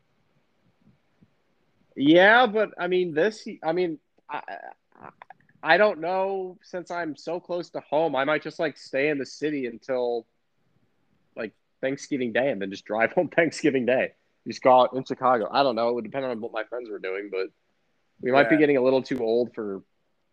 Yeah, 1.98 2.48
but 2.48 2.70
I 2.80 2.88
mean, 2.88 3.14
this. 3.14 3.46
I 3.64 3.74
mean, 3.74 4.00
I, 4.30 4.38
I- 4.48 5.10
I 5.66 5.78
don't 5.78 6.02
know. 6.02 6.58
Since 6.62 6.92
I'm 6.92 7.16
so 7.16 7.40
close 7.40 7.70
to 7.70 7.80
home, 7.80 8.18
I 8.18 8.26
might 8.26 8.42
just 8.44 8.60
like 8.60 8.78
stay 8.78 9.08
in 9.08 9.18
the 9.18 9.26
city 9.26 9.66
until 9.66 10.28
like 11.38 11.54
Thanksgiving 11.80 12.34
Day, 12.34 12.50
and 12.52 12.62
then 12.62 12.70
just 12.70 12.84
drive 12.84 13.12
home 13.16 13.30
Thanksgiving 13.30 13.86
Day. 13.86 14.14
Just 14.48 14.62
go 14.62 14.82
out 14.82 14.94
in 14.94 15.04
Chicago. 15.06 15.48
I 15.52 15.64
don't 15.64 15.76
know. 15.76 15.90
It 15.90 15.96
would 15.96 16.04
depend 16.04 16.26
on 16.26 16.42
what 16.42 16.52
my 16.52 16.64
friends 16.66 16.90
were 16.90 17.00
doing, 17.00 17.30
but 17.32 17.48
we 18.22 18.32
might 18.32 18.50
be 18.50 18.58
getting 18.58 18.78
a 18.78 18.82
little 18.82 19.02
too 19.02 19.24
old 19.24 19.54
for 19.54 19.82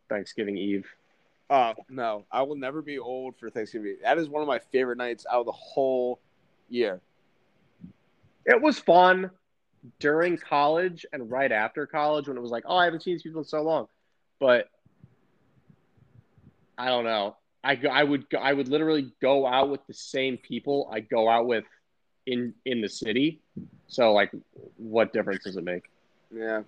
Thanksgiving 0.09 0.57
Eve. 0.57 0.87
Oh 1.49 1.75
no, 1.89 2.25
I 2.31 2.43
will 2.43 2.57
never 2.57 2.83
be 2.83 2.99
old 2.99 3.37
for 3.39 3.51
Thanksgiving. 3.51 3.97
That 4.03 4.19
is 4.19 4.29
one 4.29 4.43
of 4.43 4.49
my 4.49 4.61
favorite 4.71 4.99
nights 4.99 5.27
out 5.31 5.41
of 5.41 5.47
the 5.47 5.53
whole 5.53 6.21
year. 6.69 7.01
It 8.47 8.61
was 8.61 8.79
fun 8.79 9.31
during 9.99 10.39
college 10.39 11.07
and 11.13 11.31
right 11.31 11.51
after 11.51 11.87
college 11.87 12.29
when 12.29 12.37
it 12.37 12.41
was 12.41 12.51
like, 12.51 12.65
oh, 12.67 12.77
I 12.77 12.85
haven't 12.85 13.03
seen 13.03 13.15
these 13.15 13.23
people 13.23 13.41
in 13.41 13.47
so 13.47 13.63
long. 13.63 13.89
But 14.39 14.69
I 16.79 16.87
don't 16.87 17.05
know. 17.05 17.37
I 17.63 17.79
I 17.91 18.05
would 18.05 18.27
I 18.39 18.53
would 18.53 18.69
literally 18.69 19.13
go 19.21 19.47
out 19.47 19.71
with 19.71 19.85
the 19.87 19.95
same 19.95 20.39
people 20.39 20.89
I 20.93 21.01
go 21.01 21.29
out 21.29 21.47
with 21.47 21.65
in 22.31 22.55
in 22.65 22.81
the 22.81 22.89
city. 22.89 23.41
So 23.89 24.13
like, 24.13 24.31
what 24.77 25.13
difference 25.13 25.45
does 25.45 25.57
it 25.57 25.65
make? 25.65 25.85
Yeah. 26.31 26.63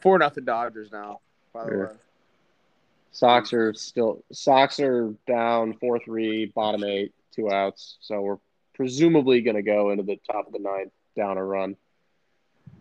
Four 0.00 0.18
nothing 0.18 0.44
Dodgers 0.44 0.92
now. 0.92 1.20
By 1.52 1.64
the 1.64 1.70
Yeah. 1.70 1.84
way. 1.84 1.92
Sox 3.12 3.52
are 3.52 3.72
still 3.74 4.24
Sox 4.32 4.80
are 4.80 5.14
down 5.26 5.74
four 5.74 5.98
three, 6.00 6.46
bottom 6.46 6.84
eight, 6.84 7.12
two 7.32 7.50
outs. 7.50 7.96
So 8.00 8.20
we're 8.20 8.38
presumably 8.74 9.40
going 9.40 9.56
to 9.56 9.62
go 9.62 9.90
into 9.90 10.02
the 10.02 10.18
top 10.30 10.46
of 10.46 10.52
the 10.52 10.58
ninth 10.58 10.92
down 11.16 11.38
a 11.38 11.44
run. 11.44 11.76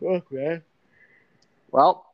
Okay. 0.01 0.61
Well, 1.71 2.05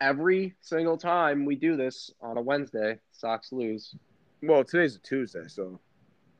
every 0.00 0.54
single 0.60 0.96
time 0.96 1.44
we 1.44 1.56
do 1.56 1.76
this 1.76 2.12
on 2.22 2.38
a 2.38 2.40
Wednesday, 2.40 2.98
Sox 3.12 3.52
lose. 3.52 3.94
Well, 4.42 4.62
today's 4.64 4.96
a 4.96 5.00
Tuesday, 5.00 5.48
so 5.48 5.80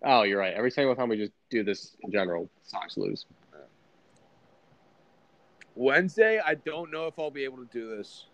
Oh, 0.05 0.23
you're 0.23 0.39
right. 0.39 0.55
Every 0.55 0.70
single 0.70 0.94
time 0.94 1.09
we 1.09 1.16
just 1.16 1.32
do 1.51 1.64
this 1.64 1.97
in 2.02 2.12
general, 2.12 2.48
Sox 2.64 2.97
lose. 2.97 3.27
Wednesday, 5.74 6.40
I 6.44 6.55
don't 6.55 6.90
know 6.90 7.06
if 7.06 7.18
I'll 7.18 7.31
be 7.31 7.44
able 7.44 7.59
to 7.59 7.66
do 7.70 7.94
this. 7.97 8.27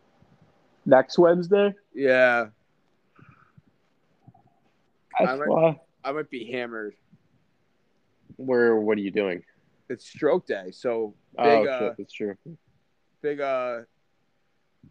Next 0.86 1.18
Wednesday? 1.18 1.74
Yeah, 1.94 2.48
That's 5.18 5.32
I 5.32 5.36
might- 5.36 5.80
I 6.04 6.12
might 6.12 6.30
be 6.30 6.50
hammered. 6.50 6.96
Where? 8.36 8.76
What 8.76 8.98
are 8.98 9.00
you 9.00 9.10
doing? 9.10 9.44
It's 9.88 10.06
stroke 10.06 10.46
day, 10.46 10.70
so 10.72 11.14
oh 11.38 11.44
big, 11.44 11.68
uh, 11.68 11.78
shit, 11.78 11.96
that's 11.98 12.12
true. 12.12 12.36
big, 13.20 13.40
uh, 13.40 13.82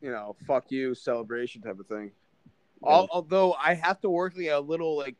you 0.01 0.11
know, 0.11 0.35
fuck 0.45 0.71
you 0.71 0.93
celebration 0.93 1.61
type 1.61 1.79
of 1.79 1.87
thing. 1.87 2.11
Al 2.85 3.07
although 3.11 3.53
I 3.53 3.73
have 3.73 3.99
to 4.01 4.09
work 4.09 4.35
like 4.37 4.47
a 4.47 4.59
little 4.59 4.95
like, 4.97 5.15
I- 5.15 5.17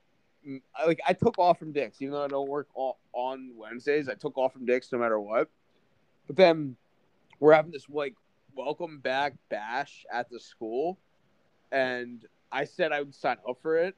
like 0.85 0.99
I 1.07 1.13
took 1.13 1.37
off 1.37 1.59
from 1.59 1.71
Dick's, 1.71 2.01
even 2.01 2.13
though 2.13 2.23
I 2.23 2.27
don't 2.27 2.49
work 2.49 2.67
all, 2.73 2.97
on 3.13 3.51
Wednesdays. 3.55 4.09
I 4.09 4.15
took 4.15 4.37
off 4.37 4.53
from 4.53 4.65
Dick's 4.65 4.91
no 4.91 4.99
matter 4.99 5.19
what. 5.19 5.49
But 6.27 6.35
then 6.35 6.75
we're 7.39 7.53
having 7.53 7.71
this 7.71 7.87
like 7.89 8.15
welcome 8.55 8.99
back 8.99 9.33
bash 9.49 10.05
at 10.11 10.29
the 10.29 10.39
school, 10.39 10.97
and 11.71 12.25
I 12.51 12.65
said 12.65 12.91
I 12.91 13.01
would 13.01 13.15
sign 13.15 13.37
up 13.47 13.59
for 13.61 13.77
it. 13.77 13.95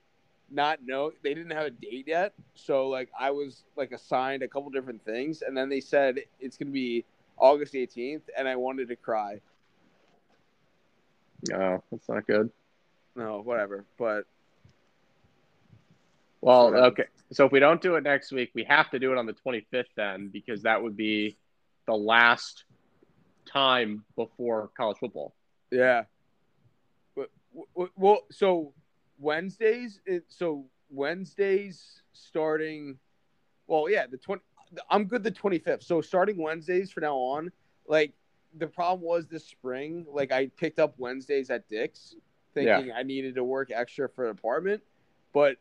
Not 0.50 0.80
know 0.86 1.12
they 1.24 1.34
didn't 1.34 1.52
have 1.52 1.66
a 1.66 1.72
date 1.72 2.08
yet, 2.08 2.34
so 2.56 2.90
like 2.90 3.10
I 3.18 3.32
was 3.32 3.64
like 3.76 3.92
assigned 3.92 4.44
a 4.44 4.48
couple 4.48 4.70
different 4.70 5.04
things, 5.06 5.42
and 5.42 5.56
then 5.56 5.70
they 5.70 5.80
said 5.80 6.20
it's 6.40 6.58
gonna 6.58 6.72
be 6.72 7.06
August 7.38 7.74
18th, 7.74 8.24
and 8.38 8.48
I 8.48 8.56
wanted 8.56 8.90
to 8.90 8.96
cry. 8.96 9.40
No, 11.50 11.84
that's 11.92 12.08
not 12.08 12.26
good. 12.28 12.50
No, 13.16 13.42
whatever. 13.42 13.86
But 13.98 14.26
Well, 16.44 16.76
okay. 16.76 17.06
So 17.32 17.46
if 17.46 17.54
we 17.54 17.60
don't 17.60 17.82
do 17.82 17.96
it 17.96 18.04
next 18.04 18.34
week, 18.34 18.52
we 18.54 18.66
have 18.66 18.90
to 18.90 19.00
do 19.00 19.14
it 19.14 19.18
on 19.18 19.26
the 19.26 19.34
25th 19.34 19.86
then, 19.96 20.28
because 20.28 20.64
that 20.64 20.84
would 20.84 20.98
be 20.98 21.38
the 21.88 21.94
last 21.94 22.66
time 23.46 24.04
before 24.18 24.70
college 24.76 24.98
football. 24.98 25.34
Yeah. 25.72 26.04
But 27.16 27.30
well, 27.96 28.24
so 28.30 28.74
Wednesdays. 29.20 30.02
It, 30.06 30.26
so 30.28 30.66
Wednesdays 30.90 32.02
starting. 32.12 32.98
Well, 33.68 33.90
yeah, 33.90 34.08
the 34.08 34.18
twenty. 34.18 34.42
I'm 34.90 35.06
good 35.06 35.24
the 35.24 35.32
25th. 35.32 35.84
So 35.84 36.02
starting 36.02 36.38
Wednesdays 36.38 36.92
for 36.92 37.00
now 37.00 37.16
on. 37.16 37.54
Like 37.88 38.12
the 38.58 38.68
problem 38.68 39.08
was 39.08 39.28
this 39.28 39.46
spring. 39.46 40.06
Like 40.12 40.34
I 40.34 40.48
picked 40.48 40.80
up 40.80 40.96
Wednesdays 40.98 41.50
at 41.50 41.70
Dick's, 41.70 42.16
thinking 42.54 42.92
I 42.92 43.04
needed 43.04 43.36
to 43.36 43.46
work 43.46 43.72
extra 43.74 44.10
for 44.10 44.26
an 44.26 44.32
apartment, 44.32 44.84
but 45.32 45.56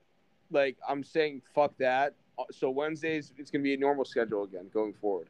like 0.52 0.76
I'm 0.88 1.02
saying, 1.02 1.42
fuck 1.54 1.76
that. 1.78 2.14
So 2.50 2.70
Wednesdays, 2.70 3.32
it's 3.36 3.50
gonna 3.50 3.64
be 3.64 3.74
a 3.74 3.76
normal 3.76 4.04
schedule 4.04 4.44
again 4.44 4.70
going 4.72 4.94
forward. 4.94 5.28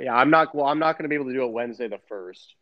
Yeah, 0.00 0.14
I'm 0.14 0.30
not. 0.30 0.54
Well, 0.54 0.66
I'm 0.66 0.78
not 0.78 0.98
going 0.98 1.04
to 1.04 1.08
be 1.08 1.14
able 1.14 1.26
to 1.26 1.32
do 1.32 1.44
it 1.44 1.52
Wednesday 1.52 1.88
the 1.88 2.00
first. 2.08 2.54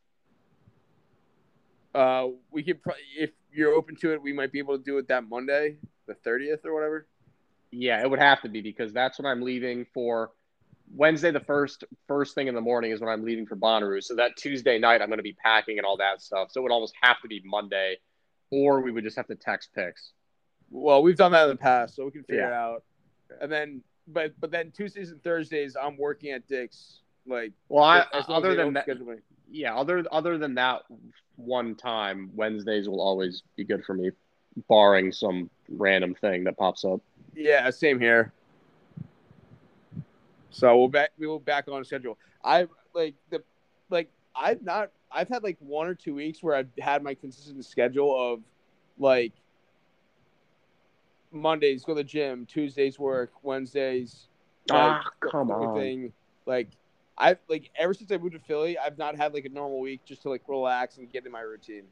Uh, 1.94 2.28
we 2.51 2.62
could 2.62 2.82
probably, 2.82 3.02
if 3.16 3.31
you're 3.52 3.73
open 3.73 3.97
to 3.97 4.12
it, 4.12 4.23
we 4.23 4.32
might 4.32 4.52
be 4.52 4.59
able 4.59 4.77
to 4.77 4.82
do 4.82 4.98
it 4.98 5.09
that 5.09 5.28
Monday, 5.28 5.77
the 6.06 6.15
30th 6.15 6.65
or 6.65 6.74
whatever. 6.74 7.06
Yeah, 7.70 8.02
it 8.02 8.11
would 8.11 8.19
have 8.19 8.43
to 8.43 8.48
be 8.48 8.61
because 8.61 8.93
that's 8.93 9.19
when 9.19 9.27
I'm 9.27 9.43
leaving 9.43 9.86
for 9.94 10.32
Wednesday 10.94 11.31
the 11.31 11.40
first. 11.40 11.85
First 12.06 12.35
thing 12.35 12.48
in 12.48 12.55
the 12.55 12.61
morning 12.61 12.90
is 12.90 13.01
when 13.01 13.09
I'm 13.09 13.24
leaving 13.24 13.47
for 13.47 13.56
Bonnaroo. 13.56 14.02
So 14.02 14.16
that 14.16 14.36
Tuesday 14.36 14.78
night, 14.78 15.01
I'm 15.01 15.09
going 15.09 15.19
to 15.19 15.24
be 15.24 15.36
packing 15.43 15.78
and 15.78 15.86
all 15.86 15.97
that 15.98 16.20
stuff. 16.20 16.48
So 16.51 16.61
it 16.61 16.62
would 16.65 16.73
almost 16.73 16.94
have 17.01 17.20
to 17.23 17.28
be 17.28 17.43
Monday, 17.44 17.97
or 18.51 18.81
we 18.81 18.90
would 18.90 19.05
just 19.05 19.16
have 19.16 19.28
to 19.28 19.36
text 19.36 19.70
picks. 19.74 20.12
Well, 20.75 21.05
we've 21.05 21.17
done 21.17 21.31
that 21.33 21.45
in 21.45 21.51
the 21.51 21.57
past, 21.57 21.95
so 21.95 22.05
we 22.05 22.11
can 22.11 22.25
figure 22.25 22.43
Yeah. 22.43 22.49
it 22.49 22.53
out. 22.53 22.83
And 23.41 23.51
then, 23.51 23.83
but 24.09 24.39
but 24.41 24.51
then 24.51 24.73
Tuesdays 24.73 25.13
and 25.13 25.23
Thursdays, 25.23 25.77
I'm 25.81 25.97
working 25.97 26.33
at 26.33 26.47
Dick's. 26.49 27.01
Like, 27.27 27.53
Well, 27.69 27.85
I, 27.85 28.01
as 28.01 28.07
long 28.29 28.39
as 28.39 28.45
other 28.45 28.55
than 28.57 28.73
that, 28.75 28.89
yeah, 29.51 29.75
other 29.77 30.05
other 30.11 30.37
than 30.37 30.55
that 30.57 30.83
one 31.37 31.77
time, 31.77 32.31
Wednesdays 32.35 32.89
will 32.89 33.01
always 33.01 33.45
be 33.57 33.65
good 33.65 33.85
for 33.85 33.95
me, 33.95 34.11
barring 34.69 35.13
some 35.13 35.49
random 35.71 36.15
thing 36.17 36.43
that 36.45 36.59
pops 36.59 36.85
up. 36.85 37.01
Yeah, 37.35 37.71
same 37.71 38.01
here. 38.01 38.33
So 40.51 40.77
we'll 40.77 40.89
back 40.89 41.13
we 41.19 41.29
will 41.29 41.39
back 41.39 41.69
on 41.69 41.85
schedule. 41.85 42.19
I 42.43 42.67
like 42.95 43.15
the 43.31 43.43
like 43.91 44.11
I've 44.35 44.61
not 44.61 44.91
I've 45.11 45.29
had 45.29 45.45
like 45.45 45.57
one 45.61 45.87
or 45.87 45.95
two 45.95 46.15
weeks 46.17 46.43
where 46.43 46.57
I've 46.57 46.69
had 46.79 47.03
my 47.05 47.15
consistent 47.15 47.65
schedule 47.65 48.15
of 48.15 48.41
like 48.99 49.33
Mondays 51.35 51.85
go 51.85 51.93
to 51.93 51.97
the 51.97 52.05
gym, 52.05 52.47
Tuesdays 52.47 52.98
work, 52.98 53.32
Wednesdays 53.43 54.28
Ah, 54.70 55.02
like, 55.23 55.31
come 55.32 55.51
on. 55.51 55.62
everything. 55.62 56.12
Like 56.47 56.70
I've 57.19 57.39
like 57.48 57.70
ever 57.77 57.94
since 57.94 58.11
I 58.11 58.16
moved 58.19 58.32
to 58.32 58.39
Philly, 58.39 58.78
I've 58.78 58.98
not 58.98 59.16
had 59.16 59.35
like 59.35 59.44
a 59.44 59.48
normal 59.48 59.81
week 59.81 60.05
just 60.05 60.23
to 60.23 60.31
like 60.31 60.43
relax 60.48 60.98
and 60.98 61.11
get 61.11 61.27
in 61.27 61.32
my 61.32 61.40
routine. 61.40 61.85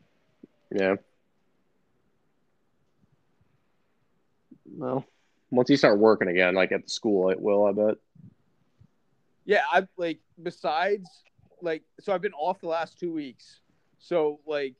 Yeah. 0.75 0.97
Well, 4.77 5.05
once 5.51 5.69
you 5.69 5.77
start 5.77 5.99
working 5.99 6.29
again, 6.29 6.55
like 6.55 6.73
at 6.73 6.85
the 6.85 6.89
school, 6.89 7.31
it 7.31 7.41
will. 7.41 7.67
I 7.67 7.73
bet. 7.73 7.97
Yeah, 9.45 9.63
I've 9.73 9.89
like 9.97 10.21
besides 10.43 11.09
like 11.61 11.83
so 12.01 12.13
I've 12.15 12.23
been 12.23 12.33
off 12.33 12.61
the 12.61 12.69
last 12.69 12.99
two 12.99 13.13
weeks. 13.13 13.61
So 13.99 14.41
like 14.47 14.75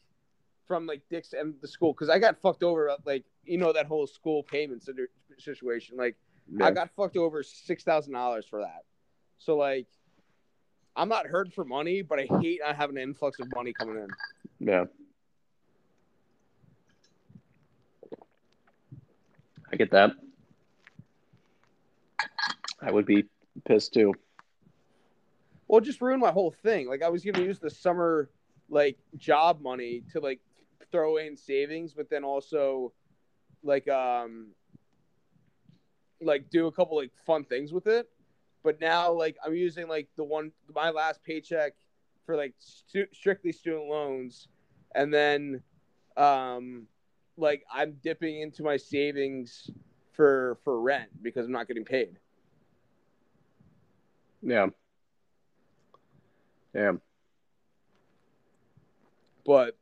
from 0.73 0.87
like 0.87 1.03
Dick's 1.11 1.35
and 1.35 1.53
the 1.61 1.69
school 1.69 1.93
because 1.93 2.09
I 2.09 2.19
got 2.19 2.41
fucked 2.41 2.63
over 2.63 2.89
uh, 2.89 2.97
like 3.05 3.25
you 3.45 3.59
know 3.59 3.75
that 3.75 3.85
whole 3.85 4.07
school 4.07 4.43
payment 4.43 4.83
situ- 4.83 5.07
situation. 5.39 5.99
Like 5.99 6.17
Yeah. 6.51 6.65
I 6.65 6.71
got 6.71 6.89
fucked 6.97 7.19
over 7.19 7.43
six 7.43 7.85
thousand 7.85 8.15
dollars 8.15 8.47
for 8.49 8.61
that. 8.61 8.85
So 9.37 9.59
like 9.59 9.87
I'm 10.97 11.11
not 11.11 11.27
hurting 11.27 11.53
for 11.53 11.67
money, 11.67 12.01
but 12.01 12.19
I 12.19 12.27
hate 12.41 12.61
not 12.65 12.75
having 12.75 12.97
an 12.97 13.03
influx 13.03 13.39
of 13.39 13.49
money 13.55 13.75
coming 13.75 13.97
in. 13.97 14.09
yeah. 14.67 14.85
I 19.71 19.77
get 19.77 19.91
that. 19.91 20.13
I 22.81 22.91
would 22.91 23.05
be 23.05 23.25
pissed 23.67 23.93
too. 23.93 24.15
Well, 25.69 25.83
just 25.83 26.01
ruined 26.01 26.23
my 26.23 26.31
whole 26.33 26.51
thing. 26.63 26.89
Like 26.89 27.03
I 27.03 27.11
was 27.11 27.23
gonna 27.27 27.45
use 27.45 27.59
the 27.59 27.69
summer 27.69 28.31
like 28.71 28.97
job 29.19 29.61
money 29.61 30.03
to 30.13 30.21
like 30.21 30.41
throw 30.93 31.17
in 31.17 31.37
savings, 31.37 31.95
but 31.95 32.09
then 32.11 32.23
also 32.23 32.93
like 33.65 33.89
um 33.89 34.49
like 36.21 36.51
do 36.51 36.67
a 36.67 36.73
couple 36.73 36.97
like 36.97 37.13
fun 37.27 37.45
things 37.45 37.73
with 37.73 37.87
it. 37.87 38.09
But 38.63 38.81
now 38.81 39.13
like 39.13 39.37
I'm 39.45 39.55
using 39.55 39.89
like 39.89 40.09
the 40.17 40.25
one 40.25 40.53
my 40.73 40.91
last 40.91 41.25
paycheck 41.25 41.73
for 42.25 42.37
like 42.37 42.55
stu- 42.59 43.09
strictly 43.13 43.51
student 43.51 43.89
loans, 43.89 44.49
and 44.95 45.13
then 45.13 45.63
um 46.17 46.87
like 47.37 47.65
I'm 47.73 47.97
dipping 48.03 48.41
into 48.41 48.63
my 48.63 48.77
savings 48.77 49.71
for 50.13 50.59
for 50.63 50.81
rent 50.81 51.11
because 51.23 51.47
I'm 51.47 51.53
not 51.53 51.67
getting 51.67 51.85
paid. 51.85 52.19
Yeah. 54.43 54.67
Yeah. 56.75 56.93
But 59.45 59.77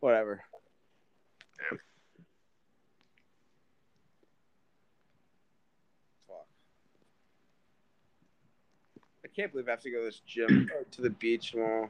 whatever. 0.00 0.42
Fuck. 6.26 6.46
I 9.24 9.28
can't 9.34 9.52
believe 9.52 9.68
I 9.68 9.72
have 9.72 9.80
to 9.82 9.90
go 9.90 9.98
to 9.98 10.04
this 10.04 10.22
gym 10.26 10.70
or 10.74 10.84
to 10.84 11.02
the 11.02 11.10
beach 11.10 11.52
tomorrow. 11.52 11.88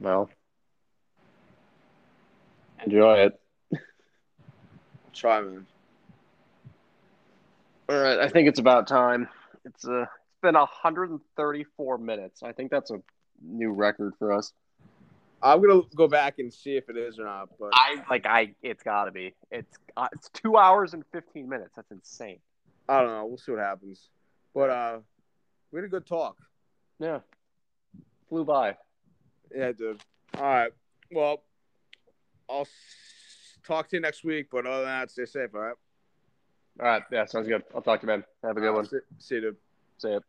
Well, 0.00 0.28
enjoy 2.84 3.14
it. 3.20 3.40
I'll 3.72 3.80
try, 5.14 5.40
man. 5.40 5.66
All 7.88 7.96
right, 7.96 8.18
I 8.18 8.28
think 8.28 8.48
it's 8.48 8.58
about 8.58 8.88
time. 8.88 9.28
It's 9.64 9.86
uh, 9.86 10.02
it's 10.02 10.40
been 10.42 10.54
134 10.54 11.98
minutes. 11.98 12.42
I 12.42 12.52
think 12.52 12.70
that's 12.70 12.90
a 12.90 13.00
new 13.42 13.70
record 13.70 14.14
for 14.18 14.32
us. 14.32 14.52
I'm 15.42 15.60
gonna 15.60 15.82
go 15.94 16.08
back 16.08 16.38
and 16.38 16.52
see 16.52 16.76
if 16.76 16.88
it 16.88 16.96
is 16.96 17.18
or 17.18 17.24
not. 17.24 17.50
But 17.58 17.70
I 17.74 18.02
like 18.08 18.26
I. 18.26 18.54
It's 18.62 18.82
got 18.82 19.04
to 19.04 19.10
be. 19.12 19.34
It's 19.50 19.76
uh, 19.96 20.08
it's 20.12 20.28
two 20.30 20.56
hours 20.56 20.94
and 20.94 21.04
fifteen 21.12 21.48
minutes. 21.48 21.72
That's 21.76 21.90
insane. 21.90 22.38
I 22.88 23.00
don't 23.00 23.10
know. 23.10 23.26
We'll 23.26 23.38
see 23.38 23.52
what 23.52 23.60
happens. 23.60 24.08
But 24.54 24.70
uh, 24.70 24.98
we 25.72 25.78
had 25.78 25.84
a 25.84 25.88
good 25.88 26.06
talk. 26.06 26.36
Yeah, 26.98 27.20
flew 28.28 28.44
by. 28.44 28.76
Yeah, 29.54 29.72
dude. 29.72 30.00
All 30.38 30.42
right. 30.44 30.72
Well, 31.12 31.42
I'll 32.48 32.62
s- 32.62 32.68
talk 33.66 33.88
to 33.90 33.96
you 33.96 34.00
next 34.00 34.24
week. 34.24 34.46
But 34.50 34.66
other 34.66 34.78
than 34.84 34.86
that, 34.86 35.10
stay 35.10 35.26
safe. 35.26 35.50
All 35.54 35.60
right. 35.60 35.76
All 36.80 36.86
right. 36.86 37.02
Yeah, 37.12 37.24
sounds 37.26 37.46
good. 37.48 37.62
I'll 37.74 37.82
talk 37.82 38.00
to 38.00 38.06
you, 38.06 38.12
man. 38.12 38.24
Have 38.42 38.56
a 38.56 38.60
good 38.60 38.70
Uh, 38.70 38.74
one. 38.74 38.86
See, 38.86 38.96
see 39.18 39.34
you, 39.36 39.40
dude. 39.42 39.56
See 39.98 40.10
ya. 40.10 40.20